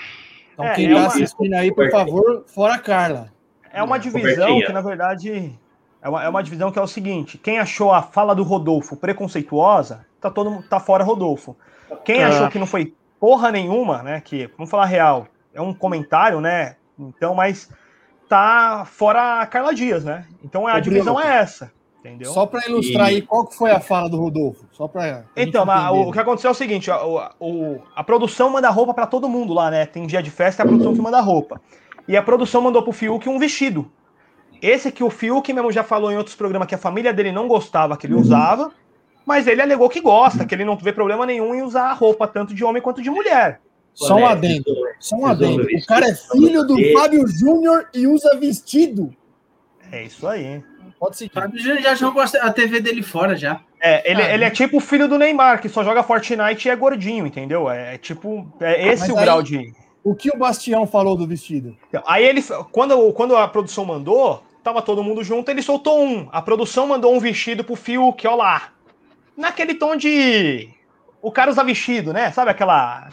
Então, 0.53 0.65
É, 0.67 0.75
quem 0.75 0.87
é 0.87 0.95
tá 0.95 0.99
uma- 1.01 1.07
assistindo 1.07 1.55
aí, 1.55 1.73
por 1.75 1.91
favor, 1.91 2.45
fora 2.47 2.79
Carla. 2.79 3.33
É 3.73 3.83
uma 3.83 3.99
divisão 3.99 4.61
que, 4.61 4.73
na 4.73 4.81
verdade, 4.81 5.59
é 6.03 6.09
uma, 6.09 6.25
é 6.25 6.29
uma 6.29 6.43
divisão 6.43 6.71
que 6.73 6.79
é 6.79 6.83
o 6.83 6.87
seguinte: 6.87 7.39
quem 7.39 7.59
achou 7.59 7.93
a 7.93 8.03
fala 8.03 8.35
do 8.35 8.43
Rodolfo 8.43 8.97
preconceituosa, 8.97 10.05
tá 10.21 10.31
todo 10.31 10.63
tá 10.69 10.81
fora 10.81 11.05
Rodolfo. 11.05 11.57
Quem 12.05 12.23
Ah. 12.23 12.29
achou 12.29 12.49
que 12.49 12.59
não 12.59 12.67
foi 12.67 12.95
porra 13.19 13.51
nenhuma, 13.53 14.03
né? 14.03 14.21
Que, 14.21 14.49
vamos 14.57 14.71
falar 14.71 14.83
a 14.85 14.87
real, 14.87 15.29
é 15.55 15.61
um 15.61 15.73
comentário, 15.73 16.41
né? 16.41 16.77
Então, 16.99 17.35
mas 17.35 17.71
tá 18.29 18.85
fora 18.87 19.41
a 19.41 19.47
Carla 19.47 19.75
Dias, 19.75 20.05
né? 20.05 20.27
Então 20.45 20.67
a 20.67 20.77
Ô, 20.77 20.81
divisão 20.81 21.15
Bruno, 21.15 21.29
é 21.29 21.37
essa, 21.39 21.73
entendeu? 22.01 22.33
Só 22.33 22.45
para 22.47 22.67
ilustrar 22.69 23.07
aí, 23.07 23.23
qual 23.23 23.47
que 23.47 23.55
foi 23.55 23.71
a 23.71 23.79
fala 23.81 24.09
do 24.09 24.17
Rodolfo? 24.19 24.65
Só 24.73 24.89
para 24.89 25.25
Então, 25.37 25.65
mas 25.65 25.91
o, 25.93 26.09
o 26.09 26.13
que 26.13 26.19
aconteceu 26.19 26.49
é 26.49 26.53
o 26.53 26.55
seguinte: 26.55 26.91
a, 26.91 27.05
o- 27.39 27.79
a 27.95 28.03
produção 28.05 28.51
manda 28.51 28.69
roupa 28.71 28.93
pra 28.93 29.07
todo 29.07 29.29
mundo 29.29 29.53
lá, 29.55 29.71
né? 29.71 29.87
Tem 29.87 30.07
dia 30.07 30.23
de 30.23 30.31
festa, 30.31 30.63
é 30.63 30.65
a 30.65 30.69
produção 30.69 30.95
que 30.95 31.01
manda 31.01 31.21
roupa. 31.21 31.61
E 32.09 32.17
a 32.17 32.23
produção 32.23 32.61
mandou 32.63 32.83
pro 32.83 32.93
Fiuk 32.93 33.29
um 33.29 33.39
vestido. 33.39 33.91
Esse 34.61 34.91
que 34.93 35.03
o 35.05 35.09
Fiuk 35.11 35.53
mesmo 35.53 35.71
já 35.73 35.83
falou 35.85 36.11
em 36.13 36.17
outros 36.17 36.35
programas 36.37 36.69
que 36.69 36.75
a 36.75 36.79
família 36.79 37.13
dele 37.13 37.33
não 37.33 37.49
gostava 37.49 37.97
que 37.97 38.07
ele 38.07 38.15
usava, 38.15 38.71
mas 39.25 39.47
ele 39.47 39.63
alegou 39.63 39.89
que 39.89 40.01
gosta, 40.01 40.45
que 40.45 40.55
ele 40.55 40.65
não 40.65 40.77
vê 40.77 40.93
problema 40.93 41.25
nenhum 41.25 41.55
em 41.55 41.63
usar 41.63 41.85
a 41.91 41.93
roupa 41.95 42.27
tanto 42.27 42.55
de 42.55 42.63
homem 42.65 42.83
quanto 42.83 43.01
de 43.01 43.11
mulher. 43.11 43.61
Só 43.95 44.15
um 44.17 44.27
adendo. 44.27 44.65
Só 44.99 45.17
um 45.17 45.27
adendo. 45.27 45.63
O 45.63 45.87
cara 45.87 46.07
é 46.09 46.15
filho 46.15 46.65
do. 46.65 46.77
Fábio 46.93 47.27
Júnior 47.27 47.89
e 47.95 48.07
usa 48.07 48.37
vestido. 48.39 49.15
É 49.91 50.05
isso 50.05 50.27
aí. 50.29 50.63
Pode 51.01 51.17
seguir. 51.17 51.31
O 51.31 51.41
Fábio 51.41 51.81
já 51.81 51.95
jogou 51.95 52.23
a 52.23 52.53
TV 52.53 52.79
dele 52.79 53.03
fora 53.03 53.35
já. 53.35 53.63
É, 53.81 54.09
ele, 54.11 54.21
ah, 54.21 54.35
ele 54.35 54.45
é 54.45 54.51
tipo 54.51 54.77
o 54.77 54.81
filho 54.81 55.09
do 55.09 55.17
Neymar, 55.17 55.59
que 55.59 55.69
só 55.71 55.83
joga 55.83 56.03
Fortnite 56.03 56.69
e 56.69 56.71
é 56.71 56.77
gordinho, 56.77 57.27
entendeu? 57.27 57.71
É, 57.71 57.95
é 57.95 57.99
tipo, 57.99 58.47
é 58.61 58.89
esse 58.89 59.09
Mas 59.09 59.11
o 59.11 59.17
aí, 59.17 59.25
grau 59.25 59.43
de. 59.43 59.73
O 60.05 60.15
que 60.15 60.31
o 60.31 60.37
Bastião 60.37 60.87
falou 60.87 61.17
do 61.17 61.27
vestido? 61.27 61.75
Aí 62.07 62.23
ele, 62.23 62.43
quando, 62.71 63.13
quando 63.15 63.35
a 63.35 63.49
produção 63.49 63.87
mandou, 63.87 64.43
tava 64.63 64.83
todo 64.83 65.03
mundo 65.03 65.25
junto, 65.25 65.51
ele 65.51 65.63
soltou 65.63 66.05
um. 66.05 66.29
A 66.31 66.43
produção 66.43 66.87
mandou 66.87 67.15
um 67.15 67.19
vestido 67.19 67.65
pro 67.65 67.77
Fiuk, 67.77 68.27
ó 68.27 68.35
lá. 68.35 68.69
Naquele 69.35 69.75
tom 69.75 69.97
de. 69.97 70.69
O 71.23 71.33
cara 71.33 71.51
usa 71.51 71.65
vestido, 71.65 72.13
né? 72.13 72.31
Sabe 72.31 72.51
aquela. 72.51 73.09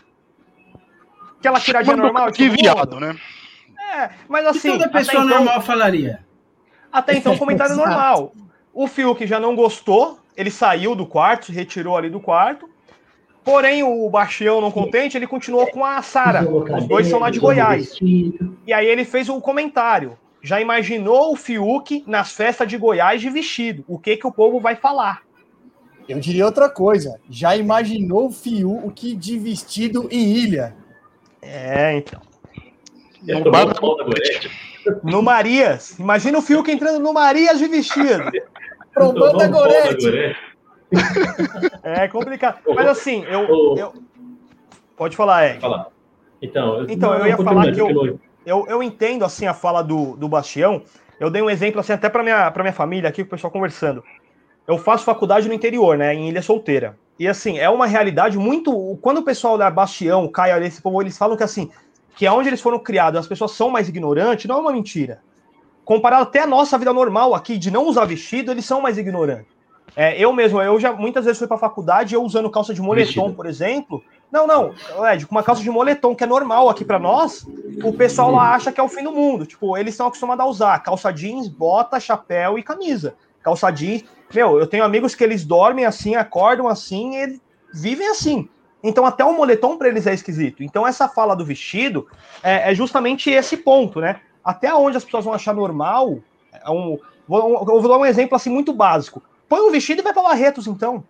Aquela 1.40 1.60
tiradinha 1.62 1.96
normal. 1.96 2.34
Que 2.34 2.50
viado, 2.50 3.00
né? 3.00 3.16
É, 3.96 4.10
mas 4.28 4.46
assim. 4.46 4.74
Que 4.74 4.78
toda 4.78 4.90
pessoa 4.90 5.24
então, 5.24 5.38
normal 5.38 5.62
falaria. 5.62 6.27
Até 6.98 7.16
então, 7.16 7.38
comentário 7.38 7.76
normal. 7.76 8.34
O 8.74 8.88
Fiuk 8.88 9.26
já 9.28 9.40
não 9.40 9.56
gostou, 9.56 10.20
ele 10.36 10.50
saiu 10.50 10.96
do 10.96 11.06
quarto, 11.06 11.48
se 11.48 11.52
retirou 11.52 11.96
ali 11.96 12.10
do 12.10 12.20
quarto. 12.20 12.68
Porém, 13.44 13.84
o 13.84 14.10
Bastião, 14.10 14.60
não 14.60 14.72
contente, 14.72 15.16
ele 15.16 15.28
continuou 15.28 15.68
com 15.68 15.86
a 15.86 16.02
Sara. 16.02 16.44
Os 16.50 16.86
dois 16.86 17.08
são 17.08 17.20
lá 17.20 17.30
de 17.30 17.40
Goiás. 17.40 17.96
E 18.02 18.74
aí 18.74 18.86
ele 18.86 19.06
fez 19.06 19.30
um 19.30 19.40
comentário. 19.40 20.18
Já 20.42 20.60
imaginou 20.60 21.32
o 21.32 21.36
Fiuk 21.36 22.04
nas 22.06 22.32
festas 22.32 22.68
de 22.68 22.78
Goiás 22.78 23.22
de 23.22 23.30
vestido? 23.30 23.86
O 23.88 23.98
que 23.98 24.18
que 24.18 24.28
o 24.28 24.32
povo 24.32 24.60
vai 24.60 24.76
falar? 24.76 25.22
Eu 26.10 26.20
diria 26.20 26.46
outra 26.46 26.70
coisa. 26.70 27.20
Já 27.30 27.56
imaginou 27.56 28.28
o 28.28 28.32
Fiuk 28.32 29.16
de 29.16 29.38
vestido 29.38 30.08
em 30.12 30.34
ilha? 30.34 30.76
É, 31.42 31.98
então. 31.98 32.22
No, 33.24 33.52
no 35.04 35.22
Marias. 35.22 35.98
Imagina 36.00 36.38
o 36.38 36.42
Fiuk 36.42 36.70
entrando 36.72 37.00
no 37.00 37.14
Marias 37.14 37.60
de 37.60 37.68
vestido. 37.68 38.32
Trombando 38.94 39.44
a 39.44 39.48
Gorete. 39.48 40.36
É 41.84 42.08
complicado. 42.08 42.60
Mas 42.74 42.88
assim, 42.88 43.26
eu. 43.26 43.76
eu... 43.78 43.94
Pode 44.96 45.18
falar, 45.18 45.50
Ed. 45.50 45.60
Falar. 45.60 45.88
Então, 46.42 46.86
então 46.88 47.14
eu 47.14 47.28
ia 47.28 47.38
falar 47.38 47.72
que 47.72 47.82
eu, 47.82 48.20
eu, 48.46 48.66
eu 48.68 48.84
entendo 48.84 49.26
assim 49.26 49.46
a 49.46 49.54
fala 49.54 49.82
do, 49.82 50.16
do 50.16 50.28
Bastião. 50.28 50.82
Eu 51.20 51.30
dei 51.30 51.42
um 51.42 51.50
exemplo 51.50 51.80
assim 51.80 51.94
até 51.94 52.10
para 52.10 52.24
minha, 52.24 52.54
minha 52.56 52.74
família 52.74 53.10
aqui, 53.10 53.22
o 53.22 53.26
pessoal 53.26 53.52
conversando. 53.52 54.04
Eu 54.68 54.78
faço 54.78 55.04
faculdade 55.04 55.48
no 55.48 55.54
interior, 55.54 55.98
né, 55.98 56.14
em 56.14 56.30
Ilha 56.30 56.42
Solteira. 56.42 56.98
E 57.20 57.28
assim, 57.28 57.58
é 57.58 57.70
uma 57.70 57.88
realidade 57.88 58.38
muito. 58.38 58.98
Quando 59.02 59.20
o 59.20 59.24
pessoal 59.24 59.58
da 59.58 59.70
Bastião, 59.70 60.28
Caio, 60.28 60.64
esse 60.64 60.82
povo, 60.82 61.02
eles 61.02 61.18
falam 61.18 61.36
que 61.36 61.44
assim, 61.44 61.72
que 62.18 62.26
é 62.26 62.32
onde 62.32 62.50
eles 62.50 62.60
foram 62.60 62.80
criados, 62.80 63.20
as 63.20 63.28
pessoas 63.28 63.52
são 63.52 63.70
mais 63.70 63.88
ignorantes, 63.88 64.46
não 64.48 64.58
é 64.58 64.60
uma 64.60 64.72
mentira. 64.74 65.22
Comparado 65.86 66.24
até 66.24 66.42
a 66.42 66.48
nossa 66.48 66.76
vida 66.78 66.92
normal 66.92 67.36
aqui, 67.36 67.58
de 67.60 67.70
não 67.70 67.86
usar 67.86 68.06
vestido, 68.06 68.52
eles 68.52 68.66
são 68.66 68.82
mais 68.82 68.98
ignorantes. 68.98 69.56
É, 69.96 70.20
eu 70.20 70.34
mesmo, 70.34 70.60
eu 70.62 70.80
já 70.80 70.92
muitas 70.92 71.26
vezes 71.26 71.38
fui 71.38 71.48
para 71.48 71.58
faculdade, 71.58 72.16
eu 72.16 72.24
usando 72.24 72.50
calça 72.50 72.74
de 72.74 72.82
moletom, 72.82 73.06
Vestido. 73.06 73.34
por 73.36 73.46
exemplo. 73.46 74.04
Não, 74.32 74.46
não, 74.46 74.74
Ed, 75.12 75.26
com 75.26 75.34
uma 75.36 75.44
calça 75.44 75.62
de 75.62 75.70
moletom, 75.70 76.16
que 76.16 76.24
é 76.24 76.28
normal 76.28 76.70
aqui 76.70 76.84
para 76.84 77.00
nós, 77.00 77.48
o 77.84 77.94
pessoal 77.94 78.32
lá 78.32 78.54
acha 78.54 78.72
que 78.72 78.80
é 78.80 78.84
o 78.84 78.90
fim 78.90 79.04
do 79.04 79.12
mundo. 79.12 79.46
Tipo, 79.46 79.78
eles 79.78 79.94
estão 79.94 80.08
acostumados 80.08 80.44
a 80.44 80.48
usar 80.48 80.80
calça 80.80 81.12
jeans, 81.12 81.48
bota, 81.48 82.00
chapéu 82.00 82.58
e 82.58 82.64
camisa. 82.64 83.16
Calça 83.42 83.72
jeans. 83.72 84.04
Meu, 84.34 84.60
eu 84.60 84.68
tenho 84.68 84.84
amigos 84.84 85.16
que 85.16 85.24
eles 85.24 85.46
dormem 85.46 85.86
assim, 85.86 86.16
acordam 86.16 86.68
assim, 86.68 87.16
e 87.16 87.40
vivem 87.74 88.10
assim. 88.10 88.50
Então, 88.88 89.06
até 89.06 89.26
o 89.26 89.34
moletom 89.34 89.78
para 89.78 89.90
eles 89.90 90.08
é 90.08 90.14
esquisito. 90.14 90.64
Então, 90.64 90.88
essa 90.88 91.10
fala 91.10 91.36
do 91.36 91.44
vestido 91.44 92.08
é, 92.42 92.72
é, 92.72 92.74
justamente 92.74 93.30
esse 93.30 93.58
ponto, 93.58 94.00
né? 94.00 94.22
Até 94.42 94.74
onde 94.74 94.96
as 94.96 95.04
pessoas 95.04 95.26
vão 95.26 95.34
achar 95.34 95.54
normal. 95.54 96.20
É 96.54 96.72
um, 96.72 96.98
vou, 97.28 97.66
vou 97.66 97.82
dar 97.90 97.98
um 97.98 98.06
exemplo 98.06 98.38
assim 98.38 98.50
muito 98.50 98.72
básico. 98.72 99.22
Põe 99.50 99.60
um 99.60 99.72
vestido 99.72 100.00
e 100.00 100.04
vai 100.04 100.14
para 100.14 100.24
Barretos, 100.24 100.68
então. 100.68 101.04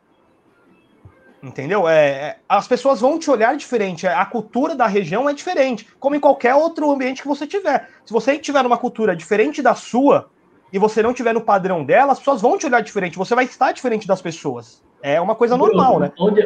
Entendeu? 1.41 1.87
É, 1.87 2.07
é, 2.07 2.37
as 2.49 2.67
pessoas 2.67 2.99
vão 2.99 3.19
te 3.19 3.29
olhar 3.29 3.55
diferente. 3.55 4.07
A 4.07 4.25
cultura 4.25 4.75
da 4.75 4.87
região 4.87 5.29
é 5.29 5.33
diferente, 5.33 5.87
como 5.99 6.15
em 6.15 6.19
qualquer 6.19 6.55
outro 6.55 6.89
ambiente 6.89 7.21
que 7.21 7.27
você 7.27 7.45
tiver. 7.45 7.87
Se 8.03 8.11
você 8.11 8.39
tiver 8.39 8.65
uma 8.65 8.77
cultura 8.77 9.15
diferente 9.15 9.61
da 9.61 9.75
sua 9.75 10.31
e 10.73 10.79
você 10.79 11.03
não 11.03 11.13
tiver 11.13 11.33
no 11.33 11.41
padrão 11.41 11.85
dela, 11.85 12.13
as 12.13 12.17
pessoas 12.17 12.41
vão 12.41 12.57
te 12.57 12.65
olhar 12.65 12.81
diferente. 12.81 13.19
Você 13.19 13.35
vai 13.35 13.45
estar 13.45 13.71
diferente 13.71 14.07
das 14.07 14.19
pessoas. 14.19 14.81
É 14.99 15.21
uma 15.21 15.35
coisa 15.35 15.55
normal, 15.55 15.99
né? 15.99 16.11
Onde, 16.17 16.41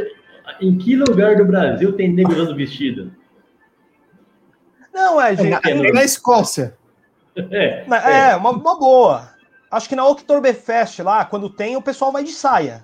em 0.61 0.77
que 0.77 0.95
lugar 0.95 1.35
do 1.35 1.45
Brasil 1.45 1.93
tem 1.93 2.11
negro 2.11 2.33
usando 2.33 2.55
vestido? 2.55 3.11
Não, 4.93 5.19
é, 5.19 5.35
gente. 5.35 5.69
É, 5.69 5.73
na, 5.73 5.93
na 5.93 6.03
Escócia. 6.03 6.77
É, 7.35 7.85
é, 7.89 8.31
é 8.31 8.35
uma, 8.35 8.51
uma 8.51 8.77
boa. 8.77 9.29
Acho 9.69 9.87
que 9.87 9.95
na 9.95 10.05
Oktoberfest 10.05 10.99
lá, 10.99 11.23
quando 11.23 11.49
tem, 11.49 11.77
o 11.77 11.81
pessoal 11.81 12.11
vai 12.11 12.23
de 12.23 12.31
saia. 12.31 12.83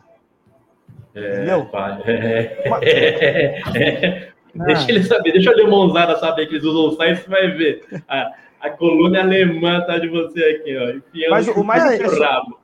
É, 1.13 1.33
Entendeu? 1.33 1.69
É, 2.05 3.61
é, 3.75 4.31
deixa 4.53 4.89
ele 4.89 5.03
saber, 5.03 5.31
deixa 5.33 5.51
o 5.51 5.55
Lemonzada 5.55 6.17
saber 6.17 6.47
que 6.47 6.55
eles 6.55 6.63
usam 6.63 6.95
saia, 6.95 7.15
você 7.15 7.29
vai 7.29 7.51
ver. 7.51 7.83
A, 8.07 8.31
a 8.61 8.69
coluna 8.69 9.19
alemã 9.19 9.81
tá 9.81 9.97
de 9.97 10.07
você 10.07 10.43
aqui, 10.43 10.77
ó. 10.77 11.29
Mas 11.29 11.47
o 11.49 11.63
mais 11.63 11.83
rabo. 12.19 12.59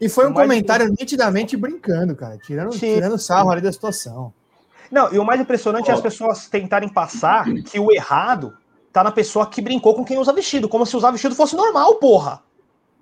E 0.00 0.08
foi 0.08 0.28
um 0.28 0.32
comentário 0.32 0.88
nitidamente 0.88 1.56
brincando, 1.56 2.16
cara, 2.16 2.36
tirando, 2.38 2.70
tirando 2.70 3.18
sarro 3.18 3.50
ali 3.50 3.60
da 3.60 3.72
situação. 3.72 4.32
Não, 4.90 5.12
e 5.12 5.18
o 5.18 5.24
mais 5.24 5.40
impressionante 5.40 5.88
oh. 5.88 5.92
é 5.92 5.94
as 5.94 6.00
pessoas 6.00 6.48
tentarem 6.48 6.88
passar 6.88 7.44
que 7.64 7.78
o 7.78 7.92
errado 7.92 8.56
tá 8.92 9.02
na 9.02 9.10
pessoa 9.10 9.46
que 9.46 9.62
brincou 9.62 9.94
com 9.94 10.04
quem 10.04 10.18
usa 10.18 10.32
vestido, 10.32 10.68
como 10.68 10.84
se 10.84 10.96
usar 10.96 11.10
vestido 11.10 11.34
fosse 11.34 11.56
normal, 11.56 11.94
porra. 11.96 12.42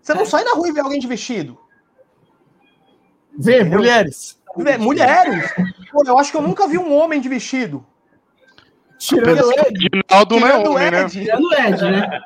Você 0.01 0.15
não 0.15 0.25
sai 0.25 0.45
na 0.45 0.53
rua 0.53 0.69
e 0.69 0.73
vê 0.73 0.81
alguém 0.81 1.01
de 1.01 1.07
vestido. 1.07 1.59
Vê, 3.37 3.61
Entendeu? 3.61 3.79
mulheres. 3.79 4.39
Vê, 4.57 4.79
mulheres? 4.79 5.53
Pô, 5.91 6.03
eu 6.07 6.19
acho 6.19 6.31
que 6.31 6.37
eu 6.37 6.43
nunca 6.43 6.69
vi 6.69 6.79
um 6.79 6.95
homem 6.95 7.21
de 7.21 7.29
vestido. 7.29 7.85
Tirando 8.99 9.47
o 9.47 9.53
Ed. 9.53 9.89
É 10.09 10.15
homem, 10.69 10.91
né? 10.91 11.09
Tirando 11.09 11.45
o 11.45 11.55
Ed, 11.55 11.83
né? 11.83 12.21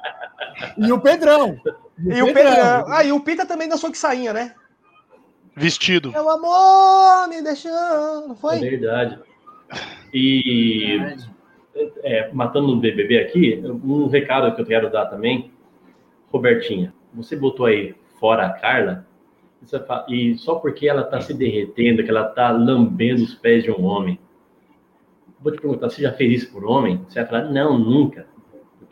E 0.77 0.93
o 0.93 1.01
Pedrão. 1.01 1.59
E, 1.99 2.13
e 2.15 2.23
o 2.23 2.33
Pedrão. 2.33 2.85
Ah, 2.89 3.05
e 3.05 3.13
o 3.13 3.21
Pita 3.21 3.47
também 3.47 3.69
dançou 3.69 3.91
que 3.91 3.99
sainha, 3.99 4.33
né? 4.33 4.55
Vestido. 5.57 6.11
Meu 6.11 6.29
amor, 6.29 7.29
me 7.29 7.43
deixando. 7.43 8.35
Foi? 8.37 8.57
É 8.57 8.61
verdade. 8.61 9.19
E 10.13 10.99
é, 12.03 12.33
matando 12.33 12.69
no 12.69 12.81
BBB 12.81 13.19
aqui, 13.19 13.63
um 13.85 14.09
recado 14.09 14.55
que 14.55 14.61
eu 14.61 14.67
quero 14.67 14.91
dar 14.91 15.07
também 15.07 15.53
Robertinha, 16.33 16.93
você 17.13 17.37
botou 17.37 17.67
aí 17.67 17.95
fora 18.19 18.47
a 18.47 18.51
Carla, 18.51 19.07
e 20.09 20.37
só 20.37 20.57
porque 20.57 20.89
ela 20.89 21.03
está 21.03 21.21
se 21.21 21.33
derretendo, 21.33 22.03
que 22.03 22.11
ela 22.11 22.29
está 22.29 22.51
lambendo 22.51 23.23
os 23.23 23.35
pés 23.35 23.65
de 23.65 23.71
um 23.71 23.85
homem. 23.85 24.19
Vou 25.41 25.53
te 25.53 25.61
perguntar, 25.61 25.89
você 25.89 26.03
já 26.03 26.13
fez 26.13 26.43
isso 26.43 26.53
por 26.53 26.65
homem? 26.65 27.05
Você 27.09 27.21
vai 27.21 27.29
falar, 27.29 27.45
não, 27.51 27.79
nunca. 27.79 28.27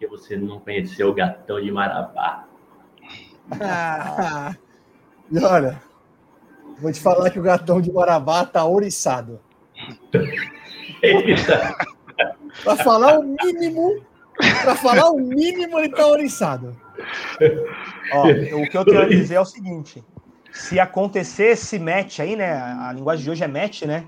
Porque 0.02 0.06
você 0.06 0.36
não 0.36 0.58
conheceu 0.58 1.10
o 1.10 1.14
gatão 1.14 1.60
de 1.60 1.70
Marabá. 1.70 2.44
Ah, 3.60 4.56
e 5.30 5.38
olha, 5.38 5.80
vou 6.80 6.90
te 6.90 7.00
falar 7.00 7.30
que 7.30 7.38
o 7.38 7.42
gatão 7.42 7.80
de 7.80 7.92
Marabá 7.92 8.44
tá 8.44 8.64
ouriçado. 8.64 9.38
Para 12.64 12.76
falar 12.82 13.20
o 13.20 13.22
mínimo, 13.22 14.04
para 14.62 14.74
falar 14.74 15.10
o 15.10 15.18
mínimo, 15.18 15.78
ele 15.78 15.90
tá 15.90 16.06
ouriçado. 16.06 16.76
Ó, 18.12 18.26
o 18.60 18.68
que 18.68 18.76
eu 18.76 18.84
tenho 18.84 19.02
a 19.02 19.08
dizer 19.08 19.36
é 19.36 19.40
o 19.40 19.44
seguinte: 19.44 20.04
se 20.52 20.78
acontecer 20.80 21.52
esse 21.52 21.78
match 21.78 22.20
aí, 22.20 22.36
né? 22.36 22.52
A 22.52 22.92
linguagem 22.92 23.24
de 23.24 23.30
hoje 23.30 23.44
é 23.44 23.48
match, 23.48 23.82
né? 23.82 24.04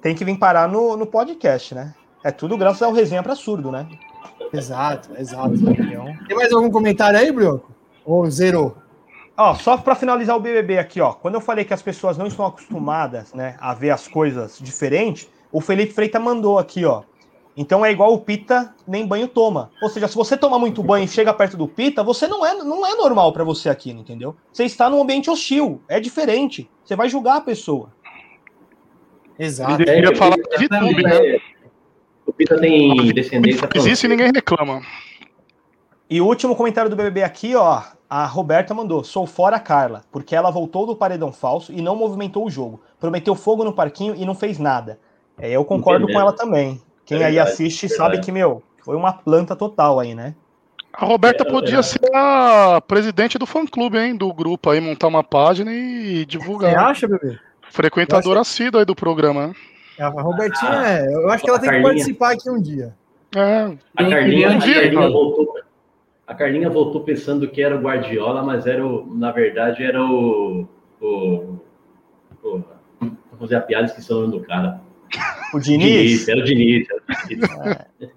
Tem 0.00 0.14
que 0.14 0.24
vir 0.24 0.38
parar 0.38 0.68
no, 0.68 0.96
no 0.96 1.06
podcast, 1.06 1.74
né? 1.74 1.94
É 2.24 2.30
tudo 2.30 2.56
graças 2.56 2.82
ao 2.82 2.92
resenha 2.92 3.22
para 3.22 3.34
surdo, 3.34 3.70
né? 3.70 3.86
Exato, 4.52 5.10
exato. 5.18 5.54
Tem 6.28 6.36
mais 6.36 6.52
algum 6.52 6.70
comentário 6.70 7.18
aí, 7.18 7.32
Brioco? 7.32 7.70
Ou 8.04 8.28
zerou? 8.30 8.76
Ó, 9.36 9.54
só 9.54 9.76
para 9.78 9.94
finalizar 9.94 10.36
o 10.36 10.40
BBB 10.40 10.78
aqui, 10.78 11.00
ó. 11.00 11.12
Quando 11.12 11.34
eu 11.34 11.40
falei 11.40 11.64
que 11.64 11.72
as 11.72 11.82
pessoas 11.82 12.18
não 12.18 12.26
estão 12.26 12.44
acostumadas, 12.44 13.32
né, 13.32 13.56
a 13.58 13.72
ver 13.72 13.90
as 13.90 14.06
coisas 14.06 14.58
diferentes, 14.60 15.28
o 15.50 15.60
Felipe 15.60 15.92
Freita 15.94 16.20
mandou 16.20 16.58
aqui, 16.58 16.84
ó. 16.84 17.02
Então 17.56 17.84
é 17.84 17.92
igual 17.92 18.12
o 18.14 18.20
Pita, 18.20 18.74
nem 18.86 19.06
banho 19.06 19.28
toma. 19.28 19.70
Ou 19.82 19.88
seja, 19.88 20.08
se 20.08 20.14
você 20.14 20.36
toma 20.36 20.58
muito 20.58 20.82
banho 20.82 21.04
e 21.04 21.08
chega 21.08 21.34
perto 21.34 21.56
do 21.56 21.68
Pita, 21.68 22.02
você 22.02 22.26
não 22.26 22.44
é, 22.44 22.54
não 22.54 22.86
é 22.86 22.94
normal 22.94 23.32
para 23.32 23.44
você 23.44 23.68
aqui, 23.68 23.90
entendeu? 23.90 24.34
Você 24.52 24.64
está 24.64 24.88
num 24.88 25.02
ambiente 25.02 25.30
hostil, 25.30 25.82
é 25.88 26.00
diferente. 26.00 26.68
Você 26.84 26.96
vai 26.96 27.08
julgar 27.08 27.36
a 27.36 27.40
pessoa. 27.40 27.90
Exato. 29.38 29.82
Eu 29.82 30.00
ia 30.02 30.16
falar 30.16 30.36
de 30.36 30.68
tudo, 30.68 31.02
né? 31.02 31.40
O 32.26 32.32
Pita 32.32 32.58
tem 32.58 33.12
descendência. 33.12 33.68
Existe 33.74 34.04
e 34.04 34.08
ninguém 34.08 34.30
reclama. 34.32 34.82
E 36.08 36.20
o 36.20 36.26
último 36.26 36.54
comentário 36.54 36.90
do 36.90 36.96
BBB 36.96 37.22
aqui, 37.22 37.54
ó. 37.54 37.82
A 38.08 38.26
Roberta 38.26 38.74
mandou: 38.74 39.02
sou 39.02 39.26
fora 39.26 39.58
Carla, 39.58 40.02
porque 40.12 40.36
ela 40.36 40.50
voltou 40.50 40.86
do 40.86 40.94
paredão 40.94 41.32
falso 41.32 41.72
e 41.72 41.80
não 41.80 41.96
movimentou 41.96 42.46
o 42.46 42.50
jogo. 42.50 42.82
Prometeu 43.00 43.34
fogo 43.34 43.64
no 43.64 43.72
parquinho 43.72 44.14
e 44.14 44.24
não 44.26 44.34
fez 44.34 44.58
nada. 44.58 45.00
É, 45.38 45.50
eu 45.50 45.64
concordo 45.64 46.06
com 46.06 46.20
ela 46.20 46.32
também. 46.32 46.80
Quem 47.06 47.22
é 47.22 47.24
aí 47.24 47.38
assiste 47.38 47.88
sabe 47.88 48.20
que, 48.20 48.30
meu, 48.30 48.62
foi 48.84 48.96
uma 48.96 49.12
planta 49.12 49.56
total 49.56 49.98
aí, 49.98 50.14
né? 50.14 50.34
A 50.92 51.06
Roberta 51.06 51.42
É, 51.42 51.50
podia 51.50 51.78
é. 51.78 51.82
ser 51.82 52.00
a 52.14 52.82
presidente 52.86 53.38
do 53.38 53.46
fã-clube, 53.46 53.98
hein? 53.98 54.14
Do 54.14 54.32
grupo 54.32 54.68
aí, 54.68 54.80
montar 54.80 55.08
uma 55.08 55.24
página 55.24 55.72
e 55.72 56.18
Você 56.18 56.26
divulgar. 56.26 56.76
acha, 56.76 57.08
bebê? 57.08 57.38
Frequentadora 57.70 58.40
assídua 58.40 58.82
aí 58.82 58.84
do 58.84 58.94
programa, 58.94 59.48
né? 59.48 59.54
A 59.98 60.08
Robertinha, 60.08 60.86
é, 60.86 61.06
eu 61.14 61.30
acho 61.30 61.44
que 61.44 61.50
ela 61.50 61.58
A 61.58 61.60
tem 61.60 61.68
que 61.70 61.74
Carlinha. 61.76 61.94
participar 61.94 62.32
aqui 62.32 62.50
um 62.50 62.60
dia. 62.60 62.94
É, 63.34 63.62
A 63.96 64.04
que 64.04 64.10
Carlinha, 64.10 64.48
um 64.48 64.52
a 64.52 64.56
dia, 64.56 64.74
Carlinha 64.74 65.00
cara. 65.00 65.12
voltou. 65.12 65.54
A 66.26 66.34
Carlinha 66.34 66.70
voltou 66.70 67.02
pensando 67.02 67.48
que 67.48 67.62
era 67.62 67.76
o 67.76 67.80
Guardiola, 67.80 68.42
mas 68.42 68.66
era 68.66 68.86
o, 68.86 69.14
na 69.14 69.30
verdade 69.32 69.82
era 69.82 70.02
o. 70.02 70.66
o, 71.00 71.58
o 72.42 72.64
vou 73.00 73.38
fazer 73.38 73.56
a 73.56 73.60
piada, 73.60 73.86
esqueci 73.86 74.12
o 74.12 74.20
nome 74.20 74.38
do 74.38 74.44
cara. 74.44 74.80
O 75.52 75.58
Diniz. 75.58 76.26
era 76.28 76.40
o 76.40 76.44
Diniz. 76.44 76.86
Era 76.88 77.02
o 77.02 77.28
Diniz. 77.28 78.12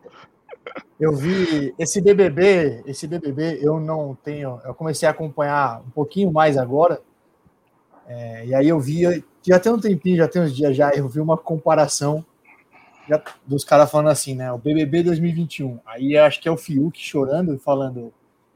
Eu 0.97 1.13
vi 1.13 1.73
esse 1.77 1.99
BBB, 1.99 2.83
esse 2.85 3.05
BBB 3.05 3.59
eu 3.61 3.81
não 3.81 4.17
tenho, 4.23 4.61
eu 4.63 4.73
comecei 4.73 5.05
a 5.05 5.11
acompanhar 5.11 5.81
um 5.85 5.89
pouquinho 5.89 6.31
mais 6.31 6.57
agora, 6.57 7.01
é, 8.07 8.45
e 8.45 8.55
aí 8.55 8.69
eu 8.69 8.79
vi, 8.79 9.03
já 9.45 9.59
tem 9.59 9.71
um 9.71 9.79
tempinho, 9.79 10.17
já 10.17 10.27
tem 10.27 10.41
uns 10.41 10.55
dias 10.55 10.75
já, 10.75 10.91
eu 10.91 11.07
vi 11.07 11.19
uma 11.19 11.37
comparação 11.37 12.25
já- 13.07 13.21
dos 13.45 13.63
caras 13.63 13.89
falando 13.91 14.09
assim, 14.09 14.33
né, 14.35 14.51
o 14.51 14.57
BBB 14.57 15.03
2021, 15.03 15.79
aí 15.85 16.13
eu 16.13 16.23
acho 16.23 16.41
que 16.41 16.47
é 16.47 16.51
o 16.51 16.57
Fiuk 16.57 16.99
chorando 16.99 17.53
e 17.53 17.59
falando, 17.59 18.11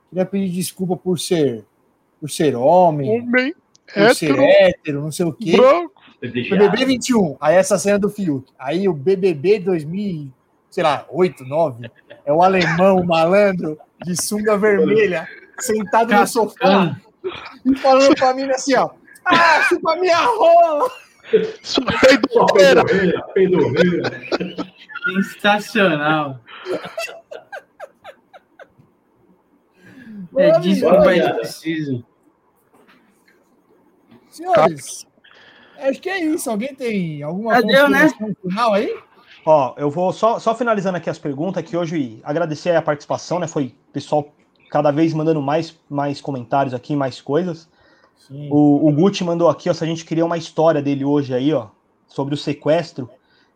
queria 0.09 0.25
pedir 0.25 0.49
desculpa 0.51 0.97
por 0.97 1.19
ser, 1.19 1.63
por 2.19 2.29
ser 2.29 2.55
homem, 2.55 3.09
homem, 3.21 3.55
por 3.85 4.15
ser 4.15 4.31
hétero, 4.31 4.41
hétero, 4.43 5.01
não 5.01 5.11
sei 5.11 5.25
o 5.25 5.33
quê, 5.33 5.55
branco. 5.57 5.91
BBB 6.57 6.85
21, 6.85 7.37
aí 7.39 7.55
essa 7.55 7.77
cena 7.77 7.97
do 7.97 8.09
Fiuk. 8.09 8.51
Aí 8.59 8.89
o 8.89 8.93
BBB 8.93 9.59
2000, 9.59 10.29
sei 10.69 10.83
lá, 10.83 11.05
8, 11.09 11.45
9, 11.45 11.89
é 12.25 12.33
o 12.33 12.41
alemão, 12.43 12.97
o 12.97 13.05
malandro, 13.07 13.77
de 14.03 14.21
sunga 14.21 14.57
vermelha, 14.57 15.27
sentado 15.59 16.11
no 16.21 16.27
sofá 16.27 16.99
e 17.65 17.75
falando 17.77 18.15
pra 18.15 18.33
mim 18.33 18.43
assim, 18.49 18.75
ó. 18.75 18.89
Ah, 19.29 19.61
chupa 19.69 19.95
minha 19.95 20.17
rola! 20.17 20.89
É 21.31 22.17
peidorreira, 22.17 23.21
peidorreira. 23.33 24.21
Sensacional. 25.03 26.39
É 30.37 30.59
disso 30.59 30.81
que 30.81 30.85
o 30.85 30.89
Olha. 30.89 31.03
país 31.03 31.29
precisa. 31.29 32.03
Senhores, 34.29 35.07
acho 35.79 36.01
que 36.01 36.09
é 36.09 36.23
isso. 36.23 36.49
Alguém 36.49 36.73
tem 36.73 37.23
alguma 37.23 37.61
deu, 37.61 37.89
né? 37.89 38.09
final 38.41 38.73
aí? 38.73 38.95
Ó, 39.45 39.73
eu 39.77 39.89
vou 39.89 40.11
só, 40.11 40.39
só 40.39 40.55
finalizando 40.55 40.97
aqui 40.97 41.09
as 41.09 41.19
perguntas, 41.19 41.63
que 41.63 41.75
hoje 41.75 42.19
agradecer 42.23 42.75
a 42.75 42.81
participação, 42.81 43.39
né? 43.39 43.47
Foi 43.47 43.75
pessoal 43.91 44.33
cada 44.69 44.91
vez 44.91 45.13
mandando 45.13 45.41
mais, 45.41 45.77
mais 45.89 46.21
comentários 46.21 46.73
aqui, 46.73 46.95
mais 46.95 47.21
coisas. 47.21 47.67
Sim. 48.19 48.47
O, 48.51 48.87
o 48.87 48.91
Gucci 48.93 49.23
mandou 49.23 49.49
aqui, 49.49 49.69
ó, 49.69 49.73
se 49.73 49.83
a 49.83 49.87
gente 49.87 50.05
queria 50.05 50.25
uma 50.25 50.37
história 50.37 50.81
dele 50.81 51.03
hoje 51.03 51.33
aí, 51.33 51.51
ó, 51.53 51.67
sobre 52.05 52.33
o 52.35 52.37
sequestro. 52.37 53.09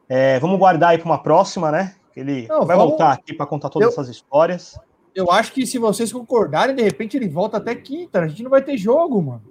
É, 0.10 0.40
vamos 0.40 0.58
guardar 0.58 0.90
aí 0.92 0.98
para 0.98 1.06
uma 1.06 1.22
próxima, 1.22 1.72
né? 1.72 1.94
Ele 2.16 2.48
Não, 2.48 2.66
vai 2.66 2.76
vamos- 2.76 2.92
voltar 2.92 3.12
aqui 3.14 3.34
para 3.34 3.46
contar 3.46 3.70
todas 3.70 3.88
Eu- 3.88 3.92
essas 3.92 4.10
histórias. 4.10 4.80
Eu 5.14 5.32
acho 5.32 5.52
que 5.54 5.66
se 5.68 5.78
vocês 5.78 6.12
concordarem, 6.12 6.76
de 6.76 6.82
repente 6.82 7.16
ele 7.18 7.30
volta 7.30 7.58
até 7.58 7.76
quinta. 7.76 8.20
A 8.22 8.28
gente 8.28 8.42
não 8.42 8.50
vai 8.50 8.64
ter 8.64 8.76
jogo, 8.78 9.22
mano. 9.22 9.44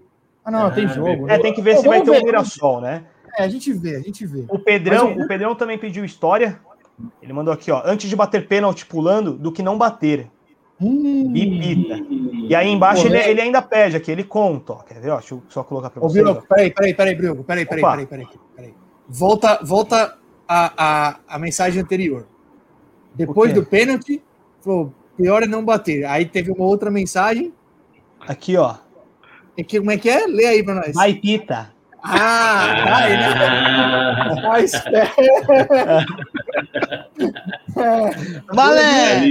Ah, 0.44 0.50
não, 0.50 0.66
Ah, 0.66 0.70
tem 0.72 0.88
jogo. 0.88 1.26
né? 1.26 1.34
É, 1.34 1.38
tem 1.38 1.54
que 1.54 1.62
ver 1.62 1.76
se 1.76 1.86
vai 1.86 2.02
ter 2.02 2.10
ver, 2.10 2.20
um 2.20 2.24
Mirassol, 2.24 2.80
né? 2.80 3.04
É, 3.38 3.44
a 3.44 3.48
gente 3.48 3.72
vê, 3.72 3.94
a 3.96 4.00
gente 4.00 4.26
vê. 4.26 4.44
O 4.48 4.58
Pedrão, 4.58 5.14
Mas 5.14 5.24
o 5.24 5.28
Pedrão 5.28 5.54
também 5.54 5.78
pediu 5.78 6.04
história. 6.04 6.60
Ele 7.22 7.32
mandou 7.32 7.54
aqui, 7.54 7.70
ó, 7.70 7.80
antes 7.84 8.10
de 8.10 8.16
bater 8.16 8.48
pênalti 8.48 8.84
pulando, 8.86 9.32
do 9.34 9.52
que 9.52 9.62
não 9.62 9.78
bater. 9.78 10.28
Hum, 10.82 11.32
Bipita. 11.32 11.98
E 12.48 12.54
aí 12.54 12.68
embaixo 12.68 13.06
ele, 13.06 13.18
ele 13.18 13.40
ainda 13.40 13.62
pede 13.62 13.96
aqui, 13.96 14.10
ele 14.10 14.24
conta, 14.24 14.72
ó. 14.72 14.76
Quer 14.82 15.00
ver? 15.00 15.10
Ó, 15.10 15.18
deixa 15.18 15.34
eu 15.34 15.42
só 15.48 15.62
colocar 15.62 15.90
para 15.90 16.04
Ô, 16.04 16.08
vocês. 16.08 16.24
ó. 16.26 16.32
Bruno, 16.32 16.46
peraí, 16.48 16.70
peraí, 16.70 16.94
peraí, 16.94 17.14
Bruno, 17.14 17.44
peraí, 17.44 17.64
peraí, 17.64 17.82
peraí, 17.82 18.06
peraí, 18.06 18.26
peraí. 18.56 18.74
Volta, 19.08 19.60
volta 19.62 20.18
a, 20.48 20.72
a, 20.76 21.16
a 21.28 21.38
mensagem 21.38 21.80
anterior. 21.80 22.26
Depois 23.14 23.52
do 23.52 23.64
pênalti, 23.64 24.22
falou, 24.60 24.92
pior 25.16 25.42
é 25.42 25.46
não 25.46 25.64
bater. 25.64 26.04
Aí 26.04 26.24
teve 26.24 26.50
uma 26.50 26.64
outra 26.64 26.90
mensagem. 26.90 27.52
Aqui, 28.20 28.56
ó. 28.56 28.76
E 29.56 29.62
que, 29.62 29.78
como 29.78 29.90
é 29.90 29.98
que 29.98 30.08
é? 30.10 30.26
Lê 30.26 30.46
aí 30.46 30.64
pra 30.64 30.74
nós. 30.74 30.94
Vai 30.94 31.14
pita. 31.14 31.72
Ah, 32.02 32.74
né? 32.74 33.22
Ah, 34.24 34.48
Mas, 34.48 34.72
é, 37.84 38.42
Valé! 38.52 39.28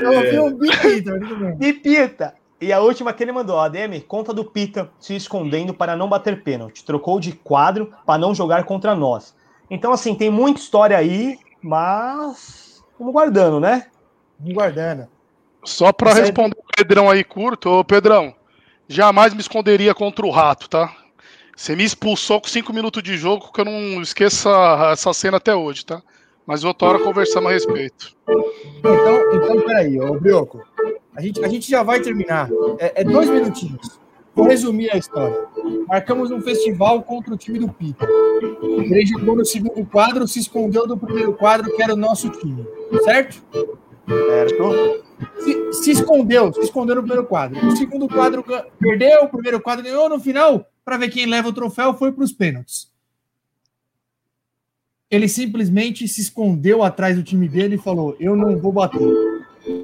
eu 0.00 0.12
ouvi 0.12 0.40
um. 0.40 1.58
E 1.60 1.72
Pita. 1.72 2.34
E 2.60 2.72
a 2.72 2.80
última 2.80 3.12
que 3.12 3.22
ele 3.22 3.32
mandou, 3.32 3.58
a 3.58 3.66
ADM, 3.66 4.00
conta 4.06 4.32
do 4.32 4.44
Pita 4.44 4.90
se 4.98 5.14
escondendo 5.14 5.74
para 5.74 5.96
não 5.96 6.08
bater 6.08 6.42
pênalti. 6.42 6.84
Trocou 6.84 7.20
de 7.20 7.32
quadro 7.32 7.92
para 8.06 8.18
não 8.18 8.34
jogar 8.34 8.64
contra 8.64 8.94
nós. 8.94 9.34
Então, 9.68 9.92
assim, 9.92 10.14
tem 10.14 10.30
muita 10.30 10.60
história 10.60 10.96
aí, 10.96 11.38
mas. 11.60 12.82
Vamos 12.98 13.12
guardando, 13.12 13.60
né? 13.60 13.86
Vamos 14.38 14.54
guardando. 14.54 15.08
Só 15.64 15.86
aí- 15.86 16.20
responder 16.20 16.56
o 16.58 16.76
Pedrão 16.76 17.10
aí 17.10 17.24
curto, 17.24 17.70
ô 17.70 17.84
Pedrão, 17.84 18.34
jamais 18.88 19.32
me 19.32 19.40
esconderia 19.40 19.94
contra 19.94 20.24
o 20.24 20.30
rato, 20.30 20.68
tá? 20.68 20.94
Você 21.56 21.74
me 21.76 21.84
expulsou 21.84 22.40
com 22.40 22.48
cinco 22.48 22.72
minutos 22.72 23.02
de 23.02 23.16
jogo, 23.16 23.52
que 23.52 23.60
eu 23.60 23.64
não 23.64 24.02
esqueço 24.02 24.48
essa, 24.48 24.90
essa 24.92 25.12
cena 25.14 25.36
até 25.36 25.54
hoje, 25.54 25.84
tá? 25.86 26.02
Mas 26.46 26.62
outra 26.64 26.88
hora 26.88 26.98
conversamos 26.98 27.50
a 27.50 27.52
respeito. 27.52 28.14
Então, 28.78 29.34
então 29.34 29.60
peraí, 29.62 29.98
ô 29.98 30.14
Brioco. 30.14 30.62
A 31.16 31.20
gente, 31.20 31.44
a 31.44 31.48
gente 31.48 31.70
já 31.70 31.82
vai 31.82 32.00
terminar. 32.00 32.50
É, 32.78 33.02
é 33.02 33.04
dois 33.04 33.30
minutinhos. 33.30 33.98
Vou 34.34 34.46
resumir 34.46 34.90
a 34.90 34.96
história. 34.96 35.46
Marcamos 35.86 36.30
um 36.30 36.40
festival 36.40 37.02
contra 37.02 37.32
o 37.32 37.36
time 37.36 37.58
do 37.60 37.68
Pita. 37.68 38.06
Ele 38.62 39.06
jogou 39.06 39.36
no 39.36 39.44
segundo 39.44 39.86
quadro, 39.86 40.26
se 40.26 40.40
escondeu 40.40 40.86
do 40.86 40.96
primeiro 40.96 41.34
quadro, 41.34 41.74
que 41.74 41.80
era 41.80 41.94
o 41.94 41.96
nosso 41.96 42.28
time. 42.30 42.66
Certo? 43.04 43.42
Certo? 44.06 45.04
Se, 45.38 45.72
se 45.72 45.90
escondeu, 45.92 46.52
se 46.52 46.60
escondeu 46.60 46.96
no 46.96 47.02
primeiro 47.02 47.26
quadro. 47.26 47.64
O 47.64 47.76
segundo 47.76 48.08
quadro 48.08 48.44
perdeu, 48.78 49.22
o 49.22 49.28
primeiro 49.28 49.60
quadro 49.60 49.84
ganhou. 49.84 50.08
No 50.08 50.18
final, 50.18 50.66
para 50.84 50.98
ver 50.98 51.10
quem 51.10 51.26
leva 51.26 51.48
o 51.48 51.52
troféu, 51.52 51.94
foi 51.94 52.10
para 52.10 52.24
os 52.24 52.32
pênaltis. 52.32 52.92
Ele 55.14 55.28
simplesmente 55.28 56.06
se 56.08 56.20
escondeu 56.20 56.82
atrás 56.82 57.16
do 57.16 57.22
time 57.22 57.48
dele 57.48 57.76
e 57.76 57.78
falou: 57.78 58.16
Eu 58.18 58.34
não 58.36 58.58
vou 58.58 58.72
bater. 58.72 59.00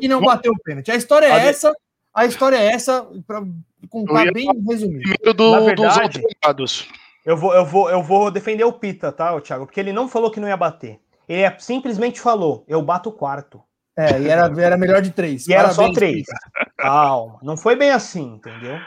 E 0.00 0.08
não 0.08 0.20
bateu 0.20 0.52
o 0.52 0.58
pênalti. 0.62 0.90
A 0.90 0.96
história 0.96 1.26
é 1.26 1.46
essa. 1.48 1.72
A 2.12 2.26
história 2.26 2.56
é 2.56 2.66
essa, 2.66 3.06
para 3.26 3.42
contar 3.88 4.32
bem 4.32 4.46
resumido. 4.68 5.00
Primeiro 5.02 5.34
do- 5.34 5.50
Na 5.52 5.58
dos 5.58 5.66
verdade- 5.66 6.20
alternados. 6.42 6.88
Eu 7.24 7.36
vou, 7.36 7.54
eu, 7.54 7.64
vou, 7.64 7.88
eu 7.90 8.02
vou 8.02 8.30
defender 8.30 8.64
o 8.64 8.72
Pita, 8.72 9.12
tá, 9.12 9.32
ô 9.34 9.40
Thiago? 9.40 9.66
Porque 9.66 9.78
ele 9.78 9.92
não 9.92 10.08
falou 10.08 10.30
que 10.30 10.40
não 10.40 10.48
ia 10.48 10.56
bater. 10.56 10.98
Ele 11.28 11.42
é- 11.42 11.56
simplesmente 11.58 12.20
falou: 12.20 12.64
eu 12.66 12.82
bato 12.82 13.10
o 13.10 13.12
quarto. 13.12 13.62
É, 13.96 14.18
e 14.20 14.28
era, 14.28 14.50
era 14.60 14.76
melhor 14.76 15.02
de 15.02 15.10
três. 15.10 15.46
E 15.46 15.52
era 15.52 15.68
só 15.68 15.82
Parabéns, 15.82 15.94
três. 15.98 16.16
Pita. 16.26 16.38
Calma. 16.78 17.38
Não 17.42 17.56
foi 17.56 17.76
bem 17.76 17.90
assim, 17.90 18.34
entendeu? 18.34 18.78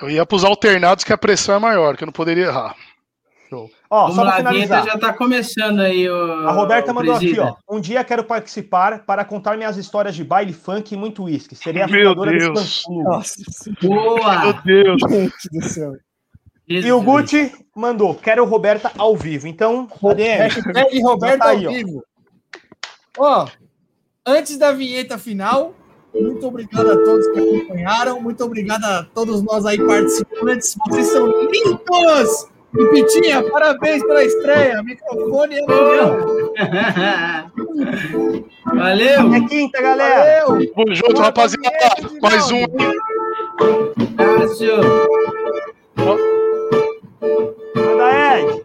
Eu 0.00 0.08
ia 0.10 0.24
pros 0.24 0.44
alternados 0.44 1.04
que 1.04 1.12
a 1.12 1.18
pressão 1.18 1.54
é 1.56 1.58
maior, 1.58 1.96
que 1.96 2.04
eu 2.04 2.06
não 2.06 2.12
poderia 2.12 2.46
errar. 2.46 2.74
Show. 3.52 3.70
Ó, 3.90 4.00
Vamos 4.08 4.14
só 4.16 4.22
pra 4.22 4.30
lá, 4.30 4.36
a 4.36 4.52
vinheta 4.52 4.66
finalizar. 4.66 4.86
já 4.94 4.98
tá 4.98 5.12
começando 5.12 5.80
aí, 5.80 6.08
o, 6.08 6.48
A 6.48 6.52
Roberta 6.52 6.90
o 6.90 6.94
mandou 6.94 7.14
aqui, 7.14 7.26
presida. 7.34 7.54
ó. 7.68 7.76
Um 7.76 7.80
dia 7.80 8.02
quero 8.02 8.24
participar 8.24 9.04
para 9.04 9.24
contar 9.26 9.56
minhas 9.58 9.76
histórias 9.76 10.14
de 10.14 10.24
baile, 10.24 10.52
funk 10.54 10.94
e 10.94 10.96
muito 10.96 11.24
uísque. 11.24 11.54
Seria 11.54 11.84
a 11.84 11.88
Meu 11.88 12.00
fundadora 12.10 12.30
desse 12.32 12.46
Deus. 12.48 12.84
Nossa, 13.04 13.36
Boa! 13.82 14.52
Deus. 14.64 15.00
gente 15.10 15.48
do 15.52 15.62
céu. 15.68 15.92
E 16.66 16.90
o 16.90 17.02
Gucci 17.02 17.52
mandou, 17.76 18.14
quero 18.14 18.44
Roberta 18.46 18.90
ao 18.96 19.14
vivo. 19.16 19.46
Então, 19.46 19.86
Hashtag 20.00 21.00
Já 21.20 21.38
tá 21.38 21.48
aí, 21.50 21.66
ao 21.66 21.72
ó. 21.72 21.74
vivo. 21.74 22.04
Ó, 23.18 23.46
antes 24.26 24.56
da 24.56 24.72
vinheta 24.72 25.18
final, 25.18 25.74
muito 26.14 26.46
obrigado 26.46 26.90
a 26.90 26.96
todos 27.04 27.26
que 27.32 27.38
acompanharam, 27.40 28.20
muito 28.22 28.42
obrigado 28.44 28.84
a 28.84 29.04
todos 29.14 29.42
nós 29.42 29.66
aí 29.66 29.76
participantes. 29.76 30.74
Vocês 30.88 31.06
são 31.08 31.26
lindos! 31.50 32.51
E 32.74 32.86
Pitinha, 32.86 33.42
parabéns 33.50 34.02
pela 34.02 34.24
estreia. 34.24 34.82
Microfone 34.82 35.56
é 35.56 35.66
meu. 35.66 36.54
Valeu! 38.64 39.34
é 39.34 39.40
quinta, 39.46 39.82
galera. 39.82 40.46
Valeu! 40.46 40.72
Vamos 40.74 40.96
junto, 40.96 41.14
pra 41.14 41.24
rapaziada. 41.24 41.68
Mais 42.22 42.50
um. 42.50 42.64
Cássio! 44.16 44.76
Manda 47.76 48.38
Ed. 48.38 48.62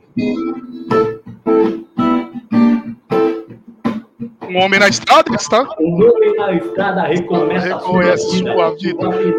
Um 4.49 4.57
homem 4.59 4.79
na 4.79 4.87
estrada, 4.87 5.35
está? 5.35 5.67
O 5.77 6.01
homem 6.01 6.33
na 6.37 6.53
estrada 6.53 7.01
reconhece 7.03 7.69
a 7.73 7.79
sua 7.79 8.01
vida, 8.01 8.21
sua 8.21 8.67
a 8.67 8.71
vida, 8.71 9.01
sua 9.01 9.29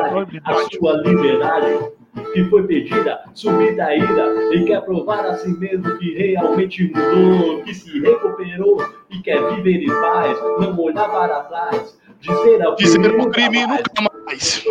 sua 0.00 0.26
a 0.44 0.70
sua 0.72 0.92
liberdade 1.02 1.92
que 2.32 2.44
foi 2.44 2.66
pedida, 2.66 3.20
subida 3.34 3.86
a 3.86 3.96
ida, 3.96 4.54
e 4.54 4.64
quer 4.64 4.80
provar 4.82 5.26
a 5.26 5.34
si 5.36 5.48
mesmo 5.58 5.96
que 5.98 6.14
realmente 6.14 6.92
mudou, 6.94 7.62
que 7.62 7.74
se 7.74 8.00
recuperou 8.00 8.84
e 9.10 9.18
quer 9.20 9.42
viver 9.54 9.82
em 9.82 9.88
paz, 9.88 10.38
não 10.60 10.78
olhar 10.78 11.08
para 11.10 11.40
trás. 11.44 11.98
Dizer 12.20 12.62
ao 12.62 12.74
Dizer 12.76 13.00
crime 13.02 13.22
o 13.22 13.30
crime 13.30 13.66
nunca 13.66 13.82
nunca 14.00 14.24
mais. 14.24 14.64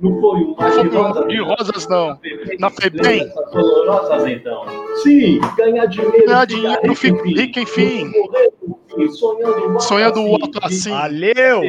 Não 0.00 0.20
foi 0.20 0.38
um 0.40 0.56
mar 0.56 0.70
de 0.70 0.88
um 0.88 1.02
rosas, 1.02 1.28
de 1.28 1.40
rosas, 1.40 1.88
não. 1.88 2.18
Na 2.58 2.70
FEBEM. 2.70 3.30
Dolorosas, 3.52 4.26
então. 4.26 4.64
Sim, 5.02 5.40
ganhar 5.56 5.86
dinheiro. 5.86 6.26
Ganhar 6.26 6.46
ficar 6.46 6.46
dinheiro, 6.46 6.94
fico 6.96 7.22
rico, 7.22 7.60
enfim. 7.60 8.12
Sonhando 9.78 10.20
assim, 10.20 10.32
alto 10.32 10.58
assim. 10.62 10.90
Valeu! 10.90 11.62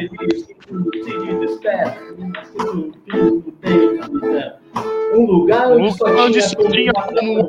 Um 5.14 5.26
lugar 5.26 5.70
onde 5.72 5.92
só 5.92 6.06
Onde 6.06 6.38
tinha 6.38 6.48
só 6.48 6.68
tinha 6.68 6.92
como 6.92 7.44